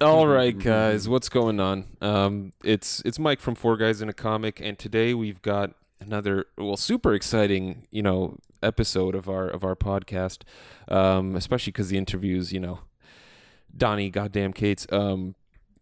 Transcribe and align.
All 0.00 0.26
right, 0.26 0.58
guys, 0.58 1.10
what's 1.10 1.28
going 1.28 1.60
on? 1.60 1.84
Um, 2.00 2.52
it's 2.64 3.02
it's 3.04 3.18
Mike 3.18 3.38
from 3.38 3.54
Four 3.54 3.76
Guys 3.76 4.00
in 4.00 4.08
a 4.08 4.14
Comic, 4.14 4.58
and 4.58 4.78
today 4.78 5.12
we've 5.12 5.42
got 5.42 5.72
another 6.00 6.46
well, 6.56 6.78
super 6.78 7.12
exciting, 7.12 7.86
you 7.90 8.02
know, 8.02 8.38
episode 8.62 9.14
of 9.14 9.28
our 9.28 9.46
of 9.46 9.62
our 9.62 9.76
podcast. 9.76 10.38
Um, 10.88 11.36
especially 11.36 11.72
because 11.72 11.90
the 11.90 11.98
interviews, 11.98 12.50
you 12.50 12.60
know, 12.60 12.80
Donny, 13.76 14.08
goddamn 14.08 14.54
Cates, 14.54 14.86
um, 14.90 15.34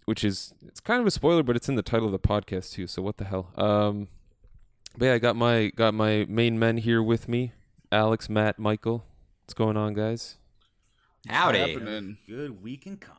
which 0.06 0.24
is 0.24 0.52
it's 0.66 0.80
kind 0.80 1.00
of 1.00 1.06
a 1.06 1.12
spoiler, 1.12 1.44
but 1.44 1.54
it's 1.54 1.68
in 1.68 1.76
the 1.76 1.82
title 1.82 2.06
of 2.06 2.12
the 2.12 2.18
podcast 2.18 2.72
too. 2.72 2.88
So 2.88 3.02
what 3.02 3.18
the 3.18 3.24
hell? 3.24 3.52
Um, 3.54 4.08
but 4.96 5.06
yeah, 5.06 5.14
I 5.14 5.18
got 5.18 5.36
my 5.36 5.68
got 5.76 5.94
my 5.94 6.26
main 6.28 6.58
men 6.58 6.78
here 6.78 7.00
with 7.00 7.28
me, 7.28 7.52
Alex, 7.92 8.28
Matt, 8.28 8.58
Michael. 8.58 9.04
What's 9.44 9.54
going 9.54 9.76
on, 9.76 9.94
guys? 9.94 10.38
Howdy. 11.28 11.58
happening? 11.58 12.18
Good 12.26 12.60
week 12.60 12.84
in 12.84 12.96
comics. 12.96 13.17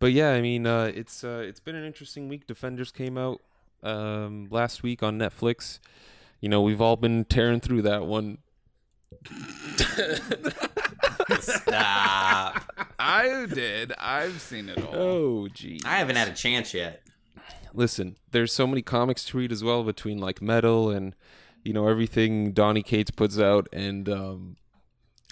But 0.00 0.12
yeah, 0.12 0.30
I 0.30 0.40
mean, 0.40 0.66
uh, 0.66 0.90
it's 0.94 1.22
uh, 1.22 1.44
it's 1.46 1.60
been 1.60 1.76
an 1.76 1.84
interesting 1.84 2.28
week. 2.28 2.46
Defenders 2.46 2.90
came 2.90 3.16
out 3.16 3.40
um, 3.82 4.48
last 4.50 4.82
week 4.82 5.02
on 5.02 5.18
Netflix. 5.18 5.78
You 6.40 6.48
know, 6.48 6.62
we've 6.62 6.80
all 6.80 6.96
been 6.96 7.24
tearing 7.26 7.60
through 7.60 7.82
that 7.82 8.06
one. 8.06 8.38
Stop. 11.40 12.64
I 12.98 13.46
did. 13.52 13.92
I've 13.98 14.40
seen 14.40 14.68
it 14.70 14.78
all. 14.82 14.94
Oh, 14.94 15.48
gee. 15.48 15.80
I 15.84 15.96
haven't 15.98 16.16
had 16.16 16.28
a 16.28 16.34
chance 16.34 16.74
yet. 16.74 17.02
Listen, 17.72 18.16
there's 18.30 18.52
so 18.52 18.66
many 18.66 18.82
comics 18.82 19.24
to 19.26 19.38
read 19.38 19.52
as 19.52 19.62
well 19.62 19.84
between 19.84 20.18
like 20.18 20.42
Metal 20.42 20.90
and 20.90 21.14
you 21.62 21.72
know 21.72 21.86
everything 21.88 22.52
Donny 22.52 22.82
Cates 22.82 23.10
puts 23.10 23.38
out 23.38 23.68
and 23.72 24.08
um, 24.08 24.56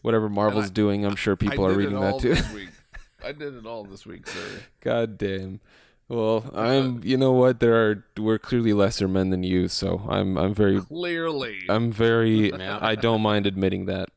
whatever 0.02 0.28
Marvel's 0.28 0.66
I- 0.66 0.72
doing. 0.74 1.04
I'm 1.04 1.16
sure 1.16 1.36
people 1.36 1.64
I 1.64 1.70
are 1.70 1.72
reading 1.74 1.96
it 1.96 2.00
that 2.00 2.12
all 2.12 2.20
too. 2.20 2.36
This 3.20 3.26
week. 3.26 3.36
I 3.36 3.38
did 3.38 3.54
it 3.56 3.66
all 3.66 3.84
this 3.84 4.06
week, 4.06 4.26
sir. 4.26 4.60
God 4.80 5.18
damn. 5.18 5.60
Well, 6.08 6.50
I'm. 6.54 7.02
You 7.04 7.16
know 7.16 7.32
what? 7.32 7.60
There 7.60 7.74
are. 7.74 8.04
We're 8.16 8.38
clearly 8.38 8.72
lesser 8.72 9.08
men 9.08 9.30
than 9.30 9.42
you, 9.42 9.68
so 9.68 10.02
I'm. 10.08 10.36
I'm 10.38 10.54
very. 10.54 10.80
Clearly. 10.80 11.60
I'm 11.68 11.92
very. 11.92 12.50
Yeah. 12.50 12.78
I 12.80 12.94
don't 12.94 13.20
mind 13.20 13.46
admitting 13.46 13.86
that. 13.86 14.08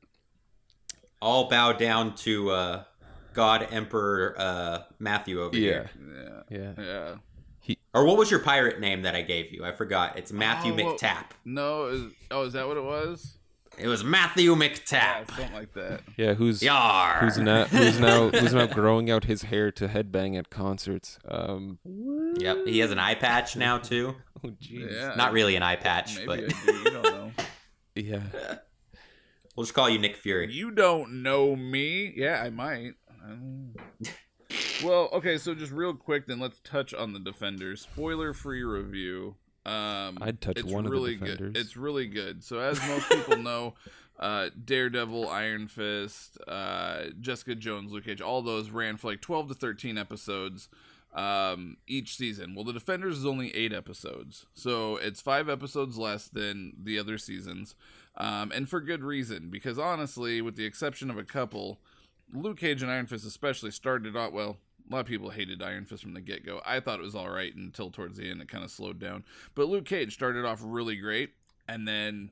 All 1.22 1.50
bow 1.50 1.74
down 1.74 2.16
to 2.16 2.50
uh, 2.52 2.84
God 3.34 3.68
Emperor 3.72 4.36
uh, 4.38 4.80
Matthew 5.00 5.42
over 5.42 5.56
Yeah. 5.58 5.70
here. 5.72 5.90
yeah. 6.50 6.74
Yeah. 6.78 7.16
Yeah. 7.66 7.76
Or 7.94 8.06
what 8.06 8.18
was 8.18 8.32
your 8.32 8.40
pirate 8.40 8.80
name 8.80 9.04
that 9.04 9.16
I 9.16 9.22
gave 9.22 9.52
you? 9.52 9.64
I 9.64 9.72
forgot. 9.72 10.18
It's 10.18 10.32
Matthew 10.32 10.74
Oh, 10.74 10.76
well- 10.78 10.96
McTap. 10.98 11.26
No. 11.46 11.86
Is, 11.86 12.12
oh, 12.32 12.44
is 12.44 12.54
that 12.54 12.68
what 12.68 12.78
it 12.78 12.84
was? 12.84 13.38
It 13.78 13.88
was 13.88 14.04
Matthew 14.04 14.52
Yeah, 14.52 14.58
McTap. 14.70 15.28
something 15.28 15.54
like 15.54 15.74
that. 15.74 16.02
Yeah. 16.18 16.34
Who's 16.34 16.62
Yar. 16.62 17.20
who's 17.22 17.38
now 17.38 17.66
who's 17.66 18.00
now 18.00 18.30
who's 18.30 18.54
now 18.54 18.68
growing 18.68 19.10
out 19.10 19.24
his 19.26 19.44
hair 19.44 19.72
to 19.72 19.88
headbang 19.88 20.38
at 20.38 20.50
concerts. 20.50 21.18
Um. 21.28 21.80
Yep. 22.38 22.66
He 22.68 22.80
has 22.80 22.92
an 22.92 23.00
eye 23.00 23.16
patch 23.16 23.56
now 23.56 23.78
too. 23.78 24.16
Oh 24.44 24.50
jeez. 24.50 24.92
Yeah. 24.92 25.14
Not 25.16 25.32
really 25.34 25.56
an 25.56 25.64
eye 25.64 25.78
patch, 25.78 26.16
Maybe 26.18 26.28
but 26.28 26.66
do. 26.66 26.74
You 26.74 26.84
don't 26.92 27.04
know. 27.04 27.32
Yeah. 27.96 28.22
we'll 29.56 29.64
just 29.66 29.74
call 29.74 29.90
you 29.90 30.00
Nick 30.00 30.16
Fury. 30.16 30.52
You 30.52 30.72
don't 30.72 31.22
know 31.24 31.56
me. 31.56 32.14
Yeah, 32.16 32.42
I 32.44 32.50
might. 32.50 32.94
I 33.24 33.36
well, 34.84 35.10
okay, 35.14 35.38
so 35.38 35.54
just 35.54 35.72
real 35.72 35.94
quick, 35.94 36.26
then 36.28 36.40
let's 36.40 36.60
touch 36.62 36.94
on 36.94 37.14
the 37.14 37.20
Defenders. 37.20 37.82
Spoiler-free 37.82 38.64
review. 38.64 39.36
Um, 39.66 40.18
I'd 40.22 40.42
touch 40.42 40.58
it's 40.58 40.72
one 40.72 40.86
of 40.86 40.92
the 40.92 40.98
really 40.98 41.16
Defenders. 41.16 41.54
Good. 41.54 41.58
It's 41.58 41.78
really 41.78 42.08
good. 42.08 42.44
So, 42.44 42.60
as 42.60 42.80
most 42.88 43.10
people 43.10 43.38
know, 43.38 43.76
uh, 44.20 44.50
Daredevil, 44.64 45.30
Iron 45.30 45.68
Fist, 45.68 46.38
uh, 46.48 47.06
Jessica 47.20 47.56
Jones, 47.56 47.92
Luke 47.92 48.06
Cage, 48.06 48.22
all 48.22 48.42
those 48.42 48.70
ran 48.70 48.98
for 48.98 49.08
like 49.08 49.22
12 49.22 49.50
to 49.50 49.54
13 49.54 49.98
episodes 49.98 50.70
um, 51.14 51.78
each 51.88 52.16
season. 52.16 52.56
Well, 52.56 52.64
the 52.64 52.74
Defenders 52.74 53.18
is 53.18 53.26
only 53.26 53.56
eight 53.56 53.74
episodes, 53.74 54.46
so 54.54 54.98
it's 54.98 55.22
five 55.22 55.50
episodes 55.50 55.98
less 55.98 56.28
than 56.28 56.74
the 56.82 56.98
other 56.98 57.18
seasons, 57.18 57.76
um, 58.18 58.52
and 58.52 58.70
for 58.70 58.80
good 58.80 59.04
reason. 59.04 59.50
Because 59.50 59.78
honestly, 59.78 60.42
with 60.42 60.56
the 60.56 60.66
exception 60.66 61.10
of 61.10 61.18
a 61.18 61.24
couple, 61.24 61.80
Luke 62.34 62.60
Cage 62.60 62.82
and 62.82 62.92
Iron 62.92 63.08
Fist 63.08 63.26
especially 63.26 63.72
started 63.72 64.16
out 64.16 64.34
well. 64.34 64.58
A 64.90 64.94
lot 64.94 65.02
of 65.02 65.08
people 65.08 65.30
hated 65.30 65.62
Iron 65.62 65.86
Fist 65.86 66.04
from 66.04 66.14
the 66.14 66.22
get 66.22 66.46
go. 66.46 66.62
I 66.66 66.80
thought 66.80 67.00
it 67.00 67.04
was 67.04 67.16
all 67.16 67.30
right 67.30 67.56
until 67.56 67.90
towards 67.90 68.18
the 68.18 68.30
end 68.30 68.42
it 68.42 68.48
kind 68.50 68.64
of 68.64 68.72
slowed 68.72 69.00
down. 69.00 69.24
But 69.56 69.68
Luke 69.68 69.86
Cage 69.86 70.14
started 70.14 70.46
off 70.46 70.62
really 70.64 70.98
great, 70.98 71.32
and 71.68 71.88
then 71.88 72.32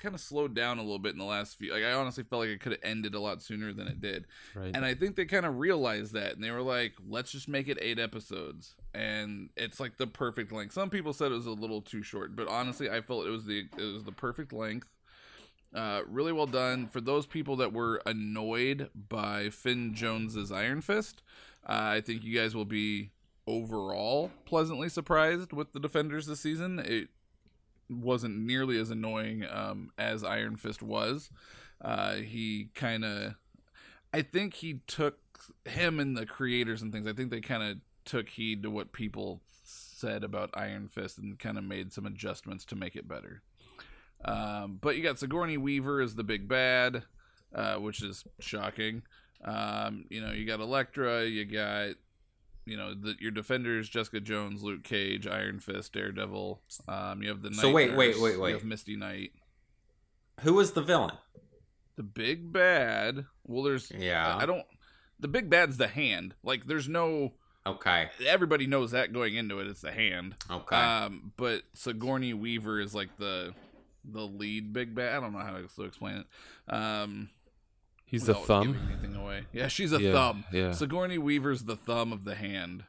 kind 0.00 0.14
of 0.14 0.20
slowed 0.20 0.54
down 0.54 0.78
a 0.78 0.82
little 0.82 0.98
bit 0.98 1.12
in 1.12 1.18
the 1.18 1.24
last 1.24 1.58
few. 1.58 1.72
Like 1.72 1.84
I 1.84 1.92
honestly 1.92 2.24
felt 2.24 2.40
like 2.40 2.50
it 2.50 2.60
could 2.60 2.72
have 2.72 2.80
ended 2.82 3.14
a 3.14 3.20
lot 3.20 3.42
sooner 3.42 3.72
than 3.72 3.86
it 3.86 4.00
did. 4.00 4.26
Right. 4.54 4.74
And 4.74 4.84
I 4.84 4.94
think 4.94 5.16
they 5.16 5.26
kind 5.26 5.46
of 5.46 5.58
realized 5.58 6.14
that, 6.14 6.34
and 6.34 6.42
they 6.42 6.50
were 6.50 6.62
like, 6.62 6.94
"Let's 7.08 7.30
just 7.30 7.48
make 7.48 7.68
it 7.68 7.78
eight 7.80 7.98
episodes." 7.98 8.74
And 8.94 9.50
it's 9.56 9.78
like 9.78 9.98
the 9.98 10.06
perfect 10.06 10.52
length. 10.52 10.72
Some 10.72 10.90
people 10.90 11.12
said 11.12 11.30
it 11.30 11.36
was 11.36 11.46
a 11.46 11.52
little 11.52 11.82
too 11.82 12.02
short, 12.02 12.34
but 12.34 12.48
honestly, 12.48 12.90
I 12.90 13.00
felt 13.00 13.26
it 13.26 13.30
was 13.30 13.44
the 13.44 13.66
it 13.76 13.94
was 13.94 14.04
the 14.04 14.12
perfect 14.12 14.52
length. 14.52 14.88
Uh, 15.72 16.00
really 16.08 16.32
well 16.32 16.46
done 16.46 16.88
for 16.88 17.00
those 17.00 17.26
people 17.26 17.54
that 17.56 17.72
were 17.72 18.02
annoyed 18.04 18.90
by 19.08 19.50
Finn 19.50 19.94
Jones's 19.94 20.50
Iron 20.50 20.80
Fist. 20.80 21.22
Uh, 21.68 21.96
I 21.96 22.00
think 22.00 22.24
you 22.24 22.38
guys 22.38 22.54
will 22.54 22.64
be 22.64 23.10
overall 23.46 24.30
pleasantly 24.44 24.88
surprised 24.88 25.52
with 25.52 25.72
the 25.72 25.80
Defenders 25.80 26.26
this 26.26 26.40
season. 26.40 26.78
It 26.78 27.08
wasn't 27.88 28.38
nearly 28.38 28.78
as 28.78 28.90
annoying 28.90 29.44
um, 29.50 29.90
as 29.98 30.22
Iron 30.22 30.56
Fist 30.56 30.82
was. 30.82 31.30
Uh, 31.80 32.14
he 32.16 32.68
kind 32.74 33.04
of, 33.04 33.34
I 34.12 34.22
think 34.22 34.54
he 34.54 34.80
took 34.86 35.18
him 35.64 35.98
and 35.98 36.16
the 36.16 36.26
creators 36.26 36.82
and 36.82 36.92
things. 36.92 37.06
I 37.06 37.12
think 37.12 37.30
they 37.30 37.40
kind 37.40 37.62
of 37.62 37.78
took 38.04 38.28
heed 38.28 38.62
to 38.62 38.70
what 38.70 38.92
people 38.92 39.40
said 39.64 40.24
about 40.24 40.50
Iron 40.54 40.88
Fist 40.88 41.18
and 41.18 41.38
kind 41.38 41.58
of 41.58 41.64
made 41.64 41.92
some 41.92 42.06
adjustments 42.06 42.64
to 42.66 42.76
make 42.76 42.96
it 42.96 43.08
better. 43.08 43.42
Um, 44.24 44.78
but 44.80 44.96
you 44.96 45.02
got 45.02 45.18
Sigourney 45.18 45.56
Weaver 45.56 46.00
as 46.00 46.14
the 46.14 46.24
big 46.24 46.48
bad, 46.48 47.04
uh, 47.54 47.76
which 47.76 48.02
is 48.02 48.24
shocking. 48.38 49.02
Um, 49.44 50.04
you 50.10 50.20
know, 50.20 50.32
you 50.32 50.44
got 50.44 50.60
Elektra, 50.60 51.24
you 51.24 51.44
got, 51.44 51.94
you 52.66 52.76
know, 52.76 52.94
the, 52.94 53.14
your 53.20 53.30
defenders: 53.30 53.88
Jessica 53.88 54.20
Jones, 54.20 54.62
Luke 54.62 54.84
Cage, 54.84 55.26
Iron 55.26 55.60
Fist, 55.60 55.92
Daredevil. 55.92 56.60
Um, 56.88 57.22
you 57.22 57.28
have 57.30 57.42
the 57.42 57.50
Night 57.50 57.60
So 57.60 57.70
wait, 57.72 57.96
wait, 57.96 58.12
Nurse, 58.12 58.20
wait, 58.20 58.32
You 58.34 58.40
wait. 58.40 58.52
have 58.52 58.64
Misty 58.64 58.96
Knight. 58.96 59.32
Who 60.40 60.54
was 60.54 60.72
the 60.72 60.82
villain? 60.82 61.12
The 61.96 62.02
big 62.02 62.52
bad. 62.52 63.26
Well, 63.46 63.62
there's 63.62 63.90
Yeah. 63.90 64.36
I 64.36 64.46
don't. 64.46 64.64
The 65.18 65.28
big 65.28 65.50
bad's 65.50 65.76
the 65.76 65.88
hand. 65.88 66.34
Like, 66.42 66.66
there's 66.66 66.88
no. 66.88 67.32
Okay. 67.66 68.08
Everybody 68.26 68.66
knows 68.66 68.92
that 68.92 69.12
going 69.12 69.34
into 69.34 69.58
it. 69.58 69.66
It's 69.66 69.82
the 69.82 69.92
hand. 69.92 70.34
Okay. 70.50 70.76
Um, 70.76 71.32
but 71.36 71.62
Sigourney 71.74 72.32
Weaver 72.32 72.80
is 72.80 72.94
like 72.94 73.18
the 73.18 73.52
the 74.02 74.22
lead 74.22 74.72
big 74.72 74.94
bad. 74.94 75.14
I 75.14 75.20
don't 75.20 75.34
know 75.34 75.40
how 75.40 75.52
to 75.58 75.82
explain 75.84 76.16
it. 76.24 76.74
Um, 76.74 77.28
He's 78.10 78.24
the 78.26 78.34
thumb. 78.34 78.76
anything 78.88 79.14
away. 79.16 79.44
Yeah, 79.52 79.68
she's 79.68 79.92
a 79.92 80.00
Yeah, 80.02 80.12
thumb. 80.12 80.44
yeah. 80.52 80.72
Sigourney 80.72 81.18
Weaver's 81.18 81.64
the 81.64 81.76
thumb 81.76 82.12
of 82.12 82.24
the 82.24 82.34
hand. 82.34 82.84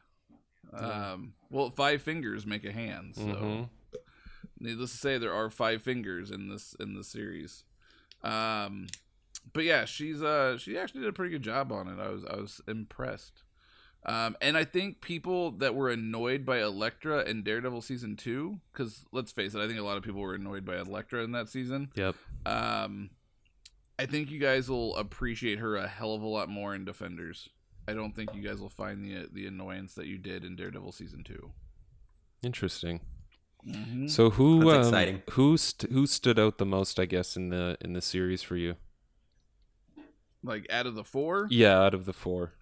Um, 0.72 1.34
well, 1.50 1.70
five 1.70 2.02
fingers 2.02 2.46
make 2.46 2.64
a 2.64 2.72
hand. 2.72 3.14
So, 3.14 3.22
Mhm. 3.22 3.68
needless 4.58 4.90
to 4.92 4.96
say, 4.98 5.18
there 5.18 5.32
are 5.32 5.50
five 5.50 5.82
fingers 5.82 6.30
in 6.30 6.48
this 6.48 6.74
in 6.80 6.94
the 6.94 7.04
series. 7.04 7.64
Um, 8.22 8.86
but 9.52 9.64
yeah, 9.64 9.84
she's 9.84 10.22
uh 10.22 10.56
she 10.58 10.78
actually 10.78 11.00
did 11.00 11.10
a 11.10 11.12
pretty 11.12 11.32
good 11.32 11.42
job 11.42 11.72
on 11.72 11.88
it. 11.88 12.00
I 12.00 12.08
was 12.08 12.24
I 12.24 12.36
was 12.36 12.60
impressed. 12.66 13.42
Um, 14.04 14.36
and 14.40 14.56
I 14.56 14.64
think 14.64 15.00
people 15.00 15.52
that 15.52 15.76
were 15.76 15.88
annoyed 15.88 16.44
by 16.44 16.60
Elektra 16.60 17.22
in 17.22 17.44
Daredevil 17.44 17.82
season 17.82 18.16
two, 18.16 18.58
because 18.72 19.04
let's 19.12 19.30
face 19.30 19.54
it, 19.54 19.60
I 19.60 19.68
think 19.68 19.78
a 19.78 19.82
lot 19.84 19.96
of 19.96 20.02
people 20.02 20.20
were 20.20 20.34
annoyed 20.34 20.64
by 20.64 20.76
Elektra 20.76 21.22
in 21.22 21.30
that 21.32 21.48
season. 21.48 21.92
Yep. 21.94 22.16
Um, 22.44 23.10
I 24.02 24.06
think 24.06 24.30
you 24.30 24.38
guys 24.40 24.68
will 24.68 24.96
appreciate 24.96 25.58
her 25.60 25.76
a 25.76 25.86
hell 25.86 26.14
of 26.14 26.22
a 26.22 26.26
lot 26.26 26.48
more 26.48 26.74
in 26.74 26.84
Defenders. 26.84 27.48
I 27.86 27.94
don't 27.94 28.14
think 28.14 28.34
you 28.34 28.42
guys 28.42 28.60
will 28.60 28.68
find 28.68 29.04
the 29.04 29.28
the 29.32 29.46
annoyance 29.46 29.94
that 29.94 30.06
you 30.06 30.18
did 30.18 30.44
in 30.44 30.56
Daredevil 30.56 30.92
season 30.92 31.22
two. 31.24 31.50
Interesting. 32.42 33.00
Mm-hmm. 33.66 34.08
So 34.08 34.30
who 34.30 34.60
That's 34.64 34.88
um, 34.88 34.94
exciting. 34.94 35.22
who 35.30 35.56
st- 35.56 35.92
who 35.92 36.06
stood 36.06 36.38
out 36.38 36.58
the 36.58 36.66
most, 36.66 36.98
I 36.98 37.04
guess, 37.06 37.36
in 37.36 37.50
the 37.50 37.76
in 37.80 37.92
the 37.92 38.02
series 38.02 38.42
for 38.42 38.56
you? 38.56 38.74
Like 40.42 40.66
out 40.70 40.86
of 40.86 40.96
the 40.96 41.04
four, 41.04 41.46
Yeah, 41.50 41.80
out 41.80 41.94
of 41.94 42.04
the 42.04 42.12
four. 42.12 42.54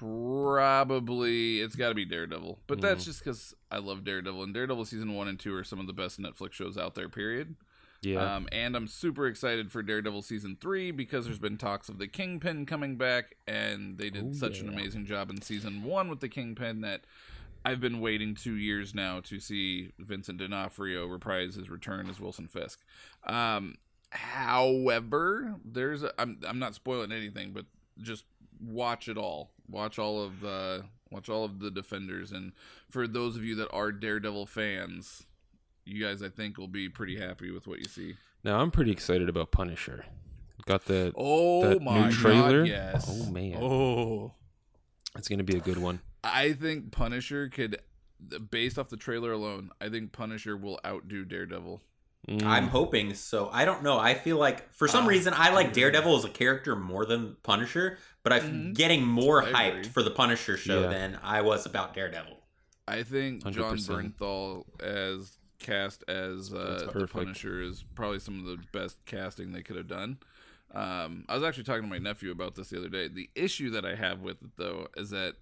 Probably 0.00 1.60
it's 1.60 1.76
got 1.76 1.88
to 1.90 1.94
be 1.94 2.04
Daredevil. 2.04 2.60
But 2.66 2.80
that's 2.80 3.02
Mhm. 3.02 3.06
just 3.06 3.18
because 3.20 3.54
I 3.70 3.78
love 3.78 4.04
Daredevil, 4.04 4.42
and 4.42 4.54
Daredevil 4.54 4.84
season 4.86 5.14
one 5.14 5.28
and 5.28 5.38
two 5.38 5.54
are 5.54 5.64
some 5.64 5.78
of 5.80 5.86
the 5.86 5.92
best 5.92 6.20
Netflix 6.20 6.52
shows 6.52 6.76
out 6.78 6.94
there. 6.94 7.08
Period. 7.08 7.56
Yeah. 8.02 8.36
Um, 8.36 8.48
and 8.50 8.76
I'm 8.76 8.86
super 8.86 9.26
excited 9.26 9.70
for 9.70 9.82
Daredevil 9.82 10.22
season 10.22 10.56
three 10.60 10.90
because 10.90 11.26
there's 11.26 11.38
been 11.38 11.58
talks 11.58 11.88
of 11.90 11.98
the 11.98 12.08
Kingpin 12.08 12.64
coming 12.66 12.96
back, 12.96 13.36
and 13.46 13.98
they 13.98 14.08
did 14.08 14.24
Oh, 14.30 14.32
such 14.32 14.60
an 14.60 14.68
amazing 14.70 15.04
job 15.06 15.28
in 15.30 15.42
season 15.42 15.82
one 15.82 16.08
with 16.08 16.20
the 16.20 16.28
Kingpin 16.28 16.80
that 16.80 17.04
I've 17.62 17.80
been 17.80 18.00
waiting 18.00 18.34
two 18.34 18.54
years 18.54 18.94
now 18.94 19.20
to 19.20 19.38
see 19.38 19.92
Vincent 19.98 20.38
D'Onofrio 20.38 21.06
reprise 21.06 21.56
his 21.56 21.68
return 21.68 22.08
as 22.08 22.18
Wilson 22.20 22.48
Fisk. 22.48 22.80
Um, 23.24 23.76
However, 24.12 25.54
there's 25.64 26.02
a, 26.02 26.12
I'm 26.20 26.40
I'm 26.44 26.58
not 26.58 26.74
spoiling 26.74 27.12
anything, 27.12 27.52
but 27.52 27.66
just 28.00 28.24
watch 28.60 29.06
it 29.08 29.16
all. 29.16 29.52
Watch 29.70 29.98
all 29.98 30.22
of 30.22 30.40
the 30.40 30.84
watch 31.10 31.28
all 31.28 31.44
of 31.44 31.58
the 31.60 31.70
defenders, 31.70 32.32
and 32.32 32.52
for 32.88 33.06
those 33.06 33.36
of 33.36 33.44
you 33.44 33.54
that 33.56 33.70
are 33.72 33.92
Daredevil 33.92 34.46
fans, 34.46 35.24
you 35.84 36.04
guys 36.04 36.22
I 36.22 36.28
think 36.28 36.58
will 36.58 36.68
be 36.68 36.88
pretty 36.88 37.18
happy 37.18 37.50
with 37.50 37.66
what 37.66 37.78
you 37.78 37.84
see. 37.86 38.14
Now 38.44 38.60
I'm 38.60 38.70
pretty 38.70 38.90
excited 38.90 39.28
about 39.28 39.50
Punisher. 39.50 40.04
Got 40.66 40.84
the 40.86 41.12
Oh 41.16 41.62
that 41.68 41.82
my 41.82 42.06
new 42.06 42.12
trailer. 42.12 42.60
god, 42.60 42.68
yes. 42.68 43.06
Oh 43.08 43.30
man, 43.30 43.56
Oh. 43.62 44.32
it's 45.16 45.28
gonna 45.28 45.42
be 45.44 45.56
a 45.56 45.60
good 45.60 45.78
one. 45.78 46.00
I 46.22 46.52
think 46.52 46.90
Punisher 46.92 47.48
could 47.48 47.78
based 48.50 48.78
off 48.78 48.88
the 48.90 48.96
trailer 48.98 49.32
alone, 49.32 49.70
I 49.80 49.88
think 49.88 50.12
Punisher 50.12 50.56
will 50.56 50.78
outdo 50.84 51.24
Daredevil. 51.24 51.80
Mm. 52.28 52.44
I'm 52.44 52.68
hoping 52.68 53.14
so. 53.14 53.48
I 53.52 53.64
don't 53.64 53.82
know. 53.82 53.98
I 53.98 54.14
feel 54.14 54.36
like 54.36 54.72
for 54.74 54.86
some 54.86 55.04
Ah, 55.04 55.08
reason 55.08 55.32
I 55.34 55.50
like 55.52 55.72
Daredevil 55.72 56.16
as 56.16 56.24
a 56.24 56.28
character 56.28 56.76
more 56.76 57.04
than 57.06 57.36
Punisher, 57.42 57.98
but 58.22 58.32
I'm 58.32 58.42
Mhm. 58.42 58.74
getting 58.74 59.04
more 59.06 59.42
I 59.42 59.52
hyped 59.52 59.68
agree. 59.80 59.82
for 59.84 60.02
the 60.02 60.10
Punisher 60.10 60.56
show 60.56 60.82
Yeah. 60.82 60.88
than 60.88 61.18
I 61.22 61.40
was 61.40 61.64
about 61.66 61.94
Daredevil. 61.94 62.36
I 62.86 63.02
think 63.04 63.42
Jon 63.44 63.52
100%. 63.54 64.16
Bernthal 64.18 64.64
as 64.80 65.38
cast 65.58 66.04
as 66.08 66.52
uh, 66.52 66.90
the. 66.92 67.06
Punisher 67.06 67.62
is 67.62 67.84
probably 67.94 68.18
some 68.18 68.38
of 68.40 68.44
the 68.46 68.58
best 68.72 68.98
casting 69.06 69.52
they 69.52 69.62
could 69.62 69.76
have 69.76 69.88
done. 69.88 70.18
Um, 70.72 71.24
I 71.28 71.34
was 71.34 71.42
actually 71.42 71.64
talking 71.64 71.82
to 71.82 71.88
my 71.88 71.98
nephew 71.98 72.30
about 72.30 72.54
this 72.54 72.68
the 72.70 72.78
other 72.78 72.88
day. 72.88 73.08
The 73.08 73.28
issue 73.34 73.70
that 73.70 73.84
I 73.84 73.94
have 73.94 74.20
with 74.20 74.42
it 74.42 74.50
though 74.56 74.88
is 74.96 75.10
that 75.10 75.34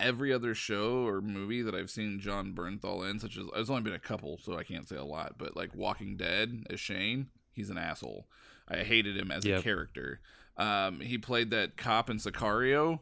every 0.00 0.32
other 0.32 0.54
show 0.54 1.06
or 1.06 1.20
movie 1.20 1.62
that 1.62 1.74
I've 1.74 1.90
seen 1.90 2.20
Jon 2.20 2.52
Bernthal 2.52 3.08
in, 3.08 3.18
such 3.18 3.36
as 3.36 3.44
there's 3.54 3.70
only 3.70 3.82
been 3.82 3.94
a 3.94 3.98
couple, 3.98 4.38
so 4.42 4.56
I 4.58 4.64
can't 4.64 4.88
say 4.88 4.96
a 4.96 5.04
lot, 5.04 5.34
but 5.38 5.56
like 5.56 5.74
Walking 5.74 6.16
Dead 6.16 6.64
as 6.70 6.80
Shane, 6.80 7.28
he's 7.52 7.70
an 7.70 7.78
asshole. 7.78 8.26
I 8.68 8.78
hated 8.78 9.16
him 9.16 9.30
as 9.30 9.44
a 9.44 9.60
character. 9.62 10.20
Um, 10.56 11.00
he 11.00 11.18
played 11.18 11.50
that 11.50 11.76
cop 11.76 12.08
in 12.10 12.18
Sicario. 12.18 13.00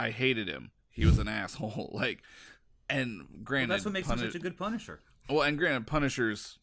I 0.00 0.10
hated 0.10 0.48
him. 0.48 0.70
He 0.90 1.04
was 1.04 1.18
an 1.18 1.28
asshole. 1.28 1.90
Like, 1.94 2.22
and 2.90 3.18
Well, 3.18 3.28
granted, 3.44 3.70
that's 3.70 3.84
what 3.84 3.92
makes 3.94 4.08
him 4.08 4.18
such 4.18 4.34
a 4.34 4.38
good 4.38 4.56
Punisher. 4.56 5.00
well, 5.28 5.42
and 5.42 5.58
granted, 5.58 5.86
Punisher's 5.86 6.58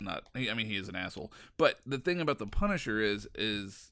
not. 0.00 0.24
I 0.34 0.54
mean, 0.54 0.66
he 0.66 0.76
is 0.76 0.88
an 0.88 0.96
asshole. 0.96 1.32
But 1.56 1.80
the 1.84 1.98
thing 1.98 2.20
about 2.20 2.38
the 2.38 2.46
Punisher 2.46 3.00
is, 3.00 3.26
is 3.34 3.90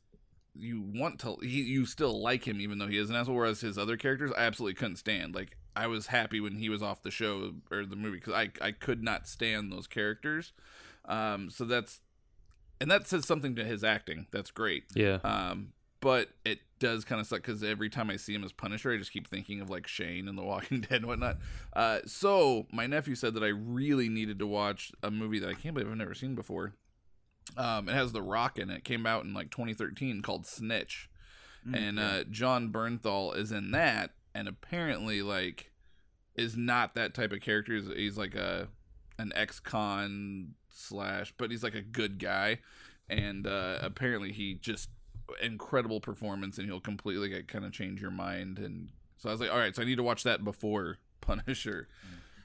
you 0.58 0.80
want 0.80 1.20
to, 1.20 1.36
he, 1.42 1.62
you 1.62 1.86
still 1.86 2.20
like 2.20 2.46
him 2.46 2.60
even 2.60 2.78
though 2.78 2.86
he 2.86 2.98
is 2.98 3.10
an 3.10 3.16
asshole. 3.16 3.36
Whereas 3.36 3.60
his 3.60 3.78
other 3.78 3.96
characters, 3.96 4.32
I 4.36 4.42
absolutely 4.42 4.74
couldn't 4.74 4.96
stand. 4.96 5.34
Like, 5.34 5.56
I 5.74 5.86
was 5.86 6.06
happy 6.08 6.40
when 6.40 6.56
he 6.56 6.68
was 6.68 6.82
off 6.82 7.02
the 7.02 7.10
show 7.10 7.54
or 7.70 7.84
the 7.84 7.96
movie 7.96 8.18
because 8.18 8.32
I, 8.32 8.50
I 8.60 8.72
could 8.72 9.02
not 9.02 9.28
stand 9.28 9.70
those 9.70 9.86
characters. 9.86 10.52
Um, 11.04 11.50
so 11.50 11.64
that's, 11.64 12.00
and 12.80 12.90
that 12.90 13.06
says 13.06 13.26
something 13.26 13.54
to 13.56 13.64
his 13.64 13.84
acting. 13.84 14.26
That's 14.32 14.50
great. 14.50 14.84
yeah. 14.94 15.18
Um, 15.24 15.72
but 16.00 16.28
it 16.44 16.60
does 16.78 17.04
kind 17.04 17.20
of 17.20 17.26
suck 17.26 17.42
because 17.42 17.62
every 17.62 17.88
time 17.88 18.10
I 18.10 18.16
see 18.16 18.34
him 18.34 18.44
as 18.44 18.52
Punisher, 18.52 18.92
I 18.92 18.96
just 18.96 19.12
keep 19.12 19.26
thinking 19.26 19.60
of 19.60 19.70
like 19.70 19.86
Shane 19.86 20.28
and 20.28 20.36
The 20.36 20.42
Walking 20.42 20.80
Dead 20.88 20.98
and 20.98 21.06
whatnot. 21.06 21.38
Uh, 21.72 22.00
so 22.06 22.66
my 22.70 22.86
nephew 22.86 23.14
said 23.14 23.34
that 23.34 23.42
I 23.42 23.48
really 23.48 24.08
needed 24.08 24.38
to 24.40 24.46
watch 24.46 24.92
a 25.02 25.10
movie 25.10 25.38
that 25.38 25.48
I 25.48 25.54
can't 25.54 25.74
believe 25.74 25.90
I've 25.90 25.96
never 25.96 26.14
seen 26.14 26.34
before. 26.34 26.74
Um, 27.56 27.88
it 27.88 27.92
has 27.92 28.12
The 28.12 28.22
Rock 28.22 28.58
in 28.58 28.70
it. 28.70 28.84
Came 28.84 29.06
out 29.06 29.24
in 29.24 29.34
like 29.34 29.50
2013 29.50 30.22
called 30.22 30.46
Snitch, 30.46 31.08
Mm, 31.66 31.88
and 31.88 31.98
uh, 31.98 32.24
Jon 32.24 32.70
Bernthal 32.70 33.36
is 33.36 33.50
in 33.52 33.70
that, 33.72 34.12
and 34.34 34.46
apparently 34.48 35.22
like 35.22 35.72
is 36.34 36.56
not 36.56 36.94
that 36.94 37.14
type 37.14 37.32
of 37.32 37.40
character. 37.40 37.74
He's, 37.74 37.88
he's 37.94 38.18
like 38.18 38.34
a 38.34 38.68
an 39.18 39.32
ex-con 39.34 40.54
slash, 40.68 41.32
but 41.38 41.50
he's 41.50 41.62
like 41.62 41.74
a 41.74 41.82
good 41.82 42.18
guy, 42.18 42.60
and 43.08 43.46
uh, 43.46 43.78
apparently 43.80 44.32
he 44.32 44.54
just 44.54 44.90
incredible 45.42 46.00
performance, 46.00 46.58
and 46.58 46.66
he'll 46.68 46.80
completely 46.80 47.32
like, 47.32 47.48
kind 47.48 47.64
of 47.64 47.72
change 47.72 48.00
your 48.00 48.10
mind. 48.10 48.58
And 48.58 48.90
so 49.16 49.28
I 49.28 49.32
was 49.32 49.40
like, 49.40 49.50
all 49.50 49.58
right, 49.58 49.74
so 49.74 49.82
I 49.82 49.86
need 49.86 49.96
to 49.96 50.02
watch 50.02 50.22
that 50.24 50.44
before 50.44 50.98
Punisher. 51.20 51.88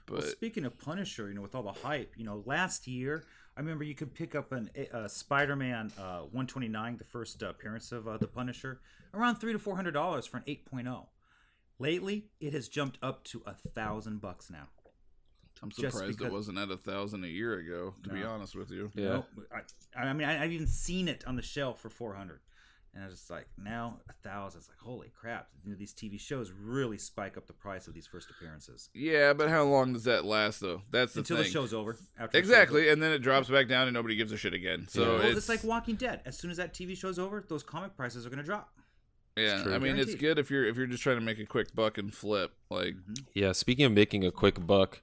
Well, 0.10 0.22
But 0.22 0.30
speaking 0.30 0.66
of 0.66 0.80
Punisher, 0.80 1.28
you 1.28 1.36
know, 1.36 1.42
with 1.42 1.54
all 1.54 1.64
the 1.64 1.72
hype, 1.74 2.14
you 2.18 2.26
know, 2.26 2.42
last 2.46 2.88
year 2.88 3.24
I 3.62 3.64
remember 3.64 3.84
you 3.84 3.94
could 3.94 4.16
pick 4.16 4.34
up 4.34 4.52
an 4.54 4.72
uh, 4.92 5.08
Spider-Man 5.08 5.92
uh, 5.96 6.22
129, 6.22 6.98
the 6.98 7.04
first 7.04 7.44
uh, 7.44 7.50
appearance 7.50 7.92
of 7.92 8.08
uh, 8.08 8.18
the 8.18 8.26
Punisher, 8.26 8.80
around 9.14 9.36
three 9.36 9.54
to 9.54 9.60
four 9.60 9.76
hundred 9.76 9.92
dollars 9.92 10.26
for 10.26 10.38
an 10.38 10.44
8.0. 10.48 11.06
Lately, 11.78 12.26
it 12.40 12.54
has 12.54 12.68
jumped 12.68 12.98
up 13.04 13.24
to 13.26 13.44
a 13.46 13.54
thousand 13.54 14.20
bucks 14.20 14.50
now. 14.50 14.70
I'm 15.62 15.70
just 15.70 15.96
surprised 15.96 16.20
it 16.24 16.32
wasn't 16.32 16.58
at 16.58 16.72
a 16.72 16.78
thousand 16.78 17.24
a 17.24 17.28
year 17.28 17.60
ago. 17.60 17.94
To 18.02 18.10
be 18.10 18.24
honest 18.24 18.56
with 18.56 18.72
you, 18.72 18.90
Yeah. 18.96 19.10
Nope. 19.10 19.28
I, 19.96 20.06
I 20.08 20.14
mean, 20.14 20.28
I, 20.28 20.44
I've 20.44 20.52
even 20.52 20.66
seen 20.66 21.08
it 21.08 21.24
on 21.28 21.36
the 21.36 21.44
shelf 21.44 21.80
for 21.82 21.92
400. 21.92 22.40
And 22.94 23.04
I 23.04 23.08
was 23.08 23.20
just 23.20 23.30
like, 23.30 23.48
now 23.58 24.00
a 24.10 24.14
thousand. 24.28 24.60
It's 24.60 24.70
like, 24.70 24.80
holy 24.80 25.12
crap! 25.18 25.48
You 25.64 25.72
know, 25.72 25.78
these 25.78 25.94
TV 25.94 26.20
shows 26.20 26.52
really 26.52 26.98
spike 26.98 27.38
up 27.38 27.48
the 27.48 27.54
price 27.54 27.88
of 27.88 27.94
these 27.94 28.06
first 28.06 28.30
appearances 28.30 28.90
yeah, 28.94 29.34
but 29.34 29.50
how 29.50 29.64
long 29.64 29.94
does 29.94 30.04
that 30.06 30.26
last 30.26 30.60
though? 30.60 30.82
That's 30.92 31.14
the 31.14 31.20
until 31.20 31.38
thing. 31.38 31.46
the 31.46 31.52
show's 31.52 31.74
over. 31.74 31.98
After 32.20 32.38
the 32.40 32.46
show's 32.46 32.50
Exactly, 32.50 32.90
and 32.90 33.02
then 33.02 33.12
it 33.12 33.20
drops 33.20 33.50
back 33.50 33.68
down, 33.68 33.88
and 33.88 33.94
nobody 33.94 34.16
gives 34.16 34.32
a 34.32 34.38
shit 34.38 34.54
again. 34.54 34.88
So 34.90 35.02
Yeah. 35.02 35.08
Well, 35.08 35.22
it's, 35.22 35.38
it's, 35.38 35.50
like 35.50 35.64
Walking 35.64 35.96
Dead. 35.96 36.22
As 36.26 36.38
soon 36.38 36.52
as 36.52 36.58
that 36.58 36.74
TV 36.74 36.98
show's 36.98 37.20
over, 37.20 37.44
those 37.48 37.64
comic 37.64 37.96
prices 37.96 38.26
are 38.26 38.30
going 38.30 38.40
to 38.40 38.46
drop. 38.46 38.72
yeah. 39.38 39.64
I 39.68 39.80
mean, 39.80 39.98
it's 39.98 40.16
good 40.16 40.38
if 40.38 40.52
you're 40.52 40.66
if 40.66 40.78
you're 40.78 40.88
just 40.88 41.04
trying 41.04 41.18
to 41.18 41.22
make 41.22 41.40
a 41.40 41.46
quick 41.46 41.74
buck 41.74 41.98
and 41.98 42.14
flip. 42.14 42.54
Like, 42.70 42.96
mm-hmm. 42.96 43.14
Yeah, 43.34 43.54
speaking 43.54 43.86
of 43.86 43.92
making 43.92 44.26
a 44.26 44.32
quick 44.32 44.66
buck, 44.66 45.02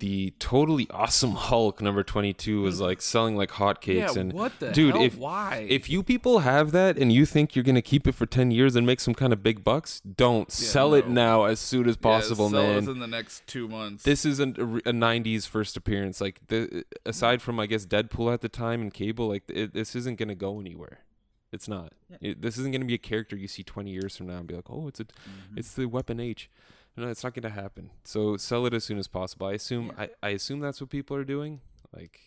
the 0.00 0.32
totally 0.38 0.88
awesome 0.90 1.32
Hulk 1.36 1.80
number 1.80 2.02
22 2.02 2.62
was 2.62 2.80
like 2.80 3.00
selling 3.00 3.36
like 3.36 3.50
hotcakes 3.52 4.14
yeah, 4.14 4.20
and 4.20 4.32
the 4.58 4.70
dude, 4.72 4.96
if 4.96 5.16
why? 5.16 5.66
if 5.68 5.88
you 5.88 6.02
people 6.02 6.40
have 6.40 6.72
that 6.72 6.98
and 6.98 7.12
you 7.12 7.24
think 7.24 7.54
you're 7.54 7.62
going 7.62 7.74
to 7.76 7.82
keep 7.82 8.06
it 8.06 8.12
for 8.12 8.26
10 8.26 8.50
years 8.50 8.74
and 8.76 8.86
make 8.86 9.00
some 9.00 9.14
kind 9.14 9.32
of 9.32 9.42
big 9.42 9.62
bucks, 9.62 10.00
don't 10.00 10.50
sell 10.50 10.94
it 10.94 11.08
now 11.08 11.44
as 11.44 11.60
soon 11.60 11.88
as 11.88 11.96
possible, 11.96 12.46
yeah, 12.46 12.50
sell 12.50 12.80
man. 12.80 12.88
in 12.88 12.98
the 12.98 13.06
next 13.06 13.46
two 13.46 13.68
months. 13.68 14.02
this 14.02 14.24
isn't 14.24 14.58
a, 14.58 14.62
a 14.62 14.92
90s 14.92 15.46
first 15.46 15.76
appearance 15.76 16.20
like 16.20 16.40
the 16.48 16.84
aside 17.06 17.40
from 17.40 17.60
I 17.60 17.66
guess 17.66 17.86
Deadpool 17.86 18.32
at 18.32 18.40
the 18.40 18.48
time 18.48 18.80
and 18.80 18.92
Cable 18.92 19.28
like 19.28 19.44
it, 19.48 19.72
this 19.72 19.94
isn't 19.94 20.18
going 20.18 20.28
to 20.28 20.34
go 20.34 20.60
anywhere. 20.60 21.00
It's 21.52 21.68
not. 21.68 21.92
Yeah. 22.08 22.16
It, 22.20 22.42
this 22.42 22.58
isn't 22.58 22.70
going 22.70 22.80
to 22.80 22.86
be 22.86 22.94
a 22.94 22.98
character 22.98 23.36
you 23.36 23.48
see 23.48 23.62
20 23.62 23.90
years 23.90 24.16
from 24.16 24.28
now 24.28 24.38
and 24.38 24.46
be 24.46 24.54
like, 24.54 24.70
"Oh, 24.70 24.86
it's 24.86 25.00
a 25.00 25.04
mm-hmm. 25.04 25.58
it's 25.58 25.74
the 25.74 25.86
Weapon 25.86 26.20
H." 26.20 26.48
No, 26.96 27.08
it's 27.08 27.24
not 27.24 27.34
going 27.34 27.42
to 27.44 27.50
happen. 27.50 27.90
So 28.04 28.36
sell 28.36 28.66
it 28.66 28.74
as 28.74 28.84
soon 28.84 28.98
as 28.98 29.08
possible. 29.08 29.46
I 29.46 29.52
assume 29.52 29.92
I, 29.96 30.10
I 30.22 30.30
assume 30.30 30.60
that's 30.60 30.80
what 30.80 30.90
people 30.90 31.16
are 31.16 31.24
doing. 31.24 31.60
Like 31.94 32.20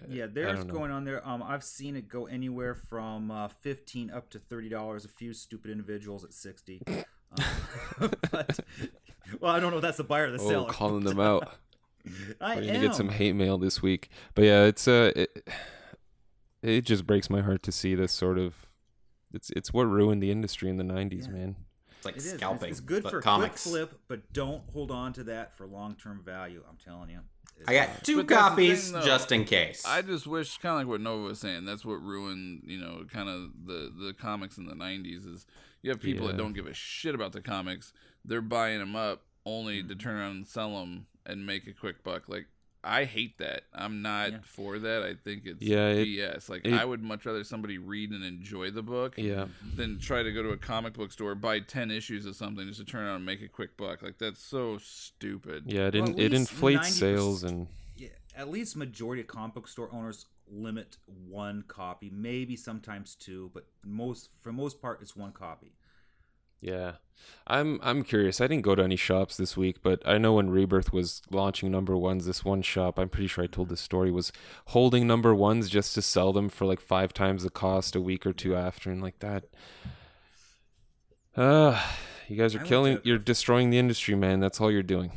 uh, 0.00 0.06
Yeah, 0.08 0.26
there's 0.32 0.64
going 0.64 0.90
on 0.90 1.04
there. 1.04 1.26
Um, 1.26 1.42
I've 1.42 1.64
seen 1.64 1.94
it 1.96 2.08
go 2.08 2.26
anywhere 2.26 2.74
from 2.74 3.30
uh, 3.30 3.48
fifteen 3.48 4.10
up 4.10 4.30
to 4.30 4.38
thirty 4.38 4.68
dollars. 4.68 5.04
A 5.04 5.08
few 5.08 5.32
stupid 5.34 5.70
individuals 5.70 6.24
at 6.24 6.32
sixty. 6.32 6.80
Um, 7.98 8.10
but, 8.30 8.60
well, 9.40 9.50
I 9.52 9.58
don't 9.58 9.72
know 9.72 9.78
if 9.78 9.82
that's 9.82 9.96
the 9.96 10.04
buyer 10.04 10.28
or 10.28 10.30
the 10.30 10.38
Oh, 10.40 10.48
seller. 10.48 10.68
calling 10.70 11.02
them 11.02 11.18
out. 11.18 11.48
I 12.40 12.54
We're 12.56 12.60
am. 12.62 12.66
gonna 12.68 12.78
get 12.80 12.94
some 12.94 13.08
hate 13.08 13.34
mail 13.34 13.58
this 13.58 13.82
week. 13.82 14.08
But 14.36 14.44
yeah, 14.44 14.64
it's 14.66 14.86
uh 14.86 15.10
it, 15.16 15.48
it 16.62 16.82
just 16.82 17.06
breaks 17.08 17.28
my 17.28 17.40
heart 17.40 17.64
to 17.64 17.72
see 17.72 17.96
this 17.96 18.12
sort 18.12 18.38
of 18.38 18.66
it's 19.32 19.50
it's 19.56 19.72
what 19.72 19.84
ruined 19.88 20.22
the 20.22 20.30
industry 20.30 20.70
in 20.70 20.76
the 20.76 20.84
90s, 20.84 21.26
Yeah. 21.26 21.32
man. 21.32 21.56
It's 22.04 22.06
like 22.06 22.14
It 22.16 22.18
is. 22.18 22.26
It's- 22.26 22.38
scalping. 22.40 22.70
It's, 22.70 22.80
good 22.80 23.02
but 23.02 23.10
for 23.10 23.20
comics. 23.20 23.62
quick 23.62 23.72
flip, 23.72 24.00
but 24.08 24.32
don't 24.32 24.62
hold 24.72 24.90
on 24.90 25.12
to 25.14 25.24
that 25.24 25.56
for 25.56 25.66
long 25.66 25.94
term 25.96 26.22
value. 26.24 26.62
I'm 26.68 26.76
telling 26.76 27.10
you. 27.10 27.20
It's 27.58 27.68
I 27.68 27.74
got 27.74 28.02
two 28.02 28.16
But 28.24 28.28
copies 28.28 28.90
thing, 28.90 29.00
though. 29.00 29.06
just 29.06 29.30
in 29.30 29.44
case. 29.44 29.84
I 29.86 30.02
just 30.02 30.26
wish, 30.26 30.58
kind 30.58 30.72
of 30.72 30.78
like 30.80 30.86
what 30.88 31.00
Nova 31.00 31.22
was 31.22 31.38
saying, 31.38 31.64
that's 31.64 31.84
what 31.84 32.02
ruined, 32.02 32.62
you 32.66 32.78
know, 32.78 33.04
kind 33.12 33.28
of 33.28 33.50
the 33.66 33.92
the 34.06 34.12
comics 34.12 34.58
in 34.58 34.66
the 34.66 34.74
'90s. 34.74 35.32
Is 35.32 35.46
you 35.82 35.90
have 35.90 36.00
people 36.00 36.26
that 36.26 36.36
don't 36.36 36.52
give 36.54 36.66
a 36.66 36.74
shit 36.74 37.14
about 37.14 37.32
the 37.32 37.40
comics. 37.40 37.92
They're 38.24 38.40
buying 38.42 38.80
them 38.80 38.96
up 38.96 39.22
only 39.46 39.78
Mm-hmm. 39.80 39.88
to 39.88 39.94
turn 39.94 40.16
around 40.16 40.36
and 40.36 40.46
sell 40.46 40.78
them 40.80 41.06
and 41.26 41.46
make 41.46 41.66
a 41.68 41.72
quick 41.72 42.02
buck. 42.02 42.28
Like 42.28 42.46
I 42.84 43.04
hate 43.04 43.38
that. 43.38 43.64
I'm 43.74 44.02
not 44.02 44.30
Yeah. 44.32 44.38
for 44.42 44.78
that. 44.78 45.02
I 45.02 45.14
think 45.14 45.46
it's 45.46 45.62
Yeah, 45.62 45.88
it- 45.88 46.04
BS. 46.04 46.48
Like 46.48 46.64
it- 46.66 46.74
I 46.74 46.84
would 46.84 47.02
much 47.02 47.24
rather 47.24 47.42
somebody 47.42 47.78
read 47.78 48.10
and 48.10 48.22
enjoy 48.22 48.70
the 48.70 48.82
book 48.82 49.14
Yeah. 49.16 49.48
than 49.74 49.98
try 49.98 50.22
to 50.22 50.30
go 50.32 50.42
to 50.42 50.50
a 50.50 50.56
comic 50.58 50.92
book 50.94 51.10
store, 51.12 51.34
buy 51.34 51.60
ten 51.60 51.90
issues 51.90 52.26
of 52.26 52.36
something 52.36 52.66
just 52.66 52.78
to 52.80 52.84
turn 52.84 53.04
around 53.06 53.16
and 53.16 53.26
make 53.26 53.42
a 53.42 53.48
quick 53.48 53.76
buck. 53.76 54.02
Like 54.02 54.18
that's 54.18 54.40
so 54.40 54.78
stupid. 54.78 55.64
Yeah, 55.66 55.88
it 55.88 55.94
Well, 55.94 56.04
in, 56.04 56.12
at 56.12 56.18
it 56.20 56.32
inflates 56.34 56.94
sales 56.94 57.42
and 57.42 57.68
Yeah, 57.96 58.08
at 58.36 58.50
least 58.50 58.76
majority 58.76 59.22
of 59.22 59.28
comic 59.28 59.54
book 59.54 59.68
store 59.68 59.88
owners 59.92 60.26
limit 60.46 60.98
one 61.06 61.62
copy, 61.62 62.10
maybe 62.10 62.54
sometimes 62.56 63.14
two, 63.14 63.50
but 63.54 63.66
most 63.82 64.28
for 64.42 64.52
most 64.52 64.82
part 64.82 65.00
it's 65.00 65.16
one 65.16 65.32
copy. 65.32 65.72
Yeah. 66.64 66.92
I'm 67.46 67.78
I'm 67.82 68.04
curious. 68.04 68.40
I 68.40 68.46
didn't 68.46 68.64
go 68.64 68.74
to 68.74 68.82
any 68.82 68.96
shops 68.96 69.36
this 69.36 69.54
week, 69.56 69.82
but 69.82 70.02
I 70.06 70.16
know 70.16 70.34
when 70.34 70.48
Rebirth 70.48 70.94
was 70.94 71.20
launching 71.30 71.70
number 71.70 71.94
ones, 71.96 72.24
this 72.24 72.42
one 72.42 72.62
shop, 72.62 72.98
I'm 72.98 73.10
pretty 73.10 73.26
sure 73.26 73.44
I 73.44 73.46
told 73.48 73.68
this 73.68 73.82
story, 73.82 74.10
was 74.10 74.32
holding 74.68 75.06
number 75.06 75.34
ones 75.34 75.68
just 75.68 75.94
to 75.94 76.02
sell 76.02 76.32
them 76.32 76.48
for 76.48 76.64
like 76.64 76.80
five 76.80 77.12
times 77.12 77.42
the 77.42 77.50
cost 77.50 77.94
a 77.94 78.00
week 78.00 78.26
or 78.26 78.32
two 78.32 78.56
after 78.56 78.90
and 78.90 79.02
like 79.02 79.18
that. 79.18 79.44
Uh 81.36 81.78
you 82.28 82.36
guys 82.36 82.54
are 82.54 82.60
I 82.60 82.64
killing 82.64 82.98
you're 83.04 83.18
destroying 83.18 83.68
the 83.68 83.78
industry, 83.78 84.14
man. 84.14 84.40
That's 84.40 84.58
all 84.58 84.70
you're 84.72 84.82
doing. 84.82 85.12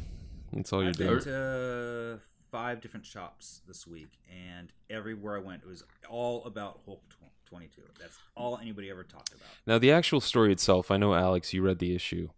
That's 0.51 0.73
all 0.73 0.83
you're 0.83 0.91
doing. 0.91 1.15
I've 1.15 1.23
doing. 1.23 1.35
been 1.35 2.19
to 2.19 2.19
five 2.51 2.81
different 2.81 3.05
shops 3.05 3.61
this 3.67 3.87
week, 3.87 4.19
and 4.29 4.73
everywhere 4.89 5.37
I 5.37 5.39
went, 5.39 5.63
it 5.63 5.67
was 5.67 5.83
all 6.09 6.43
about 6.45 6.81
Hulk 6.85 7.03
22. 7.49 7.81
That's 7.99 8.17
all 8.35 8.57
anybody 8.57 8.89
ever 8.89 9.03
talked 9.03 9.29
about. 9.29 9.47
Now 9.65 9.77
the 9.77 9.91
actual 9.91 10.21
story 10.21 10.51
itself, 10.51 10.91
I 10.91 10.97
know 10.97 11.13
Alex, 11.13 11.53
you 11.53 11.61
read 11.61 11.79
the 11.79 11.95
issue. 11.95 12.29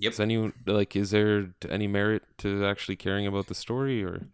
Yep. 0.00 0.12
Is 0.12 0.20
anyone 0.20 0.52
like 0.66 0.94
is 0.94 1.10
there 1.10 1.50
any 1.68 1.86
merit 1.88 2.22
to 2.38 2.64
actually 2.64 2.96
caring 2.96 3.26
about 3.26 3.48
the 3.48 3.54
story 3.54 4.04
or 4.04 4.28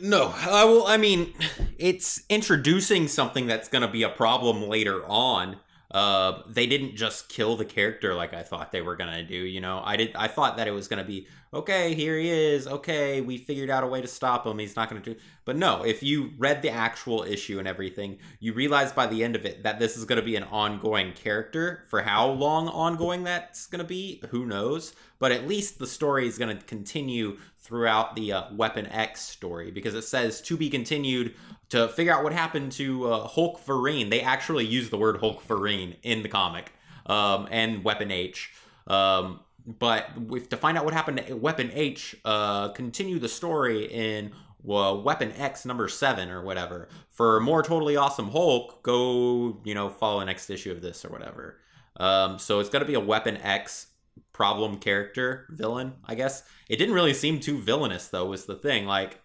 No, 0.00 0.28
uh, 0.28 0.64
well, 0.66 0.86
I 0.86 0.96
mean, 0.96 1.34
it's 1.78 2.22
introducing 2.30 3.06
something 3.06 3.46
that's 3.46 3.68
going 3.68 3.82
to 3.82 3.88
be 3.88 4.02
a 4.02 4.08
problem 4.08 4.62
later 4.62 5.04
on. 5.06 5.56
Uh, 5.90 6.42
they 6.46 6.66
didn't 6.66 6.94
just 6.94 7.28
kill 7.28 7.56
the 7.56 7.64
character 7.64 8.14
like 8.14 8.32
I 8.32 8.42
thought 8.42 8.70
they 8.70 8.80
were 8.80 8.94
to 9.12 9.24
do. 9.24 9.34
You 9.34 9.60
know, 9.60 9.82
I 9.84 9.96
did. 9.96 10.14
I 10.14 10.28
thought 10.28 10.56
that 10.56 10.68
it 10.68 10.72
was 10.72 10.86
to 11.02 11.08
be 11.08 11.26
okay. 11.52 11.94
Here 11.94 12.16
he 12.16 12.30
is. 12.30 12.68
Okay, 12.68 13.20
we 13.20 13.36
figured 13.38 13.70
out 13.70 13.82
a 13.82 13.88
way 13.88 14.00
to 14.00 14.06
stop 14.06 14.46
him. 14.46 14.58
He's 14.58 14.76
not 14.76 14.88
to 15.02 15.14
do. 15.14 15.20
But 15.44 15.56
no, 15.56 15.82
if 15.82 16.00
you 16.00 16.30
read 16.38 16.62
the 16.62 16.70
actual 16.70 17.24
issue 17.24 17.58
and 17.58 17.66
everything, 17.66 18.18
you 18.38 18.52
realize 18.52 18.92
by 18.92 19.08
the 19.08 19.24
end 19.24 19.34
of 19.34 19.44
it 19.44 19.64
that 19.64 19.80
this 19.80 19.96
is 19.96 20.04
to 20.18 20.24
be 20.24 20.36
an 20.36 20.44
ongoing 20.44 21.12
character. 21.12 21.84
For 21.88 22.02
how 22.02 22.30
long 22.30 22.68
ongoing 22.68 23.24
that's 23.24 23.66
to 23.80 23.88
be, 23.88 24.22
who 24.30 24.46
knows? 24.46 24.94
But 25.18 25.32
at 25.32 25.48
least 25.48 25.78
the 25.78 25.88
story 25.88 26.28
is 26.28 26.38
to 26.56 26.64
continue 26.64 27.38
throughout 27.60 28.16
the 28.16 28.32
uh, 28.32 28.44
Weapon 28.52 28.86
X 28.86 29.20
story 29.20 29.70
because 29.70 29.94
it 29.94 30.02
says 30.02 30.40
to 30.42 30.56
be 30.56 30.70
continued 30.70 31.34
to 31.68 31.88
figure 31.88 32.12
out 32.12 32.24
what 32.24 32.32
happened 32.32 32.72
to 32.72 33.12
uh, 33.12 33.28
Hulkverine. 33.28 34.10
They 34.10 34.22
actually 34.22 34.66
use 34.66 34.90
the 34.90 34.96
word 34.96 35.20
Hulkverine 35.20 35.96
in 36.02 36.22
the 36.22 36.28
comic 36.28 36.72
um, 37.06 37.48
and 37.50 37.84
Weapon 37.84 38.10
H. 38.10 38.52
Um, 38.86 39.40
but 39.66 40.08
if, 40.32 40.48
to 40.48 40.56
find 40.56 40.78
out 40.78 40.84
what 40.84 40.94
happened 40.94 41.22
to 41.26 41.34
Weapon 41.34 41.70
H, 41.72 42.16
uh, 42.24 42.70
continue 42.70 43.18
the 43.18 43.28
story 43.28 43.84
in 43.84 44.32
uh, 44.68 44.94
Weapon 44.94 45.32
X 45.36 45.64
number 45.64 45.86
seven 45.88 46.30
or 46.30 46.42
whatever. 46.42 46.88
For 47.10 47.40
more 47.40 47.62
totally 47.62 47.96
awesome 47.96 48.30
Hulk, 48.30 48.82
go 48.82 49.60
you 49.64 49.74
know 49.74 49.90
follow 49.90 50.20
the 50.20 50.26
next 50.26 50.48
issue 50.50 50.72
of 50.72 50.80
this 50.80 51.04
or 51.04 51.10
whatever. 51.10 51.58
Um, 51.98 52.38
so 52.38 52.60
it's 52.60 52.70
gonna 52.70 52.86
be 52.86 52.94
a 52.94 53.00
Weapon 53.00 53.36
X 53.36 53.88
problem 54.32 54.78
character 54.78 55.46
villain, 55.50 55.94
I 56.04 56.14
guess. 56.14 56.42
It 56.68 56.76
didn't 56.76 56.94
really 56.94 57.14
seem 57.14 57.40
too 57.40 57.58
villainous 57.58 58.08
though. 58.08 58.26
Was 58.26 58.46
the 58.46 58.56
thing 58.56 58.86
like 58.86 59.20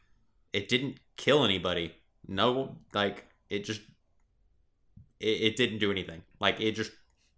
it 0.53 0.69
didn't 0.69 0.99
kill 1.17 1.43
anybody. 1.43 1.93
No, 2.27 2.77
like 2.93 3.25
it 3.49 3.65
just 3.65 3.81
it, 5.19 5.41
it 5.41 5.55
didn't 5.55 5.79
do 5.79 5.91
anything. 5.91 6.21
Like 6.39 6.59
it 6.61 6.71
just 6.71 6.91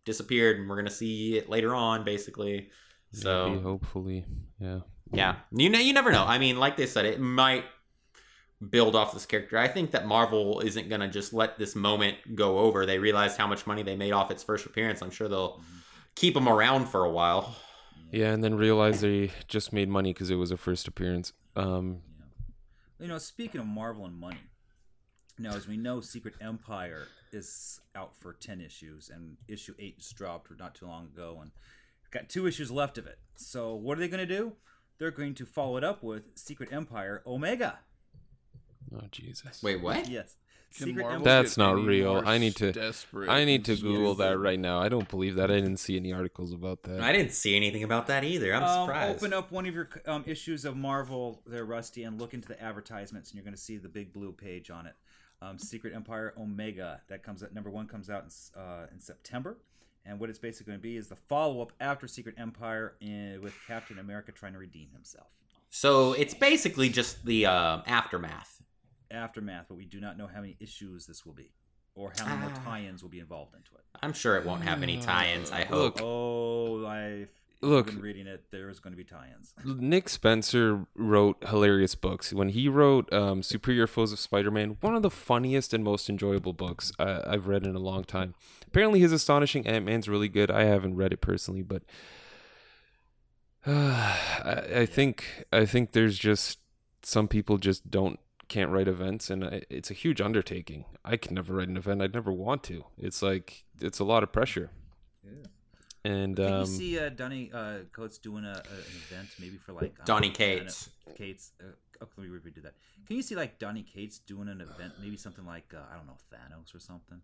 disappeared, 0.05 0.59
and 0.59 0.69
we're 0.69 0.77
gonna 0.77 0.89
see 0.89 1.37
it 1.37 1.49
later 1.49 1.75
on, 1.75 2.03
basically. 2.03 2.69
So 3.11 3.49
maybe, 3.49 3.61
hopefully, 3.61 4.25
yeah. 4.59 4.79
yeah, 5.11 5.35
you 5.51 5.69
know, 5.69 5.79
you 5.79 5.93
never 5.93 6.11
know. 6.11 6.25
I 6.25 6.37
mean, 6.37 6.57
like 6.57 6.77
they 6.77 6.85
said, 6.85 7.05
it 7.05 7.19
might 7.19 7.65
build 8.69 8.95
off 8.95 9.13
this 9.13 9.25
character. 9.25 9.57
I 9.57 9.67
think 9.67 9.91
that 9.91 10.07
Marvel 10.07 10.61
isn't 10.61 10.89
gonna 10.89 11.07
just 11.07 11.33
let 11.33 11.57
this 11.57 11.75
moment 11.75 12.17
go 12.35 12.59
over. 12.59 12.85
They 12.85 12.99
realized 12.99 13.37
how 13.37 13.47
much 13.47 13.67
money 13.67 13.83
they 13.83 13.95
made 13.95 14.11
off 14.11 14.31
its 14.31 14.43
first 14.43 14.65
appearance. 14.65 15.01
I'm 15.01 15.11
sure 15.11 15.27
they'll 15.27 15.61
keep 16.17 16.35
him 16.35 16.47
around 16.49 16.87
for 16.87 17.03
a 17.03 17.09
while. 17.09 17.55
Yeah, 18.11 18.31
and 18.31 18.43
then 18.43 18.55
realize 18.55 19.01
they 19.01 19.31
just 19.47 19.71
made 19.73 19.89
money 19.89 20.13
because 20.13 20.29
it 20.29 20.35
was 20.35 20.51
a 20.51 20.57
first 20.57 20.87
appearance. 20.87 21.33
Um, 21.55 22.01
You 22.99 23.07
know, 23.07 23.17
speaking 23.17 23.59
of 23.61 23.67
Marvel 23.67 24.05
and 24.05 24.17
money, 24.17 24.39
now 25.37 25.51
as 25.53 25.67
we 25.67 25.77
know, 25.77 26.01
Secret 26.01 26.33
Empire 26.41 27.07
is 27.31 27.81
out 27.95 28.15
for 28.15 28.33
ten 28.33 28.61
issues, 28.61 29.09
and 29.13 29.37
issue 29.47 29.73
eight 29.77 29.99
just 29.99 30.15
dropped 30.15 30.49
not 30.57 30.73
too 30.75 30.87
long 30.87 31.05
ago, 31.05 31.39
and 31.41 31.51
got 32.11 32.29
two 32.29 32.47
issues 32.47 32.71
left 32.71 32.97
of 32.97 33.05
it. 33.05 33.19
So 33.35 33.75
what 33.75 33.97
are 33.97 34.01
they 34.01 34.07
going 34.07 34.25
to 34.27 34.37
do? 34.37 34.53
They're 34.97 35.11
going 35.11 35.35
to 35.35 35.45
follow 35.45 35.77
it 35.77 35.83
up 35.83 36.01
with 36.01 36.23
Secret 36.35 36.71
Empire 36.71 37.21
Omega. 37.27 37.79
oh 38.95 39.01
Jesus! 39.11 39.61
Wait, 39.61 39.81
what? 39.81 40.07
Yes, 40.09 40.37
Can 40.37 40.46
Secret 40.69 40.97
Marvel 41.01 41.23
That's 41.23 41.57
not 41.57 41.75
real. 41.83 42.21
I 42.25 42.37
need 42.37 42.55
to- 42.57 42.71
Desperate 42.71 43.29
I 43.29 43.45
need 43.45 43.65
to 43.65 43.71
and 43.73 43.81
Google 43.81 44.15
that 44.15 44.37
right 44.37 44.59
now. 44.59 44.79
I 44.79 44.89
don't 44.89 45.07
believe 45.09 45.35
that. 45.35 45.49
I 45.49 45.55
didn't 45.55 45.77
see 45.77 45.95
any 45.95 46.13
articles 46.13 46.51
about 46.53 46.83
that. 46.83 47.01
I 47.01 47.11
didn't 47.13 47.31
see 47.31 47.55
anything 47.55 47.83
about 47.83 48.07
that 48.07 48.23
either. 48.23 48.53
I'm 48.53 48.63
Um, 48.63 48.85
surprised. 48.85 49.17
open 49.17 49.33
up 49.33 49.51
one 49.51 49.65
of 49.65 49.73
your 49.73 49.89
um, 50.05 50.23
issues 50.27 50.65
of 50.65 50.75
Marvel 50.77 51.41
there, 51.47 51.65
Rusty, 51.65 52.03
and 52.03 52.19
look 52.19 52.33
into 52.33 52.47
the 52.47 52.61
advertisements, 52.61 53.31
and 53.31 53.37
you're 53.37 53.45
going 53.45 53.55
to 53.55 53.61
see 53.61 53.77
the 53.77 53.89
big 53.89 54.13
blue 54.13 54.31
page 54.31 54.69
on 54.69 54.85
it. 54.85 54.93
Um, 55.41 55.57
Secret 55.57 55.93
Empire 55.95 56.33
Omega 56.37 57.01
that 57.07 57.23
comes 57.23 57.43
out. 57.43 57.53
Number 57.53 57.69
one 57.69 57.87
comes 57.87 58.09
out 58.09 58.23
in, 58.23 58.59
uh, 58.61 58.87
in 58.91 58.99
September, 58.99 59.57
and 60.05 60.19
what 60.19 60.29
it's 60.29 60.39
basically 60.39 60.71
going 60.71 60.79
to 60.79 60.83
be 60.83 60.97
is 60.97 61.07
the 61.07 61.15
follow 61.15 61.61
up 61.61 61.71
after 61.79 62.07
Secret 62.07 62.35
Empire 62.37 62.95
in, 63.01 63.39
with 63.41 63.53
Captain 63.67 63.99
America 63.99 64.31
trying 64.31 64.53
to 64.53 64.59
redeem 64.59 64.89
himself. 64.93 65.27
So 65.69 66.13
it's 66.13 66.33
basically 66.33 66.89
just 66.89 67.25
the 67.25 67.45
uh, 67.45 67.81
aftermath. 67.85 68.56
Aftermath, 69.11 69.65
but 69.69 69.75
we 69.75 69.85
do 69.85 69.99
not 69.99 70.17
know 70.17 70.27
how 70.27 70.41
many 70.41 70.57
issues 70.59 71.05
this 71.05 71.25
will 71.25 71.33
be, 71.33 71.51
or 71.95 72.13
how 72.17 72.25
many 72.27 72.41
more 72.41 72.51
Ah. 72.55 72.63
tie-ins 72.63 73.01
will 73.01 73.09
be 73.09 73.19
involved 73.19 73.55
into 73.55 73.73
it. 73.75 73.81
I'm 74.01 74.13
sure 74.13 74.35
it 74.37 74.45
won't 74.45 74.63
have 74.63 74.83
any 74.83 74.99
tie-ins. 74.99 75.51
I 75.51 75.63
hope. 75.65 75.95
Look. 75.95 76.01
Oh, 76.03 76.85
I've 76.85 77.29
Look. 77.61 77.87
been 77.87 78.01
reading 78.01 78.27
it. 78.27 78.45
There's 78.51 78.79
going 78.79 78.93
to 78.93 78.97
be 78.97 79.03
tie-ins. 79.03 79.53
Nick 79.65 80.09
Spencer 80.09 80.85
wrote 80.95 81.43
hilarious 81.47 81.95
books. 81.95 82.31
When 82.33 82.49
he 82.49 82.67
wrote 82.69 83.11
um, 83.11 83.41
Superior 83.41 83.87
Foes 83.87 84.11
of 84.13 84.19
Spider-Man, 84.19 84.77
one 84.81 84.95
of 84.95 85.01
the 85.01 85.09
funniest 85.09 85.73
and 85.73 85.83
most 85.83 86.09
enjoyable 86.09 86.53
books 86.53 86.91
uh, 86.99 87.21
I've 87.25 87.47
read 87.47 87.65
in 87.65 87.75
a 87.75 87.79
long 87.79 88.03
time. 88.03 88.35
Apparently, 88.67 88.99
his 88.99 89.11
Astonishing 89.11 89.65
Ant-Man's 89.65 90.07
really 90.07 90.29
good. 90.29 90.51
I 90.51 90.65
haven't 90.65 90.95
read 90.97 91.13
it 91.13 91.21
personally, 91.21 91.63
but 91.63 91.81
I, 93.65 94.63
I 94.75 94.85
think 94.85 95.45
I 95.51 95.65
think 95.65 95.91
there's 95.91 96.17
just 96.17 96.59
some 97.03 97.27
people 97.27 97.57
just 97.57 97.89
don't 97.89 98.19
can't 98.47 98.71
write 98.71 98.87
events, 98.87 99.29
and 99.29 99.43
it's 99.69 99.91
a 99.91 99.93
huge 99.93 100.21
undertaking. 100.21 100.85
I 101.03 101.17
can 101.17 101.35
never 101.35 101.53
write 101.55 101.67
an 101.67 101.77
event. 101.77 102.01
I'd 102.01 102.13
never 102.13 102.31
want 102.31 102.63
to. 102.65 102.85
It's 102.97 103.21
like 103.21 103.63
it's 103.81 103.99
a 103.99 104.03
lot 104.03 104.23
of 104.23 104.31
pressure. 104.31 104.71
Yeah. 105.23 105.31
And 106.03 106.37
Can 106.37 106.53
um, 106.53 106.59
you 106.61 106.65
see 106.65 106.99
uh, 106.99 107.09
Donny 107.09 107.51
uh, 107.53 107.79
Coates 107.91 108.17
doing 108.17 108.45
a, 108.45 108.49
a, 108.49 108.51
an 108.51 109.01
event 109.09 109.29
maybe 109.39 109.57
for 109.57 109.73
like 109.73 109.93
I 110.01 110.05
Donny 110.05 110.29
know, 110.29 110.35
Cates. 110.35 110.89
Thanos- 111.09 111.15
Cates. 111.17 111.51
Uh, 111.59 111.71
oh, 112.01 112.07
let 112.17 112.29
me 112.29 112.33
redo 112.33 112.63
that. 112.63 112.75
Can 113.05 113.15
you 113.17 113.21
see 113.21 113.35
like 113.35 113.59
Donny 113.59 113.83
Cates 113.83 114.19
doing 114.19 114.47
an 114.47 114.61
event, 114.61 114.93
maybe 115.01 115.17
something 115.17 115.45
like 115.45 115.73
uh, 115.73 115.79
I 115.91 115.97
don't 115.97 116.07
know 116.07 116.17
Thanos 116.33 116.73
or 116.73 116.79
something? 116.79 117.21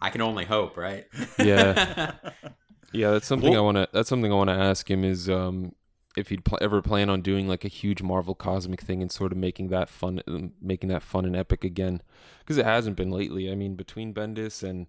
I 0.00 0.10
can 0.10 0.20
only 0.20 0.44
hope, 0.44 0.76
right? 0.76 1.06
Yeah. 1.38 2.12
Yeah, 2.94 3.10
that's 3.10 3.26
something 3.26 3.56
I 3.56 3.60
want 3.60 3.76
to. 3.76 3.88
That's 3.92 4.08
something 4.08 4.30
I 4.30 4.36
want 4.36 4.50
to 4.50 4.54
ask 4.54 4.88
him 4.88 5.02
is 5.02 5.28
um, 5.28 5.74
if 6.16 6.28
he'd 6.28 6.44
pl- 6.44 6.58
ever 6.60 6.80
plan 6.80 7.10
on 7.10 7.20
doing 7.22 7.48
like 7.48 7.64
a 7.64 7.68
huge 7.68 8.02
Marvel 8.02 8.34
cosmic 8.34 8.80
thing 8.80 9.02
and 9.02 9.10
sort 9.10 9.32
of 9.32 9.38
making 9.38 9.68
that 9.68 9.88
fun, 9.88 10.20
um, 10.28 10.52
making 10.60 10.88
that 10.88 11.02
fun 11.02 11.24
and 11.24 11.34
epic 11.36 11.64
again, 11.64 12.02
because 12.40 12.56
it 12.58 12.64
hasn't 12.64 12.96
been 12.96 13.10
lately. 13.10 13.50
I 13.50 13.54
mean, 13.54 13.74
between 13.74 14.14
Bendis 14.14 14.62
and 14.62 14.86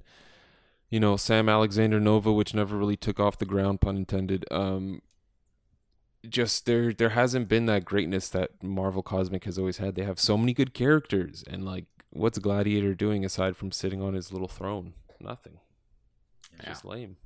you 0.90 1.00
know 1.00 1.18
Sam 1.18 1.50
Alexander 1.50 2.00
Nova, 2.00 2.32
which 2.32 2.54
never 2.54 2.78
really 2.78 2.96
took 2.98 3.20
off 3.20 3.38
the 3.40 3.46
ground, 3.46 3.82
pun 3.82 3.98
intended. 3.98 4.46
Um, 4.52 5.02
just 6.28 6.66
there, 6.66 6.92
there 6.92 7.10
hasn't 7.10 7.48
been 7.48 7.66
that 7.68 7.86
greatness 7.86 8.30
that 8.30 8.64
Marvel 8.64 9.04
Cosmic 9.04 9.44
has 9.46 9.58
always 9.60 9.78
had. 9.78 9.96
They 9.96 10.04
have 10.04 10.20
so 10.20 10.38
many 10.38 10.54
good 10.54 10.74
characters, 10.74 11.44
and 11.48 11.64
like, 11.66 11.86
what's 12.10 12.40
Gladiator 12.40 12.96
doing 12.96 13.24
aside 13.24 13.56
from 13.58 13.72
sitting 13.72 14.02
on 14.02 14.14
his 14.16 14.32
little 14.32 14.48
throne? 14.48 14.94
Nothing. 15.20 15.60
It's 16.54 16.64
Yeah. 16.64 16.70
just 16.70 16.86
lame. 16.86 17.18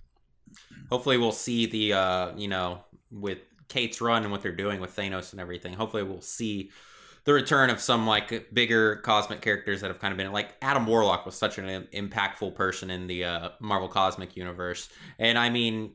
Hopefully, 0.89 1.17
we'll 1.17 1.31
see 1.31 1.65
the 1.65 1.93
uh, 1.93 2.35
you 2.37 2.47
know 2.47 2.83
with 3.11 3.37
Cates' 3.69 4.01
run 4.01 4.23
and 4.23 4.31
what 4.31 4.41
they're 4.41 4.51
doing 4.51 4.81
with 4.81 4.95
Thanos 4.95 5.31
and 5.31 5.39
everything. 5.39 5.73
Hopefully, 5.73 6.03
we'll 6.03 6.21
see 6.21 6.71
the 7.23 7.33
return 7.33 7.69
of 7.69 7.79
some 7.79 8.07
like 8.07 8.53
bigger 8.53 8.97
cosmic 8.97 9.41
characters 9.41 9.81
that 9.81 9.87
have 9.87 9.99
kind 9.99 10.11
of 10.11 10.17
been 10.17 10.31
like 10.31 10.55
Adam 10.61 10.85
Warlock 10.85 11.25
was 11.25 11.35
such 11.35 11.57
an 11.57 11.87
impactful 11.93 12.55
person 12.55 12.89
in 12.89 13.07
the 13.07 13.23
uh, 13.25 13.49
Marvel 13.59 13.87
Cosmic 13.87 14.35
Universe, 14.35 14.89
and 15.17 15.37
I 15.37 15.49
mean, 15.49 15.93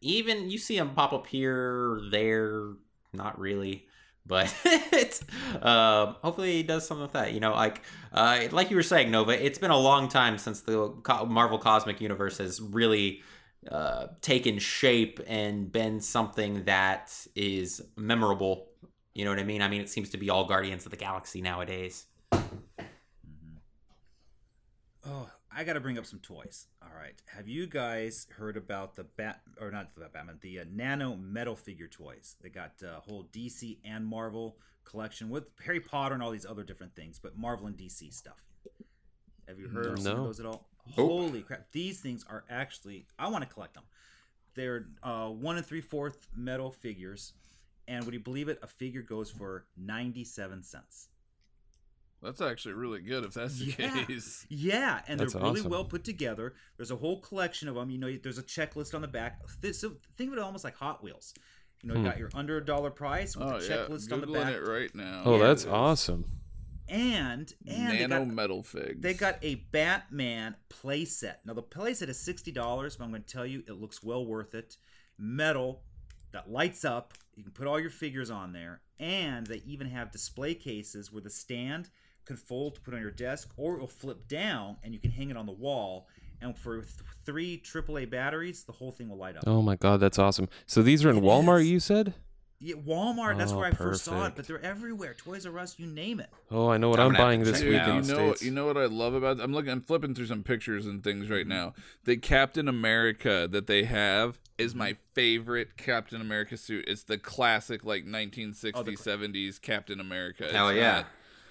even 0.00 0.50
you 0.50 0.58
see 0.58 0.76
him 0.78 0.90
pop 0.90 1.12
up 1.12 1.26
here, 1.26 2.00
there, 2.10 2.72
not 3.12 3.38
really. 3.38 3.86
But 4.28 4.52
it's 4.64 5.24
uh, 5.62 6.14
hopefully 6.22 6.54
he 6.54 6.62
does 6.64 6.86
something 6.86 7.02
with 7.02 7.12
that. 7.12 7.32
You 7.32 7.40
know, 7.40 7.52
like 7.52 7.82
uh, 8.12 8.44
like 8.50 8.70
you 8.70 8.76
were 8.76 8.82
saying, 8.82 9.10
Nova. 9.10 9.44
It's 9.44 9.58
been 9.58 9.70
a 9.70 9.78
long 9.78 10.08
time 10.08 10.36
since 10.38 10.60
the 10.62 10.92
Marvel 11.28 11.58
Cosmic 11.58 12.00
Universe 12.00 12.38
has 12.38 12.60
really 12.60 13.22
uh, 13.70 14.08
taken 14.20 14.58
shape 14.58 15.20
and 15.26 15.70
been 15.70 16.00
something 16.00 16.64
that 16.64 17.26
is 17.34 17.82
memorable. 17.96 18.68
You 19.14 19.24
know 19.24 19.30
what 19.30 19.40
I 19.40 19.44
mean? 19.44 19.62
I 19.62 19.68
mean, 19.68 19.80
it 19.80 19.88
seems 19.88 20.10
to 20.10 20.18
be 20.18 20.30
all 20.30 20.44
Guardians 20.44 20.84
of 20.84 20.90
the 20.90 20.96
Galaxy 20.96 21.40
nowadays. 21.40 22.06
Oh, 25.08 25.28
I 25.54 25.64
got 25.64 25.74
to 25.74 25.80
bring 25.80 25.98
up 25.98 26.04
some 26.04 26.18
toys. 26.18 26.66
All 26.82 26.90
right, 26.94 27.20
have 27.26 27.48
you 27.48 27.66
guys 27.66 28.26
heard 28.36 28.56
about 28.56 28.96
the 28.96 29.04
Bat 29.04 29.40
or 29.60 29.70
not 29.70 29.94
the 29.94 30.08
Batman, 30.08 30.38
the 30.40 30.60
uh, 30.60 30.64
Nano 30.70 31.16
Metal 31.16 31.56
figure 31.56 31.88
toys? 31.88 32.36
They 32.42 32.48
got 32.48 32.72
a 32.82 33.00
whole 33.00 33.24
DC 33.32 33.78
and 33.84 34.04
Marvel 34.04 34.58
collection 34.84 35.30
with 35.30 35.44
Harry 35.64 35.80
Potter 35.80 36.14
and 36.14 36.22
all 36.22 36.30
these 36.30 36.46
other 36.46 36.62
different 36.64 36.94
things, 36.94 37.18
but 37.18 37.36
Marvel 37.38 37.66
and 37.66 37.76
DC 37.76 38.12
stuff. 38.12 38.42
Have 39.48 39.58
you 39.58 39.68
heard 39.68 39.86
of 39.86 39.98
some 40.00 40.18
of 40.18 40.24
those 40.24 40.40
at 40.40 40.46
all? 40.46 40.68
Nope. 40.96 41.08
Holy 41.10 41.42
crap! 41.42 41.70
These 41.72 42.00
things 42.00 42.24
are 42.28 42.44
actually 42.48 43.06
I 43.18 43.28
want 43.28 43.42
to 43.46 43.50
collect 43.52 43.74
them. 43.74 43.84
They're 44.54 44.86
uh, 45.02 45.28
one 45.28 45.56
and 45.56 45.66
three 45.66 45.80
fourth 45.80 46.28
metal 46.34 46.70
figures, 46.70 47.32
and 47.88 48.04
would 48.04 48.14
you 48.14 48.20
believe 48.20 48.48
it? 48.48 48.58
A 48.62 48.66
figure 48.66 49.02
goes 49.02 49.30
for 49.30 49.66
ninety-seven 49.76 50.62
cents. 50.62 51.08
That's 52.22 52.40
actually 52.40 52.74
really 52.74 53.00
good 53.00 53.24
if 53.24 53.34
that's 53.34 53.58
the 53.58 53.74
Yeah. 53.78 54.04
case. 54.06 54.46
Yeah, 54.48 55.02
and 55.06 55.20
they're 55.20 55.28
really 55.28 55.60
awesome. 55.60 55.70
well 55.70 55.84
put 55.84 56.02
together. 56.02 56.54
There's 56.76 56.90
a 56.90 56.96
whole 56.96 57.20
collection 57.20 57.68
of 57.68 57.74
them. 57.74 57.90
You 57.90 57.98
know, 57.98 58.10
there's 58.22 58.38
a 58.38 58.42
checklist 58.42 58.94
on 58.94 59.02
the 59.02 59.08
back. 59.08 59.38
So 59.72 59.96
think 60.16 60.32
of 60.32 60.38
it 60.38 60.42
almost 60.42 60.64
like 60.64 60.76
Hot 60.76 61.02
Wheels. 61.04 61.34
You 61.82 61.90
know, 61.90 61.94
you 61.96 62.00
Hmm. 62.00 62.06
got 62.06 62.18
your 62.18 62.30
under 62.34 62.56
a 62.56 62.64
dollar 62.64 62.90
price 62.90 63.36
with 63.36 63.46
Oh 63.46 63.56
a 63.56 63.62
yeah, 63.62 63.68
checklist 63.68 64.10
on 64.10 64.22
the 64.22 64.26
googling 64.26 64.44
back, 64.44 64.54
it 64.54 64.60
right 64.66 64.94
now. 64.94 65.22
Oh, 65.26 65.36
Yeah. 65.38 65.46
that's 65.46 65.66
awesome. 65.66 66.30
And 66.88 67.52
and 67.66 67.98
Nano 68.10 68.24
got 68.24 68.34
metal 68.34 68.62
figs. 68.62 69.00
They 69.00 69.14
got 69.14 69.36
a 69.42 69.56
Batman 69.56 70.56
playset. 70.68 71.36
Now 71.44 71.54
the 71.54 71.62
playset 71.62 72.08
is 72.08 72.18
sixty 72.18 72.52
dollars, 72.52 72.96
but 72.96 73.04
I'm 73.04 73.10
going 73.10 73.22
to 73.22 73.28
tell 73.32 73.46
you 73.46 73.62
it 73.66 73.72
looks 73.80 74.02
well 74.02 74.24
worth 74.24 74.54
it. 74.54 74.76
Metal 75.18 75.82
that 76.32 76.50
lights 76.50 76.84
up. 76.84 77.14
You 77.34 77.42
can 77.42 77.52
put 77.52 77.66
all 77.66 77.78
your 77.80 77.90
figures 77.90 78.30
on 78.30 78.52
there, 78.52 78.80
and 78.98 79.46
they 79.46 79.62
even 79.66 79.88
have 79.88 80.10
display 80.10 80.54
cases 80.54 81.12
where 81.12 81.22
the 81.22 81.30
stand 81.30 81.90
can 82.24 82.36
fold 82.36 82.74
to 82.74 82.80
put 82.80 82.94
on 82.94 83.00
your 83.00 83.10
desk, 83.10 83.50
or 83.56 83.74
it 83.76 83.80
will 83.80 83.86
flip 83.86 84.26
down 84.26 84.76
and 84.82 84.92
you 84.92 84.98
can 85.00 85.10
hang 85.12 85.30
it 85.30 85.36
on 85.36 85.46
the 85.46 85.52
wall. 85.52 86.08
And 86.42 86.56
for 86.58 86.80
th- 86.82 86.88
three 87.24 87.58
AAA 87.64 88.10
batteries, 88.10 88.64
the 88.64 88.72
whole 88.72 88.90
thing 88.92 89.08
will 89.08 89.16
light 89.16 89.36
up. 89.36 89.44
Oh 89.46 89.62
my 89.62 89.76
god, 89.76 90.00
that's 90.00 90.18
awesome. 90.18 90.48
So 90.66 90.82
these 90.82 91.04
are 91.04 91.10
in 91.10 91.18
It 91.18 91.22
Walmart, 91.22 91.60
is. 91.62 91.70
you 91.70 91.80
said? 91.80 92.14
Yeah, 92.58 92.76
Walmart, 92.76 93.36
that's 93.36 93.52
Oh, 93.52 93.58
where 93.58 93.66
I 93.66 93.70
first 93.72 94.04
saw 94.04 94.24
it, 94.26 94.32
but 94.34 94.46
they're 94.46 94.62
everywhere. 94.64 95.12
Toys 95.14 95.44
R 95.44 95.58
Us, 95.58 95.78
you 95.78 95.86
name 95.86 96.20
it. 96.20 96.30
Oh, 96.50 96.68
I 96.70 96.78
know 96.78 96.88
what 96.88 96.98
I'm 96.98 97.08
I'm, 97.10 97.16
buying 97.16 97.42
this 97.42 97.60
check 97.60 97.68
week 97.68 97.74
it 97.82 97.82
in 97.84 97.90
out. 97.90 98.04
the 98.04 98.08
you 98.12 98.18
know, 98.18 98.26
States. 98.30 98.42
you 98.44 98.50
know 98.50 98.66
what 98.66 98.78
I 98.78 98.86
love 98.86 99.12
about. 99.12 99.40
I'm 99.40 99.52
looking. 99.52 99.70
I'm 99.70 99.82
flipping 99.82 100.14
through 100.14 100.26
some 100.26 100.42
pictures 100.42 100.86
and 100.86 101.04
things 101.04 101.28
right 101.28 101.46
now. 101.46 101.74
The 102.04 102.16
Captain 102.16 102.66
America 102.66 103.46
that 103.50 103.66
they 103.66 103.84
have 103.84 104.38
is 104.56 104.74
my 104.74 104.96
favorite 105.12 105.76
Captain 105.76 106.20
America 106.22 106.56
suit. 106.56 106.86
It's 106.88 107.02
the 107.02 107.18
classic 107.18 107.84
like 107.84 108.06
1960s, 108.06 108.72
Oh, 108.74 108.82
the- 108.82 108.92
70s 108.96 109.60
Captain 109.60 110.00
America. 110.00 110.48
Hell 110.50 110.70
It's 110.70 110.76
yeah. 110.78 110.92
not- 110.92 111.06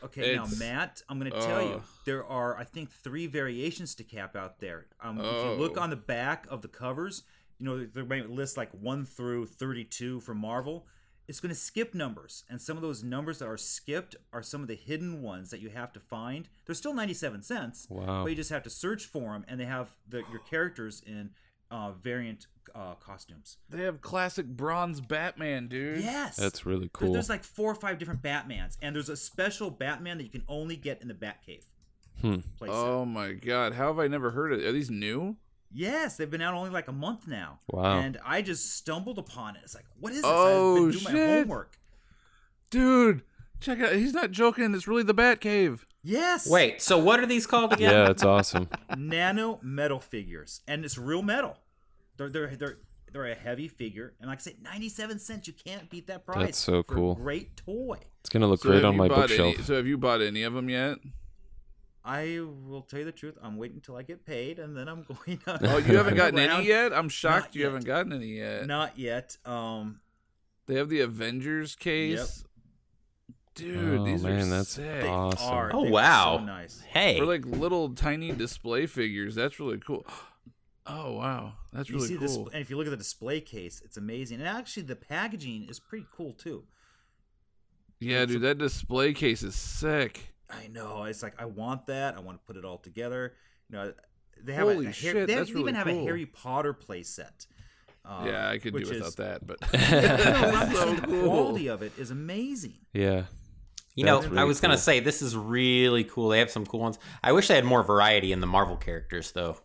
Okay, 0.05 0.35
now 0.35 0.45
Matt, 0.59 1.01
I'm 1.09 1.19
going 1.19 1.31
to 1.31 1.39
tell 1.39 1.61
you 1.63 1.73
Oh. 1.75 1.83
there 2.05 2.23
are 2.25 2.57
I 2.57 2.63
think 2.63 2.91
three 2.91 3.25
variations 3.27 3.93
to 3.95 4.03
cap 4.03 4.35
out 4.35 4.59
there. 4.59 4.85
Um, 5.01 5.19
If 5.19 5.25
you 5.25 5.51
look 5.53 5.77
Oh. 5.77 5.81
on 5.81 5.89
the 5.91 5.95
back 5.95 6.45
of 6.49 6.61
the 6.63 6.67
covers, 6.67 7.23
you 7.59 7.65
know 7.65 7.85
they 7.85 8.01
might 8.03 8.29
list 8.29 8.57
like 8.57 8.71
one 8.71 9.05
through 9.05 9.45
32 9.47 10.19
for 10.21 10.33
Marvel. 10.35 10.85
It's 11.27 11.39
going 11.39 11.49
to 11.49 11.55
skip 11.55 11.93
numbers, 11.95 12.43
and 12.49 12.61
some 12.61 12.77
of 12.77 12.83
those 12.83 13.03
numbers 13.03 13.39
that 13.39 13.47
are 13.47 13.57
skipped 13.57 14.15
are 14.31 14.43
some 14.43 14.61
of 14.61 14.67
the 14.67 14.75
hidden 14.75 15.21
ones 15.21 15.49
that 15.49 15.59
you 15.59 15.69
have 15.69 15.91
to 15.93 15.99
find. 15.99 16.47
They're 16.65 16.75
still 16.75 16.93
97 16.93 17.41
cents, 17.43 17.87
Wow. 17.89 18.23
but 18.23 18.29
you 18.29 18.35
just 18.35 18.51
have 18.51 18.63
to 18.63 18.69
search 18.69 19.05
for 19.05 19.33
them, 19.33 19.43
and 19.47 19.59
they 19.59 19.65
have 19.65 19.95
the, 20.07 20.17
your 20.31 20.39
characters 20.49 21.01
in 21.05 21.31
uh, 21.71 21.91
variant 21.93 22.45
uh, 22.75 22.93
costumes. 22.95 23.57
They 23.69 23.83
have 23.83 24.01
classic 24.01 24.45
bronze 24.45 25.01
Batman, 25.01 25.67
dude. 25.67 26.03
Yes, 26.03 26.35
That's 26.35 26.65
really 26.65 26.89
cool. 26.93 27.13
There's 27.13 27.29
like 27.29 27.43
four 27.43 27.71
or 27.71 27.75
five 27.75 27.97
different 27.97 28.21
Batmans, 28.21 28.77
and 28.81 28.95
there's 28.95 29.09
a 29.09 29.17
special 29.17 29.71
Batman 29.71 30.17
that 30.19 30.23
you 30.25 30.29
can 30.29 30.43
only 30.47 30.75
get 30.75 31.01
in 31.01 31.07
the 31.07 31.13
Batcave. 31.15 31.63
Hmm. 32.21 32.35
playset. 32.59 32.69
Oh 32.69 33.05
my 33.05 33.33
god, 33.33 33.73
how 33.73 33.87
have 33.87 33.99
I 33.99 34.07
never 34.07 34.31
heard 34.31 34.53
of? 34.53 34.59
Are 34.63 34.71
these 34.71 34.89
new? 34.91 35.37
Yes, 35.75 36.15
they've 36.15 36.31
been 36.31 36.41
out 36.41 36.53
only 36.53 36.69
like 36.69 36.87
a 36.87 36.93
month 36.93 37.27
now. 37.27 37.59
Wow. 37.69 37.99
And 37.99 38.17
I 38.25 38.41
just 38.41 38.75
stumbled 38.77 39.17
upon 39.19 39.57
it. 39.57 39.61
It's 39.63 39.75
like, 39.75 39.85
what 39.99 40.13
is 40.13 40.21
this? 40.21 40.25
Oh, 40.25 40.71
I've 40.75 40.81
been 40.81 40.91
doing 40.91 41.03
my 41.03 41.11
shit. 41.11 41.29
homework. 41.29 41.77
Dude, 42.69 43.23
check 43.59 43.79
out. 43.81 43.93
He's 43.93 44.13
not 44.13 44.31
joking. 44.31 44.73
It's 44.73 44.87
really 44.87 45.03
the 45.03 45.13
Batcave. 45.13 45.81
Yes. 46.01 46.49
Wait, 46.49 46.81
so 46.81 46.97
what 46.97 47.19
are 47.19 47.25
these 47.25 47.45
called 47.45 47.73
again? 47.73 47.91
yeah, 47.91 48.09
it's 48.09 48.23
awesome. 48.23 48.69
Nano 48.97 49.59
metal 49.61 49.99
figures, 49.99 50.61
and 50.67 50.85
it's 50.85 50.97
real 50.97 51.21
metal. 51.21 51.57
They're 52.17 52.29
they're 52.29 52.55
they're 52.55 52.77
they're 53.11 53.25
a 53.25 53.35
heavy 53.35 53.67
figure, 53.67 54.13
and 54.21 54.29
like 54.29 54.39
I 54.39 54.41
said, 54.41 54.61
ninety 54.61 54.87
seven 54.87 55.19
cents. 55.19 55.47
You 55.47 55.53
can't 55.53 55.89
beat 55.89 56.07
that 56.07 56.25
price. 56.25 56.45
That's 56.45 56.57
so 56.57 56.71
for 56.73 56.79
a 56.79 56.83
cool. 56.83 57.15
great 57.15 57.57
toy. 57.57 57.97
It's 58.21 58.29
gonna 58.29 58.47
look 58.47 58.61
So 58.61 58.69
great 58.69 58.85
on 58.85 58.95
my 58.95 59.07
bookshelf. 59.07 59.55
Any, 59.55 59.63
so 59.63 59.75
have 59.75 59.87
you 59.87 59.97
bought 59.97 60.21
any 60.21 60.43
of 60.43 60.53
them 60.53 60.69
yet? 60.69 60.97
I 62.05 62.39
will 62.67 62.81
tell 62.83 62.99
you 62.99 63.05
the 63.05 63.11
truth. 63.11 63.35
I'm 63.41 63.57
waiting 63.57 63.77
until 63.77 63.95
I 63.95 64.03
get 64.03 64.25
paid, 64.25 64.59
and 64.59 64.77
then 64.77 64.87
I'm 64.87 65.03
going. 65.25 65.39
To 65.39 65.59
Oh, 65.73 65.77
you 65.77 65.97
haven't 65.97 66.15
gotten 66.15 66.37
around. 66.39 66.51
any 66.51 66.67
yet? 66.67 66.93
I'm 66.93 67.09
shocked 67.09 67.47
Not 67.47 67.55
you 67.55 67.61
yet. 67.61 67.67
haven't 67.67 67.85
gotten 67.85 68.13
any 68.13 68.37
yet. 68.37 68.67
Not 68.67 68.97
yet. 68.99 69.37
Um, 69.45 69.99
They 70.67 70.75
have 70.75 70.89
the 70.89 71.01
Avengers 71.01 71.75
case. 71.75 72.43
Dude, 73.55 73.99
Oh, 73.99 74.03
these 74.05 74.21
man, 74.21 74.41
are 74.41 74.45
that's 74.57 74.69
sick. 74.69 75.01
they 75.01 75.07
Awesome. 75.07 75.53
are. 75.53 75.71
Oh, 75.73 75.85
They 75.85 75.89
wow. 75.91 76.37
So 76.39 76.43
nice. 76.45 76.81
Hey, 76.81 77.15
They're 77.15 77.25
like 77.25 77.45
little 77.45 77.89
tiny 77.95 78.31
display 78.33 78.85
figures. 78.85 79.33
That's 79.35 79.59
really 79.59 79.79
cool. 79.79 80.05
Oh 80.87 81.13
wow, 81.13 81.53
that's 81.73 81.89
You 81.89 81.95
really 81.95 82.09
see 82.09 82.17
cool. 82.17 82.27
this, 82.43 82.53
and 82.53 82.61
if 82.61 82.69
you 82.69 82.77
look 82.77 82.85
at 82.85 82.91
the 82.91 82.95
display 82.95 83.41
case, 83.41 83.81
it's 83.83 83.97
amazing. 83.97 84.37
And 84.39 84.47
actually, 84.47 84.83
the 84.83 84.95
packaging 84.95 85.65
is 85.67 85.79
pretty 85.79 86.05
cool 86.15 86.33
too. 86.33 86.63
yeah, 87.99 88.23
dude, 88.25 88.43
that 88.43 88.59
display 88.59 89.11
case 89.13 89.41
is 89.41 89.55
sick. 89.55 90.34
I 90.49 90.67
know. 90.67 91.03
It's 91.05 91.23
like 91.23 91.33
I 91.39 91.45
want 91.45 91.87
that. 91.87 92.15
I 92.15 92.19
want 92.19 92.39
to 92.39 92.45
put 92.45 92.57
it 92.57 92.65
all 92.65 92.77
together. 92.77 93.33
You 93.69 93.77
know, 93.77 93.93
they 94.43 94.53
have 94.53 94.67
Holy 94.67 94.87
a, 94.87 94.89
a 94.89 94.93
shit, 94.93 95.15
Harry, 95.15 95.25
they 95.25 95.35
that's 95.35 95.49
even 95.49 95.63
really 95.63 95.73
have 95.73 95.87
a. 95.87 96.03
Harry 96.03 96.25
Potter 96.25 96.73
playset. 96.73 97.47
Uh, 98.03 98.23
yeah, 98.27 98.49
I 98.49 98.59
could 98.59 98.75
do 98.75 98.87
without 98.87 99.07
is, 99.07 99.15
that, 99.15 99.47
but 99.47 99.59
No, 99.73 99.77
I'm 99.79 100.71
so 100.75 100.85
saying 100.85 100.95
the 100.97 101.23
quality 101.23 101.67
of 101.67 101.81
it 101.81 101.91
is 101.97 102.11
amazing. 102.11 102.75
Yeah. 102.93 103.23
you 103.95 104.03
know, 104.03 104.17
That's 104.21 104.27
I 104.27 104.35
really 104.35 104.47
was 104.47 104.59
gonna 104.59 104.77
say 104.77 104.99
this 104.99 105.23
is 105.23 105.35
really 105.35 106.03
cool. 106.03 106.29
They 106.29 106.39
have 106.39 106.51
some 106.51 106.67
cool 106.67 106.81
ones. 106.81 106.99
I 107.23 107.31
wish 107.31 107.47
they 107.47 107.55
had 107.55 107.65
more 107.65 107.81
variety 107.81 108.31
in 108.31 108.41
the 108.41 108.47
Marvel 108.47 108.77
characters, 108.77 109.31
though. 109.31 109.57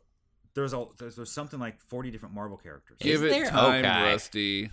There's 0.54 0.72
a 0.72 0.86
there's, 0.98 1.16
there's 1.16 1.30
something 1.30 1.60
like 1.60 1.78
40 1.80 2.10
different 2.10 2.34
Marvel 2.34 2.56
characters. 2.56 2.96
Give 3.00 3.22
Is 3.22 3.22
it 3.22 3.30
there? 3.30 3.50
time, 3.50 3.84
Okay. 3.84 4.02
Rusty. 4.12 4.70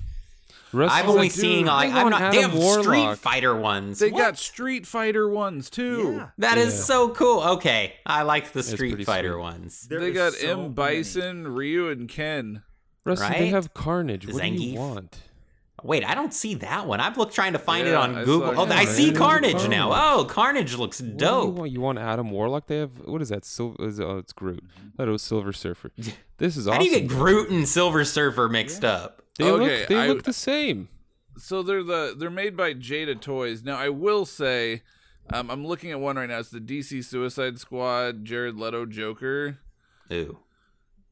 Rusty's 0.74 0.98
I've 1.00 1.08
only 1.08 1.22
like, 1.24 1.32
seen 1.32 1.66
like 1.66 1.92
I 1.94 1.98
I'm 2.00 2.04
want 2.12 2.20
not. 2.22 2.32
They 2.32 2.44
Adam 2.44 2.52
have 2.60 2.84
Street 2.84 3.18
Fighter 3.18 3.56
ones. 3.56 4.00
They 4.00 4.12
What? 4.12 4.20
got 4.20 4.38
Street 4.38 4.86
Fighter 4.86 5.30
ones 5.30 5.70
too. 5.70 6.16
Yeah. 6.18 6.30
That 6.40 6.58
is 6.58 6.74
Yeah. 6.74 6.80
so 6.84 7.10
cool. 7.10 7.42
Okay, 7.42 7.94
I 8.06 8.24
like 8.24 8.52
the 8.52 8.64
Street 8.64 9.06
Fighter 9.06 9.34
sweet. 9.34 9.42
ones. 9.42 9.88
There 9.90 10.00
they 10.00 10.12
got 10.12 10.34
so 10.34 10.48
M 10.52 10.58
many. 10.58 10.70
Bison, 10.70 11.48
Ryu, 11.48 11.90
and 11.90 12.10
Ken. 12.10 12.64
Rusty, 13.06 13.30
they 13.34 13.48
have 13.48 13.74
Carnage. 13.74 14.28
What 14.32 14.42
do 14.42 14.48
you 14.50 14.78
want? 14.78 15.20
Wait, 15.84 16.04
I 16.04 16.16
don't 16.16 16.34
see 16.34 16.56
that 16.56 16.88
one. 16.88 17.00
I've 17.00 17.18
looked 17.18 17.36
trying 17.36 17.54
to 17.54 17.60
find 17.60 17.88
it 17.88 17.94
on 17.94 18.16
I 18.16 18.24
Google. 18.26 18.52
saw 18.56 18.62
Oh, 18.62 18.66
it. 18.66 18.72
I 18.72 18.86
see 18.86 19.08
man. 19.12 19.16
Carnage 19.16 19.68
now. 19.70 19.92
Oh, 19.94 20.26
Carnage 20.26 20.74
looks 20.76 21.00
What 21.00 21.06
do 21.06 21.12
you 21.14 21.18
dope. 21.20 21.54
want? 21.56 21.72
You 21.72 21.82
want 21.82 22.00
Adam 22.00 22.32
Warlock? 22.32 22.66
They 22.66 22.80
have 22.80 22.98
what 23.06 23.22
is 23.22 23.30
that? 23.30 23.46
Silver? 23.46 23.86
Is, 23.88 24.00
oh, 24.00 24.18
it's 24.18 24.34
Groot. 24.34 24.64
I 24.76 24.98
thought 24.98 25.08
it 25.08 25.12
was 25.12 25.22
Silver 25.22 25.54
Surfer. 25.54 25.92
This 26.40 26.56
is 26.58 26.66
How 26.66 26.74
awesome. 26.74 26.84
do 26.84 26.90
you 26.90 27.00
get 27.00 27.08
Groot 27.08 27.50
and 27.50 27.68
Silver 27.68 28.04
Surfer 28.06 28.48
mixed 28.50 28.84
up? 28.86 29.24
They 29.38 29.46
Okay, 29.52 29.80
look. 29.80 29.88
They 29.90 29.96
I- 29.96 30.08
look 30.08 30.24
the 30.24 30.34
same. 30.34 30.90
So 31.38 31.62
they're 31.62 31.84
the 31.84 32.16
they're 32.18 32.30
made 32.32 32.58
by 32.58 32.74
Jada 32.74 33.20
Toys. 33.20 33.64
Now 33.64 33.78
I 33.78 33.90
will 33.90 34.26
say, 34.26 34.82
um, 35.32 35.52
I'm 35.52 35.66
looking 35.68 35.92
at 35.92 36.00
one 36.00 36.16
right 36.16 36.28
now. 36.28 36.40
It's 36.40 36.50
the 36.50 36.60
DC 36.60 37.04
Suicide 37.06 37.60
Squad, 37.60 38.26
Jared 38.26 38.56
Leto 38.58 38.86
Joker. 38.88 39.60
Ooh. 40.12 40.40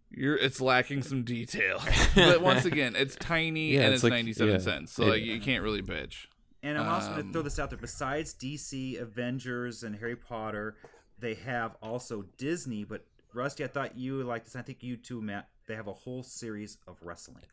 You're 0.09 0.37
it's 0.37 0.61
lacking 0.61 1.01
some 1.03 1.23
detail, 1.23 1.81
but 2.15 2.41
once 2.41 2.65
again, 2.65 2.95
it's 2.95 3.15
tiny 3.15 3.73
Yeah, 3.73 3.81
and 3.81 3.87
it's 3.93 3.95
it's, 3.95 4.03
like- 4.05 4.13
97 4.13 4.53
yeah. 4.53 4.59
cents, 4.59 4.93
so 4.93 5.03
It- 5.03 5.09
like 5.09 5.23
you 5.23 5.39
can't 5.39 5.63
really 5.63 5.81
bitch. 5.81 6.27
And 6.63 6.79
I'm 6.79 6.87
also 6.87 7.09
going 7.09 7.19
to 7.21 7.25
Um, 7.27 7.33
throw 7.33 7.41
this 7.43 7.59
out 7.59 7.69
there. 7.69 7.77
Besides 7.77 8.33
DC, 8.33 8.97
Avengers, 8.99 9.83
and 9.83 9.95
Harry 9.97 10.15
Potter, 10.15 10.75
they 11.19 11.35
have 11.35 11.75
also 11.79 12.23
Disney. 12.37 12.83
But 12.83 13.05
Rusty, 13.35 13.63
I 13.63 13.67
thought 13.67 13.95
you 13.95 14.23
liked 14.23 14.45
this. 14.45 14.55
I 14.55 14.63
think 14.63 14.81
you 14.81 14.97
too, 14.97 15.21
Matt. 15.21 15.47
They 15.67 15.75
have 15.75 15.85
a 15.85 15.93
whole 15.93 16.23
series 16.23 16.79
of 16.87 16.97
wrestling. 17.03 17.43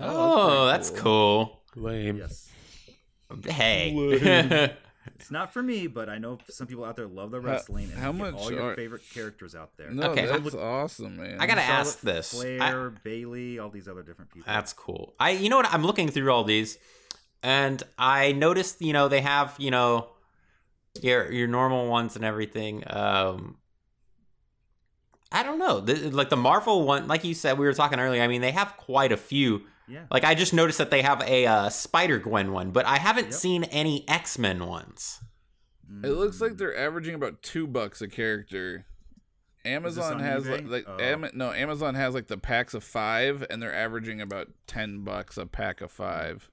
Oh, 0.00 0.66
that's 0.66 0.88
that's 0.88 0.90
pretty 0.90 1.02
cool. 1.04 1.62
Lame. 1.76 2.16
Yes, 2.18 2.48
Hey. 3.46 3.92
it's 5.16 5.30
not 5.30 5.52
for 5.52 5.62
me, 5.62 5.86
but 5.86 6.08
I 6.08 6.18
know 6.18 6.38
some 6.48 6.66
people 6.66 6.84
out 6.84 6.96
there 6.96 7.06
love 7.06 7.30
the 7.30 7.40
wrestling. 7.40 7.90
and 7.90 7.94
how 7.94 8.12
you 8.12 8.18
get 8.18 8.32
much 8.32 8.34
all 8.42 8.52
your 8.52 8.62
are- 8.72 8.74
favorite 8.76 9.02
characters 9.12 9.54
out 9.54 9.76
there. 9.76 9.90
No, 9.90 10.10
Okay. 10.10 10.26
that's 10.26 10.54
awesome, 10.54 11.16
man. 11.16 11.40
I 11.40 11.46
gotta 11.46 11.60
Charlotte 11.60 11.80
ask 11.80 12.00
this. 12.00 12.44
I- 12.44 12.88
Bayley, 13.04 13.58
all 13.58 13.68
these 13.70 13.88
other 13.88 14.02
different 14.02 14.30
people. 14.32 14.50
That's 14.52 14.72
cool. 14.72 15.14
I 15.20 15.30
you 15.30 15.48
know 15.48 15.56
what 15.56 15.72
I'm 15.72 15.84
looking 15.84 16.08
through 16.08 16.30
all 16.32 16.44
these 16.44 16.78
and 17.42 17.82
I 17.98 18.32
noticed, 18.32 18.80
you 18.82 18.92
know, 18.92 19.08
they 19.08 19.20
have, 19.20 19.54
you 19.58 19.70
know, 19.70 20.08
your 21.02 21.30
your 21.30 21.46
normal 21.48 21.88
ones 21.88 22.16
and 22.16 22.24
everything. 22.24 22.82
Um 22.86 23.58
I 25.32 25.42
don't 25.42 25.58
know. 25.58 25.80
The, 25.80 26.10
like 26.10 26.30
the 26.30 26.36
Marvel 26.36 26.84
one, 26.84 27.08
like 27.08 27.24
you 27.24 27.34
said, 27.34 27.58
we 27.58 27.66
were 27.66 27.74
talking 27.74 27.98
earlier. 27.98 28.22
I 28.22 28.28
mean, 28.28 28.40
they 28.40 28.52
have 28.52 28.76
quite 28.76 29.10
a 29.12 29.16
few. 29.16 29.62
Yeah. 29.88 30.04
Like 30.10 30.24
I 30.24 30.34
just 30.34 30.52
noticed 30.52 30.78
that 30.78 30.90
they 30.90 31.02
have 31.02 31.22
a 31.22 31.46
uh, 31.46 31.68
Spider 31.68 32.18
Gwen 32.18 32.52
one, 32.52 32.70
but 32.70 32.86
I 32.86 32.96
haven't 32.98 33.26
Yep. 33.26 33.34
seen 33.34 33.64
any 33.64 34.04
X 34.08 34.38
Men 34.38 34.66
ones. 34.66 35.20
It 36.02 36.08
looks 36.10 36.40
like 36.40 36.56
they're 36.56 36.76
averaging 36.76 37.14
about 37.14 37.42
two 37.42 37.66
bucks 37.66 38.02
a 38.02 38.08
character. 38.08 38.86
Amazon 39.64 40.20
has 40.20 40.44
eBay? 40.44 40.50
like, 40.50 40.68
like 40.68 40.84
Oh. 40.88 40.98
Am- 41.02 41.30
no 41.34 41.52
Amazon 41.52 41.94
has 41.94 42.14
like 42.14 42.28
the 42.28 42.38
packs 42.38 42.74
of 42.74 42.84
five, 42.84 43.44
and 43.50 43.60
they're 43.62 43.74
averaging 43.74 44.20
about 44.20 44.48
ten 44.66 45.02
bucks 45.02 45.36
a 45.36 45.46
pack 45.46 45.80
of 45.80 45.90
five, 45.90 46.50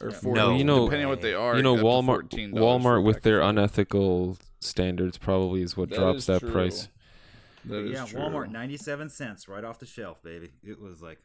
or 0.00 0.10
Yeah. 0.10 0.16
four. 0.16 0.34
No 0.34 0.56
you 0.56 0.64
know- 0.64 0.84
depending 0.86 1.06
on 1.06 1.10
what 1.10 1.22
they 1.22 1.34
are. 1.34 1.56
you 1.56 1.62
know, 1.62 1.76
Walmart. 1.76 2.30
$14 2.30 2.50
for 2.52 2.58
a 2.58 2.60
Walmart 2.62 3.04
with 3.04 3.22
their 3.22 3.40
unethical 3.40 4.36
standards 4.60 5.16
probably 5.18 5.62
is 5.62 5.76
what 5.76 5.88
That 5.90 5.96
drops 5.98 6.18
is 6.20 6.26
that 6.26 6.40
true. 6.40 6.52
price. 6.52 6.88
That 7.66 7.84
is 7.86 7.92
yeah, 7.92 8.04
true. 8.04 8.20
Walmart, 8.20 8.50
ninety-seven 8.50 9.08
cents, 9.08 9.48
right 9.48 9.64
off 9.64 9.78
the 9.78 9.86
shelf, 9.86 10.22
baby. 10.22 10.52
It 10.62 10.78
was 10.80 11.00
like, 11.00 11.18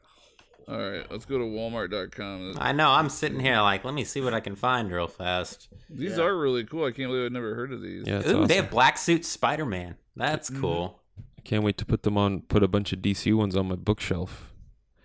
All 0.68 0.78
right, 0.78 1.10
let's 1.12 1.26
go 1.26 1.38
to 1.40 1.44
Walmart.com. 1.46 2.56
I 2.60 2.72
know. 2.74 2.90
I'm 2.90 3.10
sitting 3.10 3.40
here 3.40 3.60
like, 3.62 3.84
let 3.86 3.94
me 3.94 4.04
see 4.04 4.22
what 4.22 4.34
I 4.34 4.40
can 4.40 4.56
find 4.56 4.92
real 4.92 5.08
fast. 5.08 5.68
These 5.90 6.18
Yeah. 6.18 6.24
are 6.26 6.38
really 6.38 6.64
cool. 6.64 6.86
I 6.86 6.92
can't 6.92 7.10
believe 7.10 7.26
I've 7.26 7.32
never 7.32 7.56
heard 7.56 7.72
of 7.74 7.82
these. 7.82 8.04
Yeah, 8.06 8.18
Ooh, 8.18 8.20
awesome. 8.20 8.48
they 8.48 8.56
have 8.58 8.70
black 8.70 8.98
suit 8.98 9.26
Spider 9.26 9.66
Man. 9.66 9.96
That's 10.16 10.50
Mm-hmm. 10.50 10.62
cool. 10.62 11.00
I 11.38 11.42
can't 11.42 11.64
wait 11.64 11.78
to 11.80 11.86
put 11.86 12.04
them 12.04 12.18
on. 12.18 12.42
Put 12.42 12.62
a 12.64 12.68
bunch 12.68 12.94
of 12.94 13.00
DC 13.00 13.34
ones 13.36 13.56
on 13.56 13.68
my 13.68 13.76
bookshelf. 13.76 14.54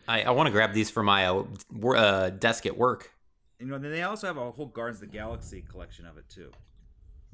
I, 0.06 0.22
I 0.22 0.30
want 0.32 0.48
to 0.48 0.50
grab 0.50 0.74
these 0.74 0.90
for 0.90 1.02
my 1.02 1.26
uh, 1.26 1.44
uh, 1.96 2.28
desk 2.30 2.66
at 2.66 2.76
work. 2.76 3.10
You 3.58 3.66
know, 3.66 3.78
then 3.78 3.90
they 3.92 4.02
also 4.02 4.26
have 4.26 4.36
a 4.36 4.50
whole 4.50 4.66
Guardians 4.66 5.02
of 5.02 5.10
the 5.10 5.16
Galaxy 5.16 5.62
collection 5.66 6.04
of 6.04 6.18
it 6.18 6.28
too. 6.28 6.50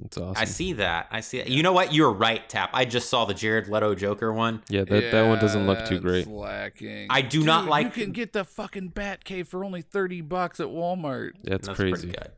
It's 0.04 0.16
awesome. 0.18 0.40
I 0.40 0.44
see 0.44 0.72
that. 0.74 1.08
I 1.10 1.20
see. 1.20 1.42
You 1.46 1.62
know 1.62 1.72
what? 1.72 1.92
You're 1.92 2.12
right, 2.12 2.46
Tap. 2.48 2.70
I 2.72 2.84
just 2.84 3.08
saw 3.10 3.24
the 3.24 3.34
Jared 3.34 3.68
Leto 3.68 3.94
Joker 3.94 4.32
one. 4.32 4.62
Yeah, 4.68 4.84
that 4.84 5.10
that 5.12 5.28
one 5.28 5.38
doesn't 5.38 5.66
look 5.66 5.84
too 5.86 6.00
great. 6.00 6.26
Lacking. 6.26 7.06
I 7.10 7.22
do 7.22 7.42
not 7.44 7.66
like- 7.66 7.86
You 7.96 8.04
can 8.04 8.12
get 8.12 8.32
the 8.32 8.44
fucking 8.44 8.92
Batcave 8.92 9.46
for 9.48 9.64
only 9.64 9.82
thirty 9.82 10.20
bucks 10.20 10.60
at 10.60 10.68
Walmart. 10.68 11.32
That's, 11.44 11.66
That's 11.66 11.76
crazy. 11.78 12.08
pretty 12.08 12.18
good. 12.18 12.30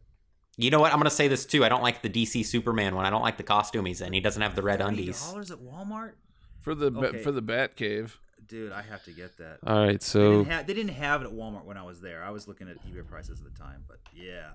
You 0.58 0.70
know 0.70 0.80
what? 0.80 0.92
I'm 0.92 0.98
gonna 0.98 1.10
say 1.10 1.28
this 1.28 1.46
too. 1.46 1.64
I 1.64 1.68
don't 1.68 1.82
like 1.82 2.02
the 2.02 2.10
DC 2.10 2.44
Superman 2.44 2.94
one. 2.94 3.06
I 3.06 3.10
don't 3.10 3.22
like 3.22 3.36
the 3.38 3.42
costume 3.42 3.86
he's 3.86 4.00
in. 4.00 4.12
He 4.12 4.20
doesn't 4.20 4.42
have 4.42 4.54
the 4.54 4.62
red 4.62 4.80
undies. 4.82 5.20
dollars 5.24 5.50
at 5.50 5.58
Walmart, 5.58 6.12
For 6.60 6.74
the 6.74 6.90
ba- 6.90 7.06
Okay. 7.08 7.22
for 7.22 7.32
the 7.32 7.42
Batcave. 7.42 8.10
dude. 8.46 8.70
I 8.70 8.82
have 8.82 9.02
to 9.04 9.12
get 9.12 9.38
that. 9.38 9.58
All 9.66 9.78
right, 9.78 9.92
They 9.98 10.04
so 10.04 10.38
didn't, 10.44 10.52
ha- 10.52 10.62
they 10.66 10.74
didn't 10.74 10.92
have 10.94 11.22
it 11.22 11.26
at 11.26 11.32
Walmart 11.32 11.64
when 11.64 11.78
I 11.78 11.82
was 11.84 12.00
there. 12.02 12.22
I 12.22 12.28
was 12.30 12.46
looking 12.48 12.68
at 12.68 12.76
eBay 12.86 13.06
prices 13.06 13.40
at 13.40 13.50
the 13.50 13.58
time, 13.58 13.84
but 13.88 13.98
yeah. 14.14 14.50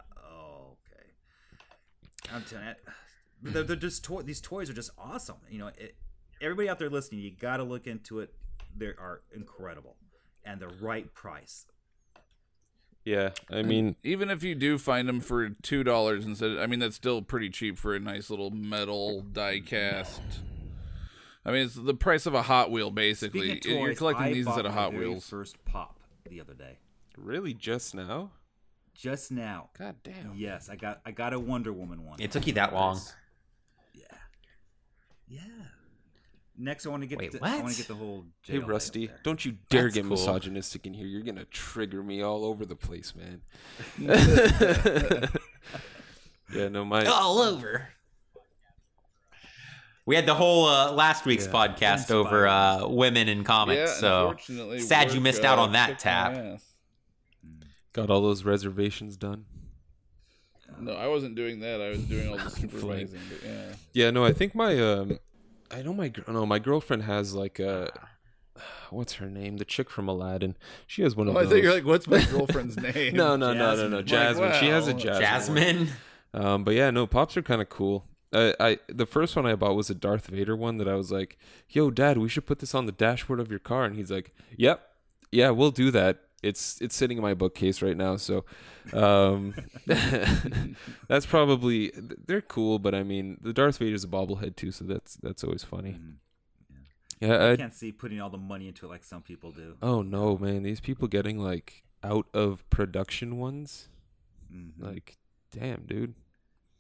Okay. 2.28 2.36
I'm 2.36 2.44
telling 2.44 2.68
you, 2.68 3.52
they're, 3.52 3.64
they're 3.64 3.76
just 3.76 4.04
toy- 4.04 4.22
these 4.24 4.42
toys 4.42 4.70
are 4.70 4.74
just 4.74 4.92
awesome. 4.98 5.38
You 5.50 5.60
know, 5.60 5.68
it, 5.68 5.96
everybody 6.42 6.70
out 6.70 6.80
there 6.80 6.90
listening, 6.90 7.22
you 7.22 7.32
got 7.32 7.58
to 7.58 7.64
look 7.64 7.88
into 7.88 8.20
it. 8.20 8.34
They 8.76 8.88
are 8.88 9.22
incredible, 9.36 9.96
and 10.46 10.60
the 10.60 10.68
right 10.68 11.12
price. 11.14 11.66
yeah, 13.06 13.30
I 13.50 13.64
mean, 13.64 13.96
Even 14.04 14.30
if 14.30 14.44
you 14.44 14.54
do 14.56 14.78
find 14.78 15.08
them 15.08 15.20
for 15.22 15.50
two 15.50 15.84
dollars 15.84 16.26
instead, 16.26 16.58
I 16.58 16.68
mean 16.68 16.80
that's 16.80 16.96
still 16.96 17.22
pretty 17.22 17.50
cheap 17.50 17.78
for 17.78 17.96
a 17.96 18.00
nice 18.00 18.30
little 18.30 18.52
metal 18.52 19.22
die 19.22 19.62
cast. 19.66 20.22
I 21.46 21.52
mean, 21.52 21.66
it's 21.66 21.76
the 21.76 21.94
price 21.94 22.26
of 22.26 22.34
a 22.34 22.42
Hot 22.42 22.70
Wheel 22.72 22.92
basically. 22.92 23.52
Speaking 23.52 23.78
of 23.78 23.84
You're 23.84 23.96
collecting 23.96 24.26
I 24.26 24.34
these 24.34 24.46
instead 24.46 24.66
of 24.66 24.74
my 24.74 24.82
Hot 24.82 24.92
very 24.92 25.08
Wheels. 25.08 25.30
First 25.30 25.64
pop 25.66 25.98
the 26.30 26.42
other 26.42 26.54
day, 26.54 26.78
really, 27.18 27.54
just 27.54 27.96
now? 27.96 28.32
Just 28.98 29.32
now. 29.32 29.70
God 29.78 29.96
damn. 30.04 30.34
Yes, 30.36 30.70
I 30.70 30.76
got 30.76 31.02
I 31.06 31.12
got 31.12 31.34
a 31.34 31.40
Wonder 31.40 31.72
Woman 31.72 32.04
one. 32.06 32.20
It 32.22 32.32
took 32.32 32.48
you 32.48 32.54
that 32.54 32.74
long. 32.74 33.00
Yeah. 33.94 34.04
Yeah. 35.28 35.42
Next, 36.60 36.88
I 36.88 36.90
want 36.90 37.04
to 37.04 37.08
get. 37.08 37.20
Wait, 37.20 37.32
the, 37.34 37.40
I 37.44 37.60
want 37.62 37.70
to 37.74 37.78
get 37.78 37.88
the 37.88 37.94
whole. 37.94 38.26
Hey 38.42 38.54
jail 38.54 38.62
light 38.62 38.64
up 38.64 38.70
Rusty, 38.72 39.08
there. 39.08 39.20
don't 39.24 39.46
you 39.46 39.58
dare 39.70 39.84
That's 39.84 39.94
get 39.96 40.02
cool. 40.04 40.12
misogynistic 40.12 40.88
in 40.88 40.94
here. 40.96 41.06
You're 41.06 41.22
gonna 41.22 41.46
trigger 41.46 42.02
me 42.02 42.24
all 42.24 42.44
over 42.44 42.66
the 42.66 42.76
place, 42.76 43.14
man. 43.16 43.42
yeah, 46.54 46.68
no, 46.70 46.84
my 46.84 47.06
All 47.06 47.40
over. 47.40 47.90
We 50.08 50.16
had 50.16 50.26
the 50.26 50.34
whole 50.34 50.66
uh, 50.68 50.94
last 50.94 51.26
week's 51.26 51.46
Yeah. 51.46 51.52
podcast 51.52 52.12
over 52.12 52.48
uh, 52.48 52.88
women 52.88 53.28
in 53.28 53.44
comics. 53.44 54.02
yeah, 54.02 54.36
so 54.36 54.78
sad 54.80 55.14
you 55.14 55.20
missed 55.22 55.44
out 55.44 55.60
on 55.60 55.74
that, 55.74 55.90
kicked 55.90 56.06
my 56.06 56.12
Tap. 56.12 56.62
Ass. 57.98 58.08
got 58.08 58.14
all 58.14 58.22
those 58.22 58.44
reservations 58.44 59.18
done. 59.18 59.46
No, 60.80 60.94
I 60.94 61.08
wasn't 61.08 61.36
doing 61.36 61.60
that. 61.62 61.82
I 61.82 61.90
was 61.90 62.04
doing 62.04 62.30
all 62.30 62.38
the 62.38 62.50
Flame. 62.50 62.70
supervising. 62.70 63.20
But 63.30 63.48
yeah. 63.50 63.62
Yeah, 63.94 64.12
no, 64.12 64.24
I 64.26 64.34
think 64.34 64.54
my 64.54 64.80
um, 64.80 65.20
I 65.72 65.82
know 65.82 65.94
my 65.94 66.12
no, 66.28 66.46
my 66.46 66.60
girlfriend 66.60 67.04
has 67.04 67.34
like 67.34 67.60
a. 67.60 67.92
What's 68.90 69.14
her 69.14 69.30
name? 69.30 69.58
The 69.58 69.66
chick 69.66 69.90
from 69.90 70.08
Aladdin. 70.08 70.56
She 70.88 71.02
has 71.04 71.16
one 71.16 71.28
of 71.28 71.36
Oh, 71.36 71.40
I 71.40 71.44
those. 71.44 71.52
thought 71.54 71.64
you're 71.64 71.74
like, 71.74 71.86
what's 71.86 72.08
my 72.08 72.24
girlfriend's 72.32 72.78
name? 72.78 73.16
no, 73.16 73.36
no, 73.36 73.54
no, 73.54 73.76
no, 73.76 73.88
no. 73.88 74.02
Jasmine. 74.02 74.50
Jasmine. 74.52 74.60
She 74.62 74.68
has 74.70 74.88
a. 74.88 74.94
Jasmine. 74.94 75.22
Jasmine. 75.22 75.90
Um, 76.34 76.64
but 76.64 76.74
yeah, 76.74 76.90
no, 76.92 77.06
pops 77.08 77.36
are 77.38 77.42
kind 77.42 77.62
of 77.62 77.70
cool. 77.70 78.06
I, 78.34 78.54
I 78.60 78.78
the 78.88 79.06
first 79.06 79.36
one 79.36 79.46
I 79.46 79.56
bought 79.56 79.76
was 79.76 79.90
a 79.90 79.96
Darth 79.96 80.28
Vader 80.28 80.56
one 80.56 80.78
that 80.78 80.88
I 80.88 80.96
was 80.96 81.12
like, 81.12 81.38
"Yo, 81.70 81.90
Dad, 81.92 82.18
we 82.18 82.30
should 82.30 82.46
put 82.46 82.60
this 82.60 82.74
on 82.76 82.86
the 82.86 82.92
dashboard 82.92 83.40
of 83.40 83.50
your 83.50 83.60
car." 83.60 83.86
And 83.86 83.96
he's 83.96 84.12
like, 84.12 84.34
"Yep, 84.58 84.82
yeah, 85.32 85.50
we'll 85.52 85.72
do 85.72 85.92
that." 85.92 86.20
It's 86.44 86.80
it's 86.82 86.96
sitting 86.96 87.18
in 87.18 87.24
my 87.24 87.34
bookcase 87.34 87.82
right 87.82 87.98
now, 87.98 88.16
so 88.18 88.46
um, 88.94 89.56
that's 91.08 91.26
probably 91.26 91.92
they're 91.96 92.42
cool. 92.42 92.80
But 92.80 92.94
I 92.94 93.04
mean, 93.04 93.38
the 93.42 93.54
Darth 93.54 93.78
Vader's 93.80 94.04
a 94.04 94.08
bobblehead 94.08 94.56
too, 94.56 94.72
so 94.72 94.86
that's 94.86 95.16
that's 95.16 95.44
always 95.44 95.64
funny. 95.64 95.94
Mhm. 96.00 96.14
Yeah, 97.20 97.36
I 97.38 97.52
I, 97.54 97.56
can't 97.56 97.74
see 97.74 97.92
putting 97.92 98.22
all 98.22 98.30
the 98.30 98.38
money 98.38 98.68
into 98.68 98.86
it 98.86 98.90
like 98.90 99.04
some 99.04 99.24
people 99.24 99.52
do. 99.52 99.76
oh 99.82 100.02
no, 100.04 100.38
man, 100.38 100.62
these 100.64 100.80
people 100.80 101.08
getting 101.08 101.40
like 101.40 101.84
out 102.04 102.28
of 102.34 102.70
production 102.70 103.38
ones, 103.38 103.90
Mhm. 104.54 104.74
like, 104.78 105.18
damn, 105.52 105.86
dude, 105.88 106.14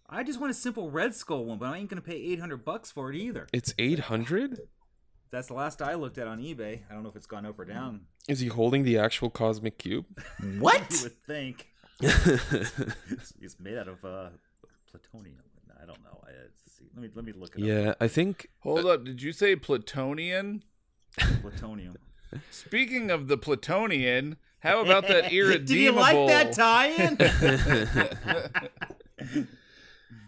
I 0.08 0.24
just 0.24 0.40
want 0.40 0.52
a 0.52 0.54
simple 0.54 0.92
Red 0.92 1.16
Skull 1.16 1.46
one, 1.46 1.58
but 1.58 1.66
I 1.70 1.78
ain't 1.80 1.90
gonna 1.90 2.02
pay 2.04 2.16
eight 2.16 2.40
hundred 2.40 2.64
bucks 2.64 2.92
for 2.92 3.12
it 3.12 3.16
either. 3.18 3.48
it's 3.52 3.74
eight 3.80 4.02
hundred. 4.02 4.62
That's 5.32 5.48
the 5.48 5.54
last 5.54 5.82
I 5.82 5.96
looked 5.96 6.18
at 6.18 6.28
on 6.28 6.40
eBay. 6.40 6.82
I 6.90 6.94
don't 6.94 7.04
know 7.04 7.10
if 7.10 7.16
it's 7.16 7.26
gone 7.26 7.46
up 7.46 7.60
or 7.60 7.66
down. 7.66 8.02
Is 8.28 8.40
he 8.40 8.48
holding 8.48 8.84
the 8.84 8.98
actual 8.98 9.30
cosmic 9.30 9.78
cube? 9.78 10.06
What 10.60 10.92
you 10.92 11.04
would 11.04 11.24
think 11.24 11.68
it's 12.00 13.60
made 13.60 13.78
out 13.78 13.88
of 13.88 14.04
uh, 14.06 14.30
plutonium. 14.90 15.44
I 15.82 15.86
don't 15.86 16.04
know. 16.04 16.22
I, 16.24 16.30
let's 16.42 16.78
see. 16.78 16.86
Let 16.96 17.04
me 17.04 17.10
let 17.14 17.26
me 17.26 17.34
look 17.34 17.56
it 17.56 17.64
yeah, 17.64 17.94
I 18.00 18.08
think 18.08 18.50
Hold 18.60 18.86
up. 18.86 19.04
Did 19.04 19.22
you 19.22 19.32
say 19.32 19.56
Plutonian? 19.56 20.64
Plutonium. 21.42 21.98
Speaking 22.52 23.10
of 23.10 23.28
the 23.28 23.38
Plutonian, 23.38 24.38
how 24.60 24.82
about 24.84 25.08
that 25.08 25.32
irredeemable? 25.32 25.66
Did 25.66 25.80
you 25.80 25.92
like 25.92 26.28
that 26.28 26.54
tie-in? 26.54 27.18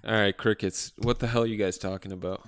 All 0.06 0.14
right, 0.14 0.36
crickets. 0.36 0.94
What 0.98 1.20
the 1.20 1.28
hell 1.28 1.44
are 1.44 1.48
you 1.48 1.58
guys 1.58 1.78
talking 1.78 2.12
about? 2.12 2.48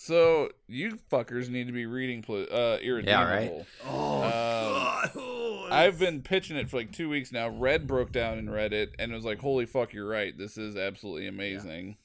So 0.00 0.50
you 0.68 1.00
fuckers 1.10 1.48
need 1.48 1.66
to 1.66 1.72
be 1.72 1.84
reading 1.84 2.22
Plu- 2.22 2.44
uh, 2.46 2.78
irredeemable. 2.80 3.56
right. 3.58 3.66
oh, 3.84 4.22
Um, 4.22 4.30
God. 4.30 5.10
Oh, 5.16 5.68
I've 5.72 5.98
been 5.98 6.22
pitching 6.22 6.56
it 6.56 6.70
for 6.70 6.76
like 6.76 6.92
two 6.92 7.08
weeks 7.08 7.32
now. 7.32 7.48
Red 7.48 7.88
broke 7.88 8.12
down 8.12 8.38
and 8.38 8.52
read 8.52 8.72
it 8.72 8.94
and 8.98 9.10
it 9.10 9.14
was 9.16 9.24
like, 9.24 9.40
"Holy 9.40 9.66
fuck, 9.66 9.92
you're 9.92 10.08
right. 10.08 10.38
This 10.38 10.56
is 10.56 10.76
absolutely 10.76 11.26
amazing." 11.26 11.96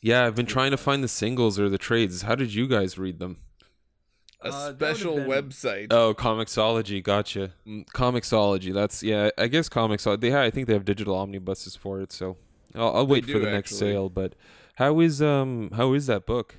Yeah, 0.00 0.26
I've 0.26 0.34
been 0.34 0.46
trying 0.46 0.70
to 0.70 0.78
find 0.78 1.04
the 1.04 1.08
singles 1.08 1.58
or 1.60 1.68
the 1.68 1.76
trades. 1.76 2.22
How 2.22 2.34
did 2.34 2.54
you 2.54 2.66
guys 2.66 2.96
read 2.98 3.18
them? 3.18 3.36
A 4.40 4.48
Uh, 4.48 4.72
special 4.72 5.16
been- 5.16 5.28
website. 5.28 5.88
Oh, 5.90 6.14
Comixology. 6.14 7.02
Gotcha. 7.02 7.52
Mm, 7.66 7.84
Comixology. 7.88 8.72
That's 8.72 9.02
yeah. 9.02 9.28
I 9.36 9.48
guess 9.48 9.68
Comixology. 9.68 10.20
They 10.22 10.34
I 10.34 10.48
think 10.48 10.68
they 10.68 10.72
have 10.72 10.86
digital 10.86 11.14
omnibuses 11.16 11.76
for 11.76 12.00
it. 12.00 12.12
So 12.12 12.38
I'll, 12.74 12.96
I'll 12.96 13.06
wait 13.06 13.26
They 13.26 13.32
for 13.34 13.38
the 13.40 13.50
next 13.50 13.72
actually. 13.74 13.92
sale. 13.92 14.08
But 14.08 14.34
how 14.76 15.00
is 15.00 15.20
um 15.20 15.70
how 15.76 15.92
is 15.92 16.06
that 16.06 16.24
book? 16.24 16.56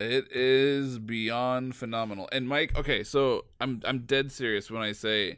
It 0.00 0.28
is 0.32 0.98
beyond 0.98 1.76
phenomenal. 1.76 2.28
And 2.32 2.48
Mike, 2.48 2.76
okay, 2.78 3.04
so 3.04 3.44
I'm 3.60 3.82
I'm 3.84 4.00
dead 4.00 4.32
serious 4.32 4.70
when 4.70 4.80
I 4.82 4.92
say 4.92 5.36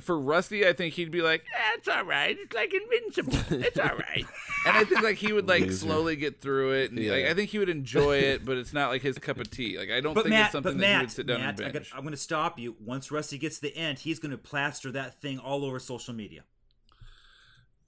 for 0.00 0.18
Rusty, 0.18 0.66
I 0.66 0.72
think 0.72 0.94
he'd 0.94 1.10
be 1.10 1.20
like, 1.20 1.42
eh, 1.42 1.72
"It's 1.76 1.86
all 1.88 2.04
right. 2.04 2.34
It's 2.40 2.54
like 2.54 2.72
Invincible. 2.72 3.60
It's 3.62 3.78
all 3.78 3.94
right." 3.94 4.24
and 4.66 4.76
I 4.78 4.84
think 4.84 5.02
like 5.02 5.18
he 5.18 5.34
would 5.34 5.46
like 5.46 5.64
Loser. 5.64 5.76
slowly 5.86 6.16
get 6.16 6.40
through 6.40 6.72
it, 6.72 6.90
and 6.92 7.06
like 7.06 7.26
I 7.26 7.34
think 7.34 7.50
he 7.50 7.58
would 7.58 7.68
enjoy 7.68 8.16
it, 8.16 8.44
but 8.46 8.56
it's 8.56 8.72
not 8.72 8.88
like 8.88 9.02
his 9.02 9.18
cup 9.18 9.38
of 9.38 9.50
tea. 9.50 9.76
Like 9.78 9.90
I 9.90 10.00
don't 10.00 10.14
But 10.14 10.22
think 10.24 10.30
Matt, 10.30 10.44
it's 10.46 10.52
something 10.52 10.78
but 10.78 10.80
that 10.80 10.94
he 10.94 11.00
would 11.02 11.10
sit 11.10 11.26
down 11.26 11.40
Matt, 11.40 11.58
and 11.60 11.68
I 11.68 11.72
binge. 11.72 11.90
got, 11.90 11.98
I'm 11.98 12.04
going 12.04 12.12
to 12.12 12.16
stop 12.16 12.58
you. 12.58 12.74
Once 12.80 13.10
Rusty 13.10 13.36
gets 13.36 13.56
to 13.56 13.62
the 13.62 13.76
end, 13.76 13.98
he's 13.98 14.18
going 14.18 14.30
to 14.30 14.38
plaster 14.38 14.90
that 14.92 15.20
thing 15.20 15.38
all 15.38 15.64
over 15.66 15.78
social 15.78 16.14
media. 16.14 16.44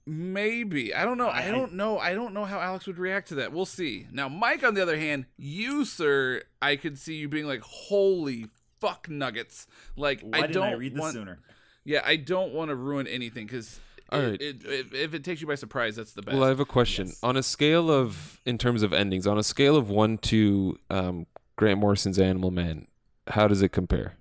Maybe 0.07 0.93
I 0.93 1.03
don't 1.03 1.17
know. 1.17 1.27
I 1.29 1.47
I- 1.47 1.51
don't 1.51 1.73
know. 1.73 1.97
I 1.97 2.13
don't 2.13 2.33
know 2.33 2.45
how 2.45 2.59
Alex 2.59 2.85
would 2.87 2.99
react 2.99 3.29
to 3.29 3.35
that. 3.35 3.51
We'll 3.51 3.65
see. 3.65 4.05
Now, 4.11 4.29
Mike, 4.29 4.63
on 4.63 4.75
the 4.75 4.81
other 4.81 4.97
hand, 4.97 5.25
you 5.37 5.83
sir, 5.85 6.43
I 6.61 6.75
could 6.75 6.97
see 6.99 7.15
you 7.15 7.27
being 7.27 7.47
like, 7.47 7.61
"Holy 7.61 8.45
fuck 8.79 9.09
nuggets!" 9.09 9.65
Like 9.97 10.21
Why 10.21 10.37
I 10.37 10.41
didn't 10.41 10.53
don't 10.53 10.63
I 10.67 10.71
read 10.73 10.93
this 10.93 10.99
want. 11.01 11.13
sooner? 11.13 11.39
Yeah, 11.83 12.01
I 12.05 12.17
don't 12.17 12.53
want 12.53 12.69
to 12.69 12.75
ruin 12.75 13.07
anything 13.07 13.45
because 13.47 13.79
All 14.11 14.19
it, 14.21 14.41
it, 14.41 14.65
if, 14.65 14.93
if 14.93 15.13
it 15.15 15.23
takes 15.23 15.41
you 15.41 15.47
by 15.47 15.55
surprise, 15.55 15.95
that's 15.95 16.13
the 16.13 16.21
best. 16.21 16.35
Well, 16.35 16.43
I 16.45 16.49
have 16.49 16.59
a 16.59 16.65
question. 16.65 17.07
Yes. 17.07 17.19
On 17.23 17.35
a 17.37 17.43
scale 17.43 17.89
of, 17.91 18.39
in 18.45 18.57
terms 18.59 18.81
of 18.83 18.91
endings, 18.93 19.25
on 19.27 19.37
a 19.39 19.43
scale 19.43 19.75
of 19.75 19.89
one 19.89 20.17
to 20.19 20.77
um, 20.91 21.25
Grant 21.55 21.79
Morrison's 21.79 22.17
Animal 22.19 22.49
Man, 22.51 22.87
how 23.27 23.47
does 23.47 23.61
it 23.63 23.69
compare? 23.69 24.17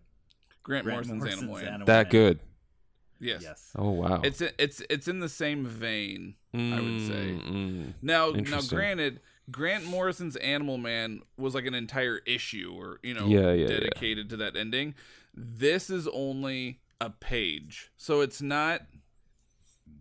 Grant, 0.63 0.85
Grant 0.85 1.07
Morrison's, 1.09 1.19
Morrison's 1.21 1.43
Animal 1.43 1.57
Man. 1.57 1.67
Animal 1.69 1.87
That 1.87 2.03
Man. 2.07 2.11
good? 2.11 2.41
Yes. 3.21 3.43
Yes. 3.43 3.71
Oh 3.77 3.91
wow. 3.91 4.21
It's 4.25 4.41
it's 4.41 4.83
it's 4.91 5.09
in 5.09 5.21
the 5.21 5.29
same 5.29 5.65
vein. 5.67 6.35
I 6.55 6.59
would 6.81 7.01
say. 7.07 7.41
Mm, 7.41 7.53
mm. 7.53 7.93
Now, 8.01 8.31
now, 8.31 8.61
granted, 8.63 9.19
Grant 9.51 9.85
Morrison's 9.87 10.37
Animal 10.37 10.79
Man 10.79 11.23
was 11.37 11.53
like 11.55 11.67
an 11.67 11.75
entire 11.75 12.19
issue, 12.27 12.73
or 12.77 13.01
you 13.03 13.13
know, 13.15 13.27
Yeah, 13.27 13.51
yeah, 13.53 13.53
yeah. 13.53 13.67
dedicated 13.67 14.31
to 14.31 14.37
that 14.37 14.57
ending. 14.57 14.95
This 15.35 15.91
is 15.91 16.07
only 16.07 16.79
a 17.01 17.11
page, 17.11 17.91
so 17.97 18.21
it's 18.21 18.41
not 18.41 18.83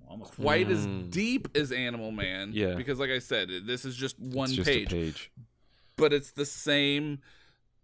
Almost. 0.07 0.33
quite 0.35 0.69
as 0.69 0.85
Mm. 0.85 1.09
deep 1.09 1.47
as 1.55 1.71
Animal 1.71 2.11
Man. 2.11 2.51
Yeah. 2.53 2.75
because 2.75 2.99
like 2.99 3.09
I 3.09 3.17
said, 3.19 3.49
this 3.65 3.83
is 3.83 3.95
just 3.95 4.19
one 4.19 4.49
It's 4.49 4.57
just 4.57 4.69
page. 4.69 4.87
a 4.93 4.95
page. 4.95 5.31
but 5.95 6.13
it's 6.13 6.31
the 6.31 6.45
same 6.45 7.19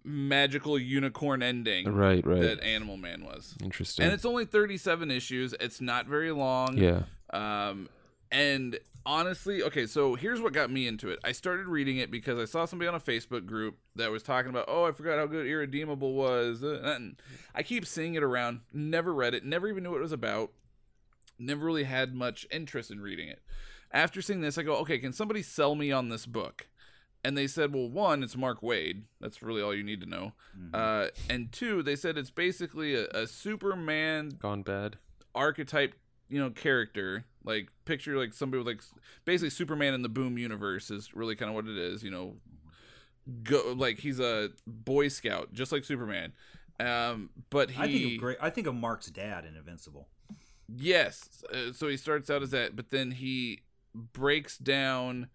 magical 0.09 0.77
unicorn 0.79 1.43
ending 1.43 1.87
Right, 1.93 2.25
right. 2.25 2.41
that 2.41 2.63
Animal 2.63 2.97
Man 2.97 3.23
was. 3.23 3.55
Interesting. 3.63 4.05
And 4.05 4.13
it's 4.13 4.25
only 4.25 4.45
37 4.45 5.11
issues. 5.11 5.53
It's 5.59 5.79
not 5.79 6.07
very 6.07 6.31
long. 6.31 6.77
yeah. 6.77 7.03
Um, 7.31 7.89
and 8.31 8.79
honestly, 9.05 9.61
okay, 9.63 9.85
so 9.85 10.15
here's 10.15 10.41
what 10.41 10.53
got 10.53 10.69
me 10.71 10.87
into 10.87 11.09
it. 11.09 11.19
I 11.23 11.31
started 11.31 11.67
reading 11.67 11.97
it 11.97 12.09
because 12.11 12.39
I 12.39 12.45
saw 12.45 12.65
somebody 12.65 12.87
on 12.87 12.95
a 12.95 12.99
Facebook 12.99 13.45
group 13.45 13.77
that 13.95 14.11
was 14.11 14.23
talking 14.23 14.49
about, 14.49 14.65
oh, 14.67 14.85
I 14.85 14.91
forgot 14.91 15.17
how 15.19 15.25
good 15.27 15.45
Irredeemable 15.45 16.13
was. 16.13 16.63
Uh, 16.63 16.81
And 16.95 17.19
I 17.53 17.63
keep 17.63 17.85
seeing 17.85 18.15
it 18.15 18.23
around. 18.23 18.61
Never 18.73 19.13
read 19.13 19.33
it. 19.33 19.45
Never 19.45 19.67
even 19.67 19.83
knew 19.83 19.91
what 19.91 19.97
it 19.99 20.01
was 20.01 20.11
about. 20.11 20.51
Never 21.37 21.65
really 21.65 21.85
had 21.85 22.13
much 22.15 22.45
interest 22.51 22.91
in 22.91 22.99
reading 23.01 23.29
it. 23.29 23.41
After 23.91 24.21
seeing 24.21 24.41
this, 24.41 24.57
I 24.57 24.63
go, 24.63 24.75
okay, 24.77 24.99
can 24.99 25.13
somebody 25.13 25.41
sell 25.41 25.73
me 25.75 25.91
on 25.91 26.09
this 26.09 26.25
book? 26.25 26.67
And 27.23 27.37
they 27.37 27.47
said, 27.47 27.73
well, 27.73 27.89
one, 27.89 28.23
it's 28.23 28.37
Mark 28.37 28.61
Waid. 28.61 29.03
That's 29.19 29.41
really 29.41 29.61
all 29.61 29.75
you 29.75 29.83
need 29.83 29.99
to 30.01 30.07
know. 30.07 30.31
Uh, 30.73 31.07
and 31.29 31.51
two, 31.51 31.83
they 31.83 31.95
said 31.97 32.17
it's 32.17 32.31
basically 32.31 32.95
a, 32.95 33.07
a 33.07 33.27
Superman 33.27 34.37
Gone 34.39 34.61
bad. 34.61 34.97
archetype, 35.35 35.95
you 36.29 36.39
know, 36.39 36.49
character. 36.49 37.25
Like 37.43 37.69
picture 37.85 38.17
like 38.17 38.33
somebody 38.33 38.59
with 38.59 38.67
like 38.67 38.83
basically 39.25 39.49
Superman 39.49 39.93
in 39.93 40.01
the 40.01 40.09
Boom 40.09 40.37
universe 40.37 40.89
is 40.91 41.13
really 41.13 41.35
kind 41.35 41.49
of 41.49 41.55
what 41.55 41.67
it 41.67 41.77
is. 41.77 42.03
You 42.03 42.11
know, 42.11 42.35
go 43.43 43.73
like 43.75 43.99
he's 43.99 44.19
a 44.19 44.49
Boy 44.65 45.07
Scout, 45.07 45.53
just 45.53 45.71
like 45.71 45.83
Superman. 45.83 46.33
Um, 46.79 47.29
but 47.49 47.71
he 47.71 47.81
I 47.81 47.87
think 47.87 48.13
of 48.13 48.19
great. 48.19 48.37
I 48.41 48.49
think 48.49 48.67
of 48.67 48.75
Mark's 48.75 49.07
dad 49.07 49.45
in 49.45 49.55
Invincible. 49.55 50.07
Yes. 50.67 51.43
Uh, 51.51 51.73
so 51.73 51.87
he 51.87 51.97
starts 51.97 52.29
out 52.29 52.43
as 52.43 52.51
that, 52.51 52.75
but 52.75 52.91
then 52.91 53.11
he 53.11 53.61
breaks 53.93 54.57
down 54.57 55.27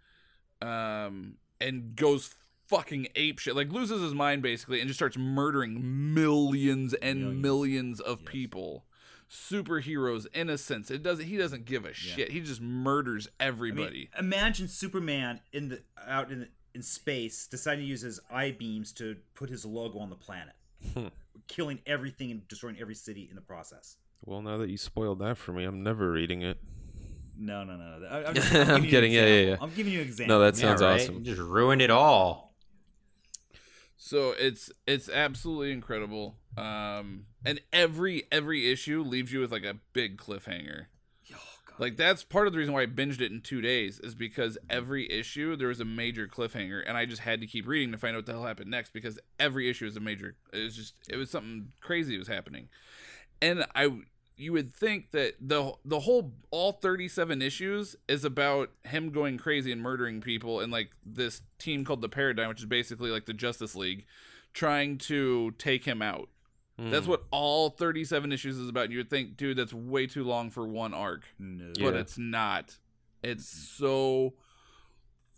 um 0.63 1.35
and 1.65 1.97
goes 1.97 2.35
fucking 2.67 3.09
ape 3.17 3.39
shit. 3.39 3.57
Like 3.57 3.73
loses 3.73 4.01
his 4.03 4.15
mind 4.15 4.43
basically 4.43 4.81
and 4.81 4.89
just 4.89 4.99
starts 4.99 5.17
murdering 5.19 6.15
millions 6.15 6.95
and 6.95 7.21
Millions. 7.21 7.43
millions 7.43 8.01
of 8.01 8.21
Yes. 8.23 8.29
people. 8.33 8.85
Superheroes, 9.31 10.27
innocents. 10.33 10.91
It 10.91 11.03
doesn't 11.03 11.25
he 11.27 11.37
doesn't 11.37 11.65
give 11.65 11.85
a 11.85 11.93
shit. 11.93 12.31
He 12.31 12.41
just 12.41 12.61
murders 12.61 13.27
I 13.41 13.45
mean, 13.45 13.49
everybody. 13.49 14.11
imagine 14.19 14.69
Superman 14.69 15.41
in 15.53 15.69
the 15.71 15.83
out 16.07 16.31
in 16.31 16.49
in 16.75 16.83
space 16.83 17.47
deciding 17.47 17.85
to 17.85 17.89
use 17.89 18.01
his 18.03 18.21
eye 18.31 18.51
beams 18.57 18.93
to 18.93 19.17
put 19.35 19.51
his 19.51 19.65
logo 19.65 19.99
on 19.99 20.11
the 20.11 20.17
planet, 20.17 20.55
hmm. 20.95 21.07
killing 21.49 21.81
everything 21.87 22.31
and 22.31 22.47
destroying 22.49 22.77
every 22.81 22.95
city 22.95 23.27
in 23.29 23.35
the 23.37 23.41
process. 23.43 23.97
Well, 24.25 24.41
now 24.43 24.57
that 24.59 24.71
you 24.71 24.77
spoiled 24.79 25.19
that 25.21 25.37
for 25.37 25.53
me, 25.53 25.65
I'm 25.65 25.83
never 25.83 26.11
reading 26.11 26.43
it. 26.43 26.59
No, 27.37 27.65
no, 27.65 27.77
no. 27.77 27.99
no. 27.99 28.07
I, 28.07 28.29
I'm, 28.29 28.35
just, 28.35 28.55
I'm 28.55 28.67
giving 28.67 28.69
you 28.69 28.77
an 28.77 28.91
kidding. 28.91 29.13
Yeah, 29.13 29.27
yeah, 29.27 29.51
yeah. 29.51 29.57
I'm 29.61 29.71
giving 29.75 29.93
you 29.93 30.01
an 30.01 30.07
example. 30.07 30.39
No, 30.39 30.45
that 30.45 30.57
sounds 30.57 30.81
yeah, 30.81 30.89
right? 30.89 31.01
awesome. 31.01 31.25
Just 31.25 31.41
ruined 31.41 31.83
it 31.83 31.91
all. 31.91 32.55
So 33.97 34.35
it's 34.39 34.71
it's 34.87 35.09
absolutely 35.09 35.73
incredible. 35.73 36.37
Um 36.57 37.27
and 37.45 37.61
every 37.73 38.25
every 38.31 38.71
issue 38.71 39.03
leaves 39.03 39.33
you 39.33 39.41
with 39.41 39.51
like 39.53 39.65
a 39.65 39.77
big 39.93 40.19
cliffhanger. 40.19 40.87
Oh, 41.35 41.39
Like 41.79 41.97
that's 41.97 42.23
part 42.23 42.47
of 42.47 42.53
the 42.53 42.59
reason 42.59 42.75
why 42.75 42.83
I 42.83 42.87
binged 42.87 43.21
it 43.23 43.33
in 43.33 43.41
two 43.41 43.63
days 43.63 44.01
is 44.01 44.15
because 44.15 44.59
every 44.69 45.11
issue 45.11 45.57
there 45.57 45.69
was 45.69 45.81
a 45.81 45.85
major 45.87 46.29
cliffhanger, 46.29 46.83
and 46.87 46.99
I 46.99 47.07
just 47.07 47.23
had 47.23 47.41
to 47.41 47.47
keep 47.47 47.67
reading 47.67 47.93
to 47.93 47.99
find 47.99 48.15
out 48.15 48.19
what 48.19 48.27
the 48.27 48.33
hell 48.33 48.45
happened 48.45 48.71
next 48.71 48.93
because 48.93 49.19
every 49.41 49.71
issue 49.71 49.87
is 49.87 49.97
a 49.97 50.01
major. 50.01 50.37
It 50.53 50.63
was 50.63 50.77
just 50.77 50.95
it 51.09 51.17
was 51.17 51.31
something 51.31 51.73
crazy 51.81 52.19
was 52.19 52.29
happening, 52.29 52.69
and 53.41 53.65
I 53.75 54.01
you 54.37 54.53
would 54.53 54.75
think 54.75 55.13
that 55.13 55.35
the 55.41 55.73
the 55.85 56.01
whole 56.01 56.33
all 56.51 56.73
37 56.73 57.41
issues 57.41 57.95
is 58.09 58.25
about 58.25 58.71
him 58.85 59.11
going 59.11 59.39
crazy 59.39 59.71
and 59.71 59.81
murdering 59.81 60.21
people 60.21 60.61
and 60.61 60.73
like 60.73 60.91
this 61.07 61.43
team 61.59 61.85
called 61.85 62.01
the 62.03 62.09
Paradigm, 62.09 62.49
which 62.49 62.59
is 62.61 62.67
basically 62.67 63.11
like 63.11 63.27
the 63.27 63.33
Justice 63.35 63.75
League, 63.77 64.05
trying 64.53 64.99
to 64.99 65.53
take 65.53 65.85
him 65.85 66.03
out. 66.03 66.29
Hmm. 66.79 66.91
That's 66.91 67.07
what 67.07 67.23
all 67.31 67.71
37 67.71 68.33
issues 68.33 68.59
is 68.59 68.69
about. 68.69 68.85
And 68.85 68.93
you 68.93 68.99
would 68.99 69.11
think, 69.11 69.37
dude, 69.37 69.57
that's 69.57 69.73
way 69.73 70.09
too 70.09 70.25
long 70.25 70.51
for 70.51 70.67
one 70.67 70.93
arc 70.93 71.23
no. 71.39 71.67
but 71.79 71.95
Yeah. 71.95 72.01
it's 72.01 72.19
not. 72.19 72.79
It's 73.23 73.47
so 73.47 74.35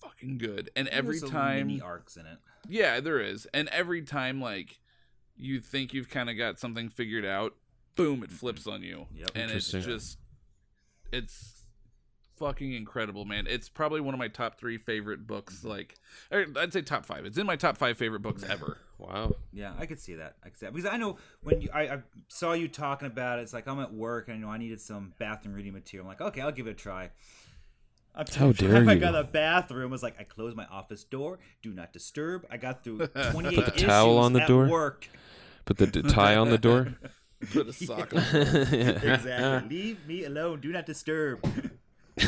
fucking 0.01 0.39
good. 0.39 0.71
And 0.75 0.89
every 0.89 1.19
There's 1.19 1.31
time, 1.31 1.67
mini 1.67 1.81
arcs 1.81 2.17
in 2.17 2.27
it. 2.27 2.39
yeah, 2.69 3.01
there 3.01 3.21
is. 3.21 3.47
And 3.53 3.69
every 3.69 4.03
time, 4.03 4.41
like 4.41 4.79
you 5.37 5.61
think 5.61 5.93
you've 5.93 6.09
kind 6.09 6.31
of 6.31 6.39
got 6.39 6.59
something 6.59 6.89
figured 6.89 7.25
out, 7.27 7.55
boom, 7.97 8.23
it 8.23 8.27
mm-hmm. 8.27 8.37
flips 8.37 8.67
on 8.67 8.83
you, 8.83 9.07
Yep. 9.15 9.31
and 9.35 9.51
it's 9.51 9.71
just, 9.71 10.19
it's 11.13 11.57
fucking 12.37 12.73
incredible, 12.73 13.25
man. 13.25 13.47
It's 13.49 13.69
probably 13.69 14.01
one 14.01 14.15
of 14.15 14.19
my 14.19 14.29
top 14.29 14.59
three 14.59 14.79
favorite 14.79 15.27
books. 15.27 15.59
Mm-hmm. 15.59 15.69
Like, 15.69 15.95
or 16.31 16.47
I'd 16.57 16.73
say 16.73 16.83
top 16.83 17.05
five. 17.05 17.25
It's 17.25 17.39
in 17.39 17.47
my 17.47 17.57
top 17.57 17.77
five 17.77 17.99
favorite 17.99 18.21
books 18.21 18.43
ever. 18.49 18.79
Wow. 18.99 19.37
Yeah, 19.53 19.73
I 19.79 19.87
could 19.87 20.01
see 20.01 20.15
that. 20.15 20.37
I 20.45 20.49
could 20.49 20.59
see 20.59 20.67
that 20.67 20.75
because 20.75 20.91
I 20.91 20.97
know 20.97 21.19
when 21.43 21.61
you, 21.61 21.69
I, 21.73 21.83
I 21.83 21.99
saw 22.29 22.53
you 22.53 22.69
talking 22.69 23.07
about 23.07 23.39
it. 23.39 23.43
It's 23.43 23.53
like 23.53 23.67
I'm 23.67 23.81
at 23.81 23.93
work 23.93 24.29
and 24.29 24.37
I 24.37 24.41
know 24.41 24.49
I 24.49 24.59
needed 24.59 24.81
some 24.81 25.13
bathroom 25.19 25.55
reading 25.55 25.73
material. 25.73 26.07
I'm 26.07 26.09
like, 26.09 26.21
okay, 26.21 26.41
I'll 26.41 26.53
give 26.53 26.67
it 26.67 26.71
a 26.71 26.75
try. 26.75 27.11
I'm 28.15 28.25
How 28.35 28.53
dare 28.53 28.83
you? 28.83 28.89
I 28.89 28.95
you. 28.95 29.01
got 29.01 29.15
a 29.15 29.25
bathroom. 29.25 29.93
It's 29.93 30.03
like 30.03 30.19
I 30.19 30.25
closed 30.25 30.57
my 30.57 30.65
office 30.67 31.05
door. 31.05 31.39
Do 31.63 31.75
not 31.75 31.93
disturb. 31.93 32.47
I 32.51 32.57
got 32.57 32.83
through 32.83 32.99
28 33.31 33.57
the 33.57 33.75
issues 33.75 33.83
towel 33.83 34.17
on 34.17 34.33
the 34.33 34.41
door? 34.41 34.67
Work. 34.69 35.09
Put 35.67 35.77
the 35.77 35.87
d- 35.87 36.03
tie 36.03 36.37
on 36.37 36.49
the 36.49 36.59
door. 36.59 36.95
Put 37.53 37.68
a 37.68 37.72
sock 37.72 38.14
on. 38.14 38.22
Exactly. 38.33 39.68
Leave 39.68 40.07
me 40.07 40.25
alone. 40.25 40.61
Do 40.61 40.72
not 40.72 40.87
disturb. 40.87 41.40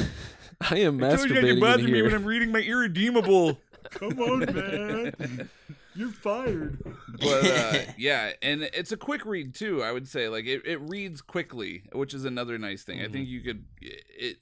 I 0.61 0.79
am 0.79 0.99
masturbating 0.99 1.79
in 1.79 1.87
here. 1.87 2.15
I'm 2.15 2.25
reading 2.25 2.53
my 2.53 2.61
irredeemable. 2.61 3.59
Come 3.91 4.19
on, 4.21 4.41
man. 4.55 5.49
You're 5.95 6.11
fired. 6.11 6.79
but 7.21 7.45
uh, 7.45 7.79
yeah, 7.99 8.33
and 8.43 8.63
it's 8.63 8.93
a 8.93 8.97
quick 8.97 9.25
read 9.25 9.55
too. 9.55 9.83
I 9.83 9.93
would 9.93 10.07
say 10.07 10.29
like 10.29 10.47
it, 10.47 10.63
it 10.65 10.81
reads 10.83 11.23
quickly, 11.23 11.83
which 11.93 12.15
is 12.15 12.25
another 12.25 12.59
nice 12.59 12.83
thing. 12.83 13.01
I 13.01 13.09
think 13.09 13.29
you 13.29 13.41
could 13.41 13.65
it. 13.81 14.37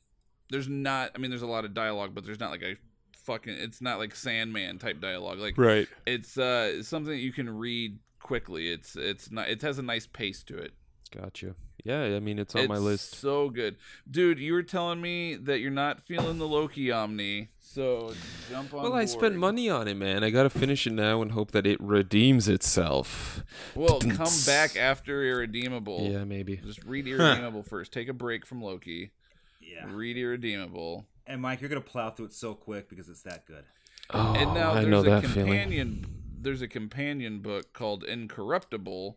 There's 0.51 0.69
not. 0.69 1.13
I 1.15 1.19
mean, 1.19 1.31
there's 1.31 1.43
a 1.43 1.47
lot 1.47 1.65
of 1.65 1.75
dialogue, 1.75 2.15
but 2.15 2.27
there's 2.27 2.41
not 2.41 2.51
like 2.51 2.63
a 2.63 2.77
fucking. 3.25 3.55
It's 3.55 3.81
not 3.81 3.99
like 3.99 4.15
Sandman 4.15 4.79
type 4.79 5.01
dialogue. 5.01 5.39
Like 5.39 5.57
right. 5.57 5.89
it's 6.05 6.37
uh 6.37 6.73
it's 6.75 6.89
something 6.89 7.13
that 7.13 7.21
you 7.21 7.33
can 7.33 7.49
read 7.49 7.99
quickly. 8.21 8.71
It's 8.71 8.97
it's 8.97 9.31
not. 9.31 9.49
It 9.49 9.63
has 9.63 9.79
a 9.79 9.83
nice 9.83 10.07
pace 10.07 10.43
to 10.45 10.57
it. 10.57 10.73
Gotcha. 11.11 11.55
Yeah, 11.85 12.03
I 12.03 12.21
mean 12.21 12.41
it's 12.41 12.55
on 12.57 12.67
my 12.67 12.79
list. 12.79 13.15
So 13.15 13.49
good, 13.49 13.77
dude. 14.11 14.41
You 14.41 14.55
were 14.55 14.65
telling 14.65 15.01
me 15.01 15.37
that 15.37 15.61
you're 15.61 15.71
not 15.71 16.05
feeling 16.05 16.39
the 16.39 16.49
Loki 16.49 16.91
Omni, 16.91 17.51
so 17.61 18.13
jump 18.51 18.75
on. 18.75 18.83
Well, 18.83 18.95
I 18.95 19.05
spent 19.05 19.37
money 19.37 19.71
on 19.71 19.87
it, 19.87 19.95
man. 19.95 20.25
I 20.25 20.31
gotta 20.31 20.51
finish 20.51 20.87
it 20.89 20.95
now 20.95 21.23
and 21.23 21.31
hope 21.31 21.53
that 21.53 21.65
it 21.65 21.81
redeems 21.81 22.49
itself. 22.49 23.45
Well, 23.77 24.01
come 24.11 24.33
back 24.47 24.77
after 24.77 25.23
Irredeemable. 25.23 26.09
Yeah, 26.11 26.25
maybe. 26.25 26.57
Just 26.57 26.83
read 26.85 27.07
Irredeemable 27.07 27.63
first. 27.63 27.93
Take 27.93 28.09
a 28.09 28.13
break 28.13 28.45
from 28.45 28.61
Loki. 28.61 29.13
Yeah. 29.61 29.87
Read 29.89 30.17
Irredeemable. 30.17 31.07
And 31.25 31.41
Mike, 31.41 31.61
you're 31.61 31.69
gonna 31.69 31.81
plow 31.83 32.11
through 32.11 32.27
it 32.27 32.33
so 32.33 32.55
quick 32.55 32.89
because 32.89 33.09
it's 33.09 33.23
that 33.23 33.47
good. 33.47 33.65
Oh, 34.11 34.35
and 34.35 34.55
now 34.55 34.73
I 34.73 34.75
there's 34.81 34.87
know 34.89 35.01
a 35.01 35.21
that 35.21 35.27
feeling. 35.27 36.05
There's 36.47 36.63
a 36.63 36.69
companion 36.69 37.41
book 37.41 37.73
called 37.73 38.05
Incorruptible, 38.05 39.17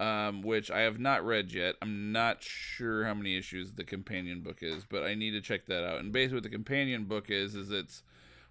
um, 0.00 0.40
which 0.40 0.70
I 0.70 0.80
have 0.80 0.98
not 0.98 1.22
read 1.22 1.52
yet. 1.52 1.74
I'm 1.82 2.10
not 2.10 2.42
sure 2.42 3.04
how 3.04 3.12
many 3.12 3.36
issues 3.36 3.72
the 3.72 3.84
companion 3.84 4.40
book 4.40 4.62
is, 4.62 4.86
but 4.88 5.02
I 5.02 5.14
need 5.14 5.32
to 5.32 5.42
check 5.42 5.66
that 5.66 5.84
out. 5.86 6.00
And 6.00 6.10
basically, 6.10 6.36
what 6.36 6.44
the 6.44 6.48
companion 6.48 7.04
book 7.04 7.28
is 7.28 7.54
is 7.54 7.70
it's 7.70 8.02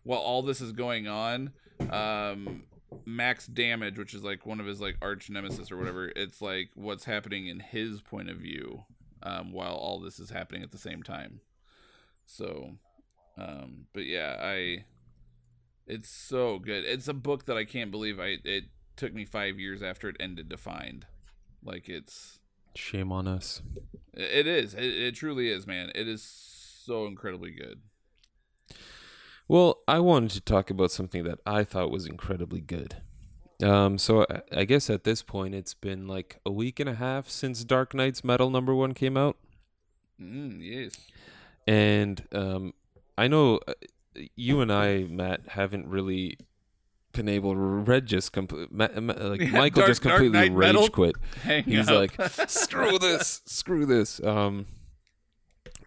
while 0.04 0.20
all 0.20 0.44
this 0.44 0.62
is 0.62 0.74
going 0.74 1.08
on, 1.08 1.54
um, 1.90 2.66
Max 3.04 3.48
Damage, 3.48 3.98
which 3.98 4.14
is 4.14 4.24
like 4.24 4.46
one 4.46 4.60
of 4.60 4.68
his 4.68 4.80
like 4.80 4.98
arch 5.02 5.32
nemesis 5.32 5.72
or 5.72 5.78
whatever, 5.78 6.10
it's 6.16 6.40
like 6.40 6.70
what's 6.76 7.06
happening 7.06 7.48
in 7.48 7.60
his 7.60 8.00
point 8.00 8.30
of 8.30 8.38
view 8.38 8.86
um, 9.24 9.52
while 9.52 9.74
all 9.74 10.00
this 10.00 10.20
is 10.20 10.30
happening 10.30 10.62
at 10.62 10.72
the 10.72 10.78
same 10.78 11.02
time. 11.02 11.42
So, 12.28 12.74
um, 13.40 13.88
but 13.92 14.06
yeah, 14.06 14.36
I 14.40 14.86
it's 15.90 16.10
so 16.10 16.60
good. 16.60 16.86
It's 16.86 17.08
a 17.08 17.14
book 17.14 17.46
that 17.46 17.58
I 17.58 17.66
can't 17.66 17.92
believe 17.92 18.20
I 18.20 18.38
it 18.44 18.66
took 18.96 19.14
me 19.14 19.26
5 19.26 19.60
years 19.60 19.82
after 19.82 20.08
it 20.10 20.16
ended 20.20 20.50
to 20.50 20.58
find. 20.58 21.06
Like 21.64 21.90
it's 21.90 22.40
Shame 22.76 23.12
on 23.12 23.28
us. 23.28 23.62
it 24.14 24.48
is. 24.48 24.74
It, 24.74 24.84
it 24.84 25.16
truly 25.16 25.50
is, 25.50 25.66
man. 25.68 25.92
It 25.96 26.08
is 26.08 26.22
so 26.24 27.06
incredibly 27.06 27.52
good. 27.52 27.82
Well, 29.48 29.80
I 29.88 30.00
wanted 30.00 30.32
to 30.32 30.42
talk 30.42 30.70
about 30.70 30.92
something 30.92 31.24
that 31.24 31.40
I 31.46 31.64
thought 31.64 31.90
was 31.92 32.06
incredibly 32.06 32.62
good. 32.62 32.98
Um, 33.64 33.98
so 33.98 34.26
I, 34.30 34.42
I 34.60 34.66
guess 34.66 34.90
at 34.90 35.04
this 35.04 35.24
point 35.24 35.56
it's 35.56 35.74
been 35.74 36.08
like 36.08 36.40
a 36.46 36.52
week 36.52 36.80
and 36.80 36.88
a 36.88 36.94
half 36.96 37.30
since 37.30 37.64
Dark 37.64 37.94
Nights 37.94 38.24
Metal 38.24 38.50
number 38.50 38.74
one 38.76 38.94
came 38.94 39.18
out, 39.18 39.38
Mm, 40.22 40.58
yes. 40.62 40.96
and 41.68 42.26
um, 42.34 42.74
I 43.18 43.28
know 43.28 43.60
uh, 43.68 43.74
you 44.36 44.62
and 44.62 44.72
I, 44.72 45.04
Matt, 45.04 45.42
haven't 45.50 45.88
really 45.88 46.38
been 47.12 47.28
able 47.30 47.54
to 47.54 47.60
read 47.60 48.06
just 48.06 48.32
complete. 48.34 48.70
Like 48.72 48.92
Yeah, 48.96 49.00
Michael 49.52 49.82
Dark- 49.82 49.88
just 49.88 50.02
completely 50.02 50.50
rage 50.50 50.74
Metal? 50.74 50.90
quit. 50.90 51.16
Hang 51.44 51.64
He's 51.64 51.90
up. 51.90 52.18
like, 52.20 52.32
screw 52.50 53.00
this, 53.00 53.42
screw 53.46 53.86
this. 53.86 54.24
Um, 54.24 54.68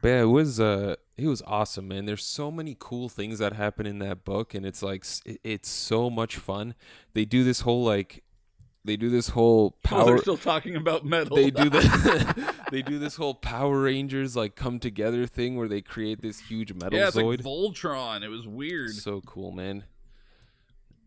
but 0.01 0.09
yeah, 0.09 0.23
it 0.23 0.27
was 0.27 0.59
uh, 0.59 0.97
it 1.16 1.27
was 1.29 1.42
awesome, 1.47 1.87
man. 1.88 2.07
There's 2.07 2.25
so 2.25 2.51
many 2.51 2.77
cool 2.79 3.09
things 3.09 3.38
that 3.38 3.53
happen 3.53 3.87
in 3.87 3.99
that 4.01 4.25
book, 4.25 4.53
and 4.55 4.66
it's 4.66 4.83
like 4.83 5.05
it- 5.25 5.40
it's 5.45 5.68
so 5.68 6.11
much 6.11 6.37
fun. 6.37 6.75
They 7.14 7.25
do 7.25 7.45
this 7.45 7.61
whole 7.61 7.85
like 7.85 8.25
they 8.85 8.97
do 8.97 9.09
this 9.11 9.29
whole 9.29 9.77
Oh, 9.85 9.88
power 9.88 10.05
they're 10.07 10.18
still 10.18 10.37
talking 10.37 10.77
about 10.77 11.05
metal. 11.05 11.37
they 11.37 11.51
do 11.51 11.68
the 11.71 12.55
they 12.71 12.83
do 12.83 12.99
this 12.99 13.16
whole 13.16 13.35
Power 13.35 13.83
Rangers 13.83 14.35
like 14.37 14.55
come 14.57 14.79
together 14.79 15.27
thing 15.27 15.57
where 15.57 15.68
they 15.68 15.81
create 15.81 16.21
this 16.23 16.40
huge 16.40 16.73
metal 16.75 16.99
yeah, 16.99 17.09
it's 17.09 17.16
Zoid. 17.16 17.38
like 17.38 17.40
Voltron. 17.40 18.23
It 18.23 18.29
was 18.29 18.47
weird. 18.47 18.90
so 18.90 19.21
cool, 19.23 19.53
man. 19.53 19.85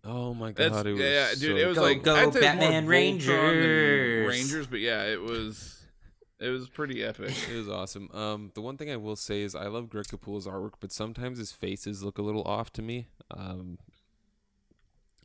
Oh 0.07 0.35
my 0.35 0.51
That's 0.51 0.69
god, 0.75 0.85
it 0.87 0.91
was 0.91 1.01
yeah, 1.01 1.29
dude. 1.31 1.39
so 1.39 1.55
it 1.57 1.65
was 1.67 1.77
Go, 1.77 1.81
like 1.81 2.03
go, 2.03 2.15
I'd 2.15 2.31
say 2.33 2.39
it's 2.39 2.45
more 2.45 2.59
Batman 2.59 2.85
Rangers. 2.85 4.27
Rangers, 4.27 4.67
but 4.67 4.79
yeah, 4.79 5.03
it 5.03 5.19
was 5.19 5.83
it 6.39 6.49
was 6.49 6.69
pretty 6.69 7.03
epic. 7.03 7.33
It 7.51 7.55
was 7.55 7.67
awesome. 7.69 8.09
Um, 8.13 8.51
the 8.53 8.61
one 8.61 8.77
thing 8.77 8.91
I 8.91 8.97
will 8.97 9.15
say 9.15 9.41
is 9.41 9.55
I 9.55 9.65
love 9.67 9.89
Greg 9.89 10.05
Capullo's 10.05 10.45
artwork, 10.45 10.73
but 10.79 10.91
sometimes 10.91 11.39
his 11.39 11.51
faces 11.51 12.03
look 12.03 12.19
a 12.19 12.21
little 12.21 12.43
off 12.43 12.71
to 12.73 12.81
me. 12.83 13.07
Um, 13.31 13.79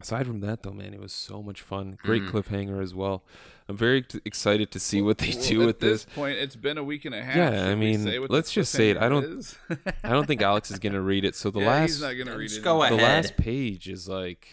aside 0.01 0.27
from 0.27 0.41
that, 0.41 0.63
though, 0.63 0.73
man, 0.73 0.95
it 0.95 1.01
was 1.01 1.13
so 1.13 1.43
much 1.43 1.61
fun. 1.63 1.99
Great 2.03 2.23
Mhm. 2.23 2.31
cliffhanger 2.31 2.83
as 2.83 2.95
well. 2.95 3.25
I'm 3.69 3.77
very 3.77 4.03
t- 4.03 4.21
excited 4.25 4.71
to 4.73 4.81
see 4.81 5.01
what 5.01 5.19
they 5.19 5.31
Well, 5.35 5.45
do 5.49 5.61
at 5.63 5.67
with 5.67 5.81
this. 5.81 6.05
point. 6.05 6.39
It's 6.39 6.57
been 6.57 6.77
a 6.79 6.83
week 6.85 7.05
and 7.05 7.15
a 7.15 7.23
half. 7.23 7.37
Yeah, 7.37 7.67
I 7.69 7.75
mean, 7.75 8.03
say 8.05 8.19
what 8.19 8.29
the 8.31 8.35
let's 8.35 8.53
just 8.53 8.73
say 8.73 8.91
it. 8.91 8.97
I 8.97 9.09
don't- 9.09 9.57
I 10.05 10.09
don't 10.09 10.27
think 10.27 10.43
Alex 10.43 10.71
is 10.71 10.79
gonna 10.79 11.01
read 11.01 11.25
it. 11.25 11.35
So 11.37 11.51
the 11.51 11.61
yeah, 11.61 11.69
last 11.69 11.91
he's 11.91 12.03
not 12.03 12.15
gonna 12.15 12.37
read 12.37 12.49
Just 12.49 12.61
it. 12.61 12.65
go 12.65 12.89
the 12.89 12.97
last 12.97 13.37
page 13.37 13.89
is 13.89 14.09
like 14.09 14.49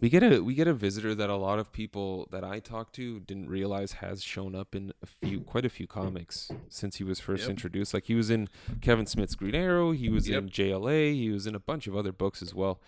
we 0.00 0.08
get 0.08 0.22
a 0.22 0.40
we 0.42 0.54
get 0.54 0.66
a 0.66 0.72
visitor 0.72 1.14
that 1.14 1.28
a 1.28 1.36
lot 1.36 1.58
of 1.58 1.72
people 1.72 2.26
that 2.30 2.42
I 2.42 2.58
talked 2.60 2.94
to 2.94 3.20
didn't 3.20 3.50
realize 3.50 3.92
has 3.94 4.22
shown 4.22 4.54
up 4.54 4.74
in 4.74 4.94
a 5.02 5.06
few 5.06 5.40
quite 5.42 5.66
a 5.66 5.68
few 5.68 5.86
comics 5.86 6.50
since 6.70 6.96
he 6.96 7.04
was 7.04 7.20
first 7.20 7.42
Yep. 7.42 7.50
introduced. 7.50 7.92
Like 7.92 8.04
he 8.06 8.14
was 8.14 8.30
in 8.30 8.48
Kevin 8.80 9.04
Smith's 9.04 9.34
Green 9.34 9.54
Arrow, 9.54 9.92
he 9.92 10.08
was 10.08 10.26
in 10.26 10.48
JLA, 10.48 11.12
he 11.12 11.28
was 11.30 11.46
in 11.46 11.54
a 11.54 11.58
bunch 11.60 11.86
of 11.86 11.94
other 11.94 12.12
books 12.12 12.40
as 12.40 12.54
well. 12.54 12.80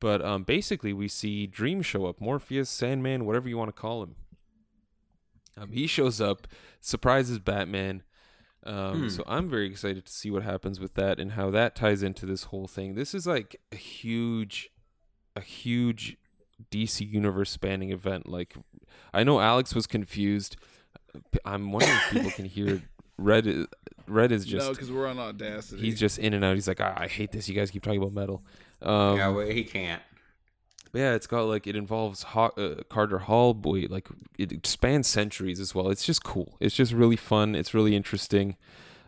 But 0.00 0.24
um, 0.24 0.44
basically, 0.44 0.92
we 0.92 1.08
see 1.08 1.46
Dream 1.46 1.82
show 1.82 2.06
up, 2.06 2.20
Morpheus, 2.20 2.70
Sandman, 2.70 3.24
whatever 3.24 3.48
you 3.48 3.58
want 3.58 3.68
to 3.74 3.80
call 3.80 4.02
him. 4.02 4.14
Um, 5.56 5.72
he 5.72 5.86
shows 5.88 6.20
up, 6.20 6.46
surprises 6.80 7.38
Batman. 7.38 8.02
Um, 8.64 9.02
Hmm. 9.02 9.08
So 9.08 9.24
I'm 9.26 9.48
very 9.48 9.66
excited 9.66 10.04
to 10.06 10.12
see 10.12 10.30
what 10.30 10.42
happens 10.42 10.78
with 10.78 10.94
that 10.94 11.18
and 11.18 11.32
how 11.32 11.50
that 11.50 11.74
ties 11.74 12.02
into 12.02 12.26
this 12.26 12.44
whole 12.44 12.66
thing. 12.68 12.94
This 12.94 13.14
is 13.14 13.26
like 13.26 13.60
a 13.72 13.76
huge, 13.76 14.70
a 15.34 15.40
huge 15.40 16.16
DC 16.70 17.08
universe 17.08 17.50
spanning 17.50 17.90
event. 17.90 18.28
Like, 18.28 18.54
I 19.12 19.24
know 19.24 19.40
Alex 19.40 19.74
was 19.74 19.86
confused. 19.86 20.56
I'm 21.44 21.72
wondering 21.72 21.96
if 21.96 22.10
people 22.10 22.30
can 22.30 22.44
hear. 22.44 22.82
Red 23.20 23.46
is 23.48 23.66
Red 24.06 24.30
is 24.30 24.44
just 24.44 24.66
no, 24.66 24.72
because 24.72 24.92
we're 24.92 25.08
on 25.08 25.18
Audacity. 25.18 25.82
he's 25.82 25.98
just 25.98 26.18
in 26.18 26.34
and 26.34 26.44
out. 26.44 26.54
He's 26.54 26.68
like, 26.68 26.80
ah, 26.80 26.94
I 26.96 27.08
hate 27.08 27.32
this. 27.32 27.48
You 27.48 27.54
guys 27.54 27.70
keep 27.70 27.82
talking 27.82 28.00
about 28.00 28.12
metal. 28.12 28.44
Um, 28.82 29.16
yeah, 29.16 29.28
well, 29.28 29.46
he 29.46 29.64
can't. 29.64 30.02
yeah, 30.92 31.14
it's 31.14 31.26
got 31.26 31.42
like 31.42 31.66
it 31.66 31.76
involves 31.76 32.24
uh, 32.34 32.82
Carter 32.88 33.18
Hall, 33.20 33.54
boy, 33.54 33.86
like 33.88 34.08
it 34.38 34.66
spans 34.66 35.06
centuries 35.06 35.60
as 35.60 35.74
well. 35.74 35.90
It's 35.90 36.04
just 36.04 36.24
cool. 36.24 36.56
It's 36.60 36.74
just 36.74 36.92
really 36.92 37.16
fun. 37.16 37.54
It's 37.54 37.74
really 37.74 37.96
interesting, 37.96 38.56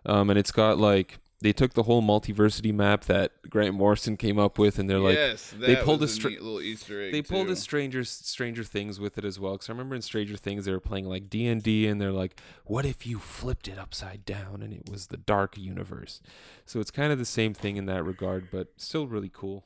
um, 0.04 0.30
and 0.30 0.38
it's 0.38 0.52
got 0.52 0.78
like 0.78 1.18
they 1.42 1.52
took 1.52 1.72
the 1.72 1.84
whole 1.84 2.02
multiversity 2.02 2.72
map 2.72 3.04
that 3.04 3.32
Grant 3.48 3.74
Morrison 3.74 4.16
came 4.16 4.38
up 4.38 4.58
with, 4.58 4.78
and 4.78 4.90
they're 4.90 4.98
like 4.98 5.16
yes, 5.16 5.54
they 5.58 5.76
pulled 5.76 6.02
a 6.02 6.04
a 6.04 6.08
stra- 6.08 6.30
neat 6.30 6.42
little 6.42 6.60
Easter 6.60 7.02
egg. 7.02 7.12
they 7.12 7.22
pulled 7.22 7.46
too. 7.46 7.52
a 7.52 7.56
Stranger 7.56 8.04
Stranger 8.04 8.62
Things 8.62 9.00
with 9.00 9.16
it 9.16 9.24
as 9.24 9.40
well. 9.40 9.52
Because 9.52 9.68
I 9.68 9.72
remember 9.72 9.94
in 9.94 10.02
Stranger 10.02 10.36
Things 10.36 10.66
they 10.66 10.72
were 10.72 10.80
playing 10.80 11.06
like 11.06 11.30
D 11.30 11.46
and 11.46 11.62
D, 11.62 11.86
and 11.86 12.00
they're 12.00 12.12
like, 12.12 12.40
"What 12.64 12.84
if 12.84 13.06
you 13.06 13.18
flipped 13.18 13.68
it 13.68 13.78
upside 13.78 14.24
down 14.24 14.62
and 14.62 14.72
it 14.72 14.88
was 14.90 15.06
the 15.06 15.16
dark 15.16 15.56
universe?" 15.56 16.20
So 16.66 16.78
it's 16.78 16.90
kind 16.90 17.12
of 17.12 17.18
the 17.18 17.24
same 17.24 17.54
thing 17.54 17.76
in 17.76 17.86
that 17.86 18.04
regard, 18.04 18.48
but 18.50 18.68
still 18.76 19.06
really 19.06 19.30
cool. 19.32 19.64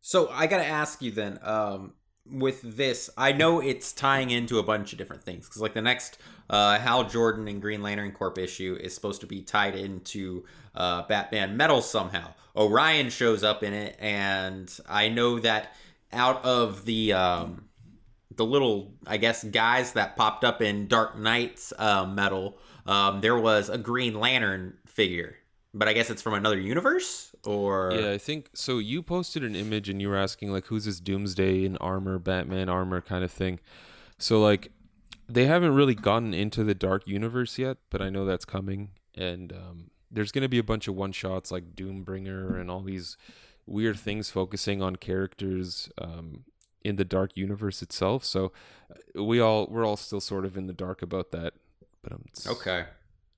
So 0.00 0.28
I 0.30 0.46
got 0.46 0.58
to 0.58 0.66
ask 0.66 1.02
you 1.02 1.10
then. 1.10 1.38
Um, 1.42 1.94
with 2.30 2.76
this, 2.76 3.10
I 3.16 3.32
know 3.32 3.60
it's 3.60 3.92
tying 3.92 4.30
into 4.30 4.58
a 4.58 4.62
bunch 4.62 4.92
of 4.92 4.98
different 4.98 5.22
things 5.22 5.46
because, 5.46 5.60
like, 5.62 5.74
the 5.74 5.82
next 5.82 6.18
uh, 6.48 6.78
Hal 6.78 7.04
Jordan 7.04 7.48
and 7.48 7.60
Green 7.60 7.82
Lantern 7.82 8.12
Corp 8.12 8.38
issue 8.38 8.76
is 8.80 8.94
supposed 8.94 9.20
to 9.20 9.26
be 9.26 9.42
tied 9.42 9.74
into 9.74 10.44
uh, 10.74 11.02
Batman 11.02 11.56
Metal 11.56 11.82
somehow. 11.82 12.32
Orion 12.56 13.10
shows 13.10 13.42
up 13.42 13.62
in 13.62 13.72
it, 13.72 13.96
and 13.98 14.72
I 14.88 15.08
know 15.08 15.38
that 15.40 15.74
out 16.12 16.44
of 16.44 16.84
the 16.84 17.12
um, 17.12 17.68
the 18.36 18.44
little, 18.44 18.94
I 19.06 19.16
guess, 19.16 19.44
guys 19.44 19.92
that 19.92 20.16
popped 20.16 20.44
up 20.44 20.62
in 20.62 20.86
Dark 20.86 21.18
Nights 21.18 21.72
uh, 21.78 22.06
Metal, 22.06 22.58
um, 22.86 23.20
there 23.20 23.38
was 23.38 23.68
a 23.68 23.78
Green 23.78 24.18
Lantern 24.18 24.78
figure, 24.86 25.36
but 25.74 25.88
I 25.88 25.92
guess 25.92 26.08
it's 26.08 26.22
from 26.22 26.34
another 26.34 26.58
universe, 26.58 27.34
or 27.44 27.92
Yeah, 27.92 28.12
I 28.12 28.18
think 28.18 28.50
so. 28.54 28.78
You 28.78 29.02
posted 29.02 29.42
an 29.42 29.56
image 29.56 29.88
and 29.88 30.00
you 30.00 30.08
were 30.08 30.16
asking 30.16 30.52
like, 30.52 30.66
"Who's 30.66 30.84
this 30.84 31.00
Doomsday 31.00 31.64
in 31.64 31.76
armor, 31.78 32.18
Batman 32.18 32.68
armor 32.68 33.00
kind 33.00 33.24
of 33.24 33.30
thing?" 33.30 33.58
So 34.16 34.40
like, 34.40 34.70
they 35.28 35.46
haven't 35.46 35.74
really 35.74 35.94
gotten 35.94 36.32
into 36.32 36.62
the 36.62 36.74
Dark 36.74 37.06
Universe 37.06 37.58
yet, 37.58 37.78
but 37.90 38.00
I 38.00 38.08
know 38.08 38.24
that's 38.24 38.44
coming, 38.44 38.90
and 39.16 39.52
um, 39.52 39.90
there's 40.10 40.32
gonna 40.32 40.48
be 40.48 40.58
a 40.58 40.64
bunch 40.64 40.86
of 40.86 40.94
one 40.94 41.12
shots 41.12 41.50
like 41.50 41.74
Doombringer 41.74 42.58
and 42.58 42.70
all 42.70 42.80
these 42.80 43.16
weird 43.66 43.98
things 43.98 44.30
focusing 44.30 44.80
on 44.80 44.96
characters 44.96 45.90
um, 45.98 46.44
in 46.84 46.96
the 46.96 47.04
Dark 47.04 47.36
Universe 47.36 47.82
itself. 47.82 48.24
So 48.24 48.52
uh, 48.90 49.24
we 49.24 49.40
all 49.40 49.66
we're 49.66 49.84
all 49.84 49.96
still 49.96 50.20
sort 50.20 50.44
of 50.44 50.56
in 50.56 50.66
the 50.66 50.72
dark 50.72 51.02
about 51.02 51.32
that. 51.32 51.54
But 52.02 52.12
um, 52.12 52.24
okay. 52.46 52.84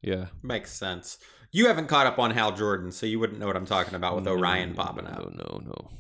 yeah. 0.03 0.27
Makes 0.43 0.73
sense. 0.73 1.19
You 1.57 1.69
haven't 1.69 1.87
caught 1.87 2.07
up 2.07 2.19
on 2.19 2.33
Hal 2.33 2.53
Jordan, 2.53 2.93
so 2.93 3.07
you 3.07 3.19
wouldn't 3.19 3.41
know 3.41 3.47
what 3.47 3.57
I'm 3.57 3.65
talking 3.65 3.95
about 3.95 4.15
with 4.15 4.25
No, 4.25 4.33
Orion 4.33 4.75
popping 4.75 5.07
no, 5.07 5.11
out. 5.11 5.35
No, 5.35 5.63
no, 5.65 5.91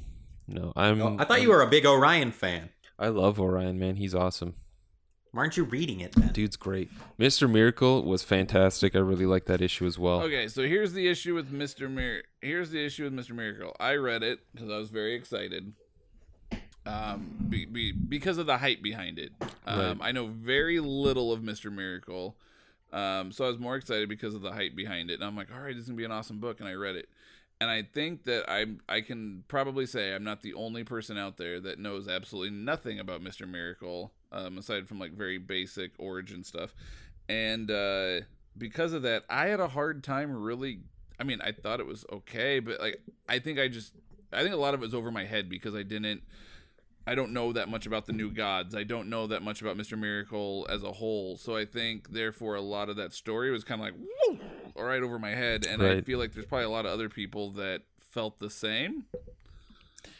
no. 0.49 0.73
I'm. 0.77 1.01
Oh, 1.01 1.15
I 1.19 1.25
thought 1.25 1.31
I'm- 1.39 1.43
you 1.45 1.49
were 1.49 1.63
a 1.63 1.67
big 1.67 1.87
Orion 1.87 2.31
fan. 2.31 2.69
I 2.99 3.09
love 3.09 3.41
Orion, 3.41 3.79
man. 3.79 3.97
He's 3.97 4.15
awesome. 4.15 4.57
Why 5.33 5.41
aren't 5.41 5.57
you 5.57 5.65
reading 5.65 6.01
it 6.01 6.13
then? 6.13 6.35
Dude's 6.35 6.57
great. 6.57 6.91
Mr. 7.19 7.51
Miracle 7.51 8.05
was 8.05 8.23
fantastic. 8.23 8.95
I 8.95 8.99
really 8.99 9.25
like 9.25 9.47
that 9.47 9.63
issue 9.63 9.87
as 9.87 9.99
well. 9.99 10.21
Okay, 10.25 10.47
so 10.49 10.61
here's 10.65 10.93
the 10.93 11.09
issue 11.09 11.35
with 11.35 11.51
Mr. 11.51 11.91
Mir. 11.91 12.25
Here's 12.43 12.69
the 12.69 12.85
issue 12.85 13.05
with 13.05 13.15
Mr. 13.15 13.35
Miracle. 13.35 13.75
I 13.81 13.95
read 13.95 14.23
it 14.23 14.41
because 14.55 14.69
I 14.69 14.77
was 14.77 14.91
very 14.91 15.15
excited. 15.15 15.73
Um, 16.85 17.47
be, 17.49 17.65
be, 17.65 17.93
because 17.93 18.37
of 18.37 18.45
the 18.45 18.59
hype 18.59 18.83
behind 18.83 19.19
it. 19.19 19.33
Um, 19.67 20.03
I 20.03 20.13
know 20.13 20.27
very 20.27 20.81
little 20.81 21.33
of 21.33 21.41
Mr. 21.41 21.73
Miracle. 21.73 22.37
Um, 22.93 23.33
so 23.33 23.45
I 23.45 23.49
was 23.49 23.59
more 23.59 23.77
excited 23.77 24.09
because 24.09 24.35
of 24.35 24.43
the 24.43 24.53
hype 24.53 24.75
behind 24.75 25.11
it. 25.11 25.15
And 25.15 25.25
I'm 25.25 25.37
like, 25.37 25.49
all 25.53 25.61
right, 25.61 25.75
this 25.75 25.83
is 25.83 25.89
gonna 25.89 25.97
be 25.97 26.05
an 26.05 26.13
awesome 26.13 26.39
book, 26.39 26.61
and 26.61 26.69
I 26.69 26.75
read 26.75 26.97
it. 26.97 27.09
And 27.61 27.71
I 27.71 27.83
think 27.83 28.25
that 28.25 28.45
I 28.49 28.67
I 28.89 29.01
can 29.01 29.45
probably 29.49 29.87
say 29.87 30.15
I'm 30.15 30.25
not 30.25 30.43
the 30.43 30.55
only 30.55 30.85
person 30.85 31.17
out 31.17 31.37
there 31.39 31.59
that 31.61 31.79
knows 31.79 32.07
absolutely 32.07 32.57
nothing 32.57 32.99
about 32.99 33.23
Mr. 33.23 33.49
Miracle, 33.49 34.13
um, 34.31 34.59
aside 34.59 34.89
from 34.89 34.99
like 34.99 35.13
very 35.13 35.39
basic 35.39 35.93
origin 35.99 36.45
stuff. 36.45 36.75
And 37.29 37.71
uh, 37.71 38.21
because 38.57 38.93
of 38.93 39.03
that, 39.03 39.25
I 39.29 39.47
had 39.47 39.61
a 39.61 39.69
hard 39.69 40.05
time 40.05 40.33
really. 40.33 40.81
I 41.19 41.25
mean, 41.25 41.41
I 41.41 41.53
thought 41.53 41.81
it 41.81 41.87
was 41.87 42.05
okay, 42.13 42.61
but 42.61 42.79
like 42.79 43.01
I 43.29 43.39
think 43.39 43.59
I 43.59 43.69
just 43.69 43.93
I 44.33 44.43
think 44.43 44.55
a 44.55 44.59
lot 44.59 44.75
of 44.75 44.81
it 44.83 44.87
was 44.87 44.95
over 44.95 45.11
my 45.11 45.25
head 45.25 45.49
because 45.49 45.75
I 45.75 45.83
didn't. 45.83 46.23
I 47.07 47.15
don't 47.15 47.33
know 47.33 47.53
that 47.53 47.69
much 47.69 47.87
about 47.87 48.07
the 48.07 48.13
new 48.13 48.31
gods. 48.31 48.75
I 48.75 48.83
don't 48.83 49.09
know 49.09 49.29
that 49.29 49.43
much 49.43 49.63
about 49.63 49.77
Mr. 49.77 49.97
Miracle 49.97 50.67
as 50.69 50.83
a 50.83 50.93
whole. 50.93 51.37
So 51.37 51.57
I 51.57 51.65
think, 51.65 52.11
therefore, 52.11 52.57
a 52.57 52.61
lot 52.61 52.89
of 52.89 52.97
that 52.97 53.13
story 53.13 53.51
was 53.51 53.63
kind 53.63 53.81
of 53.81 53.87
like, 53.87 53.95
Woo! 53.95 54.39
all 54.75 54.85
right, 54.85 55.03
over 55.03 55.19
my 55.19 55.31
head. 55.31 55.67
And 55.67 55.83
I 55.83 56.01
feel 56.01 56.19
like 56.19 56.35
there's 56.35 56.47
probably 56.47 56.67
a 56.67 56.71
lot 56.71 56.85
of 56.85 56.93
other 56.93 57.09
people 57.09 57.51
that 57.53 57.83
felt 57.99 58.41
the 58.41 58.51
same. 58.51 59.05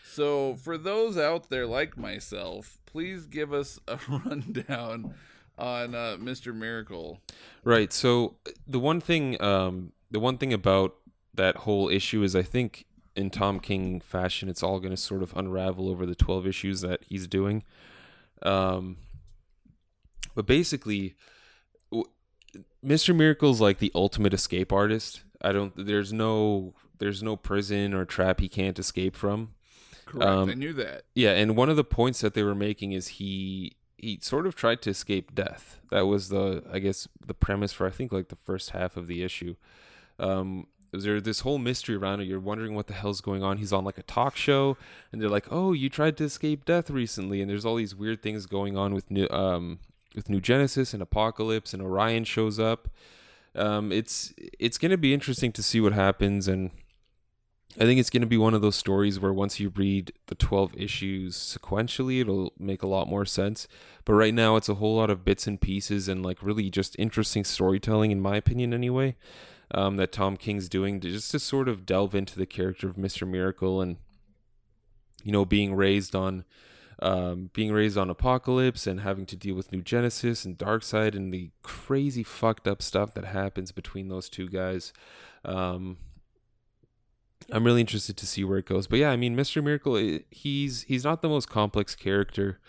So 0.05 0.55
for 0.55 0.79
those 0.79 1.19
out 1.19 1.51
there 1.51 1.67
like 1.67 1.99
myself, 1.99 2.79
please 2.87 3.27
give 3.27 3.53
us 3.53 3.79
a 3.87 3.99
rundown 4.09 5.15
on 5.59 5.95
uh, 5.95 6.17
Mr. 6.19 6.55
Miracle. 6.55 7.21
Right. 7.65 7.93
So 7.93 8.37
the 8.67 8.79
one 8.79 9.01
thing, 9.01 9.41
um, 9.43 9.93
the 10.11 10.21
one 10.21 10.39
thing 10.39 10.53
about 10.53 10.95
that 11.35 11.57
whole 11.57 11.89
issue 11.91 12.23
is, 12.23 12.35
I 12.35 12.43
think 12.43 12.86
in 13.17 13.31
Tom 13.31 13.61
King 13.61 14.01
fashion, 14.01 14.49
it's 14.49 14.63
all 14.63 14.79
going 14.81 14.91
to 14.93 14.97
sort 14.97 15.23
of 15.23 15.33
unravel 15.37 15.89
over 15.89 16.07
the 16.07 16.15
twelve 16.15 16.47
issues 16.47 16.81
that 16.83 17.01
he's 17.09 17.27
doing. 17.27 17.63
Um, 18.43 18.99
but 20.35 20.47
basically, 20.47 21.15
w- 21.91 22.11
Mr. 22.85 23.15
Miracle's 23.17 23.61
like 23.61 23.79
the 23.79 23.93
ultimate 23.95 24.35
escape 24.35 24.73
artist. 24.73 25.23
I 25.43 25.53
don't. 25.53 25.73
There's 25.77 26.13
no. 26.13 26.75
There's 26.99 27.23
no 27.23 27.37
prison 27.37 27.93
or 27.93 28.07
trap 28.07 28.41
he 28.41 28.49
can't 28.49 28.79
escape 28.79 29.15
from. 29.15 29.51
Correct. 30.07 30.31
Um, 30.31 30.51
I 30.51 30.55
knew 30.55 30.73
that. 30.75 31.03
Yeah, 31.15 31.33
and 31.33 31.57
one 31.57 31.69
of 31.69 31.77
the 31.77 31.85
points 31.85 32.21
that 32.21 32.35
they 32.35 32.43
were 32.43 32.55
making 32.55 32.93
is 32.93 33.09
he 33.09 33.77
he 33.99 34.19
sort 34.23 34.47
of 34.47 34.55
tried 34.55 34.83
to 34.83 34.91
escape 34.91 35.35
death. 35.35 35.81
That 35.91 36.07
was 36.07 36.29
the 36.29 36.63
I 36.73 36.79
guess 36.79 37.09
the 37.25 37.35
premise 37.35 37.73
for 37.73 37.87
I 37.87 37.91
think 37.91 38.13
like 38.13 38.29
the 38.29 38.37
first 38.37 38.71
half 38.71 38.97
of 38.97 39.09
the 39.09 39.23
issue. 39.23 39.57
Um 40.19 40.69
there's 41.05 41.23
this 41.23 41.41
whole 41.41 41.59
mystery 41.59 41.97
around 41.97 42.21
it. 42.21 42.25
You're 42.25 42.41
wondering 42.41 42.75
what 42.75 42.87
the 42.87 42.95
hell's 42.95 43.21
going 43.21 43.43
on. 43.43 43.59
He's 43.59 43.73
on 43.73 43.85
like 43.85 43.99
a 43.99 44.03
talk 44.03 44.37
show, 44.37 44.77
and 45.13 45.21
they're 45.21 45.29
like, 45.29 45.47
"Oh, 45.51 45.73
you 45.73 45.89
tried 45.89 46.17
to 46.19 46.25
escape 46.25 46.65
death 46.65 46.91
recently." 46.91 47.41
And 47.41 47.51
there's 47.51 47.65
all 47.65 47.77
these 47.77 47.95
weird 47.95 48.23
things 48.23 48.47
going 48.47 48.77
on 48.77 48.95
with 48.95 49.11
new 49.11 49.29
um 49.31 49.79
with 50.15 50.31
New 50.31 50.41
Genesis 50.41 50.95
and 50.95 51.03
Apocalypse, 51.03 51.73
and 51.75 51.83
Orion 51.83 52.25
shows 52.25 52.59
up. 52.59 52.89
Um, 53.55 53.93
it's 53.93 54.35
it's 54.59 54.79
gonna 54.79 54.99
be 54.99 55.15
interesting 55.15 55.53
to 55.53 55.63
see 55.63 55.81
what 55.81 55.93
happens, 55.93 56.49
and 56.49 56.71
I 57.79 57.85
think 57.85 58.01
it's 58.01 58.11
going 58.11 58.23
to 58.23 58.27
be 58.27 58.39
one 58.39 58.55
of 58.55 58.63
those 58.63 58.77
stories 58.77 59.21
where 59.21 59.35
once 59.35 59.61
you 59.61 59.69
read 59.69 60.13
the 60.29 60.35
12 60.35 60.75
issues 60.79 61.37
sequentially, 61.37 62.23
it'll 62.23 62.55
make 62.59 62.83
a 62.83 62.87
lot 62.87 63.07
more 63.07 63.27
sense. 63.27 63.69
But 64.07 64.15
right 64.15 64.33
now, 64.33 64.57
it's 64.57 64.71
a 64.71 64.77
whole 64.77 64.97
lot 64.97 65.11
of 65.11 65.27
bits 65.27 65.47
and 65.47 65.61
pieces 65.61 66.09
and 66.09 66.25
like 66.25 66.43
really 66.43 66.71
just 66.71 66.97
interesting 66.99 67.45
storytelling, 67.45 68.11
in 68.11 68.21
my 68.21 68.37
opinion, 68.37 68.73
anyway, 68.73 69.15
um, 69.73 69.97
that 69.97 70.13
Tom 70.13 70.37
King's 70.37 70.69
doing 70.69 71.01
to 71.01 71.11
just 71.11 71.31
to 71.33 71.39
sort 71.39 71.69
of 71.69 71.87
delve 71.87 72.15
into 72.15 72.39
the 72.39 72.47
character 72.47 72.89
of 72.89 72.97
Mr. 72.97 73.27
Miracle 73.27 73.81
and, 73.81 73.97
you 75.23 75.33
know, 75.33 75.45
being 75.45 75.75
raised 75.75 76.15
on. 76.15 76.45
Um, 76.99 77.51
being 77.53 77.73
raised 77.75 77.99
on 77.99 78.09
Apocalypse 78.09 78.87
and 78.87 79.01
having 79.01 79.27
to 79.27 79.37
deal 79.37 79.55
with 79.55 79.71
New 79.71 79.83
Genesis 79.83 80.47
and 80.47 80.57
Darkseid 80.57 81.15
and 81.15 81.31
the 81.31 81.51
crazy 81.63 82.23
fucked 82.23 82.67
up 82.67 82.81
stuff 82.81 83.13
that 83.13 83.27
happens 83.27 83.71
between 83.71 84.09
those 84.09 84.31
two 84.31 84.49
guys. 84.49 84.95
Um, 85.45 85.99
I'm 87.51 87.65
really 87.65 87.81
interested 87.81 88.17
to 88.17 88.27
see 88.27 88.45
where 88.45 88.59
it 88.59 88.67
goes. 88.67 88.87
But 88.87 88.99
yeah, 88.99 89.11
I 89.11 89.17
mean, 89.17 89.37
Mr. 89.37 89.63
Miracle, 89.63 89.97
he's 90.31 90.83
he's 90.83 91.05
not 91.05 91.23
the 91.23 91.29
most 91.29 91.49
complex 91.49 91.95
character. 91.95 92.61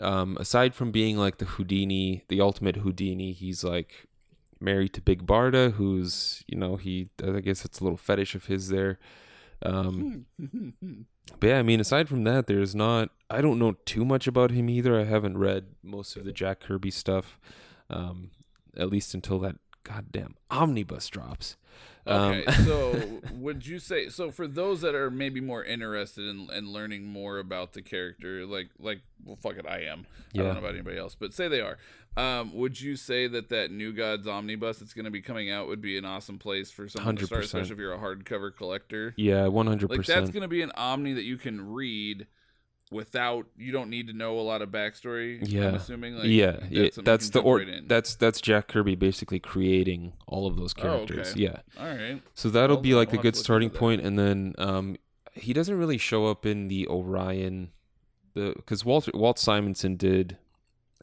Um, 0.00 0.36
aside 0.40 0.74
from 0.74 0.90
being 0.90 1.16
like 1.16 1.38
the 1.38 1.44
Houdini, 1.44 2.24
the 2.28 2.40
ultimate 2.40 2.76
Houdini, 2.76 3.32
he's 3.32 3.64
like 3.64 4.06
married 4.60 4.92
to 4.94 5.00
Big 5.00 5.26
Barda, 5.26 5.72
who's 5.72 6.44
you 6.46 6.56
know 6.56 6.76
he 6.76 7.10
I 7.22 7.40
guess 7.40 7.64
it's 7.64 7.80
a 7.80 7.84
little 7.84 7.96
fetish 7.96 8.34
of 8.34 8.46
his 8.46 8.68
there. 8.68 8.98
Um, 9.62 10.26
but 11.38 11.46
yeah, 11.48 11.58
I 11.58 11.62
mean, 11.62 11.80
aside 11.80 12.08
from 12.08 12.24
that, 12.24 12.46
there's 12.46 12.74
not. 12.74 13.10
I 13.28 13.40
don't 13.40 13.58
know 13.58 13.76
too 13.84 14.04
much 14.04 14.26
about 14.26 14.50
him 14.50 14.68
either. 14.68 14.98
I 14.98 15.04
haven't 15.04 15.38
read 15.38 15.66
most 15.82 16.16
of 16.16 16.24
the 16.24 16.32
Jack 16.32 16.60
Kirby 16.60 16.90
stuff, 16.90 17.38
um, 17.88 18.30
at 18.76 18.90
least 18.90 19.14
until 19.14 19.38
that 19.40 19.56
goddamn 19.84 20.36
omnibus 20.50 21.08
drops. 21.08 21.56
Okay, 22.06 22.44
Um, 22.46 22.54
so 22.64 23.20
would 23.34 23.66
you 23.66 23.78
say 23.78 24.08
so 24.08 24.30
for 24.30 24.46
those 24.46 24.80
that 24.80 24.94
are 24.94 25.10
maybe 25.10 25.40
more 25.40 25.62
interested 25.62 26.26
in, 26.26 26.48
in 26.50 26.72
learning 26.72 27.04
more 27.04 27.38
about 27.38 27.74
the 27.74 27.82
character, 27.82 28.46
like 28.46 28.70
like 28.78 29.02
well, 29.24 29.36
fuck 29.36 29.56
it, 29.56 29.66
I 29.66 29.80
am. 29.82 30.06
I 30.34 30.38
don't 30.38 30.54
know 30.54 30.60
about 30.60 30.74
anybody 30.74 30.98
else, 30.98 31.14
but 31.14 31.34
say 31.34 31.48
they 31.48 31.60
are. 31.60 31.76
Um, 32.16 32.54
would 32.54 32.80
you 32.80 32.96
say 32.96 33.28
that 33.28 33.50
that 33.50 33.70
New 33.70 33.92
Gods 33.92 34.26
omnibus 34.26 34.78
that's 34.78 34.94
going 34.94 35.04
to 35.04 35.10
be 35.10 35.20
coming 35.20 35.50
out 35.50 35.68
would 35.68 35.80
be 35.80 35.96
an 35.96 36.04
awesome 36.04 36.38
place 36.38 36.70
for 36.70 36.88
someone 36.88 37.16
to 37.16 37.26
start, 37.26 37.44
especially 37.44 37.72
if 37.72 37.78
you're 37.78 37.92
a 37.94 37.98
hardcover 37.98 38.54
collector? 38.54 39.14
yeah, 39.16 39.46
one 39.46 39.66
hundred 39.66 39.90
percent. 39.90 40.08
Like 40.08 40.16
that's 40.24 40.30
going 40.30 40.42
to 40.42 40.48
be 40.48 40.62
an 40.62 40.72
omni 40.74 41.12
that 41.12 41.24
you 41.24 41.36
can 41.36 41.72
read 41.72 42.26
without 42.90 43.46
you 43.56 43.70
don't 43.72 43.88
need 43.90 44.08
to 44.08 44.12
know 44.12 44.38
a 44.38 44.42
lot 44.42 44.62
of 44.62 44.70
backstory. 44.70 45.38
Yeah. 45.42 45.68
I'm 45.68 45.74
assuming. 45.76 46.14
Like, 46.16 46.26
yeah, 46.26 46.52
that's, 46.70 46.70
yeah, 46.70 46.88
that's 47.04 47.30
the 47.30 47.40
or 47.40 47.58
right 47.58 47.88
that's 47.88 48.14
that's 48.16 48.40
Jack 48.40 48.68
Kirby 48.68 48.94
basically 48.96 49.38
creating 49.40 50.12
all 50.26 50.46
of 50.46 50.56
those 50.56 50.74
Oh, 50.78 50.82
characters. 50.82 51.30
okay. 51.32 51.40
Yeah, 51.40 51.58
all 51.78 51.86
right. 51.86 52.20
so 52.34 52.48
that'll 52.50 52.76
be 52.78 52.94
like 52.94 53.12
I'll 53.12 53.20
a 53.20 53.22
good 53.22 53.36
starting 53.36 53.70
point, 53.70 54.00
and 54.02 54.18
then 54.18 54.54
um, 54.58 54.96
he 55.32 55.52
doesn't 55.52 55.76
really 55.76 55.98
show 55.98 56.26
up 56.26 56.44
in 56.44 56.68
the 56.68 56.86
Orion, 56.88 57.70
the 58.34 58.52
because 58.56 58.84
Walt 58.84 59.08
Walt 59.14 59.38
Simonson 59.38 59.96
did 59.96 60.36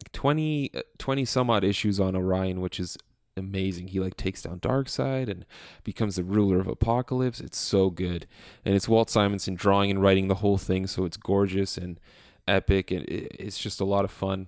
like 0.03 0.11
20, 0.11 0.71
uh, 0.75 0.81
20 0.99 1.25
some 1.25 1.49
odd 1.49 1.63
issues 1.63 1.99
on 1.99 2.15
Orion, 2.15 2.61
which 2.61 2.79
is 2.79 2.97
amazing. 3.37 3.89
He 3.89 3.99
like 3.99 4.17
takes 4.17 4.41
down 4.41 4.59
Darkseid 4.59 5.29
and 5.29 5.45
becomes 5.83 6.15
the 6.15 6.23
ruler 6.23 6.59
of 6.59 6.67
Apocalypse. 6.67 7.39
It's 7.39 7.57
so 7.57 7.89
good, 7.89 8.27
and 8.65 8.75
it's 8.75 8.87
Walt 8.87 9.09
Simonson 9.09 9.55
drawing 9.55 9.91
and 9.91 10.01
writing 10.01 10.27
the 10.27 10.35
whole 10.35 10.57
thing, 10.57 10.87
so 10.87 11.05
it's 11.05 11.17
gorgeous 11.17 11.77
and 11.77 11.99
epic, 12.47 12.91
and 12.91 13.05
it's 13.07 13.57
just 13.57 13.79
a 13.79 13.85
lot 13.85 14.05
of 14.05 14.11
fun. 14.11 14.47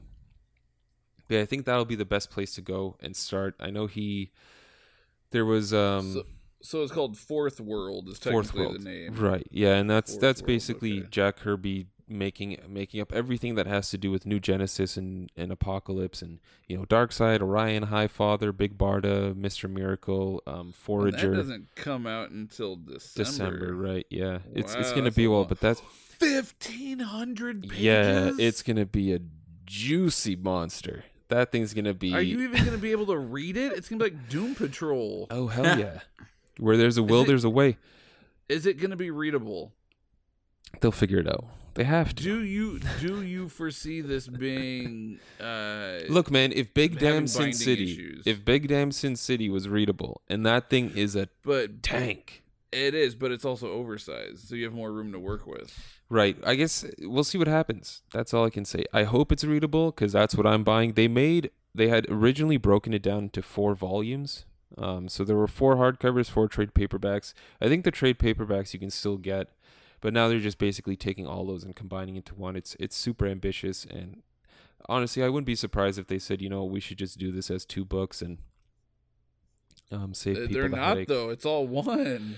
Yeah, 1.27 1.41
I 1.41 1.45
think 1.45 1.65
that'll 1.65 1.85
be 1.85 1.95
the 1.95 2.05
best 2.05 2.31
place 2.31 2.55
to 2.55 2.61
go 2.61 2.95
and 2.99 3.15
start. 3.15 3.55
I 3.59 3.69
know 3.69 3.85
he, 3.85 4.31
there 5.31 5.45
was 5.45 5.73
um. 5.73 6.13
so, 6.13 6.23
so 6.61 6.83
it's 6.83 6.91
called 6.91 7.17
Fourth 7.17 7.59
World. 7.59 8.09
Is 8.09 8.17
Fourth 8.17 8.53
World, 8.53 8.79
the 8.79 8.83
name. 8.83 9.15
right? 9.15 9.47
Yeah, 9.51 9.75
and 9.75 9.89
that's 9.89 10.13
Fourth 10.13 10.21
that's 10.21 10.41
World, 10.41 10.47
basically 10.47 10.99
okay. 10.99 11.07
Jack 11.11 11.37
Kirby 11.37 11.87
making 12.10 12.57
making 12.68 12.99
up 13.01 13.14
everything 13.14 13.55
that 13.55 13.68
has 13.68 13.89
to 13.91 13.97
do 13.97 14.12
with 14.12 14.26
New 14.26 14.39
Genesis 14.39 14.97
and, 14.97 15.32
and 15.38 15.51
Apocalypse, 15.51 16.22
and 16.22 16.39
you 16.68 16.78
know, 16.78 16.86
Darkseid, 16.86 17.41
Orion, 17.41 17.84
High 17.84 18.07
Father, 18.07 18.51
Big 18.51 18.78
Barda, 18.78 19.36
Mister 19.36 19.68
Miracle, 19.68 20.41
um, 20.47 20.55
And 20.60 20.70
that 20.70 20.76
Forager, 20.76 21.36
doesn't 21.36 21.76
come 21.76 22.05
out 22.07 22.32
until 22.32 22.76
December. 22.76 23.24
December, 23.24 23.76
right? 23.76 24.05
Yeah, 24.10 24.39
it's 24.53 24.74
it's 24.76 24.91
gonna 24.93 25.12
be 25.12 25.28
well, 25.28 25.45
but 25.45 25.60
that's 25.60 25.82
Fifteen 26.20 26.99
hundred 26.99 27.64
pages. 27.64 27.80
yeah, 27.80 28.32
it's 28.38 28.62
gonna 28.64 28.86
be 28.86 29.14
a 29.14 29.20
juicy 29.66 30.36
monster. 30.36 31.05
That 31.30 31.51
thing's 31.51 31.74
gonna 31.74 31.93
be. 31.93 32.14
Are 32.14 32.22
you 32.22 32.41
even 32.41 32.66
gonna 32.66 32.78
be 32.78 32.91
able 32.91 33.05
to 33.05 33.18
read 33.18 33.55
it? 33.55 33.72
It's 33.74 33.88
gonna 33.88 34.03
be 34.03 34.10
like 34.12 34.30
Doom 34.30 34.55
Patrol. 34.55 35.28
Oh 35.32 35.47
hell 35.47 35.64
yeah! 35.80 35.99
Where 36.57 36.76
there's 36.76 36.97
a 36.97 37.03
will, 37.03 37.22
it- 37.22 37.28
there's 37.28 37.43
a 37.45 37.49
way. 37.49 37.78
Is 38.49 38.66
it 38.66 38.82
gonna 38.82 38.95
be 38.95 39.12
readable? 39.12 39.72
They'll 40.82 40.91
figure 40.91 41.20
it 41.20 41.28
out. 41.28 41.45
They 41.80 41.86
have 41.86 42.13
to. 42.15 42.23
Do 42.23 42.43
you 42.43 42.82
do 42.99 43.21
you 43.21 43.47
foresee 43.47 44.01
this 44.01 44.27
being? 44.27 45.17
Uh, 45.39 45.99
Look, 46.09 46.30
man, 46.30 46.51
if 46.51 46.73
Big 46.73 46.99
Damn 46.99 47.25
Sin 47.25 47.53
City, 47.53 47.93
issues. 47.93 48.23
if 48.27 48.43
Big 48.43 48.67
Damn 48.67 48.91
Sin 48.91 49.15
City 49.15 49.49
was 49.49 49.69
readable, 49.69 50.19
and 50.27 50.45
that 50.45 50.69
thing 50.69 50.91
is 50.93 51.15
a 51.15 51.30
but 51.41 51.82
tank, 51.82 52.43
it 52.73 52.93
is, 52.93 53.15
but 53.15 53.32
it's 53.32 53.45
also 53.45 53.71
oversized, 53.71 54.49
so 54.49 54.55
you 54.55 54.65
have 54.65 54.73
more 54.73 54.91
room 54.91 55.13
to 55.13 55.19
work 55.19 55.47
with. 55.47 55.73
right? 56.09 56.36
I 56.45 56.55
guess 56.55 56.86
we'll 56.99 57.23
see 57.23 57.38
what 57.38 57.47
happens. 57.47 58.01
That's 58.11 58.34
all 58.34 58.43
I 58.45 58.49
can 58.49 58.65
say. 58.65 58.84
I 58.91 59.03
hope 59.03 59.32
it's 59.32 59.45
readable 59.45 59.91
because 59.91 60.11
that's 60.11 60.36
what 60.36 60.45
I'm 60.45 60.65
buying. 60.65 60.95
They 60.95 61.07
made, 61.07 61.49
they 61.73 61.88
had 61.88 62.07
originally 62.09 62.57
broken 62.57 62.93
it 62.93 63.01
down 63.01 63.19
into 63.23 63.41
four 63.41 63.73
volumes. 63.73 64.43
Um, 64.77 65.07
so 65.07 65.23
there 65.23 65.38
were 65.38 65.47
four 65.47 65.77
hardcovers, 65.77 66.30
four 66.30 66.49
trade 66.49 66.73
paperbacks. 66.73 67.34
I 67.61 67.69
think 67.69 67.86
the 67.86 67.91
trade 67.91 68.19
paperbacks 68.19 68.73
you 68.73 68.80
can 68.82 68.89
still 68.91 69.15
get, 69.15 69.47
but 70.01 70.13
now 70.13 70.27
they're 70.27 70.39
just 70.39 70.57
basically 70.57 70.95
taking 70.95 71.25
all 71.27 71.45
those 71.45 71.63
and 71.63 71.75
combining 71.75 72.15
into 72.15 72.35
one. 72.35 72.55
It's 72.55 72.75
it's 72.79 72.95
super 72.95 73.25
ambitious 73.27 73.85
and 73.85 74.21
honestly, 74.87 75.23
I 75.23 75.29
wouldn't 75.29 75.45
be 75.47 75.55
surprised 75.55 75.99
if 75.99 76.07
they 76.07 76.19
said, 76.19 76.41
you 76.41 76.49
know, 76.49 76.63
we 76.63 76.79
should 76.79 76.97
just 76.97 77.17
do 77.19 77.31
this 77.31 77.51
as 77.51 77.65
two 77.65 77.85
books 77.85 78.21
and 78.21 78.37
um, 79.91 80.13
save 80.13 80.37
Uh, 80.37 80.39
people 80.41 80.53
They're 80.53 80.69
the 80.69 80.75
not 80.75 80.87
headache. 80.89 81.07
though. 81.07 81.29
It's 81.29 81.45
all 81.45 81.67
one 81.67 82.35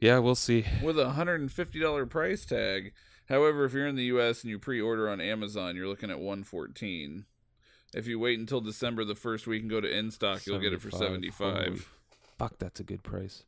Yeah, 0.00 0.18
we'll 0.18 0.34
see. 0.34 0.64
with 0.82 0.98
a 0.98 1.10
hundred 1.10 1.40
and 1.40 1.52
fifty 1.52 1.78
dollar 1.78 2.06
price 2.06 2.44
tag. 2.44 2.92
However, 3.28 3.64
if 3.64 3.72
you're 3.72 3.86
in 3.86 3.96
the 3.96 4.04
U.S. 4.04 4.42
and 4.42 4.50
you 4.50 4.58
pre-order 4.58 5.08
on 5.08 5.18
Amazon, 5.20 5.76
you're 5.76 5.88
looking 5.88 6.10
at 6.10 6.20
one 6.20 6.42
fourteen. 6.44 7.24
If 7.94 8.06
you 8.08 8.18
wait 8.18 8.38
until 8.40 8.60
December 8.60 9.04
the 9.04 9.14
first 9.14 9.46
week 9.46 9.62
and 9.62 9.70
go 9.70 9.80
to 9.80 9.88
in 9.90 10.10
stock, 10.10 10.44
you'll 10.46 10.58
get 10.58 10.72
it 10.72 10.82
for 10.82 10.90
75. 10.90 11.64
Holy. 11.64 11.78
Fuck, 12.38 12.58
that's 12.58 12.80
a 12.80 12.82
good 12.84 13.04
price. 13.04 13.44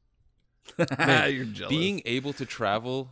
you're 0.78 1.44
jealous. 1.44 1.70
Being 1.70 2.02
able 2.04 2.32
to 2.34 2.44
travel 2.46 3.10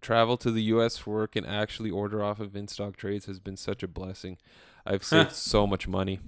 travel 0.00 0.36
to 0.38 0.50
the 0.50 0.62
US 0.62 0.96
for 0.96 1.10
work 1.14 1.36
and 1.36 1.46
actually 1.46 1.90
order 1.90 2.22
off 2.24 2.40
of 2.40 2.56
in 2.56 2.68
stock 2.68 2.96
trades 2.96 3.26
has 3.26 3.38
been 3.38 3.56
such 3.56 3.82
a 3.82 3.88
blessing. 3.88 4.38
I've 4.86 5.04
saved 5.04 5.32
so 5.32 5.66
much 5.66 5.86
money. 5.86 6.20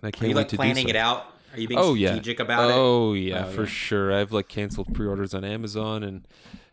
And 0.00 0.04
I 0.04 0.08
Are 0.08 0.10
can't 0.12 0.22
you 0.28 0.28
wait 0.28 0.42
like 0.42 0.48
to 0.48 0.56
planning 0.56 0.86
do 0.86 0.90
it 0.90 0.94
so. 0.94 1.00
out? 1.00 1.26
Are 1.52 1.60
you 1.60 1.68
being 1.68 1.80
Oh 1.80 1.94
yeah. 1.94 2.10
strategic 2.10 2.38
about 2.40 2.70
it? 2.70 2.74
oh 2.76 3.14
yeah, 3.14 3.46
Oh, 3.46 3.50
for 3.50 3.66
sure. 3.66 4.12
I've 4.12 4.32
like 4.32 4.48
canceled 4.48 4.94
pre-orders 4.94 5.34
on 5.34 5.44
Amazon 5.44 6.02
and 6.04 6.28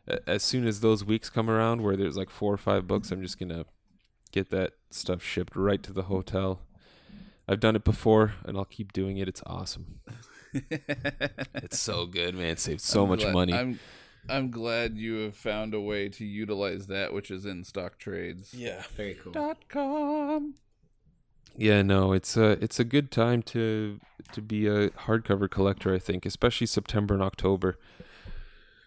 uh, 0.10 0.18
as 0.28 0.44
soon 0.44 0.68
as 0.68 0.80
those 0.82 1.04
weeks 1.04 1.30
come 1.30 1.50
around 1.50 1.82
where 1.82 1.96
there's 1.98 2.18
like 2.18 2.30
four 2.30 2.54
or 2.54 2.58
five 2.58 2.88
books, 2.88 3.12
I'm 3.12 3.22
just 3.22 3.40
going 3.40 3.50
to 3.50 3.66
get 4.32 4.50
that 4.52 4.74
stuff 4.92 5.24
shipped 5.24 5.56
right 5.56 5.82
to 5.84 5.92
the 5.92 6.04
hotel. 6.04 6.62
I've 7.48 7.60
done 7.60 7.76
it 7.76 7.84
before 7.84 8.34
and 8.46 8.58
I'll 8.58 8.66
keep 8.66 8.94
doing 8.94 9.18
it. 9.18 9.28
It's 9.28 9.42
awesome. 9.46 10.00
It's 11.56 11.80
so 11.80 12.06
good, 12.06 12.36
man. 12.36 12.48
It 12.52 12.60
saved 12.60 12.82
so 12.82 13.04
I'm 13.04 13.10
much 13.10 13.22
glad- 13.22 13.34
money. 13.34 13.54
I'm 13.54 13.80
I'm 14.28 14.52
glad 14.52 14.98
you 14.98 15.16
have 15.24 15.36
found 15.36 15.74
a 15.74 15.80
way 15.82 16.08
to 16.10 16.26
utilize 16.26 16.88
that 16.88 17.14
which 17.14 17.32
is 17.32 17.46
in 17.46 17.64
stock 17.64 17.98
trades. 17.98 18.54
yeah. 18.54 18.84
Very 18.96 19.16
cool. 19.16 19.32
Dot 19.32 19.68
com. 19.70 20.56
Yeah, 21.56 21.82
no, 21.82 22.14
it's 22.14 22.38
a 22.38 22.52
it's 22.64 22.80
a 22.80 22.84
good 22.84 23.12
time 23.12 23.42
to 23.44 24.00
to 24.34 24.42
be 24.42 24.68
a 24.68 24.90
hardcover 24.92 25.50
collector. 25.50 25.94
I 25.94 26.00
think, 26.00 26.26
especially 26.26 26.68
September 26.68 27.14
and 27.16 27.24
October. 27.24 27.78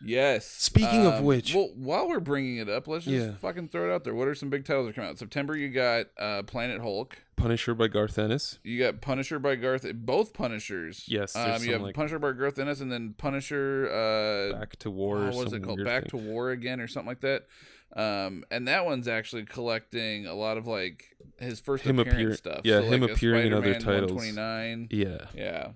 Yes. 0.05 0.46
Speaking 0.46 1.07
of 1.07 1.14
Um, 1.14 1.24
which- 1.24 1.55
well, 1.55 1.70
while 1.74 2.09
we're 2.09 2.20
bringing 2.20 2.57
it 2.57 2.68
up, 2.68 2.88
let's 2.88 3.05
just 3.05 3.26
Yeah. 3.26 3.34
fucking 3.36 3.68
throw 3.68 3.88
it 3.88 3.94
out 3.94 4.05
there. 4.05 4.14
What 4.14 4.28
are 4.28 4.34
some 4.34 4.50
big 4.50 4.64
titles 4.64 4.86
that 4.88 4.94
come 4.94 5.05
out? 5.05 5.18
September, 5.18 5.57
you 5.57 5.68
got 5.68 6.07
uh, 6.18 6.42
Planet 6.42 6.80
Hulk. 6.80 7.18
Punisher 7.36 7.74
by 7.74 7.88
Garth 7.88 8.18
Ennis. 8.18 8.59
You 8.62 8.78
got 8.78 9.00
Punisher 9.00 9.38
by 9.38 9.57
Garth. 9.57 9.86
Both 9.94 10.32
Punishers. 10.32 11.05
Yes, 11.09 11.34
Um, 11.34 11.62
you 11.64 11.72
have 11.72 11.82
like- 11.82 11.94
Punisher 11.94 12.18
by 12.18 12.32
Garth 12.32 12.59
Ennis, 12.59 12.80
and 12.80 12.90
then 12.92 13.14
Punisher. 13.18 13.88
Uh, 13.90 14.59
Back 14.59 14.76
to 14.80 14.90
War. 14.90 15.18
oh, 15.18 15.22
or 15.28 15.32
what 15.32 15.46
is 15.48 15.53
it 15.53 15.62
called? 15.62 15.82
Back 15.84 16.11
thing. 16.11 16.11
to 16.11 16.16
War 16.28 16.50
again, 16.50 16.80
or 16.80 16.86
something 16.86 17.09
like 17.09 17.20
that. 17.20 17.46
Um, 17.94 18.44
and 18.50 18.66
that 18.68 18.84
one's 18.86 19.07
actually 19.07 19.44
collecting 19.44 20.26
a 20.26 20.34
lot 20.34 20.57
of 20.57 20.66
like 20.66 21.14
his 21.38 21.61
first 21.61 21.84
Him 21.84 21.98
appearance 21.98 22.20
appear- 22.20 22.34
stuff. 22.55 22.61
yeah, 22.64 22.80
so, 22.80 22.86
him 22.86 23.00
like, 23.03 23.11
appearing 23.11 23.46
in 23.48 23.53
other 23.53 23.78
titles. 23.78 24.12
Twenty 24.12 24.32
nine. 24.32 24.88
Yeah. 24.90 25.26
Yeah. 25.34 25.72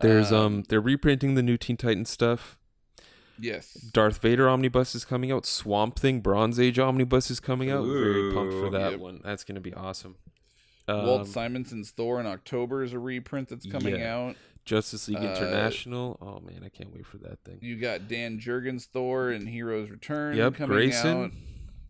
There's 0.00 0.32
um 0.32 0.64
they're 0.68 0.80
reprinting 0.80 1.34
the 1.34 1.42
new 1.42 1.56
Teen 1.56 1.76
Titans 1.76 2.10
stuff. 2.10 2.56
Yes. 3.40 3.72
Darth 3.92 4.18
Vader 4.20 4.48
omnibus 4.48 4.94
is 4.94 5.04
coming 5.04 5.32
out. 5.32 5.46
Swamp 5.46 5.98
Thing 5.98 6.20
Bronze 6.20 6.58
Age 6.60 6.78
omnibus 6.78 7.30
is 7.30 7.40
coming 7.40 7.70
out. 7.70 7.84
Very 7.84 8.32
pumped 8.32 8.52
for 8.54 8.70
that 8.70 8.92
Yep. 8.92 9.00
one. 9.00 9.20
That's 9.24 9.44
gonna 9.44 9.60
be 9.60 9.74
awesome. 9.74 10.16
Walt 10.88 11.20
Um, 11.22 11.26
Simonson's 11.26 11.90
Thor 11.90 12.18
in 12.20 12.26
October 12.26 12.82
is 12.82 12.92
a 12.92 12.98
reprint 12.98 13.48
that's 13.48 13.66
coming 13.66 13.94
yeah. 13.96 14.16
out. 14.16 14.36
Justice 14.64 15.08
League 15.08 15.18
Uh, 15.18 15.34
International. 15.34 16.18
Oh 16.20 16.40
man, 16.40 16.62
I 16.64 16.68
can't 16.68 16.92
wait 16.92 17.06
for 17.06 17.18
that 17.18 17.38
thing. 17.44 17.58
You 17.62 17.76
got 17.76 18.08
Dan 18.08 18.38
Jurgens 18.38 18.86
Thor 18.86 19.30
and 19.30 19.48
Heroes 19.48 19.90
Return. 19.90 20.36
Yep, 20.36 20.54
coming 20.54 20.76
Grayson. 20.76 21.16
out. 21.24 21.30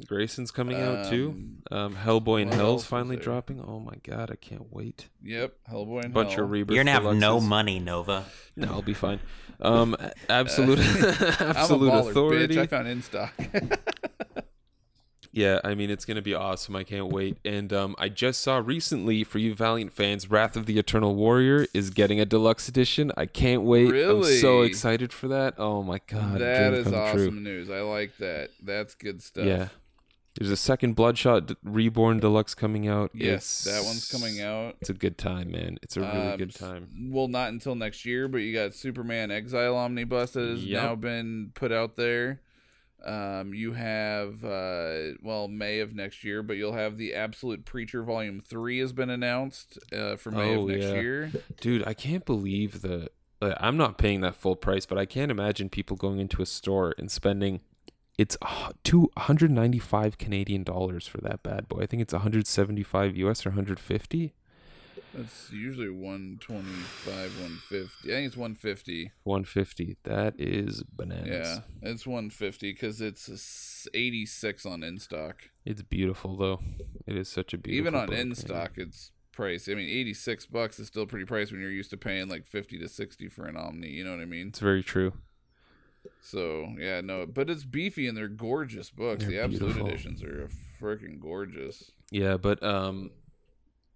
Grayson's 0.06 0.50
coming 0.50 0.80
out 0.80 1.08
too. 1.10 1.30
Um, 1.70 1.78
Um, 1.78 1.94
Hellboy 1.96 2.42
and 2.42 2.50
what 2.50 2.58
else 2.58 2.66
Hell's 2.66 2.74
was 2.82 2.86
finally 2.86 3.16
there? 3.16 3.24
dropping. 3.24 3.60
Oh 3.60 3.78
my 3.80 3.94
god, 4.02 4.30
I 4.30 4.36
can't 4.36 4.72
wait. 4.72 5.08
Yep, 5.22 5.54
Hellboy 5.70 6.04
and 6.04 6.14
Hell. 6.14 6.24
Bunch 6.24 6.34
Hell. 6.34 6.44
of 6.44 6.50
rebirth. 6.50 6.74
You're 6.74 6.84
gonna 6.84 6.92
have 6.92 7.16
no 7.16 7.38
deluxes. 7.38 7.46
money, 7.48 7.78
Nova. 7.80 8.24
No, 8.56 8.68
I'll 8.68 8.82
be 8.82 8.94
fine. 8.94 9.20
Um, 9.60 9.96
absolute, 10.28 10.78
I'm 10.80 10.86
a 10.86 11.68
baller, 11.78 12.10
authority. 12.10 12.54
bitch. 12.56 12.62
I 12.62 12.66
found 12.66 12.88
in 12.88 13.02
stock. 13.02 13.32
Yeah, 15.32 15.60
I 15.62 15.76
mean 15.76 15.90
it's 15.90 16.04
gonna 16.04 16.22
be 16.22 16.34
awesome. 16.34 16.74
I 16.74 16.82
can't 16.82 17.06
wait. 17.06 17.38
And 17.44 17.72
um, 17.72 17.94
I 17.98 18.08
just 18.08 18.40
saw 18.40 18.58
recently 18.58 19.22
for 19.22 19.38
you 19.38 19.54
Valiant 19.54 19.92
fans, 19.92 20.28
Wrath 20.28 20.56
of 20.56 20.66
the 20.66 20.76
Eternal 20.76 21.14
Warrior 21.14 21.66
is 21.72 21.90
getting 21.90 22.18
a 22.18 22.24
deluxe 22.26 22.68
edition. 22.68 23.12
I 23.16 23.26
can't 23.26 23.62
wait. 23.62 23.92
Really? 23.92 24.34
I'm 24.34 24.40
so 24.40 24.62
excited 24.62 25.12
for 25.12 25.28
that. 25.28 25.54
Oh 25.56 25.84
my 25.84 26.00
god, 26.08 26.40
that 26.40 26.70
dream 26.70 26.74
is 26.80 26.84
come 26.84 26.94
awesome 26.94 27.16
true. 27.18 27.30
news. 27.30 27.70
I 27.70 27.80
like 27.82 28.16
that. 28.18 28.50
That's 28.60 28.96
good 28.96 29.22
stuff. 29.22 29.44
Yeah. 29.46 29.68
There's 30.38 30.50
a 30.50 30.56
second 30.56 30.94
Bloodshot 30.94 31.52
Reborn 31.64 32.20
Deluxe 32.20 32.54
coming 32.54 32.86
out. 32.86 33.10
Yes, 33.12 33.66
It's- 33.66 33.80
that 33.82 33.84
one's 33.86 34.08
coming 34.10 34.40
out. 34.40 34.76
It's 34.80 34.88
a 34.90 34.94
good 34.94 35.18
time, 35.18 35.50
man. 35.50 35.78
It's 35.82 35.96
a 35.96 36.00
really 36.00 36.12
Um, 36.32 36.38
good 36.38 36.54
time. 36.54 36.88
Well, 37.10 37.26
not 37.28 37.48
until 37.50 37.74
next 37.74 38.06
year, 38.06 38.28
but 38.28 38.38
you 38.38 38.52
got 38.54 38.72
Superman 38.74 39.30
Exile 39.32 39.74
Omnibus 39.76 40.32
that 40.32 40.48
has 40.48 40.64
Yep. 40.64 40.82
now 40.82 40.94
been 40.94 41.50
put 41.54 41.72
out 41.72 41.96
there. 41.96 42.40
Um, 43.04 43.54
you 43.54 43.72
have 43.72 44.44
uh, 44.44 45.14
well 45.22 45.48
May 45.48 45.80
of 45.80 45.94
next 45.94 46.22
year, 46.22 46.42
but 46.42 46.56
you'll 46.58 46.74
have 46.74 46.98
the 46.98 47.14
Absolute 47.14 47.64
Preacher 47.64 48.02
Volume 48.02 48.40
Three 48.40 48.78
has 48.80 48.92
been 48.92 49.08
announced 49.10 49.78
uh, 49.92 50.16
for 50.16 50.30
May 50.30 50.54
Oh, 50.54 50.62
of 50.62 50.68
next 50.68 50.84
yeah. 50.84 51.00
year. 51.00 51.32
Dude, 51.60 51.82
I 51.86 51.94
can't 51.94 52.24
believe 52.26 52.82
the. 52.82 53.08
Like, 53.40 53.56
I'm 53.58 53.78
not 53.78 53.96
paying 53.96 54.20
that 54.20 54.34
full 54.34 54.54
price, 54.54 54.84
but 54.84 54.98
I 54.98 55.06
can't 55.06 55.30
imagine 55.30 55.70
people 55.70 55.96
going 55.96 56.18
into 56.20 56.42
a 56.42 56.46
store 56.46 56.94
and 56.98 57.10
spending. 57.10 57.60
It's 58.20 58.36
two 58.84 59.08
hundred 59.16 59.50
ninety 59.50 59.78
five 59.78 60.18
Canadian 60.18 60.62
dollars 60.62 61.06
for 61.06 61.22
that 61.22 61.42
bad 61.42 61.68
boy. 61.68 61.80
I 61.80 61.86
think 61.86 62.02
it's 62.02 62.12
175 62.12 63.16
US 63.16 63.46
or 63.46 63.48
150. 63.48 64.34
That's 65.14 65.50
usually 65.50 65.88
one 65.88 66.36
twenty 66.38 66.68
five, 66.68 67.32
one 67.40 67.58
fifty. 67.66 68.12
I 68.12 68.16
think 68.16 68.26
it's 68.26 68.36
one 68.36 68.56
fifty. 68.56 69.10
150. 69.24 69.96
That 70.02 70.34
is 70.38 70.82
bananas. 70.82 71.62
Yeah, 71.82 71.90
it's 71.90 72.06
one 72.06 72.28
fifty 72.28 72.72
because 72.72 73.00
it's 73.00 73.88
eighty 73.94 74.26
six 74.26 74.66
on 74.66 74.82
in 74.82 74.98
stock. 74.98 75.36
It's 75.64 75.80
beautiful 75.80 76.36
though. 76.36 76.60
It 77.06 77.16
is 77.16 77.30
such 77.30 77.54
a 77.54 77.56
beautiful. 77.56 77.86
Even 77.88 77.98
on 77.98 78.08
book, 78.08 78.18
in 78.18 78.34
stock, 78.34 78.72
it's 78.76 79.12
price. 79.32 79.66
I 79.66 79.72
mean, 79.72 79.88
eighty 79.88 80.12
six 80.12 80.44
bucks 80.44 80.78
is 80.78 80.88
still 80.88 81.06
pretty 81.06 81.24
pricey 81.24 81.52
when 81.52 81.62
you're 81.62 81.70
used 81.70 81.88
to 81.88 81.96
paying 81.96 82.28
like 82.28 82.46
fifty 82.46 82.78
to 82.80 82.88
sixty 82.88 83.28
for 83.30 83.46
an 83.46 83.56
Omni. 83.56 83.88
You 83.88 84.04
know 84.04 84.10
what 84.10 84.20
I 84.20 84.26
mean? 84.26 84.48
It's 84.48 84.58
very 84.58 84.82
true. 84.82 85.14
So 86.20 86.74
yeah, 86.78 87.00
no, 87.00 87.26
but 87.26 87.50
it's 87.50 87.64
beefy 87.64 88.06
and 88.06 88.16
they're 88.16 88.28
gorgeous 88.28 88.90
books. 88.90 89.24
They're 89.24 89.30
the 89.30 89.40
absolute 89.40 89.74
beautiful. 89.74 89.88
editions 89.88 90.22
are 90.22 90.48
freaking 90.80 91.20
gorgeous. 91.20 91.90
Yeah, 92.10 92.36
but 92.36 92.62
um, 92.62 93.10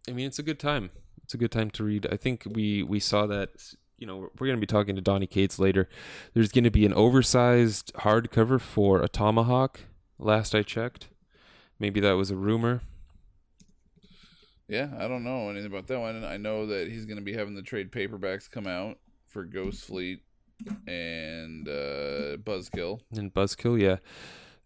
I 0.08 0.12
mean, 0.12 0.26
it's 0.26 0.38
a 0.38 0.42
good 0.42 0.58
time. 0.58 0.90
It's 1.22 1.34
a 1.34 1.38
good 1.38 1.52
time 1.52 1.70
to 1.70 1.84
read. 1.84 2.06
I 2.10 2.16
think 2.16 2.44
we 2.46 2.82
we 2.82 3.00
saw 3.00 3.26
that. 3.26 3.50
You 3.96 4.08
know, 4.08 4.16
we're 4.38 4.48
going 4.48 4.56
to 4.56 4.60
be 4.60 4.66
talking 4.66 4.96
to 4.96 5.00
Donny 5.00 5.26
Cates 5.26 5.58
later. 5.58 5.88
There's 6.34 6.50
going 6.50 6.64
to 6.64 6.70
be 6.70 6.84
an 6.84 6.92
oversized 6.92 7.94
hardcover 7.94 8.60
for 8.60 9.00
Atomahawk. 9.00 9.76
Last 10.18 10.54
I 10.54 10.62
checked, 10.62 11.08
maybe 11.78 12.00
that 12.00 12.12
was 12.12 12.30
a 12.30 12.36
rumor. 12.36 12.82
Yeah, 14.68 14.88
I 14.98 15.06
don't 15.06 15.22
know 15.22 15.48
anything 15.48 15.66
about 15.66 15.86
that 15.86 16.00
one. 16.00 16.24
I 16.24 16.36
know 16.38 16.66
that 16.66 16.88
he's 16.88 17.04
going 17.04 17.18
to 17.18 17.22
be 17.24 17.34
having 17.34 17.54
the 17.54 17.62
trade 17.62 17.92
paperbacks 17.92 18.50
come 18.50 18.66
out 18.66 18.98
for 19.28 19.44
Ghost 19.44 19.84
Fleet 19.84 20.22
and 20.86 21.68
uh, 21.68 22.36
Buzzkill. 22.38 23.00
And 23.16 23.32
Buzzkill, 23.32 23.80
yeah. 23.80 23.96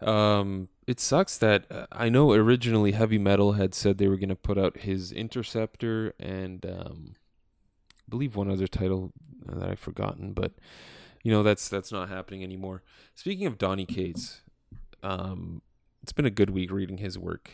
Um, 0.00 0.68
it 0.86 1.00
sucks 1.00 1.36
that 1.38 1.64
uh, 1.70 1.86
I 1.90 2.08
know 2.08 2.32
originally 2.32 2.92
Heavy 2.92 3.18
Metal 3.18 3.52
had 3.52 3.74
said 3.74 3.98
they 3.98 4.08
were 4.08 4.16
going 4.16 4.28
to 4.28 4.36
put 4.36 4.56
out 4.56 4.78
his 4.78 5.10
Interceptor 5.12 6.14
and 6.20 6.64
um, 6.64 7.14
I 7.90 8.08
believe 8.08 8.36
one 8.36 8.50
other 8.50 8.66
title 8.68 9.12
that 9.46 9.68
I've 9.68 9.78
forgotten, 9.80 10.32
but 10.34 10.52
you 11.24 11.32
know 11.32 11.42
that's 11.42 11.68
that's 11.68 11.90
not 11.90 12.08
happening 12.08 12.42
anymore. 12.44 12.82
Speaking 13.14 13.46
of 13.46 13.58
Donny 13.58 13.84
Cates, 13.86 14.42
um, 15.02 15.62
it's 16.02 16.12
been 16.12 16.26
a 16.26 16.30
good 16.30 16.50
week 16.50 16.70
reading 16.70 16.98
his 16.98 17.18
work. 17.18 17.50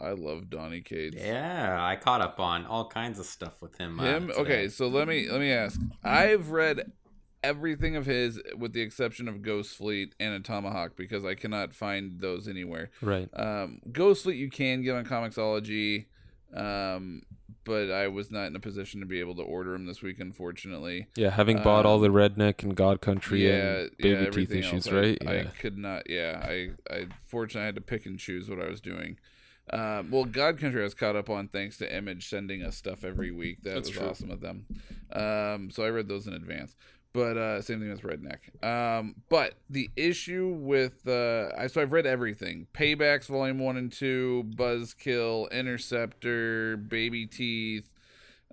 I 0.00 0.10
love 0.12 0.48
Donny 0.50 0.80
Cates. 0.80 1.16
Yeah, 1.18 1.78
I 1.78 1.94
caught 1.96 2.20
up 2.22 2.40
on 2.40 2.64
all 2.66 2.88
kinds 2.88 3.18
of 3.18 3.26
stuff 3.26 3.60
with 3.60 3.76
him. 3.76 4.00
uh, 4.00 4.04
Him. 4.04 4.28
today. 4.28 4.40
Okay, 4.40 4.68
so 4.68 4.88
let 4.88 5.06
me 5.06 5.28
let 5.30 5.40
me 5.40 5.52
ask. 5.52 5.78
I've 6.02 6.50
read 6.50 6.90
everything 7.42 7.96
of 7.96 8.06
his, 8.06 8.40
with 8.56 8.72
the 8.72 8.82
exception 8.82 9.28
of 9.28 9.42
Ghost 9.42 9.76
Fleet 9.76 10.14
and 10.20 10.44
Atomahawk, 10.44 10.96
because 10.96 11.24
I 11.24 11.34
cannot 11.34 11.74
find 11.74 12.20
those 12.20 12.46
anywhere. 12.48 12.90
Right. 13.00 13.28
Um, 13.34 13.80
Ghost 13.92 14.24
Fleet 14.24 14.36
you 14.36 14.50
can 14.50 14.82
get 14.82 14.94
on 14.94 15.04
Comixology, 15.04 16.06
um, 16.54 17.22
but 17.64 17.90
I 17.90 18.08
was 18.08 18.30
not 18.30 18.46
in 18.46 18.56
a 18.56 18.60
position 18.60 19.00
to 19.00 19.06
be 19.06 19.20
able 19.20 19.36
to 19.36 19.42
order 19.42 19.72
them 19.72 19.86
this 19.86 20.02
week, 20.02 20.18
unfortunately. 20.18 21.08
Yeah, 21.16 21.30
having 21.30 21.62
bought 21.62 21.86
all 21.86 21.96
Um, 21.96 22.02
the 22.02 22.08
redneck 22.08 22.62
and 22.62 22.74
God 22.74 23.00
Country 23.00 23.46
yeah, 23.46 23.52
and 23.52 23.96
baby 23.98 24.24
yeah, 24.24 24.30
teeth 24.30 24.52
issues, 24.52 24.86
else, 24.86 24.92
right? 24.92 25.18
I, 25.26 25.34
yeah. 25.34 25.50
could 25.60 25.78
not. 25.78 26.08
Yeah, 26.08 26.42
I, 26.42 26.70
I 26.90 27.06
fortunately 27.26 27.66
had 27.66 27.74
to 27.74 27.80
pick 27.80 28.06
and 28.06 28.18
choose 28.18 28.48
what 28.48 28.60
I 28.60 28.68
was 28.68 28.80
doing. 28.80 29.18
Um, 29.72 30.10
well, 30.10 30.24
God 30.24 30.58
Country 30.58 30.80
I 30.80 30.84
was 30.84 30.94
caught 30.94 31.14
up 31.14 31.30
on 31.30 31.46
thanks 31.48 31.76
to 31.78 31.96
Image 31.96 32.28
sending 32.28 32.62
us 32.62 32.76
stuff 32.76 33.04
every 33.04 33.30
week. 33.30 33.62
That 33.62 33.74
That's 33.74 33.88
was 33.90 33.98
true. 33.98 34.08
awesome 34.08 34.30
of 34.30 34.40
them. 34.40 34.66
Um, 35.12 35.70
so 35.70 35.84
I 35.84 35.90
read 35.90 36.08
those 36.08 36.26
in 36.26 36.32
advance. 36.32 36.74
But 37.12 37.36
uh, 37.36 37.60
same 37.62 37.80
thing 37.80 37.90
with 37.90 38.02
Redneck. 38.02 38.64
Um, 38.64 39.16
but 39.28 39.54
the 39.68 39.90
issue 39.96 40.56
with 40.60 41.08
uh, 41.08 41.48
I 41.58 41.66
so 41.66 41.82
I've 41.82 41.92
read 41.92 42.06
everything: 42.06 42.68
Paybacks 42.72 43.26
Volume 43.26 43.58
One 43.58 43.76
and 43.76 43.92
Two, 43.92 44.48
Buzzkill, 44.54 45.50
Interceptor, 45.50 46.76
Baby 46.76 47.26
Teeth, 47.26 47.90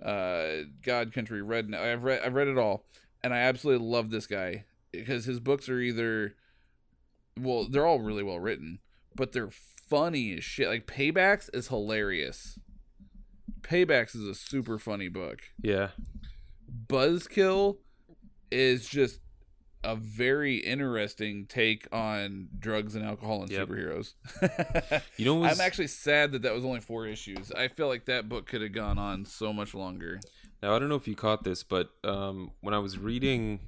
uh, 0.04 0.64
God 0.82 1.12
Country, 1.12 1.40
Redneck. 1.40 1.78
I've 1.78 2.02
read 2.02 2.22
I've 2.24 2.34
read 2.34 2.48
it 2.48 2.58
all, 2.58 2.84
and 3.22 3.32
I 3.32 3.38
absolutely 3.38 3.86
love 3.86 4.10
this 4.10 4.26
guy 4.26 4.64
because 4.90 5.24
his 5.24 5.38
books 5.38 5.68
are 5.68 5.78
either 5.78 6.34
well, 7.40 7.68
they're 7.68 7.86
all 7.86 8.00
really 8.00 8.22
well 8.22 8.40
written, 8.40 8.80
but 9.14 9.32
they're 9.32 9.50
funny 9.50 10.36
as 10.36 10.44
shit. 10.44 10.68
Like 10.68 10.86
Paybacks 10.86 11.48
is 11.54 11.68
hilarious. 11.68 12.58
Paybacks 13.60 14.14
is 14.16 14.24
a 14.24 14.34
super 14.34 14.78
funny 14.78 15.08
book. 15.08 15.40
yeah. 15.62 15.90
Buzzkill 16.86 17.78
is 18.50 18.88
just 18.88 19.20
a 19.84 19.94
very 19.94 20.56
interesting 20.56 21.46
take 21.46 21.86
on 21.92 22.48
drugs 22.58 22.94
and 22.94 23.04
alcohol 23.04 23.42
and 23.42 23.50
Yep. 23.50 23.68
superheroes. 23.68 24.14
You 25.16 25.24
know, 25.24 25.34
was, 25.40 25.58
I'm 25.58 25.64
actually 25.64 25.86
sad 25.86 26.32
that 26.32 26.42
that 26.42 26.54
was 26.54 26.64
only 26.64 26.80
four 26.80 27.06
issues. 27.06 27.52
I 27.52 27.68
feel 27.68 27.88
like 27.88 28.06
that 28.06 28.28
book 28.28 28.46
could 28.46 28.60
have 28.62 28.72
gone 28.72 28.98
on 28.98 29.24
so 29.24 29.52
much 29.52 29.74
longer. 29.74 30.20
Now 30.62 30.74
I 30.74 30.78
don't 30.78 30.88
know 30.88 30.96
if 30.96 31.06
you 31.06 31.14
caught 31.14 31.44
this, 31.44 31.62
but 31.62 31.90
um, 32.04 32.50
when 32.60 32.74
I 32.74 32.78
was 32.78 32.98
reading, 32.98 33.60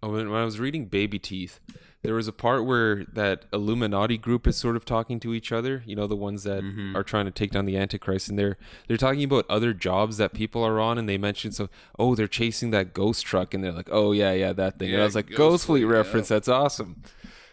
when 0.00 0.30
when 0.30 0.40
I 0.40 0.44
was 0.44 0.58
reading 0.60 0.86
Baby 0.86 1.18
Teeth, 1.18 1.58
there 2.02 2.14
was 2.14 2.28
a 2.28 2.32
part 2.32 2.64
where 2.64 3.04
that 3.12 3.46
Illuminati 3.52 4.16
group 4.18 4.46
is 4.46 4.56
sort 4.56 4.76
of 4.76 4.84
talking 4.84 5.18
to 5.20 5.34
each 5.34 5.50
other. 5.50 5.82
You 5.86 5.96
know, 5.96 6.06
the 6.06 6.14
ones 6.16 6.44
that 6.44 6.62
Mhm. 6.62 6.94
are 6.94 7.02
trying 7.02 7.24
to 7.24 7.30
take 7.30 7.50
down 7.50 7.64
the 7.66 7.76
Antichrist, 7.76 8.28
and 8.28 8.38
they're 8.38 8.56
they're 8.86 8.96
talking 8.96 9.24
about 9.24 9.44
other 9.48 9.72
jobs 9.72 10.16
that 10.18 10.32
people 10.32 10.62
are 10.62 10.78
on, 10.78 10.98
and 10.98 11.08
they 11.08 11.18
mentioned 11.18 11.54
so 11.54 11.68
oh 11.98 12.14
they're 12.14 12.28
chasing 12.28 12.70
that 12.70 12.94
ghost 12.94 13.24
truck, 13.26 13.54
and 13.54 13.64
they're 13.64 13.72
like 13.72 13.88
oh 13.90 14.12
yeah 14.12 14.32
yeah 14.32 14.52
that 14.52 14.78
thing, 14.78 14.92
and 14.92 15.02
I 15.02 15.04
was 15.04 15.14
like 15.14 15.26
Ghost 15.28 15.38
Ghost 15.38 15.66
Fleet 15.66 15.80
Fleet, 15.80 15.84
reference, 15.92 16.28
that's 16.28 16.48
awesome. 16.48 17.02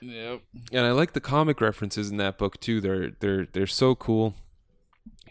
Yep. 0.02 0.42
And 0.74 0.86
I 0.86 0.92
like 0.92 1.14
the 1.14 1.22
comic 1.22 1.62
references 1.62 2.12
in 2.12 2.18
that 2.18 2.38
book 2.38 2.60
too. 2.60 2.82
They're 2.82 3.12
they're 3.22 3.48
they're 3.54 3.66
so 3.68 3.96
cool. 3.96 4.36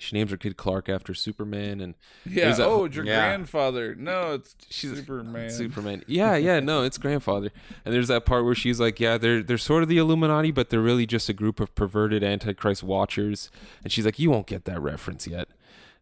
She 0.02 0.16
names 0.16 0.30
her 0.30 0.36
kid 0.36 0.56
Clark 0.56 0.88
after 0.88 1.14
Superman, 1.14 1.80
and 1.80 1.94
Yeah. 2.28 2.46
There's 2.46 2.58
a- 2.58 2.64
oh, 2.64 2.84
it's 2.86 2.96
your 2.96 3.04
Yeah. 3.04 3.28
grandfather. 3.28 3.94
No, 3.94 4.34
it's 4.34 4.54
She's- 4.70 4.96
Superman. 4.96 5.50
Superman. 5.50 6.02
Yeah, 6.06 6.36
yeah, 6.36 6.60
no, 6.60 6.82
it's 6.82 6.98
grandfather. 6.98 7.50
And 7.84 7.94
there's 7.94 8.08
that 8.08 8.26
part 8.26 8.44
where 8.44 8.54
she's 8.54 8.80
like, 8.80 8.98
yeah, 9.00 9.16
they're 9.18 9.42
they're 9.42 9.58
sort 9.58 9.82
of 9.82 9.88
the 9.88 9.98
Illuminati, 9.98 10.50
but 10.50 10.70
they're 10.70 10.80
really 10.80 11.06
just 11.06 11.28
a 11.28 11.32
group 11.32 11.60
of 11.60 11.74
perverted 11.74 12.22
Antichrist 12.24 12.82
watchers. 12.82 13.50
And 13.84 13.92
she's 13.92 14.04
like, 14.04 14.18
you 14.18 14.30
won't 14.30 14.46
get 14.46 14.64
that 14.64 14.80
reference 14.80 15.26
yet. 15.26 15.48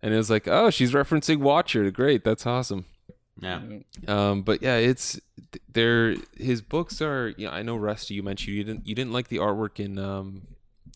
And 0.02 0.14
it 0.14 0.16
was 0.16 0.30
like, 0.30 0.48
oh, 0.48 0.70
she's 0.70 0.92
referencing 0.92 1.38
Watcher. 1.40 1.90
Great, 1.90 2.24
that's 2.24 2.46
awesome. 2.46 2.86
Yeah. 3.42 3.60
Um, 4.08 4.42
but 4.42 4.62
yeah, 4.62 4.76
it's 4.76 5.20
there. 5.72 6.14
His 6.36 6.62
books 6.62 7.00
are. 7.02 7.34
You 7.36 7.46
know, 7.46 7.52
I 7.52 7.62
know 7.62 7.76
Rusty. 7.76 8.14
You 8.14 8.22
mentioned 8.22 8.56
you 8.56 8.64
didn't 8.64 8.86
you 8.86 8.94
didn't 8.94 9.12
like 9.12 9.28
the 9.28 9.36
artwork 9.38 9.78
in 9.78 9.98
um 9.98 10.42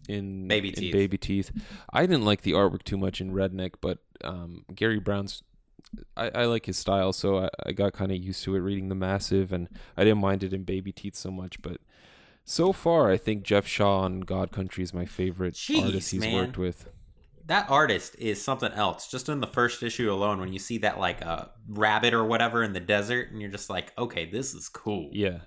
in 0.08 0.48
Baby 0.48 0.68
in 0.68 0.74
Teeth. 0.74 0.92
Baby 0.92 1.18
Teeth. 1.18 1.50
I 1.92 2.06
didn't 2.06 2.24
like 2.24 2.42
the 2.42 2.52
artwork 2.52 2.82
too 2.84 2.98
much 2.98 3.20
in 3.20 3.32
Redneck, 3.32 3.74
but 3.80 3.98
um, 4.22 4.64
Garry 4.74 4.98
Brown's. 4.98 5.42
I, 6.16 6.30
I 6.34 6.44
like 6.46 6.66
his 6.66 6.76
style, 6.76 7.12
so 7.12 7.38
I, 7.38 7.48
I 7.66 7.72
got 7.72 7.92
kind 7.92 8.10
of 8.10 8.18
used 8.18 8.42
to 8.44 8.56
it 8.56 8.60
reading 8.60 8.88
the 8.88 8.94
Massive, 8.96 9.52
and 9.52 9.68
I 9.96 10.02
didn't 10.04 10.20
mind 10.20 10.42
it 10.42 10.52
in 10.52 10.64
Baby 10.64 10.90
Teeth 10.92 11.14
so 11.14 11.30
much. 11.30 11.62
But 11.62 11.78
so 12.44 12.72
far, 12.72 13.10
I 13.10 13.16
think 13.16 13.44
Geoff 13.44 13.66
Shaw 13.66 14.00
on 14.00 14.20
God 14.20 14.50
Country 14.50 14.82
is 14.82 14.92
my 14.92 15.04
favorite 15.04 15.54
Jeez, 15.54 15.84
artist 15.84 16.10
he's 16.10 16.20
man. 16.20 16.34
worked 16.34 16.58
with. 16.58 16.88
that 17.46 17.70
artist 17.70 18.16
is 18.18 18.42
something 18.42 18.72
else. 18.72 19.08
Just 19.08 19.28
in 19.28 19.40
the 19.40 19.46
first 19.46 19.82
issue 19.82 20.10
alone, 20.12 20.40
when 20.40 20.52
you 20.52 20.58
see 20.58 20.78
that 20.78 20.98
like 20.98 21.24
uh, 21.24 21.44
rabbit 21.68 22.12
or 22.12 22.24
whatever 22.24 22.64
in 22.64 22.72
the 22.72 22.80
desert, 22.80 23.30
and 23.30 23.40
you're 23.40 23.50
just 23.50 23.70
like, 23.70 23.92
okay, 23.96 24.24
this 24.24 24.52
is 24.54 24.68
cool. 24.68 25.10
Yeah. 25.12 25.40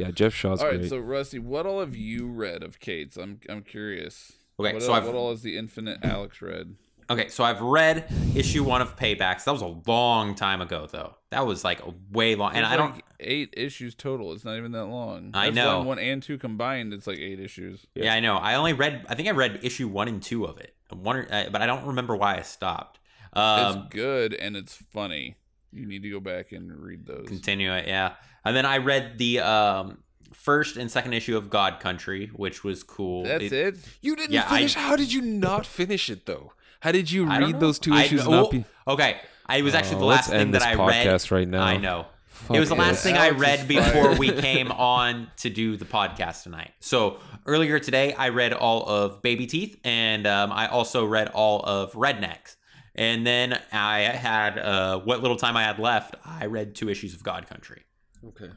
Yeah, 0.00 0.10
Geoff 0.10 0.34
Shaw's 0.34 0.60
All 0.60 0.68
right, 0.68 0.78
great. 0.78 0.88
so 0.90 0.98
Rusty, 0.98 1.38
what 1.38 1.66
all 1.66 1.80
have 1.80 1.94
you 1.96 2.26
read 2.26 2.62
of 2.62 2.80
Cates'? 2.80 3.16
I'm 3.16 3.40
I'm 3.48 3.62
curious. 3.62 4.32
Okay, 4.58 4.74
what 4.74 4.82
so 4.82 4.90
all, 4.90 4.94
I've- 4.96 5.06
what 5.06 5.14
all 5.16 5.30
has 5.30 5.42
the 5.42 5.56
Infinite 5.56 5.98
Alex 6.02 6.42
read? 6.42 6.74
Okay, 7.08 7.28
so 7.28 7.42
I've 7.42 7.60
read 7.60 8.04
issue 8.36 8.62
one 8.62 8.80
of 8.80 8.94
Paybacks. 8.94 9.42
That 9.42 9.50
was 9.50 9.62
a 9.62 9.74
long 9.90 10.36
time 10.36 10.60
ago, 10.60 10.86
though. 10.88 11.16
That 11.30 11.44
was 11.44 11.64
like 11.64 11.84
a 11.84 11.92
way 12.12 12.36
long, 12.36 12.54
and 12.54 12.58
There's 12.64 12.72
I 12.72 12.76
don't. 12.76 12.94
like 12.94 13.04
eight 13.18 13.52
issues 13.56 13.96
total. 13.96 14.32
It's 14.32 14.44
not 14.44 14.56
even 14.56 14.70
that 14.72 14.84
long. 14.84 15.32
I 15.34 15.46
That's 15.46 15.56
know. 15.56 15.64
volume 15.72 15.86
one 15.88 15.98
and 15.98 16.22
two 16.22 16.38
combined. 16.38 16.92
It's 16.92 17.08
like 17.08 17.18
eight 17.18 17.40
issues. 17.40 17.84
Yeah. 17.96 18.14
I 18.14 18.20
know. 18.20 18.36
I 18.36 18.54
only 18.54 18.74
read. 18.74 19.04
I 19.08 19.16
think 19.16 19.26
I 19.26 19.32
read 19.32 19.58
issue 19.64 19.88
one 19.88 20.06
and 20.06 20.22
two 20.22 20.44
of 20.44 20.58
it. 20.58 20.76
One, 20.92 21.26
uh, 21.28 21.48
but 21.50 21.60
I 21.62 21.66
don't 21.66 21.84
remember 21.86 22.14
why 22.14 22.36
I 22.38 22.42
stopped. 22.42 23.00
Um, 23.32 23.78
it's 23.78 23.94
good 23.94 24.32
and 24.34 24.56
it's 24.56 24.76
funny. 24.76 25.34
You 25.72 25.86
need 25.86 26.02
to 26.04 26.10
go 26.10 26.20
back 26.20 26.52
and 26.52 26.70
read 26.80 27.06
those. 27.06 27.26
continue 27.26 27.72
it, 27.72 27.88
yeah. 27.88 28.14
And 28.44 28.56
then 28.56 28.64
I 28.66 28.78
read 28.78 29.18
the 29.18 29.40
um, 29.40 29.98
first 30.32 30.76
and 30.76 30.90
second 30.90 31.12
issue 31.12 31.36
of 31.36 31.50
God 31.50 31.80
Country, 31.80 32.30
which 32.34 32.64
was 32.64 32.82
cool. 32.82 33.24
That's 33.24 33.52
it. 33.52 33.76
you 34.00 34.16
didn't 34.16 34.32
Yeah, 34.32 34.46
I- 34.48 34.56
finish. 34.58 34.74
How 34.74 34.96
did 34.96 35.12
you 35.12 35.20
not 35.22 35.66
finish 35.80 36.08
it 36.10 36.26
though? 36.26 36.52
How 36.80 36.92
did 36.92 37.10
you 37.10 37.26
read 37.26 37.60
those 37.60 37.78
two 37.78 37.92
I- 37.92 38.04
issues? 38.04 38.20
and 38.22 38.30
well, 38.30 38.42
not 38.44 38.50
be... 38.52 38.64
Okay, 38.88 39.18
I 39.46 39.60
was 39.62 39.74
actually 39.74 39.96
Oh, 39.96 40.00
the 40.00 40.04
let's 40.06 40.28
last 40.28 40.30
thing 40.30 40.40
end 40.40 40.54
that 40.54 40.60
this 40.60 40.68
I 40.68 40.86
read. 40.86 41.06
podcast 41.06 41.30
right 41.30 41.46
now. 41.48 41.62
I 41.62 41.76
know. 41.76 42.06
Fuck 42.26 42.56
it 42.56 42.60
was 42.60 42.70
the 42.70 42.74
last 42.74 42.92
this. 42.92 43.02
thing 43.02 43.16
I 43.16 43.26
Alex 43.28 43.34
is 43.36 43.40
read 43.42 43.68
before 43.68 44.14
we 44.16 44.32
came 44.32 44.72
on 44.72 45.28
to 45.38 45.50
do 45.50 45.76
the 45.76 45.84
podcast 45.84 46.44
tonight. 46.44 46.70
So 46.80 47.18
earlier 47.44 47.78
today, 47.78 48.14
I 48.14 48.30
read 48.30 48.54
all 48.54 48.88
of 48.88 49.20
Baby 49.20 49.46
Teeth, 49.46 49.78
and 49.84 50.26
um, 50.26 50.50
I 50.50 50.66
also 50.68 51.04
read 51.04 51.28
all 51.28 51.60
of 51.64 51.92
Rednecks. 51.92 52.56
And 52.94 53.26
then 53.26 53.60
I 53.72 53.98
had 54.00 54.58
uh, 54.58 55.00
what 55.00 55.20
little 55.20 55.36
time 55.36 55.54
I 55.58 55.64
had 55.64 55.78
left. 55.78 56.16
I 56.24 56.46
read 56.46 56.74
two 56.74 56.88
issues 56.88 57.12
of 57.14 57.22
God 57.22 57.46
Country. 57.46 57.82
Okay. 58.26 58.50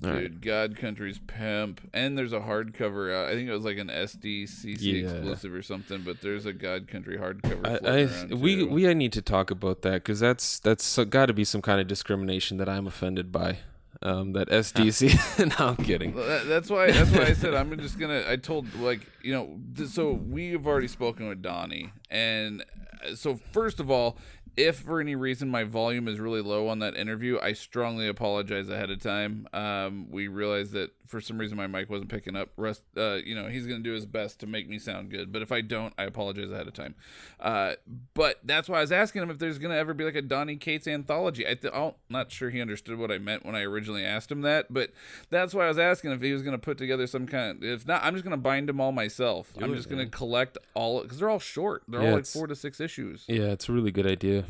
Dude, 0.00 0.10
All 0.10 0.16
right. 0.16 0.40
God 0.40 0.76
Country's 0.78 1.18
pimp, 1.18 1.82
and 1.92 2.16
there's 2.16 2.32
a 2.32 2.40
hardcover 2.40 3.14
out. 3.14 3.28
I 3.28 3.34
think 3.34 3.48
it 3.48 3.52
was 3.52 3.64
like 3.66 3.76
an 3.76 3.88
SDCC 3.88 4.76
Yeah. 4.80 5.10
exclusive 5.10 5.52
or 5.54 5.62
something. 5.62 6.00
But 6.02 6.22
there's 6.22 6.46
a 6.46 6.54
God 6.54 6.88
Country 6.88 7.18
hardcover. 7.18 7.66
I, 7.66 8.06
floating 8.06 8.32
I 8.32 8.34
we 8.42 8.56
too. 8.56 8.68
we 8.70 8.94
need 8.94 9.12
to 9.12 9.20
talk 9.22 9.50
about 9.50 9.82
that 9.82 9.94
because 10.02 10.18
that's 10.20 10.58
that's 10.58 10.98
got 11.10 11.26
to 11.26 11.34
be 11.34 11.44
some 11.44 11.60
kind 11.60 11.80
of 11.80 11.86
discrimination 11.86 12.56
that 12.58 12.68
I'm 12.68 12.86
offended 12.86 13.30
by. 13.30 13.58
Um, 14.02 14.32
that 14.32 14.48
SDC. 14.48 15.58
no, 15.60 15.66
I'm 15.68 15.76
kidding. 15.84 16.14
Well, 16.14 16.26
that- 16.26 16.46
that's 16.46 16.70
why. 16.70 16.90
That's 16.90 17.10
why 17.10 17.24
I 17.26 17.32
said 17.34 17.52
I'm 17.54 17.76
just 17.78 17.98
gonna. 17.98 18.24
I 18.26 18.36
told 18.36 18.74
like 18.76 19.06
you 19.22 19.32
know. 19.34 19.58
th- 19.76 19.90
So 19.90 20.12
we've 20.12 20.66
already 20.66 20.88
spoken 20.88 21.28
with 21.28 21.42
Donny, 21.42 21.92
and 22.10 22.64
uh, 23.06 23.14
so 23.14 23.38
first 23.52 23.78
of 23.78 23.90
all, 23.90 24.16
if 24.60 24.80
for 24.80 25.00
any 25.00 25.14
reason 25.14 25.48
my 25.48 25.64
volume 25.64 26.06
is 26.06 26.20
really 26.20 26.42
low 26.42 26.68
on 26.68 26.80
that 26.80 26.94
interview, 26.96 27.38
I 27.40 27.54
strongly 27.54 28.06
apologize 28.06 28.68
ahead 28.68 28.90
of 28.90 29.00
time. 29.00 29.48
Um, 29.54 30.10
we 30.10 30.28
realized 30.28 30.72
that 30.72 30.90
for 31.06 31.20
some 31.20 31.38
reason 31.38 31.56
my 31.56 31.66
mic 31.66 31.88
wasn't 31.88 32.10
picking 32.10 32.36
up. 32.36 32.50
Rest, 32.56 32.82
uh, 32.96 33.14
you 33.24 33.34
know, 33.34 33.48
he's 33.48 33.66
gonna 33.66 33.80
do 33.80 33.92
his 33.92 34.06
best 34.06 34.38
to 34.40 34.46
make 34.46 34.68
me 34.68 34.78
sound 34.78 35.10
good, 35.10 35.32
but 35.32 35.42
if 35.42 35.50
I 35.50 35.60
don't, 35.60 35.94
I 35.98 36.04
apologize 36.04 36.50
ahead 36.50 36.68
of 36.68 36.74
time. 36.74 36.94
Uh, 37.40 37.72
but 38.14 38.38
that's 38.44 38.68
why 38.68 38.78
I 38.78 38.80
was 38.82 38.92
asking 38.92 39.22
him 39.22 39.30
if 39.30 39.38
there's 39.38 39.58
gonna 39.58 39.74
ever 39.76 39.94
be 39.94 40.04
like 40.04 40.14
a 40.14 40.22
Donny 40.22 40.56
Cates 40.56 40.86
anthology. 40.86 41.46
I 41.48 41.54
th- 41.54 41.72
I'm 41.74 41.92
not 42.10 42.30
sure 42.30 42.50
he 42.50 42.60
understood 42.60 42.98
what 42.98 43.10
I 43.10 43.18
meant 43.18 43.44
when 43.46 43.56
I 43.56 43.62
originally 43.62 44.04
asked 44.04 44.30
him 44.30 44.42
that, 44.42 44.72
but 44.72 44.90
that's 45.30 45.54
why 45.54 45.64
I 45.64 45.68
was 45.68 45.78
asking 45.78 46.12
if 46.12 46.20
he 46.20 46.32
was 46.32 46.42
gonna 46.42 46.58
put 46.58 46.76
together 46.78 47.06
some 47.06 47.26
kind. 47.26 47.64
Of, 47.64 47.68
if 47.68 47.86
not, 47.88 48.04
I'm 48.04 48.12
just 48.12 48.24
gonna 48.24 48.36
bind 48.36 48.68
them 48.68 48.80
all 48.80 48.92
myself. 48.92 49.52
I'm 49.60 49.72
it, 49.72 49.76
just 49.76 49.88
gonna 49.88 50.02
man. 50.02 50.10
collect 50.10 50.58
all 50.74 51.02
because 51.02 51.18
they're 51.18 51.30
all 51.30 51.38
short. 51.40 51.82
They're 51.88 52.02
Yeah, 52.02 52.10
all 52.10 52.16
like 52.16 52.26
four 52.26 52.46
to 52.46 52.54
six 52.54 52.78
issues. 52.78 53.24
Yeah, 53.26 53.46
it's 53.46 53.68
a 53.68 53.72
really 53.72 53.90
good 53.90 54.06
idea. 54.06 54.44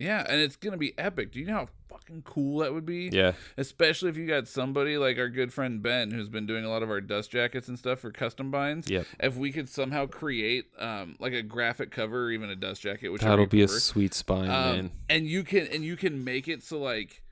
Yeah, 0.00 0.24
and 0.26 0.40
it's 0.40 0.56
gonna 0.56 0.78
be 0.78 0.98
epic. 0.98 1.30
Do 1.32 1.38
you 1.38 1.46
know 1.46 1.52
how 1.54 1.68
fucking 1.90 2.22
cool 2.22 2.60
that 2.60 2.72
would 2.72 2.86
be? 2.86 3.10
Yeah. 3.12 3.32
Especially 3.58 4.08
if 4.08 4.16
you 4.16 4.26
got 4.26 4.48
somebody 4.48 4.96
like 4.96 5.18
our 5.18 5.28
good 5.28 5.52
friend 5.52 5.82
Ben, 5.82 6.10
who's 6.10 6.30
been 6.30 6.46
doing 6.46 6.64
a 6.64 6.70
lot 6.70 6.82
of 6.82 6.88
our 6.90 7.02
dust 7.02 7.30
jackets 7.30 7.68
and 7.68 7.78
stuff 7.78 8.00
for 8.00 8.10
custom 8.10 8.50
binds. 8.50 8.88
Yep. 8.88 9.06
If 9.20 9.36
we 9.36 9.52
could 9.52 9.68
somehow 9.68 10.06
create 10.06 10.66
um 10.78 11.16
like 11.20 11.34
a 11.34 11.42
graphic 11.42 11.90
cover 11.90 12.24
or 12.24 12.30
even 12.30 12.48
a 12.48 12.56
dust 12.56 12.80
jacket, 12.80 13.10
which 13.10 13.20
That'll 13.22 13.46
be 13.46 13.60
a 13.62 13.68
sweet 13.68 14.14
spine, 14.14 14.48
um, 14.50 14.76
man. 14.76 14.90
and 15.10 15.26
you 15.26 15.44
can 15.44 15.66
and 15.66 15.84
you 15.84 15.96
can 15.96 16.24
make 16.24 16.48
it 16.48 16.62
so 16.62 16.78
like 16.80 17.22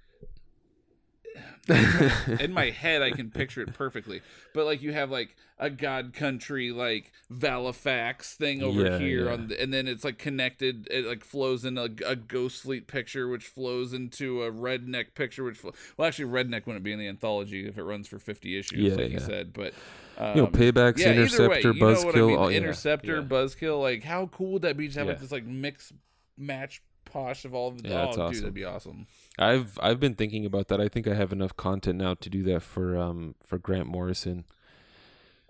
in 2.40 2.52
my 2.52 2.70
head 2.70 3.02
I 3.02 3.10
can 3.12 3.30
picture 3.30 3.62
it 3.62 3.72
perfectly. 3.74 4.20
But 4.54 4.66
like 4.66 4.82
you 4.82 4.92
have 4.92 5.10
like 5.10 5.34
a 5.60 5.70
God 5.70 6.12
Country 6.12 6.70
like 6.70 7.12
Valofax 7.32 8.34
thing 8.34 8.62
over 8.62 8.84
Yeah, 8.84 8.98
here 8.98 9.26
yeah. 9.26 9.32
on 9.32 9.48
the, 9.48 9.60
and 9.60 9.72
then 9.72 9.88
it's 9.88 10.04
like 10.04 10.18
connected. 10.18 10.86
It 10.90 11.04
like 11.04 11.24
flows 11.24 11.64
in 11.64 11.76
a, 11.78 11.88
a 12.06 12.16
Ghost 12.16 12.62
Fleet 12.62 12.86
picture, 12.86 13.28
which 13.28 13.44
flows 13.44 13.92
into 13.92 14.42
a 14.42 14.52
Redneck 14.52 15.14
picture, 15.14 15.44
which 15.44 15.58
flo- 15.58 15.74
well 15.96 16.08
actually 16.08 16.30
Redneck 16.30 16.66
wouldn't 16.66 16.84
be 16.84 16.92
in 16.92 16.98
the 16.98 17.08
anthology 17.08 17.66
if 17.66 17.76
it 17.78 17.82
runs 17.82 18.06
for 18.08 18.18
fifty 18.18 18.58
issues, 18.58 18.78
Yeah, 18.78 18.94
like 18.94 19.10
you 19.10 19.18
said. 19.20 19.52
But 19.52 19.74
um, 20.16 20.36
You 20.36 20.42
know, 20.42 20.48
Paybacks, 20.48 20.98
yeah, 20.98 21.08
way, 21.08 21.16
Interceptor, 21.16 21.74
know 21.74 21.86
what 21.86 22.14
I 22.14 22.18
Buzzkill, 22.18 22.28
mean? 22.42 22.50
yeah, 22.52 22.56
Interceptor, 22.58 23.16
yeah. 23.16 23.22
Buzzkill. 23.22 23.80
Like 23.82 24.04
how 24.04 24.26
cool 24.26 24.52
would 24.52 24.62
that 24.62 24.76
be 24.76 24.88
to 24.88 24.98
have 24.98 25.08
like 25.08 25.16
Yeah. 25.16 25.20
this 25.22 25.32
like 25.32 25.44
mix 25.44 25.92
match 26.36 26.82
posh 27.04 27.44
of 27.44 27.54
all 27.54 27.68
of 27.68 27.82
the 27.82 27.88
Yeah, 27.88 28.02
oh, 28.02 28.04
that's 28.04 28.16
dude, 28.16 28.20
awesome. 28.22 28.40
that'd 28.42 28.54
be 28.54 28.64
awesome. 28.64 29.06
I've 29.38 29.78
I've 29.82 29.98
been 29.98 30.14
thinking 30.14 30.44
about 30.46 30.68
that. 30.68 30.80
I 30.80 30.88
think 30.88 31.08
I 31.08 31.14
have 31.14 31.32
enough 31.32 31.56
content 31.56 31.98
now 31.98 32.14
to 32.14 32.30
do 32.30 32.42
that 32.44 32.62
for 32.62 32.96
um 32.98 33.34
for 33.44 33.58
Grant 33.58 33.86
Morrison, 33.86 34.44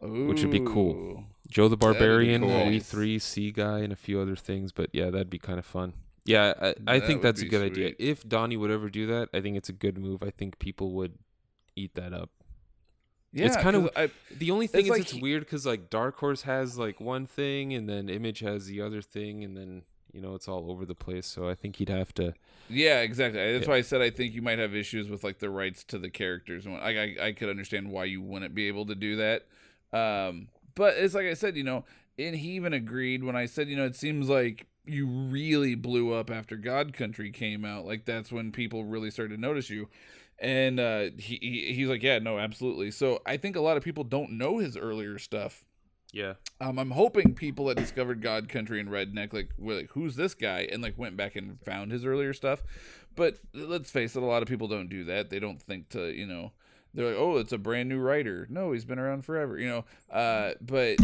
Which 0.01 0.42
would 0.42 0.51
be 0.51 0.61
cool. 0.61 1.24
Joe 1.49 1.68
the 1.68 1.76
Barbarian, 1.76 2.42
cool. 2.42 2.66
We 2.66 2.78
Three, 2.80 3.18
Seaguy, 3.18 3.82
and 3.82 3.92
a 3.92 3.96
few 3.96 4.20
other 4.20 4.36
things. 4.36 4.70
But 4.72 4.90
yeah, 4.92 5.11
that'd 5.11 5.30
be 5.30 5.38
kind 5.38 5.59
of 5.59 5.64
fun. 5.66 5.94
Yeah, 6.24 6.53
I, 6.61 6.74
I 6.86 6.99
That 6.99 7.07
think 7.07 7.22
that's 7.22 7.40
a 7.40 7.46
good 7.46 7.62
idea. 7.62 7.94
If 7.99 8.28
Donny 8.28 8.57
would 8.57 8.70
ever 8.70 8.90
do 8.90 9.07
that, 9.07 9.30
I 9.32 9.40
think 9.40 9.57
it's 9.57 9.70
a 9.70 9.72
good 9.72 9.96
move. 9.96 10.22
I 10.22 10.30
think 10.30 10.59
people 10.59 10.92
would 10.92 11.14
eat 11.74 11.94
that 11.94 12.12
up. 12.12 12.30
Yeah, 13.32 13.46
It's 13.46 13.57
kind 13.57 13.76
of 13.76 13.90
I, 13.96 14.11
The 14.36 14.51
only 14.51 14.66
thing 14.66 14.80
It's 14.80 14.86
is 14.86 14.90
like 14.90 15.01
it's 15.03 15.14
weird 15.14 15.40
because 15.44 15.64
like 15.66 15.90
Dark 15.90 16.18
Horse 16.18 16.42
has 16.42 16.78
like 16.78 17.01
one 17.01 17.26
thing, 17.26 17.72
and 17.72 17.88
then 17.88 18.09
Image 18.09 18.40
has 18.40 18.66
the 18.66 18.80
other 18.82 19.01
thing, 19.03 19.42
and 19.42 19.57
then 19.57 19.82
you 20.12 20.20
know 20.20 20.34
it's 20.34 20.49
all 20.49 20.70
over 20.70 20.84
the 20.84 20.94
place. 20.94 21.26
So 21.26 21.49
I 21.49 21.55
think 21.55 21.76
he'd 21.76 21.88
have 21.88 22.12
to. 22.14 22.34
yeah, 22.68 23.01
exactly. 23.01 23.53
That's 23.55 23.64
Yeah. 23.66 23.70
why 23.72 23.78
I 23.78 23.82
said 23.82 24.03
I 24.03 24.11
think 24.11 24.34
you 24.34 24.42
might 24.42 24.59
have 24.59 24.74
issues 24.74 25.09
with 25.09 25.24
like 25.24 25.38
the 25.38 25.51
rights 25.51 25.82
to 25.84 25.99
the 25.99 26.11
characters. 26.11 26.66
and 26.66 26.76
I, 26.76 26.90
I 27.20 27.26
I 27.28 27.32
could 27.32 27.49
understand 27.49 27.90
why 27.90 28.05
you 28.05 28.20
wouldn't 28.20 28.55
be 28.55 28.68
able 28.68 28.84
to 28.86 28.94
do 28.94 29.16
that. 29.16 29.46
Um, 29.93 30.49
but 30.74 30.95
it's 30.97 31.14
like 31.14 31.26
I 31.26 31.34
said, 31.34 31.57
you 31.57 31.64
know, 31.64 31.84
and 32.18 32.36
he 32.36 32.51
even 32.51 32.72
agreed 32.72 33.24
when 33.24 33.36
I 33.36 33.47
said, 33.47 33.68
you 33.68 33.76
know, 33.76 33.84
it 33.84 33.97
seems 33.97 34.28
like 34.28 34.66
you 34.84 35.07
really 35.07 35.74
blew 35.74 36.12
up 36.12 36.30
after 36.30 36.57
God 36.57 36.93
Country 36.93 37.30
came 37.30 37.64
out. 37.64 37.86
Like 37.86 38.05
that's 38.05 38.32
when 38.32 38.53
people 38.53 38.84
really 38.84 39.11
started 39.11 39.34
to 39.34 39.41
notice 39.41 39.70
you. 39.70 39.89
And 40.41 40.78
uh, 40.78 41.11
he, 41.18 41.39
he 41.41 41.72
he's 41.74 41.89
like, 41.89 42.03
yeah, 42.03 42.18
no, 42.18 42.39
absolutely. 42.39 42.91
So 42.91 43.20
I 43.26 43.36
think 43.36 43.57
a 43.57 43.61
lot 43.61 43.76
of 43.76 43.82
people 43.82 44.05
don't 44.05 44.32
know 44.32 44.59
his 44.59 44.76
earlier 44.76 45.18
stuff. 45.18 45.64
Yeah. 46.12 46.34
Um, 46.61 46.78
I'm 46.78 46.93
hoping 46.93 47.34
people 47.34 47.66
that 47.66 47.76
discovered 47.76 48.22
God 48.22 48.49
Country 48.49 48.80
and 48.80 48.89
Redneck 48.89 49.32
like 49.32 49.51
were 49.59 49.74
like, 49.74 49.91
who's 49.91 50.16
this 50.16 50.34
guy? 50.34 50.68
And 50.70 50.82
like 50.82 50.97
went 50.97 51.16
back 51.16 51.36
and 51.36 51.61
found 51.64 51.93
his 51.93 52.05
earlier 52.05 52.32
stuff. 52.32 52.62
But 53.14 53.39
let's 53.53 53.91
face 53.91 54.16
it, 54.16 54.22
a 54.22 54.26
lot 54.26 54.43
of 54.43 54.49
people 54.49 54.68
don't 54.68 54.89
do 54.89 55.05
that. 55.05 55.28
They 55.28 55.39
don't 55.41 55.61
think 55.61 55.91
to, 55.91 56.11
you 56.11 56.26
know, 56.26 56.53
they're 56.99 57.07
like, 57.11 57.16
oh, 57.16 57.36
it's 57.36 57.53
a 57.53 57.59
brand 57.59 57.88
new 57.88 57.99
writer. 58.01 58.46
No, 58.51 58.72
he's 58.72 58.84
been 58.84 58.99
around 58.99 59.24
forever, 59.24 59.57
you 59.57 59.68
know. 59.68 59.84
Uh, 60.11 60.55
but 60.61 60.96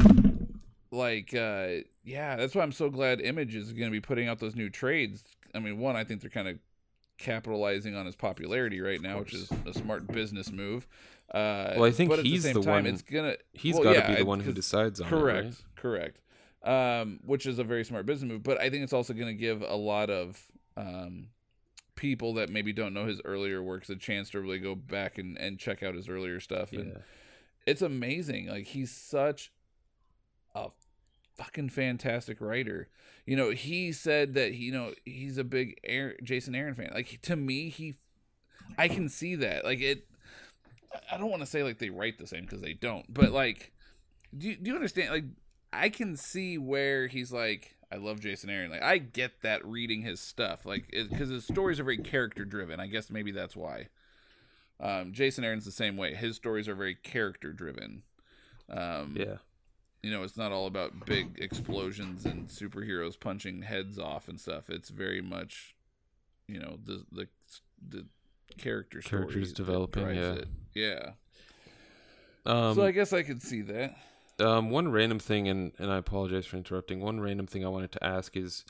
like, 0.90 1.32
uh, 1.34 1.68
yeah, 2.04 2.36
that's 2.36 2.54
why 2.54 2.62
I'm 2.62 2.72
so 2.72 2.90
glad 2.90 3.20
Image 3.20 3.54
is 3.54 3.72
going 3.72 3.86
to 3.88 3.92
be 3.92 4.00
putting 4.00 4.28
out 4.28 4.40
those 4.40 4.56
new 4.56 4.70
trades. 4.70 5.22
I 5.54 5.60
mean, 5.60 5.78
one, 5.78 5.94
I 5.94 6.02
think 6.02 6.20
they're 6.20 6.30
kind 6.30 6.48
of 6.48 6.58
capitalizing 7.18 7.94
on 7.94 8.06
his 8.06 8.16
popularity 8.16 8.80
right 8.80 9.00
now, 9.00 9.20
which 9.20 9.34
is 9.34 9.48
a 9.66 9.72
smart 9.72 10.08
business 10.08 10.50
move. 10.50 10.86
Uh, 11.32 11.74
Well, 11.76 11.84
I 11.84 11.90
think 11.92 12.12
he's 12.16 12.42
the, 12.42 12.48
the 12.48 12.54
same 12.54 12.62
time, 12.62 12.72
one- 12.84 12.86
It's 12.86 13.02
gonna 13.02 13.36
He's 13.52 13.74
well, 13.74 13.84
got 13.84 13.92
to 13.92 13.98
yeah, 14.00 14.08
be 14.08 14.14
the 14.16 14.24
one 14.26 14.40
who 14.40 14.52
decides 14.52 15.00
on 15.00 15.08
correct 15.08 15.44
it, 15.44 15.48
right? 15.48 15.56
correct 15.76 16.20
um 16.62 17.20
which 17.26 17.44
is 17.44 17.58
a 17.58 17.64
very 17.64 17.84
smart 17.84 18.06
business 18.06 18.26
move 18.26 18.42
but 18.42 18.58
i 18.58 18.70
think 18.70 18.82
it's 18.82 18.94
also 18.94 19.12
going 19.12 19.26
to 19.26 19.34
give 19.34 19.60
a 19.60 19.74
lot 19.76 20.08
of 20.08 20.40
um 20.78 21.26
people 21.96 22.34
that 22.34 22.50
maybe 22.50 22.72
don't 22.72 22.94
know 22.94 23.06
his 23.06 23.20
earlier 23.24 23.62
works 23.62 23.88
a 23.90 23.96
chance 23.96 24.30
to 24.30 24.40
really 24.40 24.58
go 24.58 24.74
back 24.74 25.18
and, 25.18 25.38
and 25.38 25.58
check 25.58 25.82
out 25.82 25.94
his 25.94 26.08
earlier 26.08 26.40
stuff. 26.40 26.72
And 26.72 26.92
it's 27.66 27.82
amazing. 27.82 28.48
Like 28.48 28.66
he's 28.66 28.90
such 28.90 29.52
a 30.54 30.68
fucking 31.36 31.70
fantastic 31.70 32.40
writer. 32.40 32.88
You 33.26 33.36
know 33.36 33.50
he 33.50 33.92
said 33.92 34.34
that 34.34 34.54
you 34.54 34.70
know 34.72 34.92
he's 35.04 35.38
a 35.38 35.44
big 35.44 35.78
Aaron, 35.84 36.16
jason 36.22 36.54
aaron 36.54 36.74
fan. 36.74 36.90
Like 36.94 37.20
to 37.22 37.36
me 37.36 37.68
he 37.70 37.94
i 38.78 38.88
can 38.88 39.08
see 39.08 39.34
that. 39.36 39.64
Like 39.64 39.80
it 39.80 40.06
I- 40.92 41.14
i 41.14 41.18
don't 41.18 41.30
want 41.30 41.40
to 41.42 41.46
say 41.46 41.62
like 41.62 41.78
they 41.78 41.90
write 41.90 42.18
the 42.18 42.26
same 42.26 42.42
because 42.42 42.60
they 42.60 42.74
don't 42.74 43.12
but 43.12 43.30
like 43.32 43.72
do 44.36 44.48
you, 44.48 44.56
do 44.56 44.70
you 44.70 44.74
understand? 44.76 45.10
Like 45.10 45.24
i 45.72 45.88
can 45.88 46.16
see 46.16 46.58
where 46.58 47.06
he's 47.08 47.32
like 47.32 47.76
i 47.94 47.96
love 47.96 48.18
jason 48.20 48.50
aaron 48.50 48.70
like 48.70 48.82
i 48.82 48.98
get 48.98 49.40
that 49.42 49.64
reading 49.64 50.02
his 50.02 50.18
stuff 50.20 50.66
like 50.66 50.90
because 50.90 51.28
his 51.28 51.44
stories 51.44 51.78
are 51.78 51.84
very 51.84 51.96
character 51.98 52.44
driven 52.44 52.80
i 52.80 52.86
guess 52.88 53.08
maybe 53.10 53.30
that's 53.30 53.54
why 53.56 53.86
um, 54.80 55.12
jason 55.12 55.44
aaron's 55.44 55.64
the 55.64 55.70
same 55.70 55.96
way 55.96 56.14
his 56.14 56.34
stories 56.36 56.68
are 56.68 56.74
very 56.74 56.94
character 56.96 57.52
driven 57.52 58.02
um, 58.68 59.14
Yeah. 59.18 59.36
you 60.02 60.10
know, 60.10 60.22
it's 60.22 60.38
not 60.38 60.50
all 60.50 60.66
about 60.66 61.04
big 61.06 61.38
explosions 61.38 62.24
and 62.24 62.48
superheroes 62.48 63.18
punching 63.20 63.60
heads 63.62 63.98
off 63.98 64.26
and 64.26 64.40
stuff. 64.40 64.70
It's 64.70 64.88
very 64.88 65.20
much, 65.20 65.74
you 66.48 66.58
know, 66.60 66.78
the 66.82 67.04
the 67.12 67.28
the 67.86 68.06
character 68.56 69.00
Characters 69.02 69.50
stories 69.50 69.52
developing, 69.52 70.14
yeah. 70.14 70.32
it. 70.32 70.48
yeah. 70.74 71.10
Um, 72.46 72.74
so 72.74 72.84
I 72.84 72.90
guess 72.90 73.12
I 73.12 73.22
could 73.22 73.42
see 73.42 73.60
that. 73.62 73.94
Um, 74.40 74.70
one 74.70 74.90
random 74.90 75.18
thing, 75.18 75.48
and, 75.48 75.72
and 75.78 75.90
I 75.92 75.98
apologize 75.98 76.46
for 76.46 76.56
interrupting. 76.56 77.00
One 77.00 77.20
random 77.20 77.46
thing 77.46 77.64
I 77.64 77.68
wanted 77.68 77.92
to 77.92 78.04
ask 78.04 78.36
is 78.36 78.64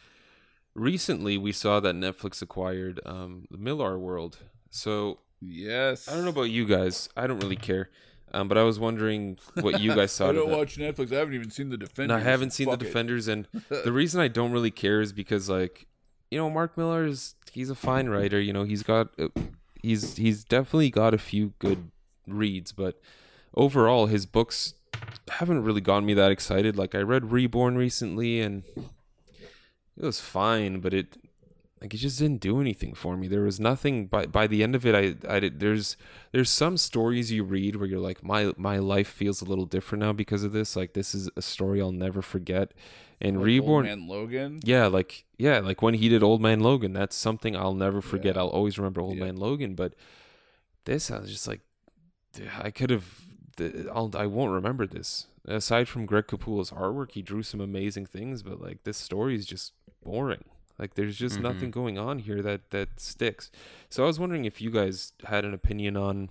recently 0.74 1.38
we 1.38 1.52
saw 1.52 1.80
that 1.80 1.94
Netflix 1.94 2.42
acquired 2.42 3.00
um, 3.06 3.46
the 3.50 3.58
Millar 3.58 3.98
World. 3.98 4.38
So 4.70 5.18
Yes, 5.40 6.08
I 6.08 6.14
don't 6.14 6.24
know 6.24 6.30
about 6.30 6.44
you 6.44 6.66
guys. 6.66 7.08
I 7.16 7.26
don't 7.26 7.38
really 7.40 7.56
care. 7.56 7.90
Um, 8.32 8.48
but 8.48 8.58
I 8.58 8.62
was 8.64 8.80
wondering 8.80 9.38
what 9.60 9.80
you 9.80 9.94
guys 9.94 10.20
I 10.20 10.32
don't 10.32 10.50
of 10.50 10.58
watch 10.58 10.76
Netflix. 10.76 11.12
I 11.12 11.16
haven't 11.16 11.34
even 11.34 11.50
seen 11.50 11.68
the 11.68 11.74
And 11.74 11.84
Defenders. 11.84 12.16
I 12.16 12.20
haven't 12.20 12.50
seen 12.50 12.66
the 12.66 12.72
Fuck 12.72 12.82
it. 12.82 12.86
Defenders, 12.86 13.28
and 13.28 13.46
the 13.68 13.92
reason 13.92 14.20
I 14.20 14.28
don't 14.28 14.50
really 14.50 14.72
care 14.72 15.00
is 15.00 15.12
because, 15.12 15.48
like, 15.48 15.86
you 16.30 16.38
know, 16.38 16.50
Mark 16.50 16.76
Millar 16.76 17.06
is 17.06 17.36
he's 17.52 17.70
a 17.70 17.76
fine 17.76 18.08
writer. 18.08 18.40
You 18.40 18.52
know, 18.52 18.64
he's 18.64 18.82
got 18.82 19.08
uh, 19.20 19.28
he's 19.82 20.16
he's 20.16 20.42
definitely 20.42 20.90
got 20.90 21.14
a 21.14 21.18
few 21.18 21.52
good 21.60 21.90
reads, 22.26 22.72
but 22.72 23.00
overall, 23.54 24.06
his 24.06 24.26
books 24.26 24.74
haven't 25.28 25.64
really 25.64 25.80
gotten 25.80 26.06
me 26.06 26.14
that 26.14 26.30
excited. 26.30 26.76
Like, 26.76 26.94
I 26.94 27.00
read 27.00 27.30
Reborn 27.32 27.76
recently, 27.76 28.40
and 28.40 28.62
it 28.76 30.04
was 30.04 30.20
fine, 30.20 30.80
but 30.80 30.92
it 30.94 31.16
like 31.80 31.92
it 31.92 31.98
just 31.98 32.18
didn't 32.18 32.40
do 32.40 32.60
anything 32.60 32.94
for 32.94 33.16
me. 33.16 33.28
There 33.28 33.42
was 33.42 33.60
nothing 33.60 34.06
by 34.06 34.26
by 34.26 34.46
the 34.46 34.62
end 34.62 34.74
of 34.74 34.86
it. 34.86 34.94
I 34.94 35.34
I 35.34 35.40
did, 35.40 35.60
there's 35.60 35.96
there's 36.32 36.48
some 36.50 36.76
stories 36.78 37.30
you 37.30 37.44
read 37.44 37.76
where 37.76 37.86
you're 37.86 38.00
like 38.00 38.22
my 38.24 38.52
my 38.56 38.78
life 38.78 39.08
feels 39.08 39.42
a 39.42 39.44
little 39.44 39.66
different 39.66 40.00
now 40.02 40.12
because 40.12 40.44
of 40.44 40.52
this. 40.52 40.76
Like 40.76 40.94
this 40.94 41.14
is 41.14 41.28
a 41.36 41.42
story 41.42 41.80
I'll 41.80 41.92
never 41.92 42.22
forget. 42.22 42.72
And 43.20 43.36
Like 43.36 43.40
Old 43.40 43.46
Reborn, 43.46 43.84
Man 43.86 44.08
Logan. 44.08 44.60
yeah, 44.64 44.86
like 44.86 45.24
yeah, 45.38 45.58
like 45.60 45.82
when 45.82 45.94
he 45.94 46.08
did 46.08 46.22
Old 46.22 46.40
Man 46.40 46.60
Logan, 46.60 46.92
that's 46.92 47.14
something 47.16 47.54
I'll 47.54 47.74
never 47.74 48.00
forget. 48.00 48.34
Yeah. 48.34 48.42
I'll 48.42 48.48
always 48.48 48.78
remember 48.78 49.00
Old 49.02 49.16
Yeah. 49.18 49.24
Man 49.24 49.36
Logan. 49.36 49.74
But 49.74 49.94
this, 50.84 51.10
I 51.10 51.18
was 51.20 51.30
just 51.30 51.46
like, 51.46 51.60
I 52.60 52.70
could 52.70 52.90
have. 52.90 53.20
I'll, 53.60 54.10
I 54.14 54.26
won't 54.26 54.52
remember 54.52 54.86
this. 54.86 55.26
Aside 55.46 55.88
from 55.88 56.06
Greg 56.06 56.26
Capullo's 56.26 56.70
artwork, 56.70 57.12
he 57.12 57.22
drew 57.22 57.42
some 57.42 57.60
amazing 57.60 58.06
things, 58.06 58.42
but 58.42 58.60
like 58.60 58.84
this 58.84 58.96
story 58.96 59.34
is 59.36 59.46
just 59.46 59.72
boring. 60.02 60.44
Like 60.78 60.94
there's 60.94 61.16
just 61.16 61.38
Mhm. 61.38 61.42
nothing 61.42 61.70
going 61.70 61.98
on 61.98 62.18
here 62.20 62.42
that 62.42 62.70
that 62.70 62.98
sticks. 62.98 63.50
So 63.90 64.02
I 64.04 64.06
was 64.06 64.18
wondering 64.18 64.44
if 64.44 64.60
you 64.60 64.70
guys 64.70 65.12
had 65.24 65.44
an 65.44 65.54
opinion 65.54 65.96
on, 65.96 66.30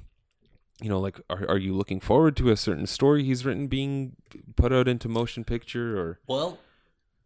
you 0.82 0.89
know, 0.89 0.99
like 0.99 1.21
are 1.30 1.47
are 1.49 1.57
you 1.57 1.74
looking 1.76 1.99
forward 1.99 2.36
to 2.38 2.49
a 2.49 2.57
certain 2.57 2.88
story 2.88 3.24
he's 3.24 3.45
written 3.45 3.67
being 3.67 4.15
put 4.55 4.74
out 4.74 4.88
into 4.88 5.07
motion 5.07 5.43
picture 5.43 5.97
or 5.97 6.19
Well, 6.28 6.59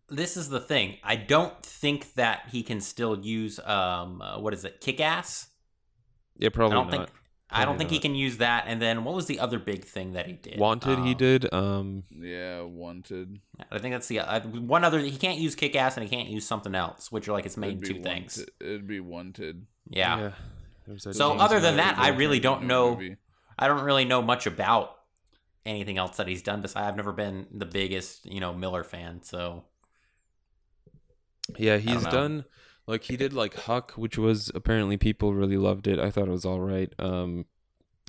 this 0.10 0.38
is 0.38 0.50
the 0.50 0.60
thing. 0.62 0.98
I 1.04 1.16
don't 1.16 1.64
think 1.66 2.14
that 2.14 2.50
he 2.52 2.62
can 2.64 2.82
still 2.82 3.18
use 3.20 3.60
um 3.66 4.22
uh, 4.22 4.40
what 4.40 4.54
is 4.54 4.64
it, 4.66 4.80
kick 4.82 5.00
ass. 5.00 5.48
yeah, 6.38 6.48
I 6.48 6.50
probably 6.50 6.76
don't 6.76 6.92
not. 6.92 7.08
think 7.08 7.10
I 7.50 7.60
don't 7.60 7.76
Probably 7.76 7.78
think 7.80 7.92
he 7.92 8.00
can 8.00 8.14
use 8.16 8.38
that. 8.38 8.66
And 8.68 8.82
then 8.82 9.06
what 9.06 9.16
was 9.16 9.26
the 9.28 9.40
other 9.40 9.58
big 9.58 9.86
thing 9.86 10.14
that 10.14 10.26
he 10.28 10.34
did? 10.34 10.60
Wanted 10.60 11.00
he 11.00 11.12
Um, 11.12 11.18
did. 11.18 11.54
Um, 11.54 12.04
Yeah, 12.10 12.62
Wanted. 12.64 13.40
I 13.72 13.80
think 13.80 13.94
that's 13.96 14.08
the 14.08 14.20
uh, 14.20 14.42
one 14.42 14.84
other. 14.84 15.00
He 15.00 15.18
can't 15.18 15.40
use 15.40 15.56
kick 15.56 15.74
ass 15.76 15.96
and 15.96 16.04
he 16.06 16.14
can't 16.14 16.28
use 16.28 16.46
something 16.46 16.76
else, 16.76 17.10
which 17.10 17.28
are 17.30 17.32
like 17.32 17.46
his 17.46 17.56
main 17.56 17.78
It'd 17.78 17.82
be 17.82 17.88
two 17.94 18.02
things. 18.04 18.46
It'd 18.60 18.86
be 18.88 19.00
Wanted. 19.00 19.66
Yeah. 19.90 20.32
There's 20.86 21.04
that 21.06 21.16
So 21.16 21.38
other 21.38 21.60
than 21.62 21.78
that, 21.78 21.98
I 21.98 22.10
really 22.10 22.40
don't 22.42 22.64
know- 22.66 22.96
Movie. 22.96 23.16
I 23.58 23.68
don't 23.68 23.82
really 23.84 24.06
know 24.06 24.22
much 24.22 24.46
about 24.46 24.96
anything 25.66 25.98
else 25.98 26.18
that 26.18 26.28
he's 26.28 26.42
done. 26.42 26.62
Besides, 26.62 26.86
I've 26.86 26.96
never 26.98 27.12
been 27.14 27.48
the 27.52 27.66
biggest, 27.66 28.26
you 28.26 28.40
know, 28.42 28.54
Millar 28.54 28.84
fan. 28.84 29.24
So 29.24 29.64
Yeah, 31.58 31.78
don't 31.78 31.88
he's 31.88 32.04
know. 32.04 32.12
done 32.12 32.46
like 32.88 33.04
he 33.04 33.18
did 33.18 33.34
like 33.34 33.56
Huck, 33.56 33.92
which 33.92 34.18
was 34.18 34.52
apparently 34.56 34.98
people 34.98 35.34
really 35.34 35.58
loved 35.58 35.88
it. 35.88 36.00
I 36.00 36.10
thought 36.10 36.28
it 36.28 36.32
was 36.32 36.46
all 36.46 36.62
right. 36.62 36.92
Um, 36.98 37.46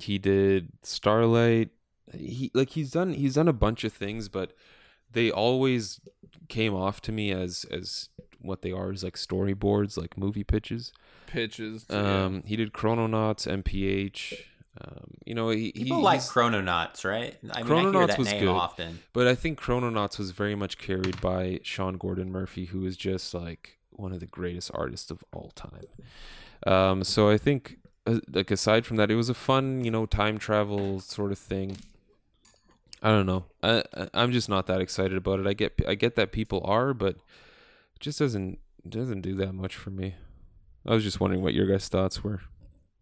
he 0.01 0.19
did 0.19 0.69
Starlight. 0.83 1.71
He 2.15 2.51
like 2.55 2.71
he's 2.71 2.93
done 2.93 3.13
he's 3.13 3.35
done 3.35 3.49
a 3.49 3.53
bunch 3.53 3.85
of 3.85 3.93
things, 3.93 4.29
but 4.29 4.55
they 5.11 5.31
always 5.31 6.01
came 6.49 6.75
off 6.75 7.01
to 7.03 7.13
me 7.13 7.33
as 7.33 7.67
as 7.71 8.09
what 8.41 8.63
they 8.63 8.73
are 8.73 8.93
is 8.93 9.03
like 9.05 9.17
storyboards, 9.17 9.99
like 9.99 10.17
movie 10.17 10.45
pitches. 10.45 10.93
Pitches. 11.27 11.85
to- 11.87 11.95
yeah. 11.95 12.25
Um, 12.25 12.43
he 12.47 12.57
did 12.57 12.73
Chrononauts, 12.73 13.47
MPH. 13.47 14.41
Um, 14.81 15.15
you 15.27 15.35
know, 15.35 15.51
he, 15.51 15.73
he 15.75 15.85
people 15.85 16.01
like 16.03 16.21
Chrononauts, 16.21 17.05
right? 17.05 17.37
I 17.53 17.63
mean, 17.63 17.73
I 17.73 17.81
hear 17.81 17.91
Chrononauts 17.91 18.07
that 18.09 18.19
was 18.19 18.31
name 18.31 18.45
good. 18.45 18.49
often. 18.49 19.01
But 19.13 19.27
I 19.27 19.35
think 19.35 19.61
Chrononauts 19.61 20.19
was 20.19 20.31
very 20.31 20.55
much 20.55 20.79
carried 20.79 21.21
by 21.21 21.59
Sean 21.65 21.97
Gordon 21.97 22.31
Murphy, 22.31 22.67
who 22.67 22.87
is 22.87 22.97
just 22.97 23.35
like 23.35 23.78
one 23.99 24.13
of 24.13 24.21
the 24.21 24.27
greatest 24.27 24.71
artists 24.75 25.11
of 25.11 25.25
all 25.33 25.51
time. 25.55 25.87
Um, 26.67 27.05
so 27.05 27.29
I 27.31 27.39
think, 27.39 27.79
uh, 28.07 28.21
like 28.31 28.51
aside 28.51 28.87
from 28.87 28.97
that, 28.97 29.11
it 29.11 29.17
was 29.17 29.29
a 29.29 29.35
fun, 29.35 29.85
you 29.85 29.91
know, 29.91 30.07
time 30.07 30.39
travel 30.39 31.01
sort 31.01 31.33
of 31.33 31.39
thing. 31.39 31.77
I 33.03 33.11
don't 33.11 33.27
know. 33.27 33.45
I 33.63 33.85
I'm 34.13 34.33
just 34.33 34.49
not 34.49 34.67
that 34.67 34.81
excited 34.81 35.17
about 35.17 35.39
it. 35.41 35.47
I 35.47 35.53
get 35.53 35.81
I 35.87 35.95
get 35.95 36.17
that 36.17 36.33
people 36.33 36.63
are, 36.65 36.93
but 36.95 37.17
it 37.17 38.01
just 38.01 38.19
doesn't 38.19 38.59
doesn't 38.89 39.21
do 39.21 39.35
that 39.37 39.53
much 39.53 39.77
for 39.77 39.91
me. 39.91 40.15
I 40.87 40.95
was 40.95 41.05
just 41.05 41.21
wondering 41.21 41.43
what 41.43 41.55
your 41.55 41.67
guys' 41.67 41.89
thoughts 41.89 42.25
were. 42.25 42.41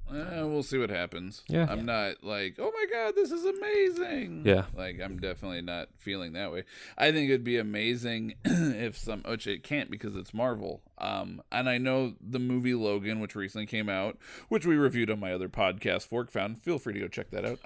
Eh, 0.08 0.42
we'll 0.42 0.62
see 0.62 0.78
what 0.78 0.90
happens. 0.90 1.42
Yeah. 1.48 1.66
I'm 1.68 1.84
not 1.84 2.22
like, 2.22 2.56
oh 2.58 2.70
my 2.72 2.86
god, 2.92 3.14
this 3.16 3.32
is 3.32 3.44
amazing. 3.44 4.42
Yeah. 4.44 4.64
Like 4.74 5.00
I'm 5.02 5.18
definitely 5.18 5.62
not 5.62 5.88
feeling 5.96 6.32
that 6.34 6.52
way. 6.52 6.64
I 6.96 7.10
think 7.10 7.28
it'd 7.28 7.44
be 7.44 7.58
amazing 7.58 8.34
if 8.44 8.96
some 8.96 9.22
which 9.26 9.46
it 9.46 9.62
can't 9.62 9.90
because 9.90 10.14
it's 10.14 10.32
Marvel. 10.32 10.82
Um 10.98 11.42
and 11.50 11.68
I 11.68 11.78
know 11.78 12.14
the 12.20 12.38
movie 12.38 12.74
Logan, 12.74 13.20
which 13.20 13.34
recently 13.34 13.66
came 13.66 13.88
out, 13.88 14.18
which 14.48 14.64
we 14.64 14.76
reviewed 14.76 15.10
on 15.10 15.18
my 15.18 15.32
other 15.32 15.48
podcast, 15.48 16.06
Fork 16.06 16.30
Found. 16.30 16.62
Feel 16.62 16.78
free 16.78 16.94
to 16.94 17.00
go 17.00 17.08
check 17.08 17.30
that 17.30 17.44
out. 17.44 17.58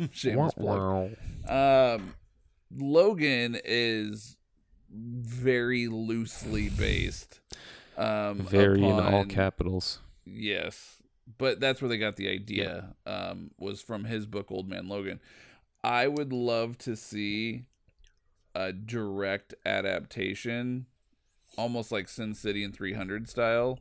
Shameless 0.12 0.54
plug. 0.54 1.12
Um, 1.48 2.14
Logan 2.76 3.58
is 3.64 4.36
very 4.90 5.88
loosely 5.88 6.68
based. 6.68 7.40
Um, 7.96 8.38
Very 8.40 8.82
in 8.84 9.00
all 9.00 9.24
capitals. 9.24 10.00
Yes, 10.26 10.95
but 11.38 11.60
that's 11.60 11.80
where 11.82 11.88
they 11.88 11.98
got 11.98 12.16
the 12.16 12.28
idea. 12.28 12.94
Um, 13.06 13.50
was 13.58 13.80
from 13.82 14.04
his 14.04 14.26
book 14.26 14.46
Old 14.50 14.68
Man 14.68 14.88
Logan. 14.88 15.20
I 15.84 16.08
would 16.08 16.32
love 16.32 16.78
to 16.78 16.96
see 16.96 17.64
a 18.54 18.72
direct 18.72 19.54
adaptation, 19.64 20.86
almost 21.56 21.92
like 21.92 22.08
Sin 22.08 22.34
City 22.34 22.64
and 22.64 22.74
300 22.74 23.28
style, 23.28 23.78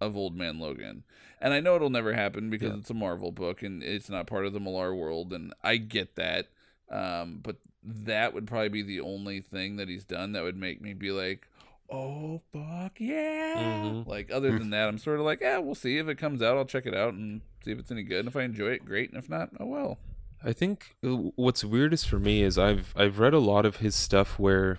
of 0.00 0.16
Old 0.16 0.36
Man 0.36 0.58
Logan. 0.58 1.04
And 1.40 1.52
I 1.52 1.60
know 1.60 1.76
it'll 1.76 1.90
never 1.90 2.14
happen 2.14 2.50
because 2.50 2.72
Yeah. 2.72 2.78
it's 2.78 2.90
a 2.90 2.94
Marvel 2.94 3.30
book 3.32 3.62
and 3.62 3.82
it's 3.82 4.08
not 4.08 4.26
part 4.26 4.46
of 4.46 4.52
the 4.52 4.60
Millar 4.60 4.94
world, 4.94 5.32
and 5.32 5.52
I 5.62 5.76
get 5.76 6.16
that. 6.16 6.48
Um, 6.90 7.40
but 7.42 7.56
that 7.82 8.32
would 8.34 8.46
probably 8.46 8.68
be 8.68 8.82
the 8.82 9.00
only 9.00 9.40
thing 9.40 9.76
that 9.76 9.88
he's 9.88 10.04
done 10.04 10.32
that 10.32 10.42
would 10.42 10.56
make 10.56 10.80
me 10.80 10.94
be 10.94 11.10
like, 11.10 11.48
oh 11.90 12.40
fuck 12.52 12.92
yeah 12.98 13.54
Mhm. 13.84 14.06
like 14.06 14.30
other 14.32 14.58
than 14.58 14.70
that 14.70 14.88
i'm 14.88 14.98
sort 14.98 15.20
of 15.20 15.26
like 15.26 15.40
yeah 15.40 15.58
we'll 15.58 15.74
see 15.74 15.98
if 15.98 16.08
it 16.08 16.16
comes 16.18 16.42
out 16.42 16.56
i'll 16.56 16.64
check 16.64 16.86
it 16.86 16.94
out 16.94 17.14
and 17.14 17.42
see 17.64 17.72
if 17.72 17.78
it's 17.78 17.90
any 17.90 18.02
good 18.02 18.20
and 18.20 18.28
if 18.28 18.36
i 18.36 18.42
enjoy 18.42 18.68
it 18.70 18.84
great 18.84 19.10
and 19.10 19.18
if 19.18 19.28
not 19.28 19.50
oh 19.60 19.66
well 19.66 19.98
I 20.46 20.52
think 20.52 20.94
uh, 21.02 21.08
what's 21.36 21.64
weirdest 21.64 22.06
for 22.06 22.18
me 22.18 22.42
is 22.42 22.58
I've 22.58 22.92
I've 22.96 23.18
read 23.18 23.32
a 23.32 23.38
lot 23.38 23.64
of 23.64 23.76
his 23.78 23.94
stuff 23.94 24.38
where 24.38 24.78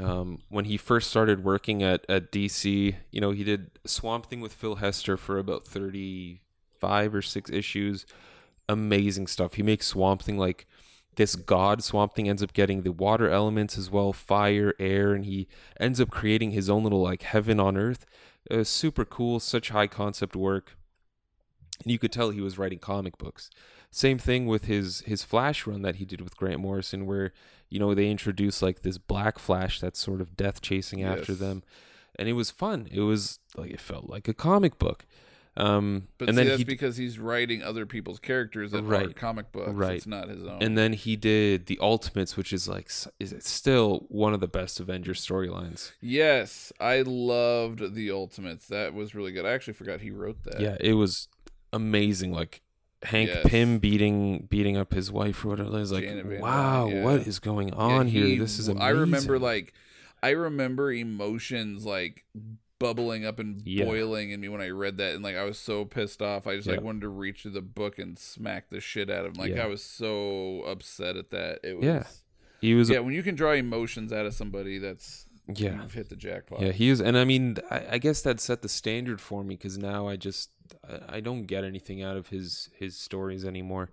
um, 0.00 0.40
when 0.48 0.64
he 0.64 0.76
first 0.76 1.08
started 1.08 1.44
working 1.44 1.80
at, 1.80 2.04
at 2.08 2.32
DC, 2.32 2.96
you 3.12 3.20
know, 3.20 3.30
he 3.30 3.44
did 3.44 3.70
Swamp 3.86 4.26
Thing 4.26 4.40
with 4.40 4.52
Phil 4.52 4.74
Hester 4.76 5.16
for 5.16 5.38
about 5.38 5.64
35 5.64 7.14
or 7.14 7.22
6 7.22 7.50
issues. 7.50 8.04
Amazing 8.68 9.28
stuff. 9.28 9.54
He 9.54 9.62
makes 9.62 9.86
Swamp 9.86 10.22
Thing 10.22 10.38
like 10.38 10.66
this 11.16 11.34
god 11.36 11.82
Swamp 11.82 12.14
Thing 12.14 12.28
ends 12.28 12.42
up 12.42 12.52
getting 12.52 12.82
the 12.82 12.92
water 12.92 13.28
elements 13.28 13.76
as 13.76 13.90
well, 13.90 14.12
fire, 14.12 14.74
air, 14.78 15.12
and 15.14 15.24
he 15.24 15.48
ends 15.80 16.00
up 16.00 16.10
creating 16.10 16.52
his 16.52 16.70
own 16.70 16.82
little 16.84 17.02
like 17.02 17.22
heaven 17.22 17.58
on 17.60 17.76
earth. 17.76 18.06
Uh, 18.50 18.62
super 18.64 19.04
cool, 19.04 19.40
such 19.40 19.70
high 19.70 19.86
concept 19.88 20.36
work. 20.36 20.76
And 21.82 21.90
you 21.92 21.98
could 21.98 22.12
tell 22.12 22.30
he 22.30 22.40
was 22.40 22.58
writing 22.58 22.78
comic 22.78 23.18
books. 23.18 23.50
Same 23.90 24.18
thing 24.18 24.46
with 24.46 24.64
his 24.64 25.00
his 25.00 25.22
Flash 25.24 25.66
run 25.66 25.82
that 25.82 25.96
he 25.96 26.04
did 26.04 26.20
with 26.20 26.36
Grant 26.36 26.60
Morrison, 26.60 27.06
where 27.06 27.32
you 27.68 27.78
know 27.78 27.94
they 27.94 28.10
introduced 28.10 28.62
like 28.62 28.82
this 28.82 28.98
Black 28.98 29.38
Flash 29.38 29.80
that's 29.80 29.98
sort 29.98 30.20
of 30.20 30.36
death 30.36 30.60
chasing 30.60 31.02
after 31.02 31.32
Yes. 31.32 31.40
them, 31.40 31.62
and 32.18 32.28
it 32.28 32.34
was 32.34 32.50
fun. 32.50 32.88
It 32.90 33.00
was 33.00 33.38
like 33.56 33.70
it 33.70 33.80
felt 33.80 34.08
like 34.08 34.28
a 34.28 34.34
comic 34.34 34.78
book. 34.78 35.06
Um, 35.58 36.08
but 36.18 36.28
and 36.28 36.36
see, 36.36 36.40
then 36.42 36.48
that's 36.48 36.58
he 36.58 36.64
because 36.64 36.96
he's 36.98 37.18
writing 37.18 37.62
other 37.62 37.86
people's 37.86 38.18
characters 38.18 38.72
that 38.72 38.80
are 38.80 38.82
Right. 38.82 39.16
comic 39.16 39.52
books 39.52 39.72
Right. 39.72 39.96
it's 39.96 40.06
not 40.06 40.28
his 40.28 40.44
own 40.44 40.62
and 40.62 40.76
then 40.76 40.92
he 40.92 41.16
did 41.16 41.64
the 41.66 41.78
Ultimates, 41.80 42.36
which 42.36 42.52
is 42.52 42.68
like 42.68 42.90
is 43.18 43.32
it 43.32 43.42
still 43.42 44.04
one 44.08 44.34
of 44.34 44.40
the 44.40 44.48
best 44.48 44.80
Avengers 44.80 45.24
storylines. 45.26 45.92
yes 46.00 46.72
i 46.78 47.00
loved 47.00 47.94
the 47.94 48.10
ultimates 48.10 48.66
that 48.68 48.92
was 48.92 49.14
really 49.14 49.32
good 49.32 49.46
i 49.46 49.52
actually 49.52 49.72
forgot 49.72 50.00
he 50.02 50.10
wrote 50.10 50.42
that 50.44 50.60
Yeah, 50.60 50.76
it 50.80 50.92
was 50.92 51.28
amazing. 51.72 52.32
Like 52.32 52.60
Hank 53.02 53.28
Yes. 53.28 53.46
Pym 53.46 53.78
beating 53.78 54.46
beating 54.50 54.76
up 54.76 54.92
his 54.92 55.12
wife 55.12 55.44
or 55.44 55.48
whatever. 55.48 55.78
It's 55.80 55.92
like, 55.92 56.04
wow, 56.40 56.88
Dyne, 56.88 57.02
what 57.02 57.20
yeah. 57.20 57.26
is 57.28 57.38
going 57.38 57.68
Yeah, 57.68 57.74
on 57.74 58.08
he- 58.08 58.26
here? 58.34 58.40
This 58.40 58.58
is 58.58 58.68
amazing. 58.68 58.82
I 58.86 58.90
remember 58.90 59.38
like 59.38 59.72
I 60.22 60.30
remember 60.30 60.90
emotions 60.92 61.84
like 61.84 62.24
bubbling 62.78 63.24
up 63.24 63.38
and 63.38 63.62
Yeah. 63.66 63.84
boiling 63.84 64.30
in 64.30 64.40
me 64.40 64.48
when 64.48 64.60
I 64.60 64.68
read 64.70 64.98
that 64.98 65.14
and 65.14 65.22
like 65.24 65.36
I 65.36 65.44
was 65.44 65.58
so 65.58 65.84
pissed 65.84 66.20
off. 66.20 66.46
I 66.46 66.56
just 66.56 66.68
like 66.68 66.78
Yeah. 66.80 66.84
wanted 66.84 67.00
to 67.02 67.08
reach 67.08 67.42
through 67.42 67.52
the 67.52 67.62
book 67.62 67.98
and 67.98 68.18
smack 68.18 68.68
the 68.70 68.80
shit 68.80 69.08
out 69.10 69.24
of 69.26 69.34
him. 69.34 69.40
Like 69.40 69.54
Yeah. 69.54 69.64
I 69.64 69.66
was 69.66 69.82
so 69.82 70.62
upset 70.62 71.16
at 71.16 71.30
that. 71.30 71.60
It 71.62 71.76
was 71.76 71.84
Yeah. 71.84 72.06
he 72.60 72.74
was 72.74 72.90
Yeah, 72.90 72.98
when 73.00 73.14
you 73.14 73.22
can 73.22 73.34
draw 73.34 73.52
emotions 73.52 74.12
out 74.12 74.26
of 74.26 74.34
somebody 74.34 74.78
that's 74.78 75.26
yeah. 75.54 75.80
you've 75.82 75.94
hit 75.94 76.08
the 76.10 76.16
jackpot. 76.16 76.60
Yeah, 76.60 76.72
he 76.72 76.88
is, 76.90 77.00
and 77.00 77.16
I 77.16 77.24
mean, 77.24 77.56
I, 77.70 77.86
I 77.92 77.98
guess 77.98 78.20
that 78.22 78.40
set 78.40 78.62
the 78.62 78.68
standard 78.68 79.20
for 79.20 79.42
me 79.44 79.54
because 79.56 79.78
now 79.78 80.06
I 80.08 80.16
just 80.16 80.50
I, 80.86 81.16
I 81.16 81.20
don't 81.20 81.44
get 81.44 81.64
anything 81.64 82.02
out 82.02 82.16
of 82.16 82.28
his 82.28 82.68
his 82.76 82.96
stories 82.96 83.44
anymore, 83.44 83.90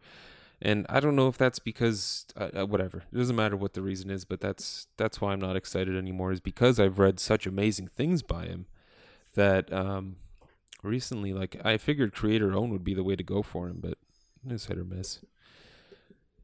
and 0.62 0.86
I 0.90 1.00
don't 1.00 1.16
know 1.16 1.28
if 1.28 1.38
that's 1.38 1.60
because 1.60 2.26
uh, 2.36 2.50
uh, 2.62 2.66
whatever. 2.66 3.04
It 3.14 3.16
doesn't 3.18 3.36
matter 3.36 3.56
what 3.56 3.74
the 3.74 3.82
reason 3.84 4.10
is, 4.10 4.26
but 4.26 4.42
that's 4.42 4.88
that's 4.98 5.22
why 5.22 5.32
I'm 5.34 5.40
not 5.40 5.56
excited 5.56 5.96
anymore. 5.96 6.32
Is 6.32 6.40
because 6.42 6.80
I've 6.80 6.98
read 7.00 7.20
such 7.20 7.46
amazing 7.46 7.88
things 7.90 8.24
by 8.24 8.46
him 8.48 8.66
that 9.34 9.72
um 9.74 10.18
recently, 10.82 11.34
like 11.34 11.58
I 11.64 11.78
figured 11.78 12.14
creator 12.14 12.54
own 12.54 12.70
would 12.72 12.84
be 12.84 12.94
the 12.94 13.04
way 13.04 13.16
to 13.16 13.24
go 13.24 13.42
for 13.42 13.68
him, 13.68 13.80
but 13.82 13.98
it's 14.48 14.66
hit 14.66 14.78
or 14.78 14.84
miss. 14.84 15.20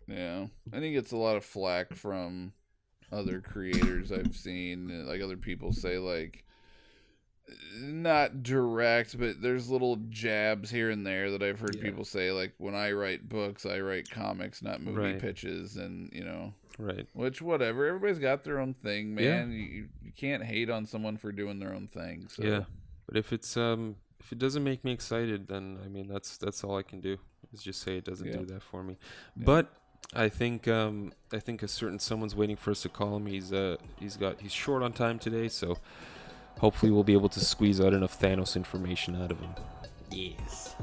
Yeah, 0.08 0.48
I 0.74 0.80
think 0.80 0.96
it's 0.96 1.12
a 1.12 1.18
lot 1.18 1.38
of 1.38 1.46
flack 1.46 1.94
from 1.94 2.54
other 3.12 3.42
creators 3.42 4.12
I've 4.12 4.36
seen, 4.36 5.06
like 5.08 5.22
other 5.22 5.38
people 5.38 5.72
say, 5.72 5.98
like 5.98 6.46
not 7.80 8.44
direct, 8.44 9.18
but 9.20 9.42
there's 9.42 9.70
little 9.70 9.98
jabs 10.10 10.70
here 10.70 10.90
and 10.90 11.06
there 11.06 11.32
that 11.32 11.42
I've 11.44 11.60
heard 11.60 11.76
Yeah. 11.76 11.84
people 11.84 12.06
say, 12.06 12.32
like 12.32 12.54
when 12.58 12.76
I 12.76 12.92
write 12.92 13.28
books, 13.30 13.66
I 13.66 13.80
write 13.80 14.10
comics, 14.10 14.62
not 14.62 14.82
movie 14.82 14.98
Right. 14.98 15.20
pitches, 15.20 15.76
and 15.78 16.12
you 16.14 16.24
know, 16.24 16.54
Right. 16.78 17.08
which 17.14 17.42
whatever. 17.42 17.86
Everybody's 17.88 18.20
got 18.20 18.44
their 18.44 18.60
own 18.60 18.74
thing, 18.74 19.10
Yeah. 19.18 19.46
man. 19.46 19.52
You 19.52 19.90
you 20.04 20.12
can't 20.16 20.44
hate 20.44 20.70
on 20.70 20.86
someone 20.86 21.18
for 21.18 21.32
doing 21.32 21.60
their 21.60 21.74
own 21.74 21.88
thing. 21.88 22.28
So 22.30 22.44
Yeah, 22.44 22.64
but 23.06 23.18
if 23.18 23.32
it's 23.34 23.56
um 23.58 23.96
if 24.20 24.32
it 24.32 24.38
doesn't 24.40 24.64
make 24.64 24.84
me 24.84 24.92
excited, 24.92 25.48
then 25.48 25.80
I 25.84 25.88
mean 25.88 26.08
that's 26.08 26.38
that's 26.38 26.64
all 26.64 26.78
I 26.78 26.84
can 26.84 27.00
do 27.02 27.18
is 27.54 27.64
just 27.64 27.82
say 27.82 27.98
it 27.98 28.04
doesn't 28.06 28.28
Yeah. 28.28 28.38
do 28.38 28.46
that 28.48 28.62
for 28.64 28.84
me. 28.84 28.98
Yeah. 29.36 29.44
But 29.46 29.74
I 30.14 30.28
think 30.30 30.68
um 30.68 31.14
I 31.32 31.40
think 31.40 31.64
a 31.64 31.68
certain 31.68 32.00
someone's 32.00 32.36
waiting 32.36 32.56
for 32.58 32.72
us 32.72 32.82
to 32.84 32.90
call 32.90 33.16
him. 33.18 33.26
He's 33.28 33.52
uh 33.54 33.78
he's 34.00 34.18
got 34.18 34.42
he's 34.42 34.52
short 34.54 34.84
on 34.84 34.94
time 34.94 35.20
today, 35.20 35.48
so 35.50 35.78
hopefully 36.60 36.92
we'll 36.92 37.04
be 37.04 37.14
able 37.14 37.30
to 37.30 37.40
squeeze 37.40 37.82
out 37.82 37.94
enough 37.94 38.20
Thanos 38.20 38.56
information 38.56 39.22
out 39.22 39.32
of 39.32 39.40
him. 39.40 39.56
Yes. 40.12 40.76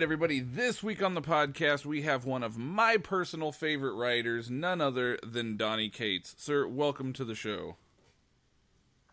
Right, 0.00 0.04
everybody. 0.04 0.40
This 0.40 0.82
week 0.82 1.02
on 1.02 1.12
the 1.12 1.20
podcast, 1.20 1.84
we 1.84 2.00
have 2.00 2.24
one 2.24 2.42
of 2.42 2.56
my 2.56 2.96
personal 2.96 3.52
favorite 3.52 3.92
writers, 3.92 4.48
none 4.48 4.80
other 4.80 5.18
than 5.22 5.58
Donny 5.58 5.90
Cates. 5.90 6.34
Sir, 6.38 6.66
welcome 6.66 7.12
to 7.12 7.22
the 7.22 7.34
show. 7.34 7.76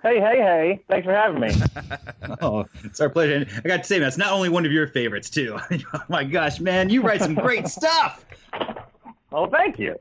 Hey, 0.01 0.21
hey, 0.21 0.37
hey. 0.37 0.83
Thanks 0.87 1.03
for 1.03 1.11
having 1.11 1.41
me. 1.41 1.49
Oh, 2.41 2.67
it's 2.85 3.01
our 3.01 3.09
pleasure. 3.09 3.33
And 3.33 3.47
I 3.65 3.67
got 3.67 3.77
to 3.79 3.83
say, 3.83 3.99
man, 3.99 4.07
it's 4.07 4.17
not 4.17 4.31
only 4.31 4.47
one 4.47 4.65
of 4.65 4.71
your 4.71 4.87
favorites, 4.87 5.29
too. 5.29 5.59
oh, 5.93 6.03
my 6.07 6.23
gosh, 6.23 6.61
man, 6.61 6.89
you 6.89 7.01
write 7.01 7.19
some 7.19 7.35
great 7.35 7.67
stuff. 7.67 8.25
Oh, 9.33 9.47
thank 9.47 9.79
you. 9.79 9.97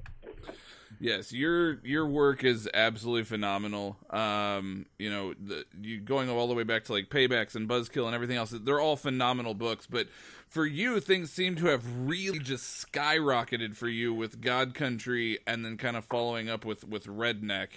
Yes, 0.99 1.33
your 1.33 1.85
your 1.85 2.07
work 2.07 2.45
is 2.45 2.69
absolutely 2.73 3.25
phenomenal. 3.25 3.97
Um, 4.11 4.87
you 4.99 5.11
know, 5.11 5.35
the, 5.35 5.65
you 5.81 6.01
going 6.01 6.31
all 6.31 6.49
the 6.49 6.55
way 6.55 6.63
back 6.63 6.85
to 6.85 6.93
like 6.93 7.11
Paybacks 7.11 7.55
and 7.55 7.69
Buzzkill 7.69 8.07
and 8.07 8.15
everything 8.15 8.37
else. 8.37 8.51
They're 8.51 8.81
all 8.81 8.97
phenomenal 8.97 9.55
books, 9.55 9.87
but 9.87 10.09
for 10.49 10.65
you, 10.65 11.01
things 11.01 11.31
seem 11.31 11.57
to 11.57 11.67
have 11.67 11.85
really 12.09 12.39
just 12.39 12.91
skyrocketed 12.91 13.77
for 13.77 13.89
you 13.89 14.15
with 14.15 14.41
God 14.41 14.75
Country, 14.75 15.39
and 15.47 15.65
then 15.65 15.77
kind 15.77 15.97
of 15.97 16.05
following 16.05 16.49
up 16.49 16.65
with 16.65 16.87
with 16.89 17.07
Redneck. 17.07 17.69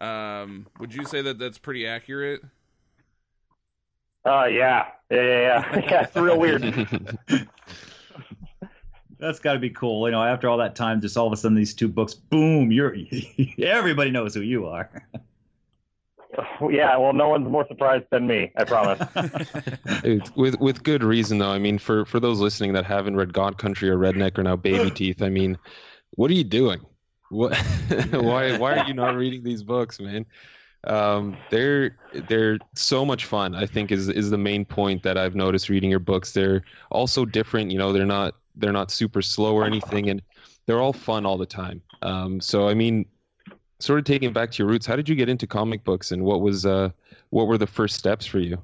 Um, 0.00 0.66
would 0.78 0.94
you 0.94 1.04
say 1.04 1.22
that 1.22 1.38
that's 1.38 1.58
pretty 1.58 1.86
accurate? 1.86 2.42
Uh, 4.24 4.46
yeah. 4.46 4.86
Yeah, 5.10 5.22
yeah, 5.22 5.40
yeah. 5.40 5.80
yeah 5.90 6.02
it's 6.02 6.16
real 6.16 6.38
weird. 6.38 6.62
That's 9.18 9.38
got 9.38 9.54
to 9.54 9.58
be 9.58 9.70
cool. 9.70 10.06
You 10.06 10.12
know, 10.12 10.22
after 10.22 10.48
all 10.48 10.58
that 10.58 10.74
time, 10.74 11.00
just 11.00 11.16
all 11.16 11.26
of 11.26 11.32
a 11.32 11.36
sudden, 11.36 11.56
these 11.56 11.74
two 11.74 11.88
books, 11.88 12.14
boom, 12.14 12.70
you're 12.70 12.94
everybody 13.58 14.10
knows 14.10 14.34
who 14.34 14.40
you 14.40 14.66
are. 14.66 14.90
yeah, 16.70 16.96
well, 16.96 17.12
no 17.12 17.28
one's 17.28 17.48
more 17.48 17.66
surprised 17.66 18.06
than 18.10 18.26
me, 18.26 18.52
I 18.56 18.64
promise. 18.64 19.00
With 20.36 20.60
with 20.60 20.82
good 20.82 21.02
reason 21.02 21.38
though. 21.38 21.50
I 21.50 21.58
mean, 21.58 21.78
for 21.78 22.04
for 22.04 22.20
those 22.20 22.40
listening 22.40 22.72
that 22.74 22.84
haven't 22.84 23.16
read 23.16 23.32
God 23.32 23.58
Country 23.58 23.88
or 23.88 23.96
Redneck 23.96 24.38
or 24.38 24.42
now 24.42 24.56
Baby 24.56 24.90
Teeth, 24.90 25.22
I 25.22 25.28
mean, 25.28 25.58
what 26.12 26.30
are 26.30 26.34
you 26.34 26.44
doing? 26.44 26.80
What? 27.30 27.56
why 28.10 28.56
why 28.58 28.78
are 28.78 28.86
you 28.86 28.94
not 28.94 29.16
reading 29.16 29.42
these 29.42 29.62
books, 29.62 29.98
man? 30.00 30.26
Um, 30.86 31.36
they're 31.50 31.96
they're 32.28 32.58
so 32.74 33.04
much 33.04 33.24
fun. 33.24 33.54
I 33.54 33.66
think 33.66 33.90
is 33.90 34.08
is 34.08 34.30
the 34.30 34.38
main 34.38 34.64
point 34.64 35.02
that 35.02 35.18
I've 35.18 35.34
noticed 35.34 35.68
reading 35.68 35.90
your 35.90 36.00
books. 36.00 36.32
They're 36.32 36.62
also 36.90 37.24
different. 37.24 37.70
You 37.70 37.78
know, 37.78 37.92
they're 37.92 38.06
not 38.06 38.34
they're 38.56 38.72
not 38.72 38.90
super 38.90 39.22
slow 39.22 39.54
or 39.54 39.64
anything, 39.64 40.10
and 40.10 40.22
they're 40.66 40.80
all 40.80 40.92
fun 40.92 41.26
all 41.26 41.38
the 41.38 41.46
time. 41.46 41.82
Um, 42.02 42.40
so 42.40 42.68
I 42.68 42.74
mean, 42.74 43.06
sort 43.78 43.98
of 43.98 44.04
taking 44.04 44.32
back 44.32 44.50
to 44.52 44.62
your 44.62 44.68
roots, 44.68 44.86
how 44.86 44.96
did 44.96 45.08
you 45.08 45.14
get 45.14 45.28
into 45.28 45.46
comic 45.46 45.84
books, 45.84 46.12
and 46.12 46.24
what 46.24 46.40
was 46.40 46.66
uh 46.66 46.90
what 47.30 47.46
were 47.46 47.58
the 47.58 47.66
first 47.66 47.96
steps 47.96 48.26
for 48.26 48.38
you? 48.38 48.58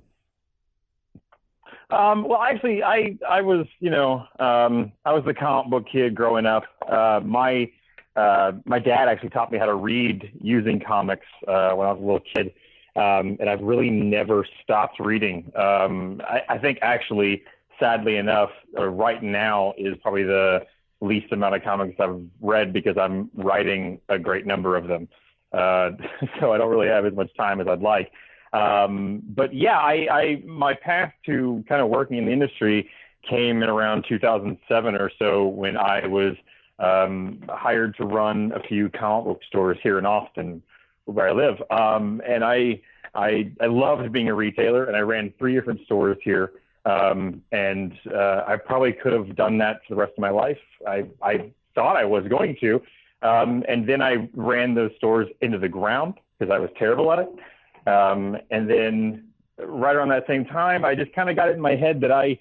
Um, 1.90 2.26
well, 2.26 2.40
actually, 2.40 2.82
I 2.82 3.18
I 3.28 3.42
was 3.42 3.66
you 3.80 3.90
know 3.90 4.26
um, 4.38 4.92
I 5.04 5.12
was 5.12 5.24
the 5.24 5.34
comic 5.34 5.70
book 5.70 5.86
kid 5.90 6.14
growing 6.14 6.46
up. 6.46 6.64
Uh, 6.88 7.20
my 7.22 7.70
uh, 8.16 8.52
my 8.64 8.78
dad 8.78 9.08
actually 9.08 9.30
taught 9.30 9.52
me 9.52 9.58
how 9.58 9.66
to 9.66 9.74
read 9.74 10.30
using 10.40 10.80
comics 10.80 11.26
uh, 11.46 11.72
when 11.72 11.86
I 11.86 11.92
was 11.92 11.98
a 12.00 12.04
little 12.04 12.20
kid, 12.20 12.54
um, 12.96 13.36
and 13.40 13.48
I've 13.48 13.60
really 13.60 13.90
never 13.90 14.46
stopped 14.62 15.00
reading. 15.00 15.52
Um, 15.54 16.22
I, 16.24 16.42
I 16.48 16.58
think 16.58 16.78
actually, 16.80 17.42
sadly 17.82 18.16
enough, 18.16 18.50
right 18.78 19.20
now 19.22 19.74
is 19.76 19.96
probably 20.02 20.22
the 20.22 20.64
least 21.00 21.32
amount 21.32 21.56
of 21.56 21.64
comics 21.64 21.98
I've 21.98 22.22
read 22.40 22.72
because 22.72 22.96
I'm 22.96 23.28
writing 23.34 24.00
a 24.08 24.20
great 24.20 24.46
number 24.46 24.76
of 24.76 24.86
them. 24.86 25.08
Uh, 25.52 25.90
so 26.40 26.52
I 26.52 26.58
don't 26.58 26.70
really 26.70 26.86
have 26.86 27.04
as 27.04 27.12
much 27.12 27.34
time 27.36 27.60
as 27.60 27.66
I'd 27.66 27.82
like. 27.82 28.12
Um, 28.52 29.22
but 29.34 29.52
yeah, 29.52 29.78
I, 29.78 30.06
I 30.10 30.42
my 30.46 30.74
path 30.74 31.12
to 31.26 31.64
kind 31.68 31.82
of 31.82 31.88
working 31.88 32.18
in 32.18 32.26
the 32.26 32.32
industry 32.32 32.88
came 33.28 33.62
in 33.62 33.68
around 33.68 34.04
2007 34.08 34.94
or 34.94 35.10
so 35.18 35.46
when 35.46 35.76
I 35.76 36.06
was 36.06 36.36
um, 36.78 37.42
hired 37.48 37.96
to 37.96 38.04
run 38.04 38.52
a 38.54 38.60
few 38.60 38.88
comic 38.90 39.26
book 39.26 39.40
stores 39.48 39.78
here 39.82 39.98
in 39.98 40.06
Austin, 40.06 40.62
where 41.06 41.28
I 41.28 41.32
live. 41.32 41.56
Um, 41.70 42.22
and 42.26 42.44
I, 42.44 42.80
I 43.14 43.52
I 43.60 43.66
loved 43.66 44.10
being 44.12 44.28
a 44.28 44.34
retailer, 44.34 44.84
and 44.84 44.96
I 44.96 45.00
ran 45.00 45.32
three 45.38 45.54
different 45.54 45.80
stores 45.84 46.18
here. 46.22 46.52
Um, 46.84 47.42
and 47.52 47.92
uh, 48.12 48.42
I 48.46 48.56
probably 48.56 48.92
could 48.92 49.12
have 49.12 49.36
done 49.36 49.58
that 49.58 49.80
for 49.86 49.94
the 49.94 50.00
rest 50.00 50.12
of 50.16 50.20
my 50.20 50.30
life. 50.30 50.58
I 50.86 51.04
I 51.22 51.52
thought 51.74 51.96
I 51.96 52.04
was 52.04 52.24
going 52.28 52.56
to, 52.60 52.82
um, 53.22 53.62
and 53.68 53.88
then 53.88 54.02
I 54.02 54.28
ran 54.34 54.74
those 54.74 54.90
stores 54.96 55.28
into 55.40 55.58
the 55.58 55.68
ground 55.68 56.14
because 56.38 56.52
I 56.52 56.58
was 56.58 56.70
terrible 56.78 57.12
at 57.12 57.20
it. 57.20 57.88
Um, 57.88 58.36
and 58.50 58.68
then 58.68 59.28
right 59.58 59.94
around 59.94 60.08
that 60.08 60.26
same 60.26 60.44
time, 60.44 60.84
I 60.84 60.94
just 60.94 61.12
kind 61.12 61.30
of 61.30 61.36
got 61.36 61.48
it 61.48 61.54
in 61.54 61.60
my 61.60 61.76
head 61.76 62.00
that 62.00 62.12
I, 62.12 62.38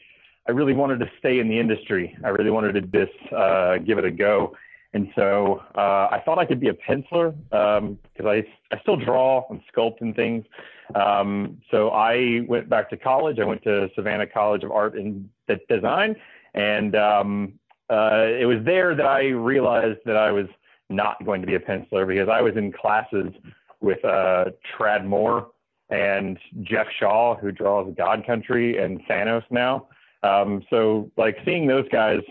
I 0.48 0.52
really 0.52 0.74
wanted 0.74 1.00
to 1.00 1.12
stay 1.20 1.40
in 1.40 1.48
the 1.48 1.60
industry. 1.60 2.18
I 2.24 2.30
really 2.30 2.50
wanted 2.50 2.74
to 2.74 2.82
just 2.82 3.34
uh, 3.34 3.78
give 3.78 3.98
it 3.98 4.06
a 4.06 4.12
go. 4.12 4.56
And 4.94 5.10
so 5.16 5.64
uh, 5.76 6.10
I 6.12 6.22
thought 6.26 6.38
I 6.38 6.46
could 6.46 6.60
be 6.60 6.68
a 6.68 6.74
penciler 6.74 7.34
because 7.50 8.26
I, 8.26 8.44
I 8.74 8.80
still 8.82 8.98
draw 8.98 9.46
and 9.50 9.62
sculpt 9.74 10.02
and 10.02 10.16
things. 10.16 10.46
Um, 10.96 11.62
so 11.72 11.90
I 11.90 12.42
went 12.48 12.70
back 12.70 12.90
to 12.90 12.98
college. 12.98 13.40
I 13.40 13.46
went 13.46 13.64
to 13.64 13.90
Savannah 13.96 14.28
College 14.28 14.64
of 14.64 14.72
Art 14.72 14.96
and 14.96 15.30
Design. 15.70 16.16
And 16.54 16.96
um, 16.96 17.54
uh, 17.90 18.26
it 18.28 18.46
was 18.46 18.60
there 18.66 18.94
that 18.96 19.06
I 19.06 19.28
realized 19.28 20.00
that 20.06 20.18
I 20.18 20.32
was 20.32 20.48
not 20.90 21.24
going 21.26 21.42
to 21.42 21.48
be 21.48 21.56
a 21.56 21.60
penciler 21.60 22.06
because 22.06 22.28
I 22.30 22.42
was 22.42 22.58
in 22.58 22.72
classes 22.74 23.28
with 23.80 24.04
uh, 24.04 24.46
Tradd 24.78 25.06
Moore 25.06 25.52
and 25.90 26.38
Geoff 26.64 26.88
Shaw, 27.00 27.36
who 27.36 27.52
draws 27.52 27.94
God 27.98 28.26
Country 28.26 28.78
and 28.78 29.02
Thanos 29.08 29.44
now. 29.50 29.88
Um, 30.24 30.64
so 30.70 31.10
like 31.18 31.38
seeing 31.46 31.68
those 31.68 31.88
guys, 31.90 32.22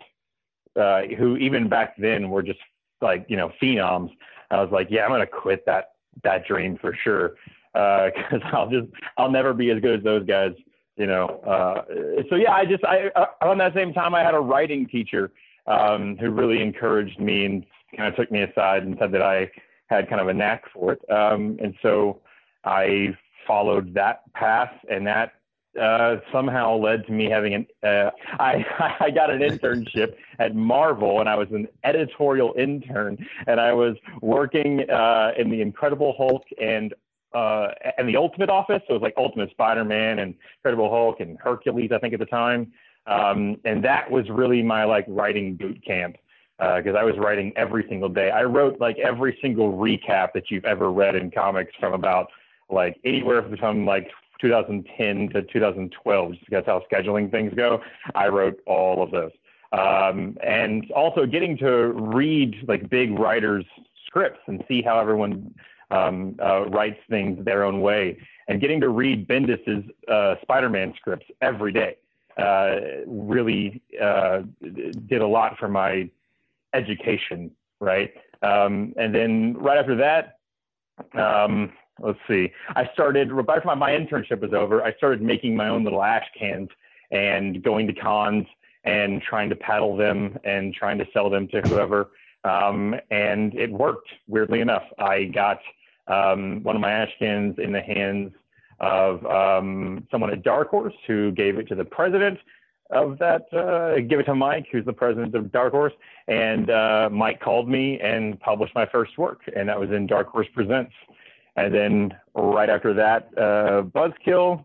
uh, 0.76 1.02
who 1.18 1.36
even 1.36 1.68
back 1.68 1.96
then 1.96 2.30
were 2.30 2.42
just 2.42 2.60
like 3.00 3.24
you 3.28 3.36
know 3.36 3.52
phenoms, 3.62 4.10
I 4.50 4.62
was 4.62 4.70
like, 4.72 4.88
yeah, 4.90 5.04
I'm 5.04 5.10
gonna 5.10 5.26
quit 5.26 5.64
that 5.66 5.92
that 6.24 6.46
dream 6.46 6.78
for 6.80 6.94
sure 7.04 7.34
because 7.74 8.40
I'll 8.52 8.68
just 8.68 8.88
I'll 9.16 9.30
never 9.30 9.54
be 9.54 9.70
as 9.70 9.80
good 9.80 9.98
as 9.98 10.04
those 10.04 10.26
guys 10.26 10.52
you 11.00 11.06
know. 11.06 11.26
Uh, 11.46 11.82
so 12.28 12.36
yeah, 12.36 12.52
I 12.52 12.66
just 12.66 12.84
I 12.84 13.08
uh, 13.16 13.26
around 13.42 13.58
that 13.58 13.74
same 13.74 13.92
time 13.92 14.14
I 14.14 14.22
had 14.22 14.34
a 14.34 14.40
writing 14.40 14.86
teacher 14.86 15.32
um, 15.66 16.16
who 16.18 16.30
really 16.30 16.62
encouraged 16.62 17.18
me 17.18 17.46
and 17.46 17.66
kind 17.96 18.08
of 18.08 18.16
took 18.16 18.30
me 18.30 18.42
aside 18.42 18.82
and 18.82 18.96
said 19.00 19.10
that 19.12 19.22
I 19.22 19.50
had 19.86 20.08
kind 20.08 20.20
of 20.20 20.28
a 20.28 20.34
knack 20.34 20.64
for 20.72 20.92
it. 20.92 21.10
Um, 21.10 21.58
and 21.62 21.74
so 21.82 22.20
I 22.64 23.16
followed 23.46 23.94
that 23.94 24.30
path, 24.34 24.72
and 24.90 25.06
that 25.06 25.32
uh, 25.80 26.16
somehow 26.32 26.76
led 26.76 27.06
to 27.06 27.12
me 27.12 27.30
having 27.30 27.54
an. 27.54 27.66
Uh, 27.82 28.10
I 28.40 28.96
I 29.00 29.10
got 29.10 29.30
an 29.30 29.40
internship 29.40 30.14
at 30.38 30.54
Marvel, 30.54 31.20
and 31.20 31.28
I 31.28 31.36
was 31.36 31.48
an 31.52 31.68
editorial 31.84 32.54
intern, 32.58 33.18
and 33.46 33.60
I 33.60 33.72
was 33.72 33.96
working 34.20 34.88
uh, 34.90 35.32
in 35.38 35.50
the 35.50 35.60
Incredible 35.60 36.14
Hulk 36.16 36.42
and 36.60 36.94
uh, 37.34 37.68
and 37.98 38.08
the 38.08 38.16
Ultimate 38.16 38.50
Office. 38.50 38.82
So 38.88 38.94
it 38.94 39.00
was 39.00 39.02
like 39.02 39.14
Ultimate 39.16 39.50
Spider-Man 39.50 40.18
and 40.18 40.34
Incredible 40.58 40.90
Hulk 40.90 41.20
and 41.20 41.38
Hercules, 41.38 41.90
I 41.92 41.98
think 41.98 42.14
at 42.14 42.20
the 42.20 42.26
time. 42.26 42.72
Um, 43.06 43.56
and 43.64 43.82
that 43.84 44.10
was 44.10 44.28
really 44.28 44.62
my 44.62 44.84
like 44.84 45.04
writing 45.08 45.56
boot 45.56 45.82
camp 45.84 46.16
because 46.58 46.94
uh, 46.94 46.98
I 46.98 47.04
was 47.04 47.16
writing 47.16 47.52
every 47.56 47.86
single 47.88 48.10
day. 48.10 48.30
I 48.30 48.42
wrote 48.42 48.80
like 48.80 48.98
every 48.98 49.38
single 49.40 49.72
recap 49.72 50.32
that 50.34 50.50
you've 50.50 50.66
ever 50.66 50.92
read 50.92 51.16
in 51.16 51.30
comics 51.30 51.72
from 51.80 51.94
about 51.94 52.28
like 52.68 53.00
anywhere 53.04 53.42
from 53.58 53.86
like 53.86 54.10
2010 54.40 55.28
to 55.30 55.42
2012, 55.42 56.32
just 56.32 56.44
because 56.44 56.64
how 56.66 56.82
scheduling 56.90 57.30
things 57.30 57.52
go. 57.54 57.80
I 58.14 58.28
wrote 58.28 58.60
all 58.66 59.02
of 59.02 59.10
those. 59.10 59.32
Um, 59.72 60.36
and 60.42 60.90
also 60.92 61.26
getting 61.26 61.56
to 61.58 61.92
read 61.92 62.56
like 62.66 62.90
big 62.90 63.16
writers' 63.18 63.64
scripts 64.06 64.40
and 64.46 64.64
see 64.66 64.82
how 64.82 64.98
everyone 64.98 65.54
um, 65.90 66.36
uh, 66.42 66.66
writes 66.66 66.98
things 67.08 67.44
their 67.44 67.64
own 67.64 67.80
way, 67.80 68.18
and 68.48 68.60
getting 68.60 68.80
to 68.80 68.88
read 68.88 69.28
Bendis's 69.28 69.84
uh, 70.08 70.34
Spider-Man 70.42 70.94
scripts 70.96 71.26
every 71.40 71.72
day 71.72 71.96
uh, 72.40 72.76
really 73.06 73.82
uh, 74.00 74.42
did 75.06 75.20
a 75.20 75.26
lot 75.26 75.58
for 75.58 75.68
my 75.68 76.08
education, 76.74 77.50
right? 77.80 78.12
Um, 78.42 78.94
and 78.96 79.14
then 79.14 79.54
right 79.58 79.78
after 79.78 79.96
that, 79.96 80.38
um, 81.14 81.72
let's 82.00 82.18
see, 82.28 82.52
I 82.74 82.88
started 82.92 83.32
right 83.32 83.48
after 83.48 83.66
my, 83.66 83.74
my 83.74 83.90
internship 83.92 84.40
was 84.40 84.52
over. 84.52 84.82
I 84.82 84.94
started 84.94 85.22
making 85.22 85.56
my 85.56 85.68
own 85.68 85.84
little 85.84 86.02
ash 86.02 86.26
cans 86.38 86.68
and 87.10 87.62
going 87.62 87.86
to 87.86 87.92
cons 87.92 88.46
and 88.84 89.20
trying 89.22 89.50
to 89.50 89.56
paddle 89.56 89.96
them 89.96 90.38
and 90.44 90.74
trying 90.74 90.98
to 90.98 91.06
sell 91.12 91.28
them 91.28 91.48
to 91.48 91.60
whoever. 91.62 92.10
Um, 92.44 92.94
and 93.10 93.54
it 93.54 93.70
worked. 93.70 94.08
Weirdly 94.26 94.60
enough, 94.60 94.84
I 94.98 95.24
got 95.24 95.60
um, 96.06 96.62
one 96.62 96.76
of 96.76 96.80
my 96.80 96.90
ash 96.90 97.12
cans 97.18 97.56
in 97.58 97.72
the 97.72 97.80
hands 97.80 98.32
of 98.80 99.24
um, 99.26 100.06
someone 100.10 100.30
at 100.30 100.42
Dark 100.42 100.70
Horse 100.70 100.94
who 101.06 101.32
gave 101.32 101.58
it 101.58 101.68
to 101.68 101.74
the 101.74 101.84
president 101.84 102.38
of 102.90 103.18
that, 103.18 103.52
uh, 103.52 104.00
give 104.08 104.18
it 104.18 104.24
to 104.24 104.34
Mike, 104.34 104.66
who's 104.72 104.84
the 104.84 104.92
president 104.92 105.34
of 105.34 105.52
Dark 105.52 105.72
Horse. 105.72 105.92
And 106.28 106.70
uh, 106.70 107.08
Mike 107.12 107.40
called 107.40 107.68
me 107.68 108.00
and 108.00 108.40
published 108.40 108.74
my 108.74 108.86
first 108.86 109.16
work, 109.18 109.40
and 109.54 109.68
that 109.68 109.78
was 109.78 109.90
in 109.90 110.06
Dark 110.06 110.28
Horse 110.28 110.48
Presents. 110.54 110.92
And 111.56 111.74
then 111.74 112.14
right 112.34 112.70
after 112.70 112.94
that, 112.94 113.30
uh, 113.36 113.82
Buzzkill. 113.82 114.64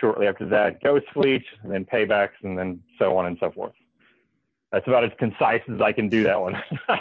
Shortly 0.00 0.26
after 0.26 0.48
that, 0.48 0.82
Ghost 0.82 1.04
Fleet, 1.12 1.44
and 1.62 1.70
then 1.70 1.84
Paybacks, 1.84 2.30
and 2.42 2.56
then 2.56 2.80
so 2.98 3.18
on 3.18 3.26
and 3.26 3.36
so 3.38 3.50
forth. 3.50 3.74
That's 4.72 4.86
about 4.86 5.04
as 5.04 5.10
concise 5.18 5.60
as 5.70 5.82
I 5.82 5.92
can 5.92 6.08
do 6.08 6.22
that 6.24 6.40
one. 6.40 6.56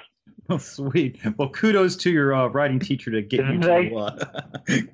Oh, 0.49 0.57
sweet. 0.57 1.17
Well, 1.37 1.47
kudos 1.47 1.95
to 1.97 2.11
your 2.11 2.33
uh, 2.33 2.47
writing 2.47 2.79
teacher 2.79 3.09
to 3.11 3.21
get 3.21 3.45
you 3.45 3.61
to 3.61 3.95
uh, 3.95 4.41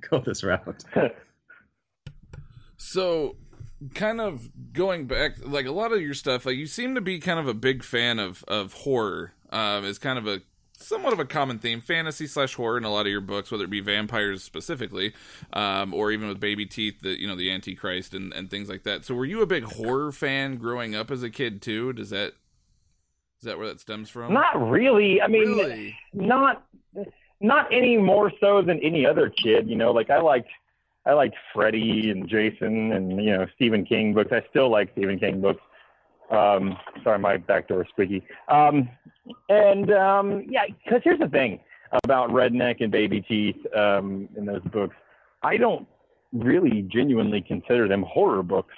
go 0.10 0.20
this 0.20 0.44
route. 0.44 0.84
so, 2.78 3.38
kind 3.96 4.22
of 4.22 4.50
going 4.74 5.08
back, 5.08 5.38
like 5.44 5.66
a 5.66 5.72
lot 5.72 5.92
of 5.94 6.02
your 6.02 6.14
stuff, 6.14 6.46
like 6.46 6.58
you 6.58 6.68
seem 6.68 6.94
to 6.94 7.02
be 7.02 7.18
kind 7.20 7.40
of 7.40 7.48
a 7.48 7.56
big 7.56 7.84
fan 7.84 8.20
of 8.20 8.44
of 8.48 8.74
horror. 8.74 9.34
Um, 9.50 9.86
is 9.86 9.98
kind 9.98 10.20
of 10.20 10.28
a 10.28 10.42
somewhat 10.78 11.12
of 11.14 11.20
a 11.20 11.26
common 11.26 11.60
theme, 11.60 11.82
fantasy 11.82 12.28
slash 12.28 12.54
horror 12.56 12.78
in 12.78 12.84
a 12.84 12.90
lot 12.92 13.02
of 13.06 13.12
your 13.12 13.22
books, 13.22 13.52
whether 13.52 13.64
it 13.66 13.70
be 13.70 13.82
vampires 13.82 14.44
specifically, 14.44 15.14
um, 15.54 15.94
or 15.94 16.12
even 16.12 16.28
with 16.28 16.40
Baby 16.40 16.66
Teeth, 16.66 17.02
the 17.02 17.20
you 17.20 17.28
know 17.28 17.36
the 17.36 17.52
Antichrist 17.52 18.14
and 18.14 18.32
and 18.34 18.50
things 18.50 18.70
like 18.70 18.84
that. 18.84 19.04
So, 19.06 19.14
were 19.16 19.26
you 19.26 19.42
a 19.42 19.46
big 19.48 19.64
horror 19.64 20.12
fan 20.12 20.56
growing 20.58 20.96
up 20.96 21.12
as 21.12 21.24
a 21.24 21.30
kid 21.30 21.62
too? 21.62 21.94
Does 21.94 22.12
that 22.12 22.34
is 23.40 23.44
that 23.44 23.58
where 23.58 23.68
that 23.68 23.80
stems 23.80 24.10
from? 24.10 24.34
Not 24.34 24.70
really. 24.70 25.22
I 25.22 25.28
mean, 25.28 25.50
Really? 25.58 25.96
not 26.14 26.64
not 27.40 27.68
any 27.72 27.98
more 27.98 28.32
so 28.40 28.62
than 28.62 28.80
any 28.80 29.06
other 29.06 29.30
kid. 29.30 29.68
You 29.68 29.76
know, 29.76 29.92
like 29.92 30.10
I 30.10 30.20
liked 30.20 30.50
I 31.06 31.14
liked 31.14 31.36
Freddy 31.54 32.10
and 32.10 32.28
Jason 32.28 32.92
and 32.94 33.24
you 33.24 33.32
know 33.32 33.46
Stephen 33.56 33.86
King 33.86 34.14
books. 34.14 34.32
I 34.32 34.44
still 34.50 34.70
like 34.70 34.92
Stephen 34.94 35.20
King 35.20 35.42
books. 35.42 35.62
Um, 36.30 36.78
sorry, 37.04 37.20
my 37.20 37.38
back 37.38 37.70
door 37.70 37.84
is 37.84 37.88
squeaky. 37.90 38.22
Um, 38.50 38.90
and 39.50 39.92
um, 39.92 40.44
yeah, 40.50 40.66
because 40.84 41.02
here's 41.04 41.20
the 41.20 41.28
thing 41.28 41.60
about 42.04 42.30
Redneck 42.30 42.82
and 42.82 42.92
Baby 42.92 43.22
Teeth 43.22 43.58
um, 43.76 44.28
in 44.36 44.46
those 44.46 44.64
books. 44.72 44.96
I 45.44 45.58
don't 45.58 45.88
really 46.34 46.82
genuinely 46.84 47.42
consider 47.42 47.88
them 47.88 48.04
horror 48.04 48.44
books. 48.44 48.74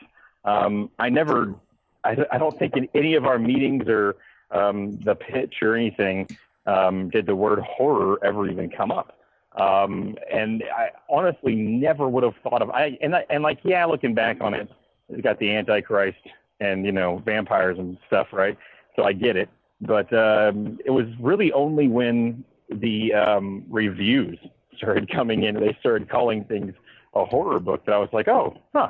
Um, 0.46 0.90
I 1.00 1.10
never, 1.10 1.56
I, 2.04 2.18
I 2.32 2.38
don't 2.38 2.58
think 2.58 2.78
in 2.78 2.88
any 2.94 3.16
of 3.16 3.26
our 3.26 3.40
meetings 3.40 3.88
or 3.88 4.16
um, 4.52 5.00
the 5.04 5.16
pitch 5.16 5.56
or 5.62 5.76
anything 5.76 6.28
um, 6.66 7.10
did 7.10 7.26
the 7.26 7.36
word 7.36 7.60
horror 7.60 8.20
ever 8.24 8.50
even 8.50 8.70
come 8.70 8.92
up. 8.92 9.18
Um, 9.60 10.16
and 10.32 10.64
I 10.76 10.90
honestly 11.10 11.56
never 11.56 12.08
would 12.08 12.24
have 12.24 12.36
thought 12.44 12.62
of 12.62 12.70
I 12.70 12.98
and 13.02 13.16
I, 13.16 13.26
and 13.30 13.42
like 13.42 13.60
yeah, 13.64 13.84
looking 13.86 14.14
back 14.14 14.42
on 14.42 14.54
it, 14.54 14.70
it's 15.10 15.22
got 15.22 15.40
the 15.40 15.54
Antichrist 15.56 16.20
and 16.60 16.86
you 16.86 16.92
know 16.92 17.22
vampires 17.26 17.80
and 17.80 17.98
stuff, 18.08 18.28
right? 18.32 18.58
So 18.96 19.04
I 19.04 19.14
get 19.14 19.36
it, 19.36 19.50
but 19.82 20.12
um, 20.14 20.80
it 20.86 20.92
was 20.92 21.06
really 21.20 21.52
only 21.54 21.88
when 21.88 22.44
the 22.70 23.14
um, 23.14 23.66
reviews 23.70 24.38
started 24.78 25.10
coming 25.12 25.44
in, 25.44 25.56
they 25.56 25.76
started 25.80 26.10
calling 26.10 26.44
things 26.46 26.74
a 27.14 27.26
horror 27.26 27.60
book 27.60 27.86
that 27.86 27.94
I 27.94 27.98
was 27.98 28.10
like, 28.12 28.28
oh, 28.28 28.58
huh, 28.74 28.90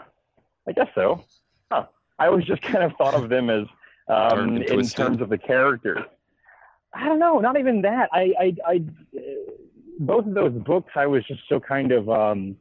I 0.67 0.71
guess 0.71 0.87
so. 0.95 1.23
Huh. 1.71 1.85
I 2.17 2.27
always 2.27 2.45
just 2.45 2.61
kind 2.63 2.83
of 2.83 2.93
thought 2.97 3.13
of 3.13 3.29
them 3.29 3.49
as 3.49 3.67
um, 4.07 4.57
in 4.57 4.87
terms 4.87 5.21
of 5.21 5.29
the 5.29 5.37
characters. 5.37 6.03
I 6.93 7.07
don't 7.07 7.19
know, 7.19 7.39
not 7.39 7.59
even 7.59 7.81
that. 7.83 8.09
I, 8.11 8.33
I, 8.39 8.55
I 8.65 8.83
both 9.99 10.25
of 10.25 10.33
those 10.33 10.53
books, 10.53 10.91
I 10.95 11.05
was 11.05 11.23
just 11.25 11.41
so 11.47 11.59
kind 11.59 11.91
of, 11.91 12.09
um, 12.09 12.55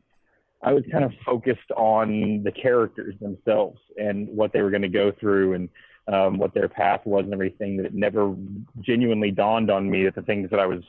I 0.63 0.73
was 0.73 0.85
kind 0.91 1.05
of 1.05 1.13
focused 1.25 1.71
on 1.77 2.43
the 2.43 2.53
characters 2.53 3.15
themselves 3.21 3.79
and 3.97 4.29
what 4.29 4.53
they 4.53 4.61
were 4.61 4.71
going 4.71 4.83
to 4.83 4.89
go 4.89 5.13
through 5.13 5.55
and 5.55 5.69
um, 6.09 6.39
what 6.39 6.55
their 6.55 6.69
path 6.69 7.03
was 7.05 7.25
and 7.25 7.33
everything. 7.33 7.77
That 7.77 7.87
it 7.87 7.95
never 7.95 8.35
genuinely 8.81 9.31
dawned 9.31 9.71
on 9.71 9.89
me 9.91 10.05
that 10.05 10.15
the 10.15 10.23
things 10.23 10.51
that 10.51 10.61
I 10.61 10.67
was 10.67 10.83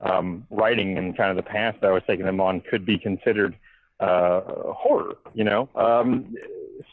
um, 0.00 0.46
writing 0.50 0.98
and 0.98 1.16
kind 1.16 1.30
of 1.30 1.36
the 1.36 1.48
path 1.48 1.76
that 1.80 1.88
I 1.88 1.92
was 1.92 2.02
taking 2.06 2.26
them 2.26 2.40
on 2.40 2.60
could 2.60 2.84
be 2.84 2.98
considered 2.98 3.56
uh, 4.00 4.40
horror. 4.72 5.16
You 5.34 5.44
know, 5.44 5.68
um, 5.74 6.34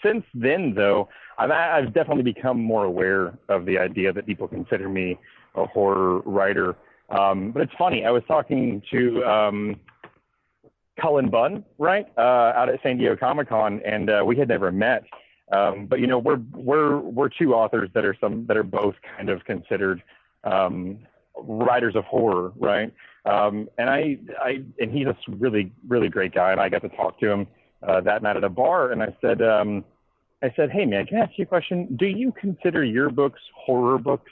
since 0.03 0.24
then 0.34 0.74
though, 0.74 1.09
I've, 1.38 1.51
I've 1.51 1.93
definitely 1.93 2.24
become 2.24 2.61
more 2.61 2.86
aware 2.86 3.38
of 3.47 3.65
the 3.65 3.78
idea 3.78 4.13
that 4.13 4.26
people 4.26 4.47
consider 4.47 4.89
me 4.89 5.17
a 5.55 5.65
horror 5.65 6.20
writer. 6.20 6.76
Um, 7.09 7.51
but 7.51 7.63
it's 7.63 7.74
funny. 7.78 8.05
I 8.05 8.11
was 8.11 8.24
talking 8.28 8.84
to 8.91 9.26
um, 9.26 9.80
Cullen 11.01 11.30
Bunn, 11.30 11.63
right, 11.78 12.05
uh, 12.17 12.53
out 12.55 12.70
at 12.70 12.82
San 12.84 12.97
Diego 12.97 13.15
Comic 13.15 13.49
Con, 13.49 13.82
and 13.84 14.09
uh, 14.09 14.24
we 14.26 14.36
had 14.36 14.47
never 14.47 14.72
met. 14.72 15.03
Um, 15.52 15.88
but 15.88 16.00
you 16.00 16.08
know, 16.08 16.20
we're 16.20 16.41
we're 16.54 16.97
we're 17.00 17.30
two 17.30 17.54
authors 17.54 17.89
that 17.93 18.06
are 18.06 18.16
some 18.22 18.45
that 18.47 18.58
are 18.58 18.64
both 18.64 18.95
kind 19.18 19.30
of 19.30 19.43
considered 19.45 20.04
um, 20.43 21.00
writers 21.38 21.95
of 21.95 22.04
horror, 22.06 22.52
right? 22.56 22.93
Um, 23.26 23.68
and 23.78 23.89
I, 23.89 24.18
I, 24.39 24.64
and 24.80 24.91
he's 24.91 25.08
a 25.08 25.16
really 25.28 25.72
really 25.88 26.10
great 26.10 26.34
guy, 26.34 26.52
and 26.52 26.62
I 26.62 26.70
got 26.70 26.82
to 26.84 26.89
talk 26.89 27.20
to 27.20 27.32
him 27.32 27.47
uh, 27.88 28.02
that 28.02 28.22
night 28.22 28.38
at 28.38 28.43
a 28.43 28.50
bar, 28.50 28.91
and 28.91 29.02
I 29.02 29.16
said, 29.22 29.41
um, 29.41 29.84
I 30.43 30.54
said, 30.56 30.72
hey 30.72 30.86
man, 30.86 31.06
can 31.08 31.18
I 31.18 31.22
ask 31.22 31.32
you 31.38 31.43
a 31.43 31.47
question? 31.47 31.95
Do 31.95 32.06
you 32.06 32.32
consider 32.32 32.84
your 32.84 33.10
books 33.10 33.41
horror 33.56 33.97
books? 33.97 34.32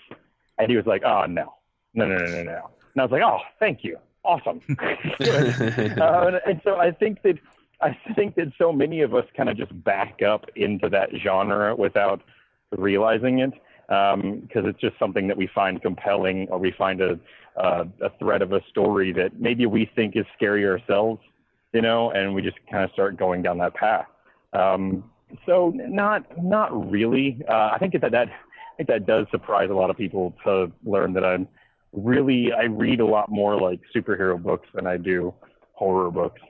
And 0.60 0.70
he 0.70 0.78
was 0.78 0.86
like, 0.86 1.04
oh 1.04 1.26
no, 1.26 1.54
no, 1.94 2.08
no, 2.08 2.18
no, 2.18 2.26
no, 2.26 2.44
no. 2.44 2.70
And 2.94 3.02
I 3.02 3.04
was 3.04 3.12
like, 3.12 3.24
oh, 3.24 3.40
thank 3.60 3.84
you, 3.84 3.98
awesome. 4.24 4.62
Uh, 6.00 6.28
and, 6.28 6.42
and 6.46 6.62
so 6.64 6.78
I 6.78 6.92
think 6.92 7.22
that 7.24 7.38
I 7.82 7.98
think 8.16 8.36
that 8.36 8.52
so 8.58 8.72
many 8.72 9.02
of 9.02 9.14
us 9.14 9.26
kind 9.36 9.50
of 9.50 9.58
just 9.58 9.84
back 9.84 10.22
up 10.22 10.46
into 10.56 10.90
that 10.90 11.10
genre 11.24 11.76
without 11.76 12.22
realizing 12.72 13.40
it 13.40 13.54
because 13.88 14.66
it's 14.66 14.80
just 14.80 14.98
something 15.00 15.28
that 15.28 15.38
we 15.38 15.48
find 15.54 15.82
compelling 15.82 16.48
or 16.50 16.58
we 16.58 16.72
find 16.72 17.02
a, 17.02 17.20
uh, 17.56 17.86
a 18.02 18.10
thread 18.20 18.42
of 18.42 18.52
a 18.52 18.62
story 18.70 19.14
that 19.14 19.40
maybe 19.40 19.66
we 19.66 19.90
think 19.96 20.16
is 20.16 20.26
scary 20.36 20.66
ourselves, 20.66 21.22
you 21.74 21.82
know, 21.82 22.12
and 22.12 22.34
we 22.34 22.42
just 22.42 22.58
kind 22.70 22.84
of 22.84 22.92
start 22.92 23.16
going 23.16 23.42
down 23.42 23.58
that 23.60 23.74
path. 23.74 24.06
Um, 24.54 25.04
so 25.46 25.74
not 25.76 26.26
not 26.42 26.90
really. 26.90 27.42
Uh, 27.48 27.72
I 27.74 27.78
think 27.80 27.94
that 27.94 28.12
that 28.12 28.30
I 28.30 28.76
think 28.78 28.90
that 28.90 29.06
does 29.06 29.28
surprise 29.32 29.70
a 29.70 29.74
lot 29.74 29.90
of 29.90 29.98
people 29.98 30.34
to 30.46 30.72
learn 30.86 31.14
that 31.14 31.26
I'm 31.26 31.48
really 31.92 32.52
I 32.54 32.64
read 32.64 33.00
a 33.00 33.06
lot 33.06 33.30
more 33.30 33.60
like 33.60 33.80
superhero 33.96 34.42
books 34.42 34.68
than 34.74 34.88
I 34.88 34.98
do 34.98 35.34
horror 35.74 36.12
books. 36.12 36.42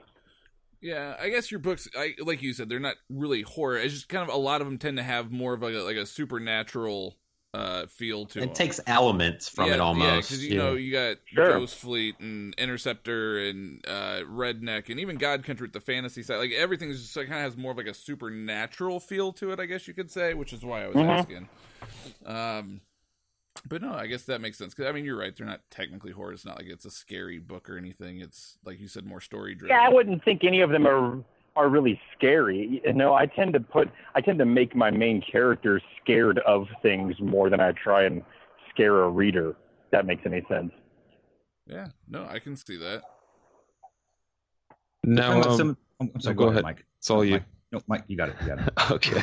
Yeah, 0.80 1.16
I 1.20 1.28
guess 1.28 1.50
your 1.50 1.60
books, 1.60 1.88
I 1.96 2.14
like 2.20 2.40
you 2.40 2.52
said, 2.52 2.68
they're 2.68 2.78
not 2.78 2.96
really 3.10 3.42
horror. 3.42 3.78
It's 3.78 3.94
just 3.94 4.08
kind 4.08 4.28
of 4.28 4.34
a 4.34 4.38
lot 4.38 4.60
of 4.60 4.66
them 4.66 4.78
tend 4.78 4.96
to 4.98 5.02
have 5.02 5.32
more 5.32 5.54
of 5.54 5.62
like 5.62 5.74
a, 5.74 5.78
like 5.78 5.96
a 5.96 6.06
supernatural 6.06 7.16
uh 7.54 7.86
feel 7.86 8.26
to 8.26 8.40
It 8.40 8.46
them. 8.46 8.54
takes 8.54 8.78
elements 8.86 9.48
from 9.48 9.68
yeah, 9.68 9.74
it 9.74 9.80
almost. 9.80 10.28
because 10.28 10.46
you 10.46 10.56
know 10.56 10.74
you 10.74 10.92
got 10.92 11.16
Sure. 11.24 11.52
Ghost 11.52 11.76
Fleet 11.76 12.14
and 12.20 12.54
Interceptor 12.58 13.38
and 13.38 13.84
uh, 13.88 14.20
Redneck 14.30 14.88
and 14.90 15.00
even 15.00 15.16
God 15.16 15.44
Country 15.44 15.64
with 15.64 15.72
the 15.72 15.80
fantasy 15.80 16.22
side. 16.22 16.36
Like 16.36 16.52
everything's 16.52 17.00
just 17.02 17.16
like, 17.16 17.26
kind 17.28 17.38
of 17.44 17.44
has 17.52 17.56
more 17.56 17.72
of 17.72 17.78
like 17.78 17.86
a 17.86 17.94
supernatural 17.94 19.00
feel 19.00 19.32
to 19.34 19.50
it, 19.50 19.58
I 19.60 19.66
guess 19.66 19.88
you 19.88 19.94
could 19.94 20.10
say, 20.10 20.34
which 20.34 20.52
is 20.52 20.64
why 20.64 20.84
I 20.84 20.88
was 20.88 20.96
Mhm. 20.96 21.02
asking. 21.02 21.48
Um, 22.24 22.80
but 23.68 23.82
no, 23.82 23.92
I 23.92 24.06
guess 24.06 24.22
that 24.24 24.40
makes 24.40 24.58
sense. 24.58 24.74
Cause 24.74 24.86
I 24.86 24.92
mean, 24.92 25.04
you're 25.04 25.18
right; 25.18 25.34
they're 25.36 25.46
not 25.46 25.60
technically 25.70 26.12
horror. 26.12 26.32
It's 26.32 26.44
not 26.44 26.56
like 26.58 26.66
it's 26.66 26.84
a 26.84 26.90
scary 26.90 27.38
book 27.38 27.68
or 27.70 27.76
anything. 27.78 28.20
It's 28.20 28.58
like 28.64 28.78
you 28.80 28.88
said, 28.88 29.04
more 29.06 29.20
story 29.20 29.54
driven. 29.54 29.76
Yeah, 29.76 29.86
I 29.86 29.92
wouldn't 29.92 30.24
think 30.24 30.44
any 30.44 30.60
of 30.60 30.70
them 30.70 30.86
are 30.86 31.22
are 31.56 31.68
really 31.68 32.00
scary. 32.16 32.80
You 32.84 32.92
know, 32.92 33.14
I 33.14 33.26
tend 33.26 33.52
to 33.54 33.60
put 33.60 33.90
I 34.14 34.20
tend 34.20 34.38
to 34.38 34.44
make 34.44 34.76
my 34.76 34.90
main 34.90 35.20
characters 35.22 35.82
scared 36.02 36.38
of 36.40 36.66
things 36.82 37.16
more 37.20 37.50
than 37.50 37.60
I 37.60 37.72
try 37.72 38.04
and 38.04 38.22
scare 38.70 39.02
a 39.02 39.10
reader. 39.10 39.50
If 39.50 39.90
that 39.92 40.06
makes 40.06 40.22
any 40.26 40.42
sense. 40.48 40.70
Yeah, 41.66 41.88
no, 42.08 42.26
I 42.30 42.38
can 42.38 42.56
see 42.56 42.76
that. 42.78 43.02
Now, 45.04 45.34
Talking 45.34 45.50
um, 45.52 45.56
some- 45.56 45.76
I'm 46.00 46.10
I'm 46.14 46.20
sorry, 46.20 46.36
go 46.36 46.44
go, 46.44 46.48
ahead. 46.50 46.54
ahead, 46.58 46.64
Mike. 46.64 46.84
it's 46.98 47.10
all 47.10 47.24
you. 47.24 47.40
No, 47.72 47.80
Mike, 47.88 48.04
you 48.06 48.16
got 48.16 48.28
it. 48.30 48.36
You 48.40 48.46
got 48.46 48.58
it. 48.60 48.72
okay. 48.92 49.20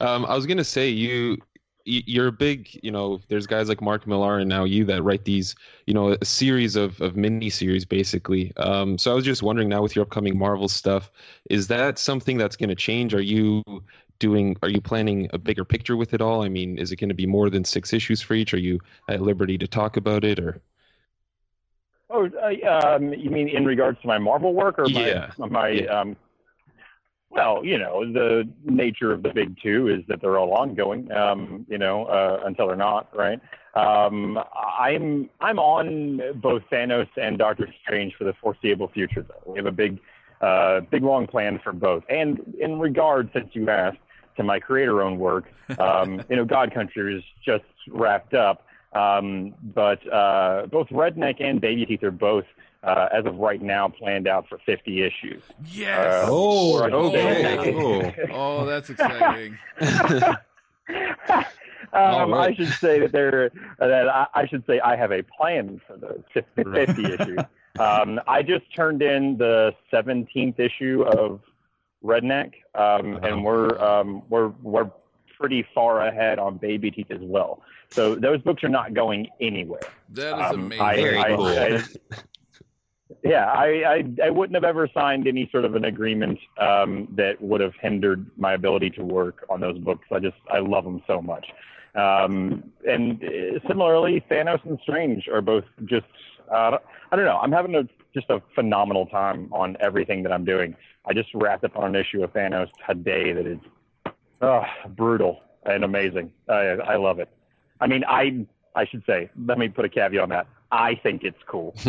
Um, 0.00 0.24
I 0.26 0.34
was 0.34 0.46
gonna 0.46 0.62
say 0.64 0.88
you, 0.88 1.36
y- 1.40 1.51
you're 1.84 2.28
a 2.28 2.32
big, 2.32 2.68
you 2.82 2.90
know, 2.90 3.20
there's 3.28 3.46
guys 3.46 3.68
like 3.68 3.80
Mark 3.80 4.06
Millar 4.06 4.38
and 4.38 4.48
now 4.48 4.64
you 4.64 4.84
that 4.86 5.02
write 5.02 5.24
these, 5.24 5.54
you 5.86 5.94
know, 5.94 6.10
a 6.20 6.24
series 6.24 6.76
of 6.76 7.00
of 7.00 7.16
mini 7.16 7.50
series 7.50 7.84
basically. 7.84 8.52
Um, 8.56 8.98
so 8.98 9.10
I 9.10 9.14
was 9.14 9.24
just 9.24 9.42
wondering 9.42 9.68
now 9.68 9.82
with 9.82 9.96
your 9.96 10.04
upcoming 10.04 10.38
Marvel 10.38 10.68
stuff, 10.68 11.10
is 11.50 11.68
that 11.68 11.98
something 11.98 12.38
that's 12.38 12.56
gonna 12.56 12.74
change? 12.74 13.14
Are 13.14 13.20
you 13.20 13.62
doing? 14.22 14.56
Are 14.62 14.70
you 14.70 14.80
planning 14.80 15.28
a 15.32 15.38
bigger 15.38 15.64
picture 15.64 15.96
with 15.96 16.14
it 16.14 16.20
all? 16.22 16.42
I 16.42 16.48
mean, 16.48 16.78
is 16.78 16.92
it 16.92 16.96
going 16.96 17.08
to 17.08 17.14
be 17.14 17.26
more 17.26 17.50
than 17.50 17.64
six 17.64 17.92
issues 17.92 18.22
for 18.22 18.34
each? 18.34 18.54
Are 18.54 18.58
you 18.58 18.78
at 19.08 19.20
liberty 19.20 19.58
to 19.58 19.66
talk 19.66 19.96
about 19.96 20.24
it 20.24 20.38
or? 20.38 20.62
Oh, 22.08 22.28
uh, 22.28 22.96
um, 22.96 23.12
you 23.12 23.30
mean 23.30 23.48
in 23.48 23.64
regards 23.64 24.00
to 24.02 24.06
my 24.06 24.18
Marvel 24.18 24.54
work 24.54 24.78
or 24.78 24.84
my 24.84 25.08
Yeah. 25.08 25.30
my 25.38 25.70
Yeah. 25.70 26.00
um 26.00 26.16
well, 27.32 27.64
you 27.64 27.78
know, 27.78 28.04
the 28.04 28.48
nature 28.64 29.10
of 29.10 29.22
the 29.22 29.30
big 29.30 29.56
two 29.62 29.88
is 29.88 30.04
that 30.08 30.20
they're 30.20 30.38
all 30.38 30.52
ongoing, 30.52 31.10
um, 31.12 31.64
you 31.68 31.78
know, 31.78 32.04
uh, 32.04 32.42
until 32.44 32.66
they're 32.66 32.76
not, 32.76 33.08
right? 33.16 33.40
Um, 33.74 34.38
I'm 34.54 35.30
I'm 35.40 35.58
on 35.58 36.20
both 36.42 36.62
Thanos 36.70 37.08
and 37.16 37.38
Doctor 37.38 37.72
Strange 37.82 38.14
for 38.16 38.24
the 38.24 38.34
foreseeable 38.34 38.88
future, 38.88 39.24
though. 39.26 39.52
We 39.52 39.58
have 39.58 39.66
a 39.66 39.72
big, 39.72 39.98
uh, 40.42 40.80
big 40.90 41.02
long 41.02 41.26
plan 41.26 41.58
for 41.64 41.72
both. 41.72 42.04
And 42.10 42.54
in 42.60 42.78
regard, 42.78 43.30
since 43.32 43.48
you 43.54 43.68
asked, 43.70 43.98
to 44.36 44.42
my 44.42 44.58
creator-owned 44.58 45.18
work, 45.18 45.44
um, 45.78 46.22
you 46.30 46.36
know, 46.36 46.44
God 46.44 46.72
Country 46.72 47.16
is 47.16 47.24
just 47.44 47.64
wrapped 47.88 48.34
up. 48.34 48.66
Um, 48.92 49.54
but 49.74 50.06
uh, 50.12 50.66
both 50.70 50.88
Redneck 50.88 51.42
and 51.42 51.60
Baby 51.60 51.86
Teeth 51.86 52.02
are 52.02 52.10
both, 52.10 52.44
uh, 52.82 53.08
as 53.12 53.24
of 53.26 53.36
right 53.38 53.62
now, 53.62 53.88
planned 53.88 54.26
out 54.26 54.48
for 54.48 54.58
50 54.66 55.02
issues. 55.02 55.42
Yes. 55.66 56.24
Uh, 56.24 56.26
Oh, 56.28 56.74
or 56.74 56.84
I 56.84 56.86
should 56.86 56.94
okay. 56.94 58.12
say- 58.16 58.30
oh, 58.32 58.64
that's 58.66 58.90
exciting. 58.90 59.58
Um, 61.94 62.30
right. 62.32 62.50
I 62.50 62.54
should 62.54 62.72
say 62.72 63.00
that 63.00 63.12
there 63.12 63.50
that 63.78 64.08
I, 64.08 64.26
I 64.34 64.46
should 64.46 64.64
say 64.66 64.80
I 64.80 64.96
have 64.96 65.12
a 65.12 65.22
plan 65.22 65.78
for 65.86 65.98
the 65.98 66.24
50, 66.32 66.62
Right. 66.62 66.86
50 66.86 67.04
issues. 67.12 67.38
Um, 67.78 68.18
I 68.26 68.42
just 68.42 68.64
turned 68.74 69.02
in 69.02 69.36
the 69.36 69.74
17th 69.92 70.58
issue 70.58 71.02
of 71.02 71.40
Redneck, 72.02 72.52
um, 72.74 73.16
Uh-huh. 73.16 73.18
and 73.26 73.44
we're 73.44 73.78
um, 73.78 74.22
we're 74.30 74.48
we're 74.62 74.90
pretty 75.38 75.66
far 75.74 76.06
ahead 76.06 76.38
on 76.38 76.56
Baby 76.56 76.90
Teeth 76.90 77.10
as 77.10 77.20
well. 77.20 77.60
So 77.90 78.14
those 78.14 78.40
books 78.40 78.64
are 78.64 78.70
not 78.70 78.94
going 78.94 79.28
anywhere. 79.42 79.82
That 80.14 80.38
is 80.38 80.52
Um, 80.54 80.60
amazing. 80.72 80.82
I- 80.86 80.96
Very 80.96 81.18
I- 81.18 81.36
cool. 81.36 81.78
Yeah, 83.22 83.46
I, 83.46 84.04
I 84.20 84.26
I 84.26 84.30
wouldn't 84.30 84.54
have 84.54 84.64
ever 84.64 84.88
signed 84.92 85.26
any 85.26 85.48
sort 85.50 85.64
of 85.64 85.74
an 85.74 85.84
agreement 85.84 86.38
um, 86.58 87.08
that 87.16 87.40
would 87.40 87.60
have 87.60 87.74
hindered 87.80 88.26
my 88.36 88.54
ability 88.54 88.90
to 88.90 89.04
work 89.04 89.44
on 89.50 89.60
those 89.60 89.78
books. 89.78 90.06
I 90.12 90.18
just 90.18 90.36
I 90.50 90.58
love 90.58 90.84
them 90.84 91.02
so 91.06 91.20
much. 91.20 91.46
Um, 91.94 92.72
and 92.88 93.22
uh, 93.22 93.66
similarly, 93.68 94.24
Thanos 94.30 94.64
and 94.64 94.78
Strange 94.82 95.28
are 95.28 95.42
both 95.42 95.64
just 95.84 96.06
uh, 96.50 96.78
I 97.10 97.16
don't 97.16 97.24
know. 97.24 97.38
I'm 97.38 97.52
having 97.52 97.74
a 97.74 97.82
just 98.14 98.28
a 98.30 98.42
phenomenal 98.54 99.06
time 99.06 99.48
on 99.52 99.76
everything 99.80 100.22
that 100.22 100.32
I'm 100.32 100.44
doing. 100.44 100.76
I 101.06 101.12
just 101.12 101.28
wrapped 101.34 101.64
up 101.64 101.76
on 101.76 101.94
an 101.94 101.96
issue 101.96 102.22
of 102.22 102.32
Thanos 102.32 102.68
today 102.88 103.32
that 103.32 103.46
is 103.46 103.58
brutal 104.96 105.40
and 105.64 105.84
amazing. 105.84 106.32
I 106.48 106.54
I 106.54 106.96
love 106.96 107.18
it. 107.18 107.28
I 107.80 107.86
mean, 107.86 108.04
I 108.08 108.46
I 108.74 108.86
should 108.86 109.02
say. 109.06 109.30
Let 109.46 109.58
me 109.58 109.68
put 109.68 109.84
a 109.84 109.88
caveat 109.88 110.22
on 110.22 110.28
that. 110.30 110.46
I 110.72 110.94
think 110.94 111.22
it's 111.22 111.42
cool. 111.46 111.74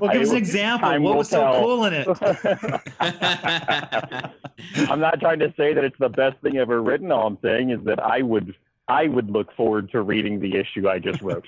Well, 0.00 0.12
give 0.12 0.22
us 0.22 0.30
an 0.30 0.36
example. 0.36 0.88
Time 0.88 1.02
What 1.02 1.10
will 1.10 1.18
was 1.18 1.28
so 1.28 1.60
cool 1.60 1.84
in 1.84 1.92
it? 1.94 2.08
I'm 4.90 5.00
not 5.00 5.20
trying 5.20 5.38
to 5.40 5.52
say 5.56 5.74
that 5.74 5.84
it's 5.84 5.98
the 5.98 6.08
best 6.08 6.40
thing 6.42 6.56
ever 6.56 6.82
written. 6.82 7.12
All 7.12 7.26
I'm 7.26 7.38
saying 7.42 7.70
is 7.70 7.80
that 7.84 8.02
I 8.02 8.22
would 8.22 8.54
I 8.88 9.08
would 9.08 9.30
look 9.30 9.54
forward 9.54 9.90
to 9.92 10.02
reading 10.02 10.40
the 10.40 10.56
issue 10.56 10.88
I 10.88 10.98
just 10.98 11.22
wrote. 11.22 11.46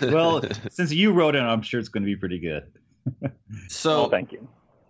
well, 0.00 0.42
since 0.70 0.92
you 0.92 1.12
wrote 1.12 1.34
it, 1.34 1.40
I'm 1.40 1.62
sure 1.62 1.80
it's 1.80 1.88
going 1.88 2.02
to 2.02 2.06
be 2.06 2.16
pretty 2.16 2.38
good. 2.38 2.64
so 3.68 4.02
well, 4.02 4.10
thank 4.10 4.32
you. 4.32 4.46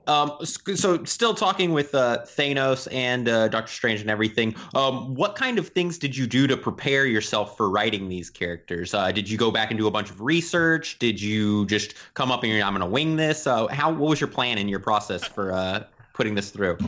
Um, 0.06 0.32
so 0.44 1.04
still 1.04 1.34
talking 1.34 1.72
with 1.72 1.94
uh, 1.94 2.18
Thanos 2.24 2.86
and 2.92 3.28
uh, 3.28 3.48
Doctor 3.48 3.72
Strange 3.72 4.00
and 4.00 4.10
everything. 4.10 4.54
Um, 4.74 5.14
what 5.14 5.34
kind 5.34 5.58
of 5.58 5.68
things 5.68 5.98
did 5.98 6.16
you 6.16 6.26
do 6.26 6.46
to 6.46 6.56
prepare 6.56 7.06
yourself 7.06 7.56
for 7.56 7.68
writing 7.70 8.08
these 8.08 8.30
characters? 8.30 8.94
Uh, 8.94 9.10
did 9.10 9.28
you 9.28 9.36
go 9.36 9.50
back 9.50 9.70
and 9.70 9.78
do 9.78 9.86
a 9.86 9.90
bunch 9.90 10.10
of 10.10 10.20
research? 10.20 10.98
Did 10.98 11.20
you 11.20 11.66
just 11.66 11.94
come 12.14 12.30
up 12.30 12.42
and 12.42 12.52
you're, 12.52 12.62
I'm 12.62 12.72
going 12.72 12.80
to 12.80 12.86
wing 12.86 13.16
this? 13.16 13.46
Uh, 13.46 13.66
how 13.68 13.90
what 13.90 14.10
was 14.10 14.20
your 14.20 14.28
plan 14.28 14.58
and 14.58 14.70
your 14.70 14.80
process 14.80 15.24
for 15.24 15.52
uh, 15.52 15.84
putting 16.14 16.34
this 16.34 16.50
through? 16.50 16.78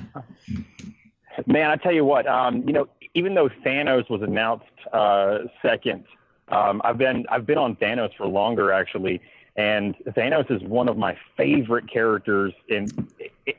Man, 1.47 1.71
I 1.71 1.77
tell 1.77 1.93
you 1.93 2.05
what, 2.05 2.27
um, 2.27 2.67
you 2.67 2.73
know, 2.73 2.89
even 3.15 3.35
though 3.35 3.49
Thanos 3.49 4.09
was 4.11 4.23
announced 4.23 4.67
uh, 4.93 5.39
second, 5.63 6.05
um, 6.49 6.81
I've 6.85 6.99
been 6.99 7.27
I've 7.31 7.47
been 7.47 7.59
on 7.59 7.77
Thanos 7.77 8.15
for 8.17 8.27
longer 8.27 8.73
actually, 8.73 9.21
and 9.59 9.97
Thanos 10.11 10.49
is 10.51 10.63
one 10.63 10.89
of 10.89 10.97
my 10.97 11.19
favorite 11.37 11.91
characters 11.93 12.55
in 12.69 13.09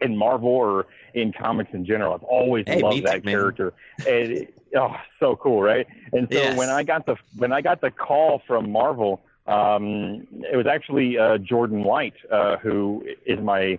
in 0.01 0.17
Marvel 0.17 0.49
or 0.49 0.87
in 1.13 1.33
comics 1.33 1.71
in 1.73 1.85
general. 1.85 2.13
I've 2.13 2.23
always 2.23 2.65
Hey, 2.65 2.81
loved 2.81 3.03
that 3.03 3.25
man. 3.25 3.33
character. 3.33 3.73
And, 4.07 4.47
oh, 4.77 4.95
so 5.19 5.35
cool, 5.35 5.61
right? 5.61 5.85
And 6.13 6.29
so 6.33 6.35
Yes. 6.35 6.57
when 6.57 6.69
I 6.69 6.83
got 6.83 7.05
the 7.05 7.17
when 7.35 7.51
I 7.51 7.59
got 7.61 7.81
the 7.81 7.91
call 7.91 8.41
from 8.47 8.71
Marvel, 8.71 9.21
um, 9.45 10.25
it 10.51 10.55
was 10.55 10.67
actually 10.67 11.17
uh, 11.17 11.37
Jordan 11.37 11.83
White 11.83 12.15
uh, 12.31 12.55
who 12.57 13.05
is 13.25 13.39
my 13.39 13.77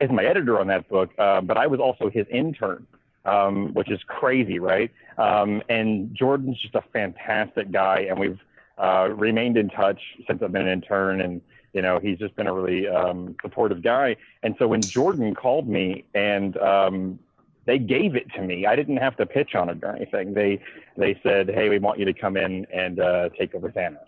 is 0.00 0.10
my 0.10 0.24
editor 0.24 0.58
on 0.58 0.68
that 0.68 0.88
book, 0.88 1.10
uh, 1.18 1.42
but 1.42 1.58
I 1.58 1.66
was 1.66 1.80
also 1.80 2.08
his 2.10 2.26
intern, 2.30 2.86
um, 3.26 3.74
which 3.74 3.90
is 3.90 4.00
crazy, 4.06 4.58
right? 4.58 4.90
Um, 5.18 5.62
and 5.68 6.14
Jordan's 6.14 6.58
just 6.60 6.74
a 6.74 6.82
fantastic 6.92 7.70
guy, 7.70 8.06
and 8.08 8.18
we've 8.18 8.38
uh, 8.80 9.08
remained 9.14 9.56
in 9.56 9.68
touch 9.68 10.00
since 10.26 10.42
I've 10.42 10.52
been 10.52 10.66
an 10.66 10.72
intern, 10.72 11.20
and 11.20 11.40
you 11.72 11.82
know 11.82 11.98
he's 12.00 12.18
just 12.18 12.34
been 12.34 12.46
a 12.46 12.52
really 12.52 12.88
um, 12.88 13.36
supportive 13.42 13.82
guy. 13.82 14.16
And 14.42 14.54
so 14.58 14.66
when 14.66 14.80
Jordan 14.80 15.34
called 15.34 15.68
me 15.68 16.04
and 16.14 16.56
um, 16.56 17.18
they 17.66 17.78
gave 17.78 18.16
it 18.16 18.32
to 18.34 18.42
me, 18.42 18.66
I 18.66 18.74
didn't 18.76 18.96
have 18.96 19.16
to 19.18 19.26
pitch 19.26 19.54
on 19.54 19.68
it 19.68 19.78
or 19.82 19.94
anything. 19.94 20.32
They 20.32 20.62
they 20.96 21.20
said, 21.22 21.50
"Hey, 21.50 21.68
we 21.68 21.78
want 21.78 21.98
you 21.98 22.06
to 22.06 22.14
come 22.14 22.36
in 22.36 22.66
and 22.72 23.00
uh, 23.00 23.28
take 23.38 23.54
over 23.54 23.70
Thanos." 23.70 23.98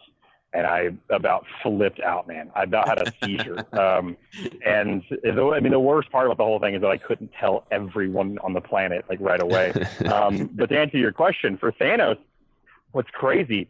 And 0.55 0.67
I 0.67 0.91
about 1.09 1.47
flipped 1.63 2.01
out, 2.01 2.27
man. 2.29 2.51
I 2.55 2.65
about 2.65 2.87
had 2.87 3.09
a 3.09 3.13
seizure. 3.23 3.65
um, 3.79 4.17
and 4.67 5.03
the, 5.11 5.53
I 5.55 5.61
mean, 5.61 5.73
the 5.73 5.81
worst 5.81 6.11
part 6.11 6.27
about 6.27 6.37
the 6.37 6.45
whole 6.45 6.61
thing 6.61 6.75
is 6.75 6.83
that 6.83 6.91
I 6.91 6.99
couldn't 6.99 7.31
tell 7.39 7.65
everyone 7.71 8.39
on 8.39 8.53
the 8.53 8.61
planet 8.61 9.05
like 9.09 9.19
right 9.21 9.41
away. 9.41 9.73
Um, 10.13 10.51
but 10.53 10.69
to 10.69 10.79
answer 10.79 10.99
your 10.99 11.13
question, 11.13 11.57
for 11.57 11.73
Thanos, 11.73 12.19
what's 12.93 13.09
crazy 13.11 13.69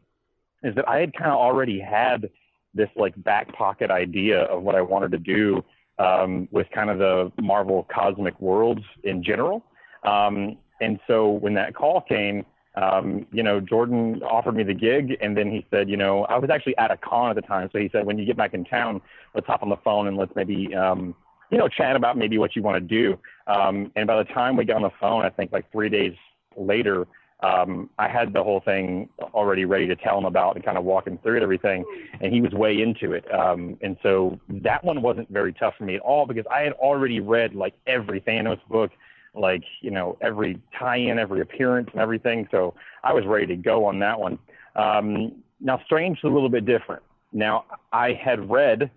is 0.62 0.74
that 0.74 0.88
I 0.88 0.98
had 0.98 1.14
kind 1.14 1.30
of 1.30 1.38
already 1.38 1.80
had 1.80 2.30
this 2.74 2.88
like 2.96 3.14
back 3.22 3.52
pocket 3.52 3.90
idea 3.90 4.42
of 4.44 4.62
what 4.62 4.74
I 4.74 4.80
wanted 4.80 5.12
to 5.12 5.18
do 5.18 5.64
um, 5.98 6.48
with 6.50 6.66
kind 6.74 6.90
of 6.90 6.98
the 6.98 7.32
Marvel 7.42 7.86
cosmic 7.92 8.40
worlds 8.40 8.82
in 9.04 9.22
general. 9.22 9.62
Um, 10.04 10.56
and 10.80 10.98
so 11.06 11.30
when 11.30 11.54
that 11.54 11.74
call 11.74 12.00
came, 12.00 12.44
um, 12.74 13.26
you 13.32 13.42
know, 13.42 13.60
Jordan 13.60 14.22
offered 14.22 14.56
me 14.56 14.62
the 14.62 14.74
gig, 14.74 15.16
and 15.20 15.36
then 15.36 15.50
he 15.50 15.66
said, 15.70 15.90
you 15.90 15.96
know, 15.96 16.24
I 16.24 16.38
was 16.38 16.48
actually 16.48 16.76
at 16.78 16.90
a 16.90 16.96
con 16.96 17.28
at 17.28 17.36
the 17.36 17.42
time, 17.42 17.68
so 17.70 17.78
he 17.78 17.90
said, 17.92 18.06
when 18.06 18.18
you 18.18 18.24
get 18.24 18.36
back 18.36 18.54
in 18.54 18.64
town, 18.64 19.02
let's 19.34 19.46
hop 19.46 19.62
on 19.62 19.68
the 19.68 19.76
phone 19.84 20.08
and 20.08 20.16
let's 20.16 20.32
maybe, 20.34 20.74
um, 20.74 21.14
you 21.50 21.58
know, 21.58 21.68
chat 21.68 21.96
about 21.96 22.16
maybe 22.16 22.38
what 22.38 22.56
you 22.56 22.62
want 22.62 22.76
to 22.76 22.80
do. 22.80 23.18
Um, 23.46 23.92
and 23.94 24.06
by 24.06 24.16
the 24.16 24.24
time 24.24 24.56
we 24.56 24.64
got 24.64 24.76
on 24.76 24.82
the 24.82 24.90
phone, 24.98 25.22
I 25.22 25.28
think 25.28 25.52
like 25.52 25.70
three 25.70 25.90
days 25.90 26.14
later, 26.56 27.06
um, 27.42 27.90
I 27.98 28.08
had 28.08 28.32
the 28.32 28.42
whole 28.42 28.60
thing 28.60 29.08
already 29.34 29.64
ready 29.64 29.86
to 29.88 29.96
tell 29.96 30.16
him 30.16 30.24
about 30.24 30.54
and 30.54 30.64
kind 30.64 30.78
of 30.78 30.84
walk 30.84 31.06
him 31.06 31.18
through 31.18 31.38
it, 31.38 31.42
everything, 31.42 31.84
and 32.20 32.32
he 32.32 32.40
was 32.40 32.52
way 32.52 32.80
into 32.80 33.12
it. 33.12 33.24
Um, 33.34 33.76
and 33.82 33.96
so 34.02 34.38
that 34.48 34.84
one 34.84 35.02
wasn't 35.02 35.28
very 35.28 35.52
tough 35.52 35.74
for 35.76 35.84
me 35.84 35.96
at 35.96 36.00
all 36.02 36.26
because 36.26 36.44
I 36.50 36.60
had 36.60 36.72
already 36.74 37.20
read 37.20 37.54
like 37.54 37.74
every 37.86 38.20
Thanos 38.20 38.60
book, 38.68 38.92
like 39.34 39.64
you 39.80 39.90
know 39.90 40.16
every 40.20 40.60
tie-in, 40.78 41.18
every 41.18 41.40
appearance, 41.40 41.88
and 41.92 42.00
everything. 42.00 42.46
So 42.50 42.74
I 43.02 43.12
was 43.12 43.26
ready 43.26 43.46
to 43.46 43.56
go 43.56 43.84
on 43.86 43.98
that 43.98 44.20
one. 44.20 44.38
Um, 44.76 45.42
now, 45.60 45.80
Strange 45.84 46.18
is 46.18 46.24
a 46.24 46.28
little 46.28 46.48
bit 46.48 46.64
different. 46.64 47.02
Now, 47.32 47.64
I 47.92 48.12
had 48.12 48.50
read 48.50 48.90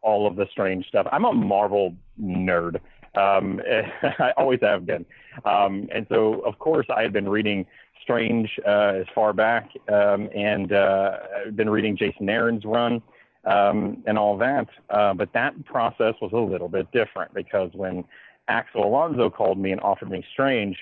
all 0.00 0.26
of 0.26 0.36
the 0.36 0.46
Strange 0.50 0.86
stuff. 0.88 1.06
I'm 1.12 1.24
a 1.24 1.32
Marvel 1.32 1.94
nerd. 2.20 2.76
Um, 3.14 3.60
I 4.02 4.32
always 4.36 4.60
have 4.62 4.86
been. 4.86 5.04
Um, 5.44 5.88
and 5.92 6.06
so, 6.08 6.40
of 6.40 6.58
course, 6.58 6.86
I 6.94 7.02
had 7.02 7.12
been 7.12 7.28
reading 7.28 7.66
Strange 8.02 8.58
uh, 8.66 8.94
as 9.00 9.06
far 9.14 9.32
back 9.32 9.70
um, 9.88 10.28
and 10.34 10.72
uh, 10.72 11.18
been 11.54 11.70
reading 11.70 11.96
Jason 11.96 12.28
Aaron's 12.28 12.64
run 12.64 13.02
um, 13.44 14.02
and 14.06 14.18
all 14.18 14.36
that. 14.38 14.68
Uh, 14.90 15.14
but 15.14 15.32
that 15.32 15.64
process 15.64 16.14
was 16.20 16.32
a 16.32 16.36
little 16.36 16.68
bit 16.68 16.90
different 16.92 17.32
because 17.34 17.70
when 17.74 18.04
Axel 18.48 18.84
Alonso 18.84 19.30
called 19.30 19.58
me 19.58 19.72
and 19.72 19.80
offered 19.80 20.10
me 20.10 20.24
Strange, 20.32 20.78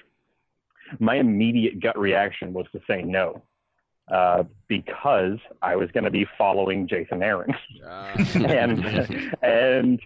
my 0.99 1.17
immediate 1.17 1.81
gut 1.81 1.99
reaction 1.99 2.53
was 2.53 2.67
to 2.73 2.81
say 2.87 3.03
no. 3.03 3.43
Uh, 4.11 4.43
because 4.67 5.39
I 5.63 5.77
was 5.77 5.89
going 5.93 6.03
to 6.03 6.11
be 6.11 6.27
following 6.37 6.89
Jason 6.89 7.23
Aaron, 7.23 7.55
and 8.35 8.85
and 9.41 10.01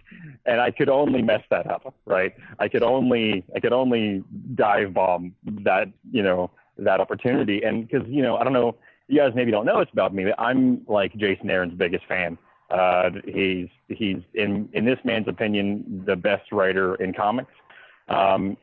and 0.45 0.61
I 0.61 0.69
could 0.69 0.89
only 0.89 1.23
mess 1.23 1.41
that 1.49 1.65
up, 1.65 1.91
right? 2.05 2.35
I 2.59 2.67
could 2.67 2.83
only 2.83 3.43
I 3.55 3.59
could 3.59 3.73
only 3.73 4.23
dive 4.53 4.93
bomb 4.93 5.33
that 5.63 5.87
you 6.11 6.21
know 6.21 6.51
that 6.77 6.99
opportunity, 6.99 7.63
and 7.63 7.87
because 7.87 8.07
you 8.07 8.21
know 8.21 8.37
I 8.37 8.43
don't 8.43 8.53
know 8.53 8.75
you 9.07 9.19
guys 9.19 9.31
maybe 9.35 9.51
don't 9.51 9.65
know 9.65 9.79
this 9.79 9.89
about 9.93 10.13
me, 10.13 10.25
but 10.25 10.39
I'm 10.39 10.81
like 10.87 11.15
Jason 11.15 11.49
Aaron's 11.49 11.73
biggest 11.73 12.05
fan. 12.07 12.37
Uh, 12.69 13.11
he's 13.25 13.67
he's 13.87 14.17
in 14.33 14.69
in 14.73 14.85
this 14.85 14.99
man's 15.03 15.27
opinion 15.27 16.03
the 16.05 16.15
best 16.15 16.51
writer 16.51 16.95
in 16.95 17.13
comics. 17.13 17.51
Um, 18.07 18.57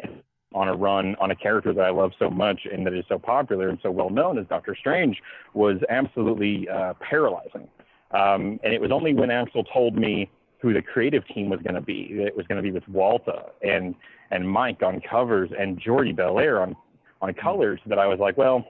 on 0.54 0.68
a 0.68 0.74
run 0.74 1.16
on 1.20 1.30
a 1.30 1.36
character 1.36 1.72
that 1.72 1.84
I 1.84 1.90
love 1.90 2.12
so 2.18 2.30
much 2.30 2.66
and 2.70 2.86
that 2.86 2.94
is 2.94 3.04
so 3.08 3.18
popular 3.18 3.68
and 3.68 3.78
so 3.82 3.90
well 3.90 4.10
known 4.10 4.38
as 4.38 4.46
Doctor 4.48 4.76
Strange 4.78 5.20
was 5.54 5.78
absolutely 5.88 6.68
uh, 6.68 6.94
paralyzing. 7.00 7.68
Um, 8.10 8.60
and 8.62 8.74
it 8.74 8.80
was 8.80 8.90
only 8.90 9.14
when 9.14 9.30
Axel 9.30 9.64
told 9.64 9.96
me 9.96 10.30
who 10.60 10.72
the 10.72 10.82
creative 10.82 11.26
team 11.28 11.48
was 11.48 11.60
going 11.62 11.74
to 11.74 11.80
be, 11.80 12.14
that 12.18 12.26
it 12.26 12.36
was 12.36 12.46
going 12.46 12.56
to 12.56 12.62
be 12.62 12.70
with 12.70 12.84
Walta 12.84 13.50
and 13.62 13.94
and 14.30 14.48
Mike 14.48 14.82
on 14.82 15.00
covers 15.00 15.50
and 15.58 15.78
Jordie 15.78 16.14
Bellaire 16.14 16.60
on 16.62 16.76
on 17.22 17.32
colors 17.32 17.80
that 17.86 17.98
I 17.98 18.06
was 18.06 18.18
like, 18.18 18.36
well, 18.36 18.66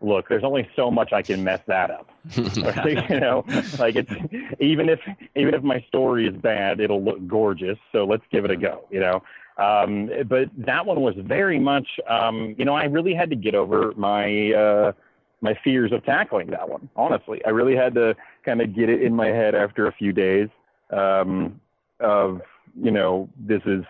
look, 0.00 0.28
there's 0.28 0.44
only 0.44 0.68
so 0.76 0.90
much 0.90 1.12
I 1.12 1.22
can 1.22 1.42
mess 1.42 1.60
that 1.66 1.90
up. 1.90 2.08
you 2.36 3.20
know, 3.20 3.44
like 3.78 3.96
it's 3.96 4.12
even 4.60 4.88
if 4.88 5.00
even 5.34 5.54
if 5.54 5.62
my 5.62 5.84
story 5.88 6.28
is 6.28 6.36
bad, 6.36 6.78
it'll 6.78 7.02
look 7.02 7.26
gorgeous. 7.26 7.78
So 7.90 8.04
let's 8.04 8.24
give 8.30 8.44
it 8.44 8.50
a 8.52 8.56
go. 8.56 8.84
You 8.90 9.00
know, 9.00 9.22
um, 9.56 10.10
but 10.28 10.50
that 10.58 10.86
one 10.86 11.00
was 11.00 11.14
very 11.18 11.58
much, 11.58 11.88
um, 12.08 12.54
you 12.58 12.64
know, 12.64 12.74
I 12.74 12.84
really 12.84 13.14
had 13.14 13.30
to 13.30 13.36
get 13.36 13.54
over 13.54 13.92
my 13.96 14.52
uh, 14.52 14.92
my 15.40 15.58
fears 15.62 15.92
of 15.92 16.04
tackling 16.04 16.48
that 16.48 16.68
one. 16.68 16.88
Honestly, 16.96 17.44
I 17.44 17.50
really 17.50 17.76
had 17.76 17.94
to 17.94 18.14
kind 18.44 18.60
of 18.60 18.74
get 18.74 18.88
it 18.88 19.02
in 19.02 19.14
my 19.14 19.28
head 19.28 19.54
after 19.54 19.86
a 19.86 19.92
few 19.92 20.12
days 20.12 20.48
um, 20.90 21.60
of, 22.00 22.40
you 22.80 22.90
know, 22.90 23.28
this 23.38 23.62
is, 23.66 23.84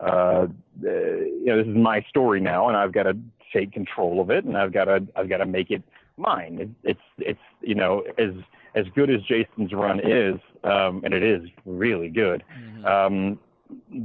uh, 0.00 0.06
uh, 0.06 0.46
you 0.84 1.46
know, 1.46 1.58
this 1.58 1.66
is 1.66 1.76
my 1.76 2.04
story 2.08 2.40
now, 2.40 2.68
and 2.68 2.76
I've 2.76 2.92
got 2.92 3.04
to 3.04 3.16
take 3.52 3.72
control 3.72 4.20
of 4.20 4.30
it, 4.30 4.44
and 4.44 4.56
I've 4.56 4.72
got 4.72 4.84
to 4.84 5.06
I've 5.16 5.28
got 5.28 5.38
to 5.38 5.46
make 5.46 5.70
it 5.70 5.82
mine. 6.16 6.58
It, 6.60 6.90
it's 6.90 7.00
it's 7.18 7.40
you 7.60 7.74
know 7.74 8.04
as 8.18 8.32
as 8.74 8.86
good 8.94 9.10
as 9.10 9.20
Jason's 9.22 9.72
run 9.72 10.00
is, 10.00 10.38
um, 10.64 11.02
and 11.04 11.12
it 11.12 11.22
is 11.22 11.42
really 11.66 12.08
good. 12.08 12.42
Mm-hmm. 12.56 12.86
Um, 12.86 13.38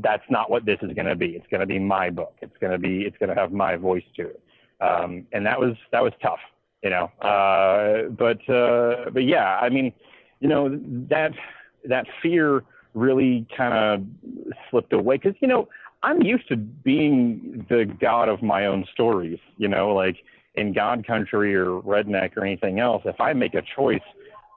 that's 0.02 0.24
not 0.30 0.50
what 0.50 0.66
this 0.66 0.78
is 0.82 0.94
going 0.94 1.08
to 1.08 1.16
be. 1.16 1.28
It's 1.28 1.46
going 1.50 1.62
to 1.62 1.68
be 1.68 1.80
my 1.80 2.10
book. 2.10 2.36
It's 2.42 2.56
going 2.60 2.72
to 2.72 2.78
be 2.80 3.02
it's 3.02 3.18
going 3.18 3.30
to 3.30 3.36
have 3.36 3.52
my 3.52 3.76
voice 3.76 4.04
to 4.18 4.28
it. 4.28 4.42
Um, 4.82 5.26
and 5.32 5.46
that 5.46 5.60
was 5.60 5.76
that 5.92 6.04
was 6.04 6.14
tough, 6.22 6.40
you 6.84 6.90
know. 6.90 7.06
Uh, 7.22 8.10
but 8.10 8.48
uh, 8.50 9.10
but 9.12 9.24
yeah, 9.24 9.58
I 9.62 9.70
mean, 9.70 9.94
you 10.40 10.50
know 10.50 10.70
that 11.10 11.32
that 11.86 12.06
fear 12.22 12.64
really 12.94 13.46
kind 13.56 13.74
of 13.74 14.52
slipped 14.70 14.94
away 14.94 15.18
because 15.18 15.36
you 15.42 15.48
know 15.48 15.68
I'm 16.06 16.22
used 16.22 16.48
to 16.50 16.56
being 16.56 17.66
the 17.68 17.86
god 17.86 18.30
of 18.30 18.44
my 18.44 18.68
own 18.68 18.86
stories. 18.94 19.40
You 19.58 19.68
know, 19.68 19.94
like 19.94 20.18
in 20.54 20.72
God 20.72 21.06
Country 21.06 21.56
or 21.56 21.82
Redneck 21.82 22.38
or 22.38 22.46
anything 22.46 22.80
else. 22.80 23.02
If 23.06 23.20
I 23.20 23.34
make 23.34 23.56
a 23.56 23.64
choice, 23.76 24.08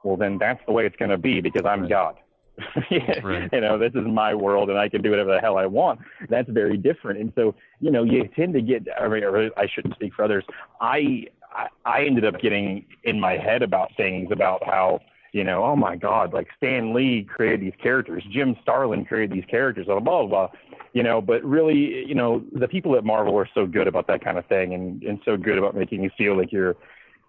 well 0.03 0.15
then 0.15 0.37
that's 0.37 0.61
the 0.65 0.71
way 0.71 0.85
it's 0.85 0.95
going 0.95 1.11
to 1.11 1.17
be 1.17 1.41
because 1.41 1.65
I'm 1.65 1.87
God. 1.87 2.15
right. 3.23 3.49
You 3.51 3.61
know, 3.61 3.77
this 3.77 3.93
is 3.95 4.05
my 4.05 4.35
world 4.35 4.69
and 4.69 4.77
I 4.77 4.89
can 4.89 5.01
do 5.01 5.09
whatever 5.11 5.33
the 5.33 5.39
hell 5.39 5.57
I 5.57 5.65
want. 5.65 5.99
That's 6.29 6.49
very 6.49 6.77
different. 6.77 7.19
And 7.19 7.31
so, 7.35 7.55
you 7.79 7.89
know, 7.89 8.03
you 8.03 8.29
tend 8.35 8.53
to 8.53 8.61
get, 8.61 8.87
I, 8.99 9.07
mean, 9.07 9.23
I 9.57 9.67
shouldn't 9.73 9.95
speak 9.95 10.13
for 10.13 10.23
others. 10.23 10.43
I, 10.81 11.25
I, 11.51 11.67
I 11.85 12.03
ended 12.03 12.25
up 12.25 12.39
getting 12.41 12.85
in 13.03 13.19
my 13.19 13.37
head 13.37 13.63
about 13.63 13.95
things 13.95 14.29
about 14.31 14.63
how, 14.65 14.99
you 15.31 15.43
know, 15.43 15.63
oh 15.63 15.75
my 15.75 15.95
God, 15.95 16.33
like 16.33 16.47
Stan 16.57 16.93
Lee 16.93 17.23
created 17.23 17.61
these 17.61 17.79
characters, 17.81 18.23
Jim 18.31 18.55
Starlin 18.61 19.05
created 19.05 19.35
these 19.35 19.45
characters, 19.49 19.85
blah, 19.85 19.99
blah, 19.99 20.25
blah, 20.25 20.49
you 20.93 21.03
know, 21.03 21.21
but 21.21 21.43
really, 21.43 22.05
you 22.07 22.15
know, 22.15 22.43
the 22.51 22.67
people 22.67 22.95
at 22.95 23.03
Marvel 23.03 23.37
are 23.37 23.47
so 23.53 23.65
good 23.65 23.87
about 23.87 24.07
that 24.07 24.23
kind 24.23 24.37
of 24.37 24.45
thing 24.47 24.73
and, 24.73 25.03
and 25.03 25.19
so 25.25 25.37
good 25.37 25.57
about 25.57 25.75
making 25.75 26.03
you 26.03 26.09
feel 26.17 26.35
like 26.35 26.51
you're, 26.51 26.75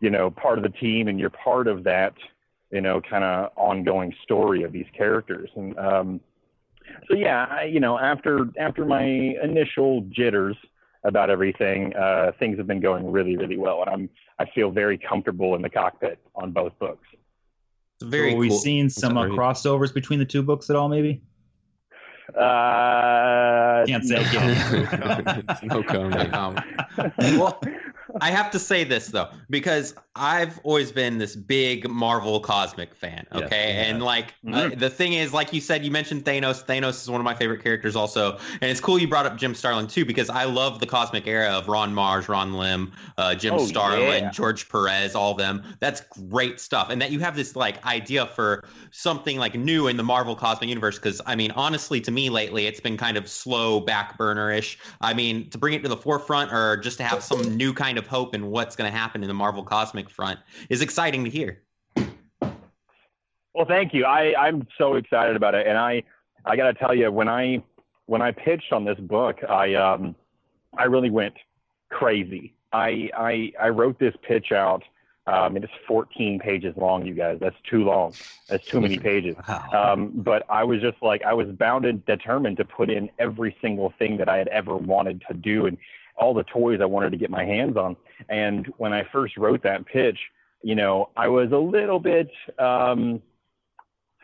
you 0.01 0.11
know, 0.11 0.31
part 0.31 0.59
of 0.59 0.65
the 0.65 0.79
team 0.79 1.09
and 1.09 1.21
you're 1.21 1.31
part 1.31 1.67
of 1.67 1.85
that, 1.85 2.15
you 2.71 2.81
know, 2.81 3.01
kind 3.01 3.25
of 3.25 3.51
ongoing 3.57 4.15
story 4.23 4.63
of 4.63 4.73
these 4.73 4.87
characters. 4.97 5.51
And 5.57 5.79
um, 5.79 6.21
so, 7.09 7.17
yeah, 7.17 7.47
I, 7.51 7.65
you 7.65 7.81
know, 7.81 7.99
after 7.99 8.47
after 8.59 8.85
my 8.85 9.03
initial 9.03 10.03
jitters 10.11 10.57
about 11.05 11.31
everything, 11.31 11.95
uh, 11.95 12.33
things 12.39 12.59
have 12.59 12.67
been 12.67 12.81
going 12.81 13.11
really, 13.11 13.37
really 13.37 13.57
well, 13.57 13.83
and 13.83 13.91
I'm 13.91 14.11
I 14.39 14.47
feel 14.55 14.71
very 14.71 14.99
comfortable 14.99 15.55
in 15.55 15.63
the 15.63 15.69
cockpit 15.71 16.19
on 16.35 16.53
both 16.53 16.79
books. 16.79 17.07
Very. 18.03 18.31
So 18.31 18.37
are 18.37 18.39
we 18.39 18.49
cool. 18.49 18.59
seeing 18.59 18.89
some 18.89 19.17
uh, 19.17 19.27
crossovers 19.27 19.93
between 19.93 20.19
the 20.19 20.25
two 20.25 20.43
books 20.43 20.71
at 20.71 20.77
all? 20.77 20.89
Maybe. 20.89 21.23
Uh, 22.35 23.85
Can't 23.87 24.05
say. 24.05 24.23
no 25.65 25.83
comment. 25.83 26.35
Um, 26.35 26.57
well, 27.19 27.61
I 28.21 28.31
have 28.31 28.51
to 28.53 28.59
say 28.59 28.85
this 28.85 29.09
though, 29.09 29.29
because 29.49 29.95
I've 30.17 30.59
always 30.65 30.91
been 30.91 31.19
this 31.19 31.37
big 31.37 31.89
Marvel 31.89 32.41
cosmic 32.41 32.95
fan. 32.95 33.27
Okay. 33.33 33.75
Yes, 33.75 33.87
and 33.87 34.03
like 34.03 34.35
mm-hmm. 34.45 34.55
uh, 34.55 34.69
the 34.75 34.91
thing 34.91 35.13
is, 35.13 35.33
like 35.33 35.53
you 35.53 35.61
said, 35.61 35.85
you 35.85 35.91
mentioned 35.91 36.25
Thanos. 36.25 36.65
Thanos 36.65 37.03
is 37.03 37.11
one 37.11 37.21
of 37.21 37.25
my 37.25 37.35
favorite 37.35 37.63
characters 37.63 37.95
also. 37.95 38.39
And 38.61 38.71
it's 38.71 38.81
cool 38.81 38.99
you 38.99 39.07
brought 39.07 39.27
up 39.27 39.37
Jim 39.37 39.55
Starlin 39.55 39.87
too, 39.87 40.05
because 40.05 40.29
I 40.29 40.45
love 40.45 40.81
the 40.81 40.87
cosmic 40.87 41.27
era 41.27 41.51
of 41.51 41.69
Ron 41.69 41.95
Marz, 41.95 42.29
Ron 42.29 42.55
Lim, 42.55 42.93
uh, 43.19 43.35
Jim 43.35 43.55
oh, 43.55 43.67
Starlin, 43.67 44.25
yeah. 44.25 44.31
George 44.31 44.69
Perez, 44.69 45.15
all 45.15 45.33
of 45.33 45.39
them. 45.39 45.63
That's 45.79 46.01
great 46.29 46.61
stuff. 46.61 46.91
And 46.91 47.01
that 47.03 47.13
you 47.13 47.21
have 47.21 47.37
this 47.37 47.55
like 47.55 47.85
idea 47.87 48.27
for 48.27 48.65
something 48.91 49.39
like 49.39 49.55
new 49.55 49.87
in 49.87 49.97
the 49.97 50.03
Marvel 50.03 50.35
cosmic 50.35 50.69
universe. 50.69 50.99
Cause 50.99 51.21
I 51.25 51.37
mean, 51.37 51.53
honestly, 51.53 52.01
to 52.01 52.11
me 52.11 52.31
lately, 52.31 52.67
it's 52.67 52.81
been 52.81 52.97
kind 52.97 53.17
of 53.17 53.29
slow 53.29 53.81
back 53.81 54.19
burner 54.19 54.51
ish. 54.51 54.79
I 55.01 55.15
mean, 55.15 55.49
to 55.51 55.59
bring 55.59 55.75
it 55.75 55.83
to 55.85 55.89
the 55.89 55.97
forefront 55.97 56.53
or 56.53 56.77
just 56.79 56.99
to 56.99 57.05
have 57.05 57.23
some 57.23 57.57
new 57.57 57.73
kind 57.73 57.97
of 57.97 58.00
hope 58.07 58.35
in 58.35 58.47
what's 58.47 58.77
going 58.77 58.91
to 58.91 58.97
happen 58.97 59.23
in 59.23 59.29
the 59.29 59.35
Marvel 59.35 59.63
cosmic 59.63 60.11
front 60.11 60.39
is 60.69 60.83
exciting 60.83 61.25
to 61.25 61.31
hear. 61.31 61.63
Well, 63.55 63.67
thank 63.67 63.93
you. 63.93 64.05
I, 64.05 64.35
I'm 64.39 64.67
so 64.79 64.95
excited 64.95 65.37
about 65.37 65.55
it, 65.55 65.67
and 65.67 65.77
I 65.77 66.03
I 66.45 66.57
got 66.57 66.73
to 66.73 66.75
tell 66.75 66.95
you 66.95 67.11
when 67.11 67.29
I 67.29 67.63
when 68.07 68.23
I 68.23 68.33
pitched 68.33 68.73
on 68.73 68.85
this 68.85 68.99
book, 68.99 69.39
I 69.49 69.75
um 69.75 70.15
I 70.77 70.85
really 70.85 71.11
went 71.11 71.35
crazy. 71.91 72.55
I 72.73 73.11
I 73.17 73.53
I 73.61 73.69
wrote 73.69 73.99
this 73.99 74.15
pitch 74.23 74.53
out. 74.53 74.83
Um, 75.27 75.57
it's 75.57 75.73
14 75.87 76.41
pages 76.41 76.75
long, 76.77 77.07
you 77.07 77.15
guys. 77.15 77.39
That's 77.41 77.57
too 77.69 77.85
long. 77.85 78.15
That's 78.49 78.67
too 78.67 78.81
many 78.81 78.99
pages. 78.99 79.37
Um, 79.73 80.11
but 80.15 80.45
I 80.49 80.65
was 80.65 80.81
just 80.81 80.97
like, 81.03 81.23
I 81.23 81.33
was 81.35 81.47
bound 81.49 81.85
and 81.85 82.05
determined 82.07 82.57
to 82.57 82.65
put 82.65 82.91
in 82.91 83.11
every 83.19 83.55
single 83.61 83.93
thing 83.99 84.17
that 84.17 84.29
I 84.29 84.39
had 84.39 84.49
ever 84.49 84.77
wanted 84.77 85.23
to 85.29 85.35
do 85.35 85.67
and 85.67 85.79
all 86.17 86.35
the 86.35 86.45
toys 86.45 86.81
I 86.81 86.87
wanted 86.87 87.11
to 87.11 87.17
get 87.17 87.31
my 87.31 87.45
hands 87.45 87.77
on. 87.77 87.97
And 88.29 88.67
when 88.77 88.93
I 88.93 89.07
first 89.13 89.37
wrote 89.37 89.63
that 89.63 89.87
pitch, 89.87 90.19
you 90.63 90.75
know, 90.75 91.11
I 91.17 91.29
was 91.29 91.53
a 91.53 91.59
little 91.59 91.99
bit 91.99 92.31
um, 92.59 93.23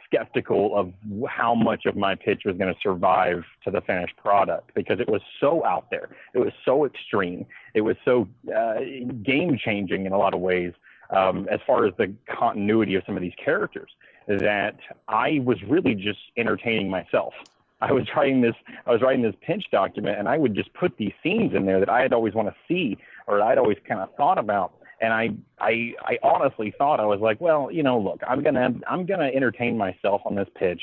skeptical 0.05 0.77
of 0.77 0.93
how 1.29 1.55
much 1.55 1.87
of 1.87 1.97
my 1.97 2.15
pitch 2.15 2.43
was 2.45 2.57
going 2.57 2.73
to 2.73 2.81
survive 2.83 3.45
to 3.65 3.71
the 3.71 3.81
finished 3.83 4.17
product 4.17 4.73
because 4.75 5.01
it 5.01 5.09
was 5.09 5.23
so 5.41 5.65
out 5.65 5.91
there. 5.91 6.11
It 6.35 6.39
was 6.39 6.53
so 6.65 6.85
extreme. 6.85 7.47
It 7.75 7.81
was 7.81 7.97
so 8.05 8.29
uh, 8.55 8.81
game 9.23 9.59
changing 9.59 10.07
in 10.07 10.13
a 10.13 10.19
lot 10.19 10.35
of 10.35 10.41
ways 10.41 10.73
um, 11.11 11.47
as 11.51 11.61
far 11.67 11.87
as 11.87 11.95
the 11.99 12.13
continuity 12.29 12.95
of 12.95 13.03
some 13.07 13.17
of 13.17 13.23
these 13.23 13.35
characters 13.43 13.91
that 14.29 14.77
I 15.09 15.41
was 15.45 15.63
really 15.63 15.95
just 15.95 16.19
entertaining 16.37 16.91
myself. 16.91 17.33
I 17.81 17.93
was 17.93 18.05
writing 18.16 18.40
this 18.40 18.55
I 18.86 18.93
was 18.93 19.03
writing 19.03 19.23
this 19.23 19.35
pinch 19.47 19.65
document 19.70 20.19
and 20.19 20.28
I 20.28 20.39
would 20.39 20.55
just 20.55 20.73
put 20.74 20.97
these 20.97 21.12
scenes 21.23 21.55
in 21.55 21.66
there 21.66 21.81
that 21.81 21.89
I 21.89 22.01
had 22.03 22.12
always 22.12 22.35
want 22.35 22.48
to 22.48 22.55
see 22.69 22.97
or 23.27 23.43
I'd 23.43 23.59
always 23.59 23.78
kind 23.86 24.01
of 24.01 24.15
thought 24.16 24.39
about. 24.39 24.73
And 25.01 25.12
I, 25.12 25.28
I, 25.61 25.93
I 26.03 26.19
honestly 26.23 26.73
thought 26.78 27.01
I 27.01 27.05
was 27.05 27.20
like, 27.20 27.40
well, 27.40 27.70
you 27.70 27.82
know, 27.82 27.98
look, 27.98 28.20
I'm 28.27 28.43
gonna, 28.43 28.70
I'm 28.89 29.05
gonna 29.05 29.31
entertain 29.35 29.77
myself 29.77 30.23
on 30.24 30.35
this 30.35 30.48
pitch 30.59 30.81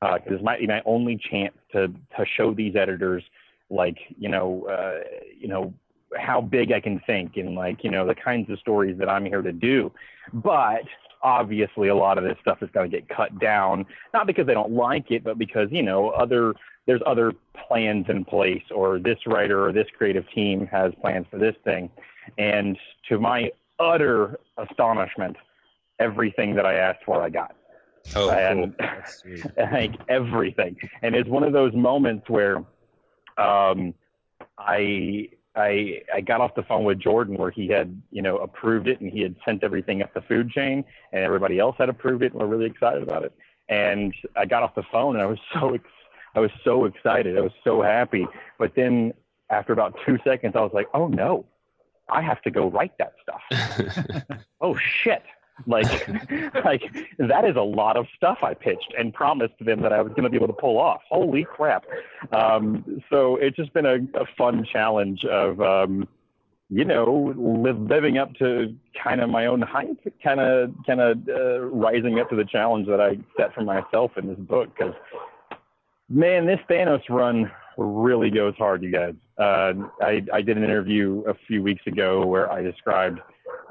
because 0.00 0.20
uh, 0.32 0.34
it 0.34 0.42
might 0.42 0.60
be 0.60 0.66
my 0.66 0.82
only 0.84 1.18
chance 1.30 1.54
to 1.72 1.88
to 1.88 2.26
show 2.36 2.52
these 2.52 2.76
editors, 2.76 3.22
like, 3.70 3.96
you 4.18 4.28
know, 4.28 4.66
uh, 4.66 5.02
you 5.38 5.48
know, 5.48 5.72
how 6.16 6.42
big 6.42 6.72
I 6.72 6.80
can 6.80 7.00
think 7.06 7.36
and 7.36 7.54
like, 7.54 7.82
you 7.82 7.90
know, 7.90 8.06
the 8.06 8.14
kinds 8.14 8.50
of 8.50 8.58
stories 8.58 8.98
that 8.98 9.08
I'm 9.08 9.24
here 9.24 9.40
to 9.40 9.52
do. 9.52 9.90
But 10.32 10.82
obviously 11.24 11.88
a 11.88 11.94
lot 11.94 12.18
of 12.18 12.24
this 12.24 12.36
stuff 12.40 12.62
is 12.62 12.68
going 12.72 12.88
to 12.88 12.96
get 12.96 13.08
cut 13.08 13.36
down, 13.40 13.86
not 14.12 14.26
because 14.26 14.46
they 14.46 14.54
don't 14.54 14.72
like 14.72 15.10
it, 15.10 15.24
but 15.24 15.38
because, 15.38 15.68
you 15.72 15.82
know, 15.82 16.10
other 16.10 16.54
there's 16.86 17.00
other 17.06 17.32
plans 17.66 18.06
in 18.10 18.24
place 18.26 18.62
or 18.70 18.98
this 18.98 19.18
writer 19.26 19.66
or 19.66 19.72
this 19.72 19.86
creative 19.96 20.24
team 20.34 20.66
has 20.66 20.92
plans 21.00 21.26
for 21.30 21.38
this 21.38 21.56
thing. 21.64 21.90
And 22.36 22.78
to 23.08 23.18
my 23.18 23.50
utter 23.80 24.38
astonishment, 24.58 25.36
everything 25.98 26.54
that 26.56 26.66
I 26.66 26.74
asked 26.74 27.04
for, 27.06 27.22
I 27.22 27.30
got. 27.30 27.56
Oh, 28.14 28.30
and 28.30 28.76
cool. 28.76 29.52
like 29.72 29.94
everything. 30.10 30.76
And 31.02 31.14
it's 31.14 31.28
one 31.28 31.42
of 31.42 31.54
those 31.54 31.72
moments 31.72 32.28
where 32.28 32.58
um, 33.38 33.94
I 34.58 35.30
I 35.56 36.02
I 36.12 36.20
got 36.20 36.40
off 36.40 36.54
the 36.54 36.62
phone 36.62 36.84
with 36.84 36.98
Jordan 36.98 37.36
where 37.36 37.50
he 37.50 37.68
had 37.68 38.00
you 38.10 38.22
know 38.22 38.38
approved 38.38 38.88
it 38.88 39.00
and 39.00 39.10
he 39.10 39.20
had 39.20 39.36
sent 39.44 39.62
everything 39.62 40.02
up 40.02 40.12
the 40.14 40.22
food 40.22 40.50
chain 40.50 40.84
and 41.12 41.22
everybody 41.22 41.58
else 41.58 41.76
had 41.78 41.88
approved 41.88 42.22
it 42.22 42.32
and 42.32 42.40
we're 42.40 42.46
really 42.46 42.66
excited 42.66 43.02
about 43.02 43.24
it. 43.24 43.32
And 43.68 44.14
I 44.36 44.44
got 44.44 44.62
off 44.62 44.74
the 44.74 44.82
phone 44.90 45.16
and 45.16 45.22
I 45.22 45.26
was 45.26 45.38
so 45.52 45.74
ex- 45.74 45.84
I 46.34 46.40
was 46.40 46.50
so 46.64 46.84
excited. 46.86 47.38
I 47.38 47.40
was 47.40 47.52
so 47.62 47.82
happy. 47.82 48.26
But 48.58 48.74
then 48.74 49.14
after 49.50 49.72
about 49.72 49.96
two 50.04 50.18
seconds, 50.24 50.54
I 50.56 50.60
was 50.60 50.72
like, 50.74 50.88
oh 50.92 51.06
no, 51.06 51.46
I 52.08 52.22
have 52.22 52.42
to 52.42 52.50
go 52.50 52.68
write 52.68 52.98
that 52.98 53.14
stuff. 53.22 54.38
oh 54.60 54.76
shit. 54.76 55.22
Like, 55.66 56.08
like 56.64 56.82
that 57.18 57.44
is 57.44 57.56
a 57.56 57.62
lot 57.62 57.96
of 57.96 58.06
stuff 58.16 58.38
I 58.42 58.54
pitched 58.54 58.92
and 58.98 59.14
promised 59.14 59.54
them 59.60 59.82
that 59.82 59.92
I 59.92 60.02
was 60.02 60.10
going 60.10 60.24
to 60.24 60.30
be 60.30 60.36
able 60.36 60.48
to 60.48 60.52
pull 60.52 60.78
off. 60.78 61.00
Holy 61.08 61.44
crap! 61.44 61.84
Um, 62.32 63.02
so 63.10 63.36
it's 63.36 63.56
just 63.56 63.72
been 63.72 63.86
a, 63.86 63.96
a 64.18 64.26
fun 64.36 64.66
challenge 64.70 65.24
of, 65.24 65.60
um, 65.60 66.08
you 66.70 66.84
know, 66.84 67.34
live, 67.36 67.78
living 67.78 68.18
up 68.18 68.34
to 68.34 68.74
kind 69.00 69.20
of 69.20 69.30
my 69.30 69.46
own 69.46 69.62
height, 69.62 69.96
kind 70.22 70.40
of, 70.40 70.74
kind 70.86 71.00
of 71.00 71.18
uh, 71.28 71.60
rising 71.60 72.18
up 72.18 72.28
to 72.30 72.36
the 72.36 72.44
challenge 72.44 72.86
that 72.88 73.00
I 73.00 73.18
set 73.36 73.54
for 73.54 73.62
myself 73.62 74.12
in 74.16 74.26
this 74.26 74.38
book. 74.38 74.70
Because, 74.76 74.94
man, 76.08 76.46
this 76.46 76.60
Thanos 76.68 77.02
run 77.08 77.50
really 77.76 78.30
goes 78.30 78.54
hard, 78.56 78.82
you 78.82 78.90
guys. 78.90 79.14
Uh, 79.38 79.72
I, 80.00 80.22
I 80.32 80.42
did 80.42 80.56
an 80.56 80.64
interview 80.64 81.22
a 81.28 81.34
few 81.46 81.62
weeks 81.62 81.86
ago 81.86 82.24
where 82.24 82.50
I 82.50 82.62
described 82.62 83.20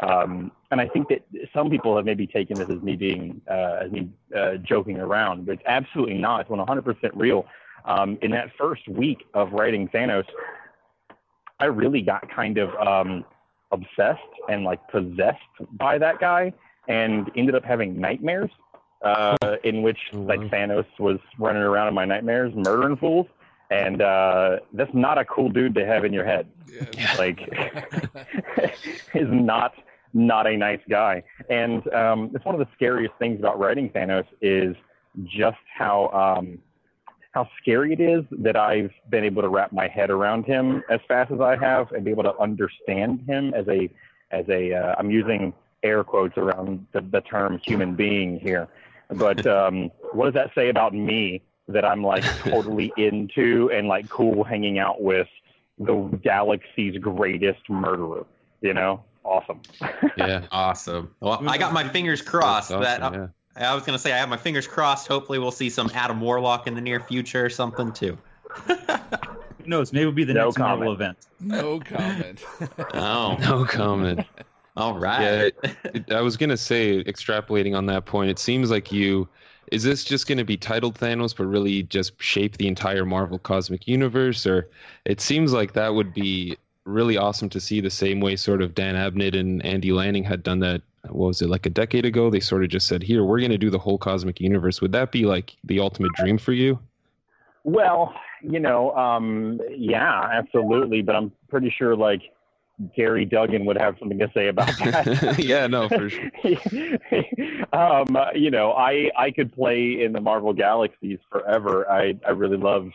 um, 0.01 0.51
and 0.72 0.81
I 0.81 0.88
think 0.88 1.07
that 1.10 1.23
some 1.53 1.69
people 1.69 1.95
have 1.95 2.05
maybe 2.05 2.27
taken 2.27 2.57
this 2.57 2.69
as 2.69 2.81
me 2.81 2.95
being 2.95 3.41
uh, 3.49 3.81
as 3.85 3.91
me 3.91 4.10
uh, 4.35 4.55
joking 4.57 4.97
around, 4.97 5.45
but 5.45 5.53
it's 5.53 5.64
absolutely 5.65 6.18
not. 6.18 6.41
It's 6.41 6.49
100% 6.49 7.11
real. 7.14 7.45
Um, 7.85 8.18
in 8.22 8.31
that 8.31 8.49
first 8.57 8.88
week 8.88 9.26
of 9.34 9.51
writing 9.51 9.88
Thanos, 9.89 10.26
I 11.60 11.65
really 11.65 12.01
got 12.01 12.30
kind 12.34 12.57
of 12.57 12.73
um, 12.76 13.26
obsessed 13.72 14.22
and 14.49 14.64
like 14.64 14.85
possessed 14.89 15.39
by 15.73 15.97
that 15.97 16.19
guy, 16.19 16.53
and 16.88 17.30
ended 17.35 17.55
up 17.55 17.64
having 17.64 17.99
nightmares 17.99 18.49
uh, 19.03 19.35
in 19.64 19.81
which 19.81 19.99
oh, 20.14 20.19
like 20.19 20.39
Thanos 20.41 20.85
was 20.99 21.19
running 21.38 21.61
around 21.61 21.88
in 21.89 21.93
my 21.93 22.05
nightmares, 22.05 22.53
murdering 22.55 22.97
fools 22.97 23.27
and 23.73 24.01
uh, 24.01 24.57
that's 24.73 24.93
not 24.93 25.17
a 25.17 25.25
cool 25.25 25.49
dude 25.49 25.75
to 25.75 25.85
have 25.85 26.05
in 26.05 26.13
your 26.13 26.25
head. 26.25 26.47
Yeah. 26.67 27.15
Like, 27.17 27.39
is 29.13 29.27
not 29.29 29.73
not 30.13 30.47
a 30.47 30.55
nice 30.55 30.79
guy. 30.89 31.23
And 31.49 31.87
um, 31.93 32.31
it's 32.33 32.45
one 32.45 32.55
of 32.55 32.59
the 32.59 32.67
scariest 32.75 33.13
things 33.19 33.39
about 33.39 33.59
writing 33.59 33.89
Thanos 33.89 34.25
is 34.41 34.75
just 35.25 35.57
how 35.75 36.09
um, 36.09 36.59
how 37.31 37.49
scary 37.61 37.93
it 37.93 37.99
is 37.99 38.23
that 38.31 38.55
I've 38.55 38.91
been 39.09 39.23
able 39.23 39.41
to 39.41 39.49
wrap 39.49 39.71
my 39.71 39.87
head 39.87 40.09
around 40.09 40.45
him 40.45 40.83
as 40.89 40.99
fast 41.07 41.31
as 41.31 41.41
I 41.41 41.55
have 41.57 41.91
and 41.91 42.03
be 42.03 42.11
able 42.11 42.23
to 42.23 42.37
understand 42.37 43.23
him 43.27 43.53
as 43.53 43.67
a 43.67 43.89
as 44.31 44.45
a 44.49 44.73
uh, 44.73 44.95
I'm 44.97 45.11
using 45.11 45.53
air 45.83 46.03
quotes 46.03 46.37
around 46.37 46.85
the, 46.93 47.01
the 47.01 47.21
term 47.21 47.59
human 47.65 47.95
being 47.95 48.39
here. 48.39 48.67
But 49.09 49.45
um, 49.45 49.91
what 50.13 50.25
does 50.25 50.33
that 50.33 50.51
say 50.55 50.69
about 50.69 50.93
me 50.93 51.41
that 51.68 51.85
I'm 51.85 52.03
like 52.03 52.23
totally 52.40 52.91
into 52.98 53.69
and 53.72 53.88
like 53.88 54.10
cool 54.10 54.44
hanging 54.44 54.80
out 54.80 55.02
with 55.02 55.27
the 55.80 55.95
galaxy's 56.23 56.98
greatest 56.98 57.69
murderer. 57.69 58.26
You 58.61 58.73
know, 58.73 59.03
awesome. 59.23 59.61
yeah, 60.18 60.45
awesome. 60.52 61.14
Well, 61.19 61.48
I 61.48 61.57
got 61.57 61.73
my 61.73 61.88
fingers 61.88 62.22
crossed 62.22 62.72
awesome, 62.72 62.84
that. 62.84 63.02
Yeah. 63.02 63.27
I, 63.56 63.65
I 63.72 63.76
was 63.76 63.84
gonna 63.84 63.99
say 63.99 64.14
I 64.14 64.18
have 64.18 64.30
my 64.30 64.38
fingers 64.38 64.68
crossed. 64.68 65.07
Hopefully, 65.07 65.40
we'll 65.40 65.52
see 65.52 65.69
some 65.69 65.90
Adam 65.94 66.22
Warlock 66.22 66.68
in 66.68 66.76
the 66.76 66.81
near 66.81 66.99
future 66.99 67.45
or 67.45 67.49
something 67.49 67.91
too. 67.91 68.18
Who 68.68 69.69
knows? 69.69 69.94
Maybe 69.94 70.02
it'll 70.02 70.14
be 70.14 70.23
the 70.23 70.34
no 70.34 70.45
next 70.45 70.57
comment. 70.57 70.80
Marvel 70.80 70.94
event. 70.94 71.18
No 71.40 71.80
comment. 71.80 72.44
oh, 72.94 73.38
no 73.40 73.65
comment. 73.65 74.26
All 74.76 74.98
right. 74.98 75.22
Yeah, 75.22 75.41
it, 75.41 75.77
it, 75.94 76.11
I 76.11 76.22
was 76.22 76.35
gonna 76.35 76.57
say, 76.57 77.03
extrapolating 77.03 77.76
on 77.76 77.85
that 77.88 78.06
point, 78.06 78.30
it 78.30 78.40
seems 78.40 78.72
like 78.72 78.91
you 78.91 79.27
is 79.72 79.84
this 79.84 80.03
just 80.03 80.27
going 80.27 80.38
to 80.38 80.44
be 80.44 80.57
titled 80.57 80.95
Thanos, 80.95 81.35
but 81.35 81.45
really 81.45 81.84
just 81.84 82.22
shape 82.22 82.57
the 82.57 82.68
entire 82.68 83.06
Marvel 83.06 83.40
cosmic 83.40 83.88
universe? 83.88 84.45
Or 84.45 84.69
it 85.06 85.22
seems 85.22 85.53
like 85.53 85.73
that 85.73 85.94
would 85.94 86.14
be 86.14 86.57
really 86.85 87.18
awesome 87.18 87.49
to 87.49 87.60
see 87.60 87.80
the 87.80 87.90
same 87.90 88.19
way 88.19 88.35
sort 88.35 88.61
of 88.61 88.76
Dan 88.76 88.95
Abnett 88.95 89.38
and 89.38 89.65
Andy 89.65 89.91
Lanning 89.91 90.23
had 90.23 90.44
done 90.44 90.60
that. 90.60 90.81
What 91.10 91.27
was 91.27 91.41
it 91.41 91.49
like 91.49 91.65
a 91.65 91.69
decade 91.69 92.06
ago? 92.06 92.30
They 92.30 92.40
sort 92.40 92.64
of 92.64 92.69
just 92.69 92.88
said, 92.88 93.03
"Here, 93.03 93.23
we're 93.23 93.40
going 93.40 93.52
to 93.52 93.57
do 93.57 93.69
the 93.69 93.80
whole 93.80 93.98
cosmic 93.98 94.40
universe." 94.40 94.81
Would 94.81 94.94
that 94.94 95.11
be 95.11 95.26
like 95.26 95.56
the 95.64 95.80
ultimate 95.80 96.14
dream 96.14 96.38
for 96.38 96.53
you? 96.53 96.80
Well, 97.65 98.14
you 98.41 98.60
know, 98.60 98.91
um, 98.95 99.60
yeah, 99.69 100.30
absolutely. 100.31 101.02
But 101.02 101.15
I'm 101.15 101.31
pretty 101.49 101.69
sure 101.69 101.95
like 101.95 102.22
Gerry 102.95 103.25
Duggan 103.25 103.65
would 103.65 103.77
have 103.77 103.95
something 103.99 104.17
to 104.19 104.31
say 104.33 104.47
about 104.47 104.67
that. 104.79 105.35
yeah, 105.43 105.67
no, 105.67 105.87
for 105.87 106.09
sure. 106.09 106.31
um, 107.73 108.17
you 108.35 108.49
know, 108.49 108.73
I 108.73 109.11
I 109.17 109.31
could 109.31 109.53
play 109.53 110.03
in 110.03 110.11
the 110.11 110.21
Marvel 110.21 110.53
Galaxies 110.53 111.19
forever. 111.31 111.89
I 111.89 112.17
I 112.27 112.31
really 112.31 112.57
love 112.57 112.89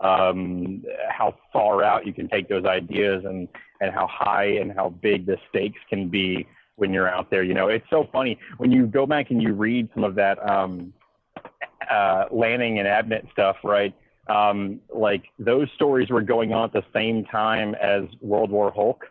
um, 0.00 0.84
how 1.08 1.34
far 1.52 1.82
out 1.82 2.06
you 2.06 2.12
can 2.12 2.28
take 2.28 2.48
those 2.48 2.64
ideas 2.64 3.24
and 3.24 3.48
and 3.80 3.92
how 3.92 4.06
high 4.06 4.46
and 4.46 4.72
how 4.72 4.90
big 4.90 5.26
the 5.26 5.36
stakes 5.48 5.80
can 5.90 6.08
be 6.08 6.46
when 6.76 6.92
you're 6.92 7.08
out 7.08 7.28
there. 7.30 7.42
You 7.42 7.54
know, 7.54 7.68
it's 7.68 7.88
so 7.90 8.08
funny 8.12 8.38
when 8.58 8.70
you 8.70 8.86
go 8.86 9.04
back 9.04 9.30
and 9.30 9.42
you 9.42 9.52
read 9.52 9.88
some 9.94 10.04
of 10.04 10.14
that 10.14 10.38
um, 10.48 10.92
uh, 11.90 12.26
Lanning 12.30 12.78
and 12.78 12.86
Abnett 12.86 13.30
stuff, 13.32 13.56
right? 13.64 13.94
Um, 14.28 14.80
like 14.94 15.24
those 15.38 15.68
stories 15.74 16.08
were 16.08 16.22
going 16.22 16.52
on 16.52 16.64
at 16.64 16.72
the 16.72 16.84
same 16.94 17.24
time 17.26 17.74
as 17.74 18.04
World 18.20 18.50
War 18.50 18.72
Hulk 18.72 19.04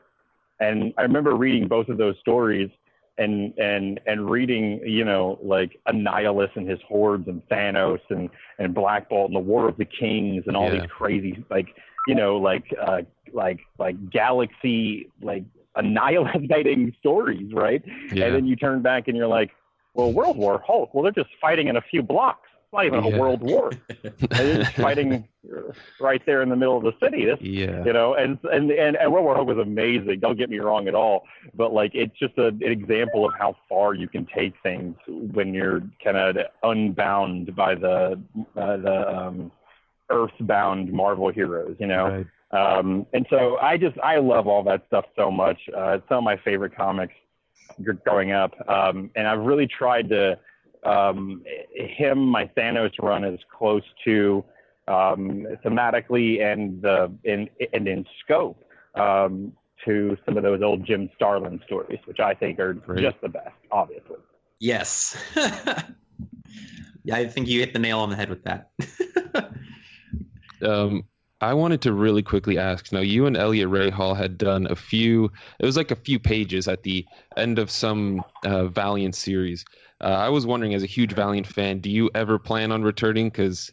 and 0.60 0.94
I 0.98 1.02
remember 1.02 1.36
reading 1.36 1.68
both 1.68 1.90
of 1.90 1.98
those 1.98 2.16
stories 2.20 2.70
and 3.18 3.54
and 3.58 4.00
and 4.06 4.30
reading, 4.30 4.80
you 4.86 5.06
know, 5.06 5.40
like 5.42 5.80
Annihilus 5.88 6.50
and 6.56 6.68
his 6.68 6.80
hordes 6.88 7.28
and 7.28 7.42
Thanos 7.50 8.00
and 8.10 8.30
and 8.60 8.74
Black 8.74 9.10
Bolt 9.10 9.30
and 9.30 9.36
the 9.36 9.40
War 9.40 9.68
of 9.68 9.78
the 9.78 9.86
Kings 9.86 10.44
and 10.48 10.56
all 10.56 10.72
yeah. 10.74 10.82
these 10.82 10.90
crazy 10.90 11.44
like 11.50 11.68
you 12.08 12.16
know 12.16 12.38
like 12.38 12.66
uh 12.82 13.02
like 13.34 13.60
like 13.78 14.10
galaxy 14.10 15.10
like 15.22 15.44
annihilating 15.76 16.94
stories, 17.00 17.52
right? 17.54 17.84
Yeah. 18.12 18.26
And 18.26 18.36
then 18.36 18.46
you 18.46 18.56
turn 18.56 18.82
back 18.82 19.08
and 19.08 19.18
you're 19.18 19.28
like, 19.28 19.52
well, 19.94 20.12
World 20.12 20.38
War 20.38 20.64
Hulk. 20.66 20.94
Well, 20.94 21.04
they're 21.04 21.24
just 21.24 21.36
fighting 21.40 21.68
in 21.68 21.78
a 21.78 21.82
few 21.82 22.02
blocks 22.02 22.50
not 22.74 22.86
even 22.86 23.04
yeah. 23.04 23.16
a 23.16 23.20
world 23.20 23.42
war. 23.42 23.72
They're 24.30 24.66
fighting 24.66 25.28
right 26.00 26.22
there 26.26 26.42
in 26.42 26.50
the 26.50 26.56
middle 26.56 26.78
of 26.78 26.84
the 26.84 26.94
city. 27.02 27.28
Yeah. 27.40 27.84
You 27.86 27.94
know, 27.94 28.16
and, 28.16 28.40
and 28.52 28.72
and 28.72 28.98
and 28.98 29.14
World 29.14 29.26
War 29.26 29.36
Hulk 29.36 29.48
was 29.48 29.60
amazing. 29.60 30.20
Don't 30.20 30.38
get 30.38 30.50
me 30.50 30.60
wrong 30.60 30.88
at 30.88 30.96
all. 30.96 31.26
But 31.54 31.74
like, 31.74 31.92
it's 31.94 32.18
just 32.18 32.38
a, 32.38 32.48
an 32.48 32.64
example 32.64 33.26
of 33.26 33.34
how 33.38 33.56
far 33.70 33.94
you 33.94 34.08
can 34.08 34.26
take 34.26 34.54
things 34.64 34.96
when 35.08 35.54
you're 35.54 35.82
kind 36.04 36.18
of 36.18 36.38
unbound 36.64 37.56
by 37.56 37.76
the 37.76 38.20
uh, 38.58 38.78
the 38.78 39.16
um, 39.16 39.52
earthbound 40.10 40.92
Marvel 40.92 41.30
heroes. 41.30 41.76
You 41.80 41.88
know. 41.88 42.08
Right. 42.08 42.28
Um, 42.54 43.08
and 43.14 43.26
so 43.32 43.58
I 43.58 43.78
just 43.78 43.98
I 44.04 44.18
love 44.18 44.48
all 44.48 44.64
that 44.64 44.84
stuff 44.88 45.06
so 45.16 45.32
much. 45.32 45.58
Uh, 45.76 45.94
it's 45.94 46.08
some 46.08 46.20
of 46.20 46.24
my 46.24 46.38
favorite 46.38 46.76
comics 46.76 47.16
growing 48.06 48.32
up, 48.32 48.54
um, 48.70 49.10
and 49.16 49.28
I've 49.28 49.40
really 49.40 49.66
tried 49.66 50.10
to 50.10 50.38
um, 50.86 51.44
him, 51.76 52.20
my 52.26 52.50
Thanos 52.58 52.92
run 53.02 53.24
is 53.24 53.40
close 53.56 53.84
to 54.06 54.44
um, 54.88 55.48
thematically 55.64 56.44
and 56.44 56.82
the 56.82 57.12
in 57.24 57.50
and 57.72 57.88
in 57.88 58.06
scope 58.24 58.64
um, 58.96 59.54
to 59.86 60.18
some 60.26 60.38
of 60.38 60.44
those 60.44 60.62
old 60.62 60.86
Jim 60.86 61.10
Starlin 61.16 61.62
stories, 61.66 62.00
which 62.06 62.20
I 62.20 62.34
think 62.34 62.60
are 62.60 62.74
Great. 62.74 63.02
just 63.02 63.20
the 63.22 63.30
best, 63.30 63.56
obviously. 63.72 64.18
Yes. 64.60 65.18
yeah, 67.04 67.16
I 67.16 67.28
think 67.28 67.48
you 67.48 67.60
hit 67.60 67.74
the 67.74 67.80
nail 67.80 68.00
on 68.00 68.10
the 68.10 68.16
head 68.16 68.30
with 68.30 68.44
that. 68.44 68.72
um, 70.66 71.04
I 71.42 71.54
wanted 71.54 71.82
to 71.82 71.92
really 71.92 72.24
quickly 72.24 72.58
ask. 72.58 72.94
Now, 72.94 73.02
you 73.02 73.26
and 73.26 73.36
Elliot 73.36 73.68
Ray 73.68 73.90
Hall 73.90 74.14
had 74.14 74.38
done 74.38 74.68
a 74.70 74.76
few. 74.76 75.30
It 75.60 75.66
was 75.66 75.76
like 75.76 75.92
a 75.92 75.96
few 75.98 76.18
pages 76.18 76.70
at 76.70 76.84
the 76.84 77.06
end 77.36 77.60
of 77.60 77.70
some 77.70 78.24
uh, 78.46 78.68
Valiant 78.68 79.16
series. 79.16 79.66
Uh, 80.04 80.08
I 80.08 80.30
was 80.30 80.46
wondering, 80.46 80.74
as 80.74 80.84
a 80.84 80.88
huge 80.88 81.14
Valiant 81.14 81.48
fan, 81.48 81.80
do 81.80 81.90
you 81.90 82.10
ever 82.14 82.38
plan 82.38 82.74
on 82.74 82.84
returning? 82.84 83.30
Because, 83.30 83.72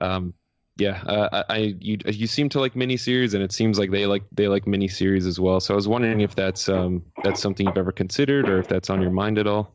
um, 0.00 0.32
yeah, 0.76 1.02
uh, 1.04 1.42
I 1.48 1.74
you 1.80 1.98
you 2.06 2.26
seem 2.28 2.48
to 2.50 2.60
like 2.60 2.74
miniseries, 2.74 3.34
and 3.34 3.42
it 3.42 3.52
seems 3.52 3.78
like 3.78 3.90
they 3.90 4.06
like 4.06 4.22
they 4.32 4.46
like 4.48 4.66
miniseries 4.66 5.26
as 5.26 5.40
well. 5.40 5.60
So 5.60 5.74
I 5.74 5.76
was 5.76 5.88
wondering 5.88 6.20
if 6.20 6.34
that's 6.34 6.68
um 6.68 7.02
that's 7.22 7.40
something 7.40 7.66
you've 7.66 7.78
ever 7.78 7.92
considered, 7.92 8.48
or 8.48 8.58
if 8.58 8.68
that's 8.68 8.90
on 8.90 9.00
your 9.02 9.10
mind 9.10 9.38
at 9.38 9.46
all. 9.46 9.72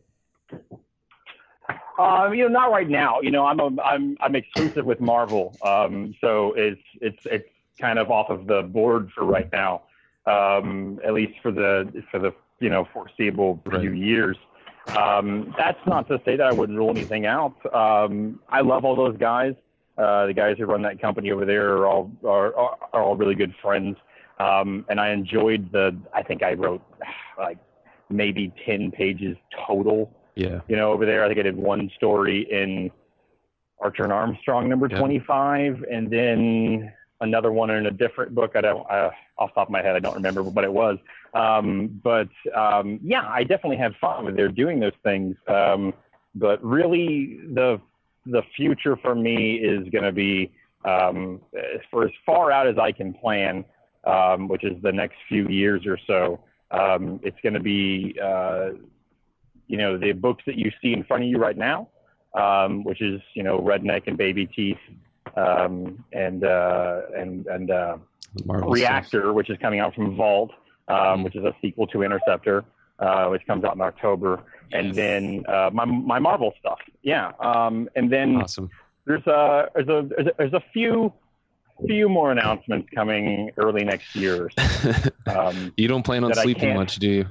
Um, 1.99 2.34
you 2.34 2.43
know, 2.43 2.47
not 2.47 2.71
right 2.71 2.89
now. 2.89 3.19
You 3.21 3.31
know, 3.31 3.45
I'm 3.45 3.59
a, 3.59 3.81
I'm 3.81 4.17
I'm 4.21 4.35
exclusive 4.35 4.85
with 4.85 5.01
Marvel, 5.01 5.55
um, 5.63 6.15
so 6.21 6.53
it's 6.53 6.81
it's 7.01 7.26
it's 7.26 7.49
kind 7.80 7.99
of 7.99 8.09
off 8.09 8.30
of 8.30 8.47
the 8.47 8.63
board 8.63 9.11
for 9.13 9.26
right 9.26 9.49
now, 9.51 9.84
um, 10.26 10.99
at 11.05 11.13
least 11.13 11.39
for 11.41 11.51
the 11.51 12.03
for 12.09 12.19
the 12.19 12.34
you 12.59 12.69
know 12.69 12.88
foreseeable 12.93 13.61
right. 13.65 13.81
few 13.81 13.91
years. 13.91 14.38
Um, 14.97 15.53
that's 15.57 15.79
not 15.85 16.07
to 16.07 16.21
say 16.25 16.35
that 16.35 16.47
I 16.47 16.53
wouldn't 16.53 16.77
rule 16.77 16.89
anything 16.89 17.25
out. 17.25 17.55
Um, 17.73 18.39
I 18.49 18.61
love 18.61 18.85
all 18.85 18.95
those 18.95 19.17
guys. 19.17 19.53
Uh, 19.97 20.27
the 20.27 20.33
guys 20.33 20.55
who 20.57 20.65
run 20.65 20.81
that 20.83 21.01
company 21.01 21.31
over 21.31 21.45
there 21.45 21.77
are 21.77 21.87
all 21.87 22.11
are, 22.25 22.55
are 22.93 23.03
all 23.03 23.15
really 23.15 23.35
good 23.35 23.53
friends, 23.61 23.97
um, 24.39 24.85
and 24.89 24.99
I 24.99 25.09
enjoyed 25.11 25.71
the. 25.71 25.97
I 26.13 26.23
think 26.23 26.41
I 26.41 26.53
wrote 26.53 26.81
like 27.37 27.57
maybe 28.09 28.53
ten 28.65 28.91
pages 28.91 29.35
total 29.67 30.13
yeah. 30.39 30.61
You 30.69 30.77
know, 30.77 30.93
over 30.93 31.05
there, 31.05 31.23
I 31.23 31.27
think 31.27 31.39
I 31.39 31.43
did 31.43 31.57
one 31.57 31.91
story 31.97 32.47
in 32.49 32.91
Archer 33.81 34.03
and 34.03 34.13
Armstrong 34.13 34.69
number 34.69 34.87
yeah. 34.89 34.97
25, 34.97 35.83
and 35.91 36.09
then 36.09 36.93
another 37.21 37.51
one 37.51 37.69
in 37.69 37.85
a 37.85 37.91
different 37.91 38.33
book. 38.33 38.53
I 38.55 38.61
don't, 38.61 38.89
uh, 38.89 39.11
off 39.37 39.51
the 39.51 39.55
top 39.55 39.67
of 39.67 39.71
my 39.71 39.81
head, 39.81 39.95
I 39.95 39.99
don't 39.99 40.15
remember 40.15 40.43
what 40.43 40.63
it 40.63 40.71
was. 40.71 40.97
Um, 41.33 41.99
but 42.03 42.29
um, 42.55 42.99
yeah, 43.03 43.27
I 43.27 43.43
definitely 43.43 43.77
had 43.77 43.95
fun 44.01 44.25
with 44.25 44.35
there 44.35 44.49
doing 44.49 44.79
those 44.79 44.93
things. 45.03 45.35
Um, 45.47 45.93
but 46.35 46.63
really, 46.63 47.39
the 47.53 47.81
the 48.25 48.41
future 48.55 48.95
for 48.97 49.15
me 49.15 49.55
is 49.55 49.87
going 49.89 50.03
to 50.03 50.11
be 50.11 50.51
um, 50.85 51.41
for 51.89 52.05
as 52.05 52.11
far 52.25 52.51
out 52.51 52.67
as 52.67 52.77
I 52.77 52.91
can 52.91 53.13
plan, 53.13 53.65
um, 54.05 54.47
which 54.47 54.63
is 54.63 54.81
the 54.81 54.91
next 54.91 55.17
few 55.27 55.47
years 55.47 55.85
or 55.85 55.97
so. 56.05 56.39
Um, 56.71 57.19
it's 57.23 57.37
going 57.41 57.55
to 57.55 57.59
be 57.59 58.15
uh, 58.21 58.69
you 59.69 59.77
know, 59.77 59.97
the 59.97 60.11
books 60.11 60.43
that 60.47 60.57
you 60.57 60.71
see 60.81 60.91
in 60.91 61.03
front 61.05 61.23
of 61.23 61.29
you 61.29 61.37
right 61.37 61.55
now, 61.55 61.87
um, 62.33 62.83
which 62.83 63.01
is, 63.01 63.21
you 63.35 63.43
know, 63.43 63.59
Redneck 63.59 64.07
and 64.07 64.17
Baby 64.17 64.47
Teeth, 64.47 64.79
um, 65.35 66.03
and, 66.14 66.43
uh, 66.43 67.01
and, 67.15 67.45
and, 67.47 67.72
uh, 67.72 67.97
Reactor, 68.45 69.22
stuff. 69.22 69.35
which 69.35 69.49
is 69.49 69.57
coming 69.61 69.80
out 69.80 69.95
from 69.95 70.15
Vault, 70.15 70.51
um, 70.88 71.23
which 71.23 71.35
is 71.35 71.43
a 71.43 71.53
sequel 71.61 71.88
to 71.88 72.03
Interceptor, 72.03 72.64
uh, 72.99 73.27
which 73.27 73.45
comes 73.47 73.64
out 73.64 73.76
in 73.76 73.81
October. 73.81 74.43
Yes. 74.72 74.80
And 74.80 74.95
then, 74.95 75.43
uh, 75.47 75.69
my, 75.73 75.85
my 75.85 76.19
Marvel 76.19 76.53
stuff. 76.60 76.80
Yeah. 77.01 77.31
Um, 77.39 77.89
and 77.95 78.11
then 78.11 78.35
awesome. 78.35 78.69
there's 79.06 79.26
a, 79.26 79.69
there's 79.73 79.88
a, 79.88 80.10
there's 80.10 80.27
a, 80.27 80.31
there's 80.38 80.53
a 80.53 80.64
few, 80.73 81.11
few 81.88 82.07
more 82.07 82.31
announcements 82.31 82.88
coming 82.93 83.51
early 83.57 83.84
next 83.84 84.15
year. 84.15 84.49
Um, 85.27 85.73
you 85.77 85.88
don't 85.88 86.01
plan 86.01 86.23
on 86.23 86.34
sleeping 86.34 86.73
much, 86.73 86.95
do 86.95 87.07
you? 87.07 87.26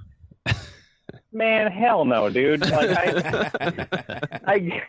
Man, 1.32 1.70
hell 1.70 2.04
no, 2.04 2.30
dude. 2.30 2.60
Like 2.60 2.90
I, 2.90 3.50
I, 4.46 4.82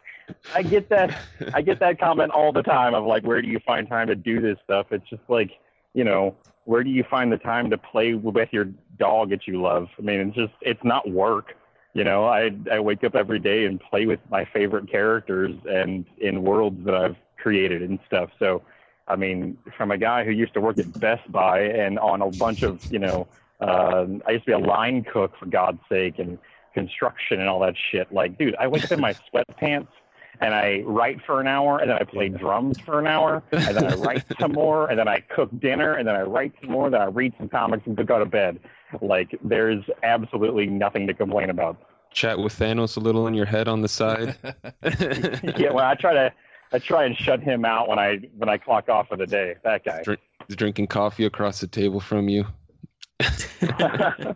I 0.55 0.61
get 0.63 0.89
that. 0.89 1.19
I 1.53 1.61
get 1.61 1.79
that 1.79 1.99
comment 1.99 2.31
all 2.31 2.53
the 2.53 2.63
time 2.63 2.93
of 2.93 3.05
like, 3.05 3.23
where 3.23 3.41
do 3.41 3.47
you 3.47 3.59
find 3.65 3.87
time 3.87 4.07
to 4.07 4.15
do 4.15 4.39
this 4.39 4.57
stuff? 4.63 4.87
It's 4.91 5.07
just 5.09 5.23
like, 5.27 5.51
you 5.93 6.03
know, 6.03 6.35
where 6.65 6.83
do 6.83 6.89
you 6.89 7.03
find 7.03 7.31
the 7.31 7.37
time 7.37 7.69
to 7.71 7.77
play 7.77 8.13
with 8.13 8.49
your 8.51 8.69
dog 8.97 9.31
that 9.31 9.47
you 9.47 9.61
love? 9.61 9.89
I 9.97 10.01
mean, 10.01 10.19
it's 10.19 10.35
just, 10.35 10.53
it's 10.61 10.83
not 10.83 11.09
work. 11.09 11.55
You 11.93 12.03
know, 12.03 12.25
I 12.25 12.51
I 12.71 12.79
wake 12.79 13.03
up 13.03 13.15
every 13.15 13.39
day 13.39 13.65
and 13.65 13.79
play 13.79 14.05
with 14.05 14.19
my 14.29 14.45
favorite 14.45 14.89
characters 14.89 15.55
and 15.69 16.05
in 16.19 16.43
worlds 16.43 16.85
that 16.85 16.93
I've 16.93 17.15
created 17.37 17.81
and 17.81 17.99
stuff. 18.05 18.29
So, 18.37 18.61
I 19.07 19.15
mean, 19.15 19.57
from 19.75 19.91
a 19.91 19.97
guy 19.97 20.23
who 20.23 20.31
used 20.31 20.53
to 20.53 20.61
work 20.61 20.77
at 20.77 20.99
Best 20.99 21.29
Buy 21.31 21.61
and 21.61 21.97
on 21.97 22.21
a 22.21 22.29
bunch 22.29 22.61
of, 22.61 22.85
you 22.91 22.99
know, 22.99 23.27
um, 23.59 24.21
I 24.27 24.31
used 24.31 24.45
to 24.45 24.51
be 24.51 24.53
a 24.53 24.59
line 24.59 25.03
cook 25.03 25.33
for 25.37 25.45
God's 25.45 25.79
sake 25.89 26.19
and 26.19 26.37
construction 26.73 27.39
and 27.39 27.49
all 27.49 27.59
that 27.61 27.75
shit. 27.91 28.11
Like, 28.11 28.37
dude, 28.37 28.55
I 28.55 28.67
wake 28.67 28.83
up 28.83 28.91
in 28.91 29.01
my 29.01 29.13
sweatpants 29.33 29.87
and 30.41 30.53
I 30.53 30.81
write 30.85 31.19
for 31.25 31.41
an 31.41 31.47
hour 31.47 31.79
and 31.79 31.89
then 31.89 31.97
I 31.97 32.03
play 32.03 32.29
drums 32.29 32.79
for 32.79 32.99
an 32.99 33.07
hour 33.07 33.43
and 33.51 33.75
then 33.75 33.85
I 33.85 33.95
write 33.95 34.23
some 34.39 34.53
more 34.53 34.89
and 34.89 34.97
then 34.97 35.07
I 35.07 35.19
cook 35.19 35.49
dinner 35.59 35.95
and 35.95 36.07
then 36.07 36.15
I 36.15 36.21
write 36.21 36.53
some 36.61 36.71
more, 36.71 36.89
then 36.89 37.01
I 37.01 37.05
read 37.05 37.33
some 37.37 37.49
comics 37.49 37.83
and 37.85 37.95
go 38.07 38.19
to 38.19 38.25
bed. 38.25 38.59
Like, 39.01 39.37
there's 39.43 39.83
absolutely 40.03 40.67
nothing 40.67 41.07
to 41.07 41.13
complain 41.13 41.49
about. 41.49 41.77
Chat 42.11 42.39
with 42.39 42.57
Thanos 42.57 42.97
a 42.97 42.99
little 42.99 43.27
in 43.27 43.33
your 43.33 43.45
head 43.45 43.67
on 43.67 43.81
the 43.81 43.87
side. 43.87 44.35
yeah, 45.57 45.71
well, 45.71 45.85
I 45.85 45.95
try 45.95 46.13
to 46.13 46.33
I 46.71 46.79
try 46.79 47.05
and 47.05 47.15
shut 47.15 47.41
him 47.41 47.65
out 47.65 47.87
when 47.87 47.99
I 47.99 48.19
when 48.37 48.49
I 48.49 48.57
clock 48.57 48.89
off 48.89 49.09
for 49.09 49.17
the 49.17 49.27
day. 49.27 49.55
That 49.63 49.83
guy. 49.83 50.01
Drink, 50.03 50.21
drinking 50.49 50.87
coffee 50.87 51.25
across 51.25 51.59
the 51.59 51.67
table 51.67 51.99
from 51.99 52.29
you. 52.29 52.45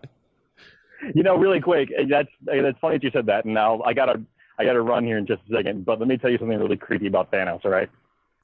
you 1.15 1.23
know, 1.23 1.35
really 1.38 1.60
quick, 1.61 1.89
that's 2.10 2.30
that's 2.45 2.80
funny 2.80 2.95
that 2.95 3.03
you 3.03 3.11
said 3.11 3.26
that. 3.27 3.45
And 3.45 3.53
now 3.53 3.81
I 3.84 3.93
gotta 3.93 4.22
I 4.57 4.65
gotta 4.65 4.81
run 4.81 5.03
here 5.05 5.18
in 5.18 5.26
just 5.26 5.41
a 5.49 5.55
second. 5.55 5.85
But 5.85 5.99
let 5.99 6.07
me 6.07 6.18
tell 6.18 6.30
you 6.30 6.38
something 6.38 6.57
really 6.57 6.77
creepy 6.77 7.07
about 7.07 7.31
Thanos. 7.31 7.64
All 7.65 7.72
right. 7.72 7.89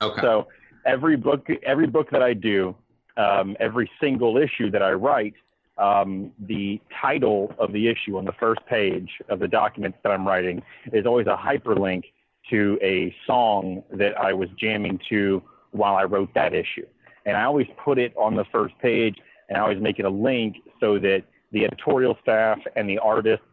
Okay. 0.02 0.22
So 0.22 0.48
every 0.86 1.18
book 1.18 1.48
every 1.64 1.88
book 1.88 2.10
that 2.12 2.24
I 2.24 2.34
do, 2.34 2.76
um, 3.18 3.58
every 3.60 3.90
single 4.00 4.38
issue 4.38 4.72
that 4.72 4.82
I 4.82 4.94
write, 4.94 5.34
um, 5.78 6.32
the 6.40 6.80
title 7.02 7.54
of 7.58 7.72
the 7.74 7.88
issue 7.88 8.18
on 8.18 8.26
the 8.26 8.34
first 8.34 8.66
page 8.68 9.10
of 9.30 9.40
the 9.40 9.48
documents 9.48 9.98
that 10.04 10.12
I'm 10.12 10.28
writing 10.28 10.62
is 10.94 11.06
always 11.06 11.28
a 11.28 11.38
hyperlink 11.38 12.04
to 12.50 12.80
a 12.82 13.16
song 13.26 13.84
that 13.92 14.18
I 14.18 14.34
was 14.34 14.50
jamming 14.58 15.00
to 15.10 15.42
while 15.72 15.96
I 15.96 16.04
wrote 16.04 16.34
that 16.34 16.54
issue. 16.54 16.86
And 17.26 17.38
I 17.38 17.44
always 17.44 17.68
put 17.78 18.00
it 18.00 18.14
on 18.18 18.36
the 18.36 18.46
first 18.46 18.78
page 18.80 19.18
and 19.50 19.58
I 19.58 19.62
always 19.62 19.82
make 19.82 20.00
it 20.00 20.06
a 20.06 20.10
link 20.10 20.58
so 20.80 20.98
that 21.00 21.24
the 21.52 21.66
editorial 21.66 22.18
staff 22.22 22.60
and 22.76 22.90
the 22.90 23.00
artists 23.00 23.46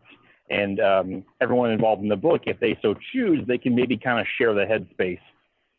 and 0.48 0.78
um, 0.81 1.24
everyone 1.40 1.73
involved 1.73 2.02
in 2.02 2.09
the 2.09 2.16
book, 2.16 2.43
if 2.47 2.60
they 2.60 2.78
so 2.81 2.94
choose, 3.12 3.44
they 3.48 3.59
can 3.59 3.74
maybe 3.74 3.97
kind 3.97 4.20
of 4.20 4.27
share 4.39 4.55
the 4.55 4.64
headspace 4.64 5.18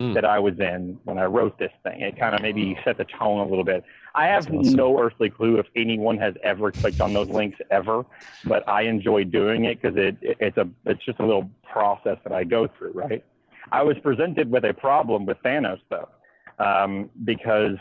mm. 0.01 0.13
that 0.13 0.25
I 0.25 0.39
was 0.39 0.59
in 0.59 0.99
when 1.05 1.17
I 1.17 1.25
wrote 1.25 1.57
this 1.57 1.71
thing. 1.83 2.01
It 2.01 2.19
kind 2.19 2.35
of 2.35 2.41
maybe 2.41 2.77
set 2.83 2.97
the 2.97 3.05
tone 3.05 3.39
a 3.39 3.49
little 3.49 3.63
bit. 3.63 3.83
I 4.15 4.27
have 4.27 4.51
awesome. 4.51 4.73
no 4.73 4.99
earthly 4.99 5.29
clue 5.29 5.57
if 5.57 5.67
anyone 5.75 6.17
has 6.17 6.33
ever 6.43 6.71
clicked 6.71 7.01
on 7.01 7.13
those 7.13 7.29
links 7.29 7.59
ever, 7.71 8.05
but 8.45 8.67
I 8.67 8.83
enjoy 8.83 9.23
doing 9.23 9.65
it 9.65 9.81
because 9.81 9.97
it, 9.97 10.17
it, 10.21 10.37
it's 10.39 10.57
a 10.57 10.67
it's 10.85 11.03
just 11.05 11.19
a 11.19 11.25
little 11.25 11.49
process 11.71 12.17
that 12.23 12.33
I 12.33 12.43
go 12.43 12.67
through. 12.77 12.91
Right. 12.91 13.23
I 13.71 13.83
was 13.83 13.97
presented 14.01 14.49
with 14.51 14.65
a 14.65 14.73
problem 14.73 15.25
with 15.25 15.37
Thanos 15.43 15.79
though, 15.89 16.09
um, 16.59 17.09
because 17.23 17.77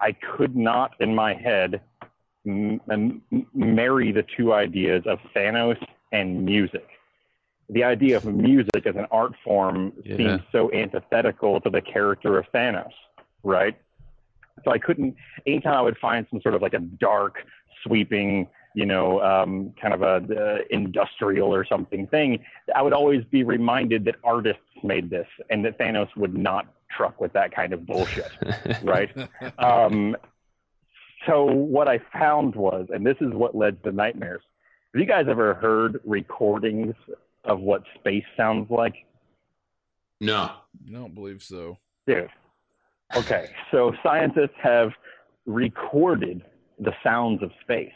I 0.00 0.12
could 0.12 0.56
not 0.56 0.94
in 1.00 1.14
my 1.14 1.34
head 1.34 1.80
m- 2.46 2.80
m- 2.90 3.22
marry 3.54 4.12
the 4.12 4.24
two 4.36 4.52
ideas 4.52 5.02
of 5.06 5.18
Thanos 5.34 5.78
and 6.12 6.44
music. 6.44 6.86
The 7.68 7.84
idea 7.84 8.16
of 8.16 8.24
music 8.24 8.86
as 8.86 8.96
an 8.96 9.06
art 9.10 9.32
form 9.44 9.92
yeah. 10.04 10.16
seems 10.16 10.40
so 10.50 10.72
antithetical 10.72 11.60
to 11.60 11.70
the 11.70 11.80
character 11.80 12.38
of 12.38 12.46
Thanos, 12.52 12.90
right? 13.44 13.76
So 14.64 14.72
I 14.72 14.78
couldn't. 14.78 15.14
Anytime 15.46 15.74
I 15.74 15.82
would 15.82 15.98
find 15.98 16.26
some 16.30 16.40
sort 16.42 16.54
of 16.54 16.62
like 16.62 16.74
a 16.74 16.80
dark, 16.80 17.36
sweeping, 17.84 18.48
you 18.74 18.86
know, 18.86 19.20
um, 19.22 19.72
kind 19.80 19.94
of 19.94 20.02
a 20.02 20.34
uh, 20.34 20.58
industrial 20.70 21.54
or 21.54 21.64
something 21.64 22.06
thing, 22.08 22.44
I 22.74 22.82
would 22.82 22.92
always 22.92 23.24
be 23.24 23.44
reminded 23.44 24.04
that 24.06 24.16
artists 24.24 24.62
made 24.82 25.08
this 25.10 25.26
and 25.48 25.64
that 25.64 25.78
Thanos 25.78 26.08
would 26.16 26.36
not 26.36 26.66
truck 26.96 27.20
with 27.20 27.32
that 27.32 27.54
kind 27.54 27.72
of 27.72 27.86
bullshit, 27.86 28.30
right? 28.82 29.10
Um, 29.58 30.16
so 31.26 31.44
what 31.44 31.88
I 31.88 32.00
found 32.12 32.54
was, 32.54 32.88
and 32.92 33.04
this 33.04 33.16
is 33.20 33.32
what 33.32 33.54
led 33.54 33.82
to 33.84 33.92
nightmares. 33.92 34.42
Have 34.92 35.00
you 35.00 35.06
guys 35.06 35.26
ever 35.28 35.54
heard 35.54 36.00
recordings 36.04 36.94
of 37.44 37.60
what 37.60 37.82
space 37.98 38.24
sounds 38.36 38.70
like? 38.70 38.94
No, 40.20 40.50
I 40.86 40.92
don't 40.92 41.14
believe 41.14 41.42
so. 41.42 41.78
Dude. 42.06 42.28
Okay, 43.16 43.50
so 43.70 43.92
scientists 44.02 44.56
have 44.62 44.90
recorded 45.46 46.42
the 46.78 46.92
sounds 47.02 47.42
of 47.42 47.50
space. 47.60 47.92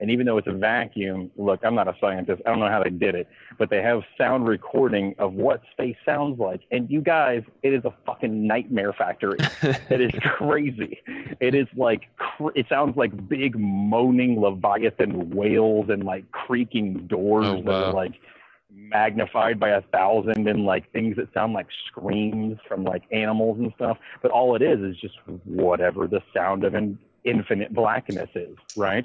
And 0.00 0.10
even 0.10 0.26
though 0.26 0.38
it's 0.38 0.46
a 0.46 0.52
vacuum, 0.52 1.30
look, 1.36 1.60
I'm 1.64 1.74
not 1.74 1.88
a 1.88 1.96
scientist. 2.00 2.40
I 2.46 2.50
don't 2.50 2.60
know 2.60 2.68
how 2.68 2.82
they 2.82 2.90
did 2.90 3.14
it, 3.14 3.28
but 3.58 3.68
they 3.68 3.82
have 3.82 4.02
sound 4.16 4.46
recording 4.46 5.14
of 5.18 5.34
what 5.34 5.60
space 5.72 5.96
sounds 6.04 6.38
like. 6.38 6.60
And 6.70 6.88
you 6.88 7.00
guys, 7.00 7.42
it 7.62 7.72
is 7.72 7.84
a 7.84 7.92
fucking 8.06 8.46
nightmare 8.46 8.92
factory. 8.92 9.38
it 9.62 10.00
is 10.00 10.12
crazy. 10.20 11.00
It 11.40 11.54
is 11.54 11.66
like, 11.76 12.02
it 12.54 12.66
sounds 12.68 12.96
like 12.96 13.28
big 13.28 13.58
moaning 13.58 14.40
Leviathan 14.40 15.30
whales 15.30 15.88
and 15.88 16.04
like 16.04 16.30
creaking 16.30 17.06
doors 17.08 17.46
oh, 17.46 17.54
wow. 17.54 17.62
that 17.62 17.86
are 17.88 17.92
like, 17.92 18.14
magnified 18.70 19.58
by 19.58 19.70
a 19.70 19.82
thousand 19.82 20.46
and 20.46 20.64
like 20.64 20.90
things 20.92 21.16
that 21.16 21.32
sound 21.34 21.52
like 21.52 21.66
screams 21.86 22.58
from 22.68 22.84
like 22.84 23.02
animals 23.10 23.58
and 23.58 23.72
stuff. 23.76 23.98
But 24.22 24.30
all 24.30 24.54
it 24.54 24.62
is 24.62 24.80
is 24.80 24.96
just 24.96 25.16
whatever 25.44 26.06
the 26.06 26.22
sound 26.34 26.64
of 26.64 26.74
an 26.74 26.98
infinite 27.24 27.72
blackness 27.74 28.30
is, 28.34 28.56
right? 28.76 29.04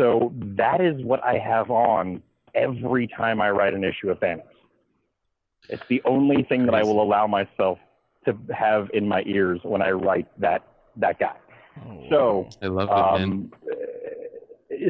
So 0.00 0.32
that 0.56 0.80
is 0.80 1.04
what 1.04 1.22
I 1.22 1.36
have 1.38 1.70
on 1.70 2.22
every 2.54 3.06
time 3.06 3.40
I 3.42 3.50
write 3.50 3.74
an 3.74 3.84
issue 3.84 4.10
of 4.10 4.18
Thanos. 4.18 4.40
It's 5.68 5.82
the 5.90 6.00
only 6.06 6.42
thing 6.44 6.64
that 6.64 6.74
I 6.74 6.82
will 6.82 7.02
allow 7.02 7.26
myself 7.26 7.78
to 8.24 8.34
have 8.54 8.88
in 8.94 9.06
my 9.06 9.22
ears 9.26 9.60
when 9.62 9.82
I 9.82 9.90
write 9.90 10.26
that 10.40 10.66
that 10.96 11.18
guy. 11.18 11.36
Oh, 11.86 12.06
so 12.10 12.48
I 12.62 12.66
love 12.66 12.88
it, 12.88 13.22
um, 13.22 13.52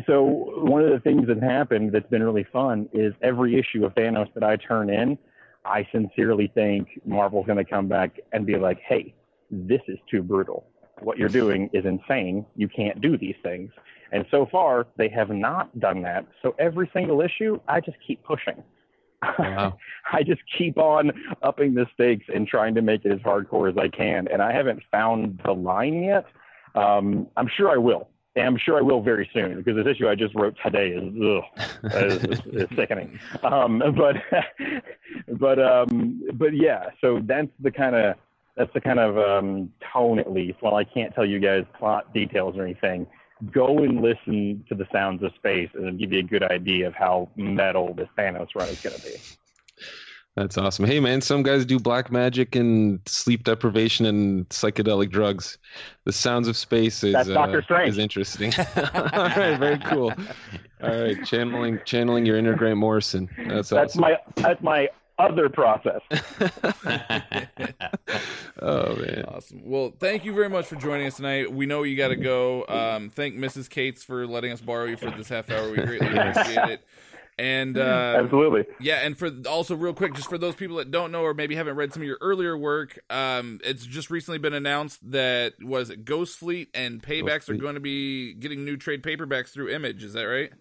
So 0.06 0.22
one 0.22 0.84
of 0.84 0.90
the 0.90 1.00
things 1.00 1.26
that 1.26 1.42
happened 1.42 1.90
that's 1.92 2.08
been 2.08 2.22
really 2.22 2.46
fun 2.52 2.88
is 2.92 3.12
every 3.20 3.58
issue 3.58 3.84
of 3.84 3.94
Thanos 3.94 4.32
that 4.34 4.44
I 4.44 4.56
turn 4.56 4.90
in, 4.90 5.18
I 5.64 5.86
sincerely 5.90 6.52
think 6.54 6.88
Marvel's 7.04 7.46
going 7.46 7.58
to 7.58 7.68
come 7.68 7.88
back 7.88 8.20
and 8.32 8.46
be 8.46 8.56
like, 8.56 8.78
"Hey, 8.88 9.14
this 9.50 9.80
is 9.88 9.98
too 10.08 10.22
brutal. 10.22 10.66
What 11.02 11.18
you're 11.18 11.28
doing 11.28 11.70
is 11.72 11.84
insane. 11.84 12.46
You 12.56 12.68
can't 12.68 13.00
do 13.00 13.16
these 13.16 13.36
things." 13.42 13.70
And 14.12 14.26
so 14.30 14.46
far, 14.50 14.86
they 14.96 15.08
have 15.08 15.30
not 15.30 15.78
done 15.78 16.02
that. 16.02 16.26
So 16.42 16.54
every 16.58 16.90
single 16.92 17.20
issue, 17.20 17.60
I 17.68 17.80
just 17.80 17.96
keep 18.06 18.22
pushing. 18.24 18.62
Wow. 19.38 19.78
I 20.12 20.22
just 20.22 20.40
keep 20.56 20.78
on 20.78 21.12
upping 21.42 21.74
the 21.74 21.86
stakes 21.94 22.26
and 22.34 22.46
trying 22.46 22.74
to 22.74 22.82
make 22.82 23.04
it 23.04 23.12
as 23.12 23.20
hardcore 23.20 23.70
as 23.70 23.76
I 23.78 23.88
can. 23.88 24.28
And 24.28 24.42
I 24.42 24.52
haven't 24.52 24.82
found 24.90 25.40
the 25.44 25.52
line 25.52 26.02
yet. 26.02 26.26
Um, 26.74 27.28
I'm 27.36 27.48
sure 27.56 27.70
I 27.70 27.76
will. 27.76 28.08
And 28.36 28.46
I'm 28.46 28.56
sure 28.56 28.78
I 28.78 28.80
will 28.80 29.02
very 29.02 29.28
soon 29.34 29.56
because 29.56 29.76
this 29.76 29.86
issue 29.86 30.08
I 30.08 30.14
just 30.14 30.34
wrote 30.36 30.56
today 30.64 30.90
is, 30.90 31.12
ugh, 31.20 31.92
is, 31.92 32.24
is, 32.24 32.40
is 32.46 32.68
sickening. 32.76 33.18
Um, 33.42 33.82
but, 33.96 34.16
but, 35.38 35.58
um, 35.58 36.22
but 36.34 36.54
yeah, 36.54 36.90
so 37.00 37.20
that's 37.24 37.48
the 37.58 37.72
kind 37.72 37.96
of, 37.96 38.14
that's 38.56 38.72
the 38.74 38.80
kind 38.80 38.98
of 38.98 39.18
um, 39.18 39.72
tone 39.92 40.18
at 40.18 40.32
least. 40.32 40.58
While 40.60 40.74
I 40.74 40.84
can't 40.84 41.14
tell 41.14 41.24
you 41.24 41.38
guys 41.38 41.64
plot 41.78 42.12
details 42.12 42.56
or 42.56 42.64
anything, 42.64 43.06
go 43.52 43.78
and 43.78 44.02
listen 44.02 44.64
to 44.68 44.74
the 44.74 44.86
sounds 44.92 45.22
of 45.22 45.32
space 45.34 45.70
and 45.74 45.86
it'll 45.86 45.98
give 45.98 46.12
you 46.12 46.20
a 46.20 46.24
good 46.24 46.42
idea 46.42 46.86
of 46.86 46.94
how 46.94 47.28
metal 47.36 47.94
this 47.94 48.08
Thanos 48.18 48.48
run 48.54 48.68
is 48.68 48.80
going 48.80 48.96
to 48.96 49.02
be. 49.02 49.14
That's 50.36 50.56
awesome. 50.56 50.84
Hey 50.84 51.00
man, 51.00 51.20
some 51.20 51.42
guys 51.42 51.66
do 51.66 51.78
black 51.78 52.12
magic 52.12 52.54
and 52.54 53.00
sleep 53.04 53.42
deprivation 53.42 54.06
and 54.06 54.48
psychedelic 54.48 55.10
drugs. 55.10 55.58
The 56.04 56.12
sounds 56.12 56.46
of 56.46 56.56
space 56.56 57.02
is 57.02 57.14
uh, 57.14 57.62
is 57.84 57.98
interesting. 57.98 58.52
All 58.94 59.02
right, 59.12 59.58
very 59.58 59.78
cool. 59.78 60.12
All 60.82 61.02
right, 61.02 61.22
channeling 61.24 61.80
channeling 61.84 62.24
your 62.24 62.38
inner 62.38 62.54
Grant 62.54 62.78
Morrison. 62.78 63.28
That's 63.48 63.70
that's 63.70 63.96
awesome. 63.96 64.00
my 64.02 64.18
that's 64.36 64.62
my 64.62 64.88
other 65.20 65.48
process. 65.48 66.00
oh 68.60 68.96
man, 68.96 69.24
awesome. 69.28 69.62
Well, 69.64 69.92
thank 69.98 70.24
you 70.24 70.32
very 70.32 70.48
much 70.48 70.66
for 70.66 70.76
joining 70.76 71.06
us 71.06 71.16
tonight. 71.16 71.52
We 71.52 71.66
know 71.66 71.82
you 71.82 71.96
got 71.96 72.08
to 72.08 72.16
go. 72.16 72.66
Um, 72.66 73.10
thank 73.10 73.34
Mrs. 73.34 73.68
Cates 73.68 74.02
for 74.02 74.26
letting 74.26 74.52
us 74.52 74.60
borrow 74.60 74.86
you 74.86 74.96
for 74.96 75.10
this 75.10 75.28
half 75.28 75.50
hour. 75.50 75.70
We 75.70 75.76
greatly 75.76 76.16
appreciate 76.16 76.70
it. 76.70 76.86
And 77.38 77.78
uh, 77.78 78.20
absolutely, 78.22 78.66
yeah. 78.80 78.96
And 78.96 79.16
for 79.16 79.30
also 79.48 79.74
real 79.74 79.94
quick, 79.94 80.12
just 80.12 80.28
for 80.28 80.36
those 80.36 80.54
people 80.54 80.76
that 80.76 80.90
don't 80.90 81.10
know 81.10 81.22
or 81.22 81.32
maybe 81.32 81.54
haven't 81.54 81.76
read 81.76 81.90
some 81.90 82.02
of 82.02 82.06
your 82.06 82.18
earlier 82.20 82.56
work, 82.56 82.98
um, 83.08 83.60
it's 83.64 83.86
just 83.86 84.10
recently 84.10 84.36
been 84.36 84.52
announced 84.52 84.98
that 85.10 85.54
was 85.62 85.88
it 85.88 86.04
Ghost 86.04 86.38
Fleet 86.38 86.68
and 86.74 87.02
Paybacks 87.02 87.44
Fleet. 87.44 87.56
are 87.56 87.62
going 87.62 87.76
to 87.76 87.80
be 87.80 88.34
getting 88.34 88.66
new 88.66 88.76
trade 88.76 89.02
paperbacks 89.02 89.48
through 89.48 89.70
Image. 89.70 90.04
Is 90.04 90.12
that 90.12 90.24
right? 90.24 90.52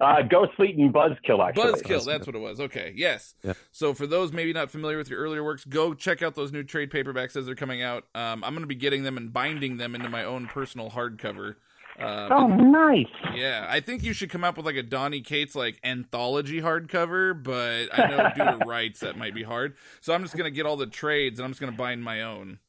Uh, 0.00 0.22
Ghost 0.22 0.52
Fleet 0.56 0.76
and 0.76 0.92
Buzzkill, 0.92 1.46
actually. 1.46 1.72
Buzzkill, 1.72 2.04
that's 2.04 2.26
what 2.26 2.36
it 2.36 2.40
was. 2.40 2.60
Okay, 2.60 2.92
yes. 2.96 3.34
Yeah. 3.42 3.54
So 3.72 3.94
for 3.94 4.06
those 4.06 4.32
maybe 4.32 4.52
not 4.52 4.70
familiar 4.70 4.96
with 4.96 5.10
your 5.10 5.20
earlier 5.20 5.44
works, 5.44 5.64
go 5.64 5.94
check 5.94 6.22
out 6.22 6.34
those 6.34 6.52
new 6.52 6.62
trade 6.62 6.90
paperbacks 6.90 7.36
as 7.36 7.46
they're 7.46 7.54
coming 7.54 7.82
out. 7.82 8.04
Um, 8.14 8.44
I'm 8.44 8.52
going 8.52 8.60
to 8.60 8.66
be 8.66 8.74
getting 8.74 9.02
them 9.02 9.16
and 9.16 9.32
binding 9.32 9.76
them 9.76 9.94
into 9.94 10.08
my 10.08 10.24
own 10.24 10.46
personal 10.46 10.90
hardcover. 10.90 11.56
Um, 11.98 12.32
oh, 12.32 12.46
nice. 12.46 13.06
Yeah, 13.34 13.66
I 13.68 13.80
think 13.80 14.04
you 14.04 14.12
should 14.12 14.30
come 14.30 14.44
up 14.44 14.56
with 14.56 14.64
like 14.64 14.76
a 14.76 14.84
Donny 14.84 15.20
Cates 15.20 15.56
like 15.56 15.80
anthology 15.82 16.60
hardcover, 16.60 17.40
but 17.42 17.88
I 17.92 18.06
know 18.08 18.30
due 18.36 18.58
to 18.58 18.64
rights 18.64 19.00
that 19.00 19.16
might 19.16 19.34
be 19.34 19.42
hard. 19.42 19.74
So 20.00 20.14
I'm 20.14 20.22
just 20.22 20.36
gonna 20.36 20.50
get 20.50 20.64
all 20.64 20.76
the 20.76 20.86
trades 20.86 21.40
and 21.40 21.44
I'm 21.44 21.50
just 21.50 21.60
gonna 21.60 21.72
bind 21.72 22.04
my 22.04 22.22
own. 22.22 22.60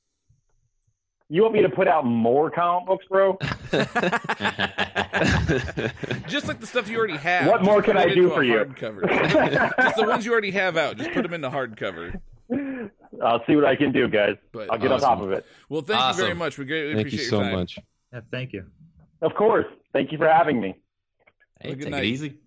You 1.32 1.44
want 1.44 1.54
me 1.54 1.62
to 1.62 1.70
put 1.70 1.88
out 1.88 2.06
more 2.06 2.50
comic 2.50 2.88
books, 2.88 3.06
bro? 3.08 3.38
just 6.28 6.48
like 6.48 6.60
the 6.60 6.66
stuff 6.66 6.90
you 6.90 6.98
already 6.98 7.18
have. 7.18 7.48
What 7.48 7.64
more 7.64 7.84
can 7.84 7.98
I 7.98 8.08
do 8.12 8.32
for 8.32 8.44
you? 8.44 8.66
just 8.66 9.96
the 9.96 10.06
ones 10.08 10.26
you 10.26 10.32
already 10.32 10.50
have 10.52 10.76
out. 10.76 10.98
Just 10.98 11.12
put 11.12 11.22
them 11.22 11.36
into 11.36 11.52
hardcover. 11.52 12.20
I'll 13.24 13.44
see 13.46 13.56
what 13.56 13.66
I 13.66 13.76
can 13.76 13.92
do, 13.92 14.08
guys. 14.08 14.38
But 14.52 14.72
I'll 14.72 14.80
get 14.80 14.92
awesome. 14.92 15.10
on 15.10 15.18
top 15.18 15.26
of 15.26 15.32
it. 15.32 15.46
Well, 15.70 15.82
thank 15.84 16.00
awesome. 16.00 16.20
you 16.20 16.26
very 16.26 16.36
much. 16.36 16.58
We 16.58 16.66
greatly 16.66 16.96
thank 16.96 17.08
appreciate 17.08 17.26
you 17.26 17.30
so 17.30 17.36
your 17.42 17.46
time. 17.46 17.60
much. 17.60 17.78
Yeah, 18.12 18.22
thank 18.32 18.54
you. 18.54 18.66
Of 19.22 19.36
course. 19.36 19.68
Thank 19.94 20.12
you 20.12 20.18
for 20.18 20.28
having 20.28 20.60
me. 20.60 20.76
Hey, 21.62 21.76
take 21.76 21.90
night. 21.90 22.06
it 22.06 22.08
easy. 22.08 22.40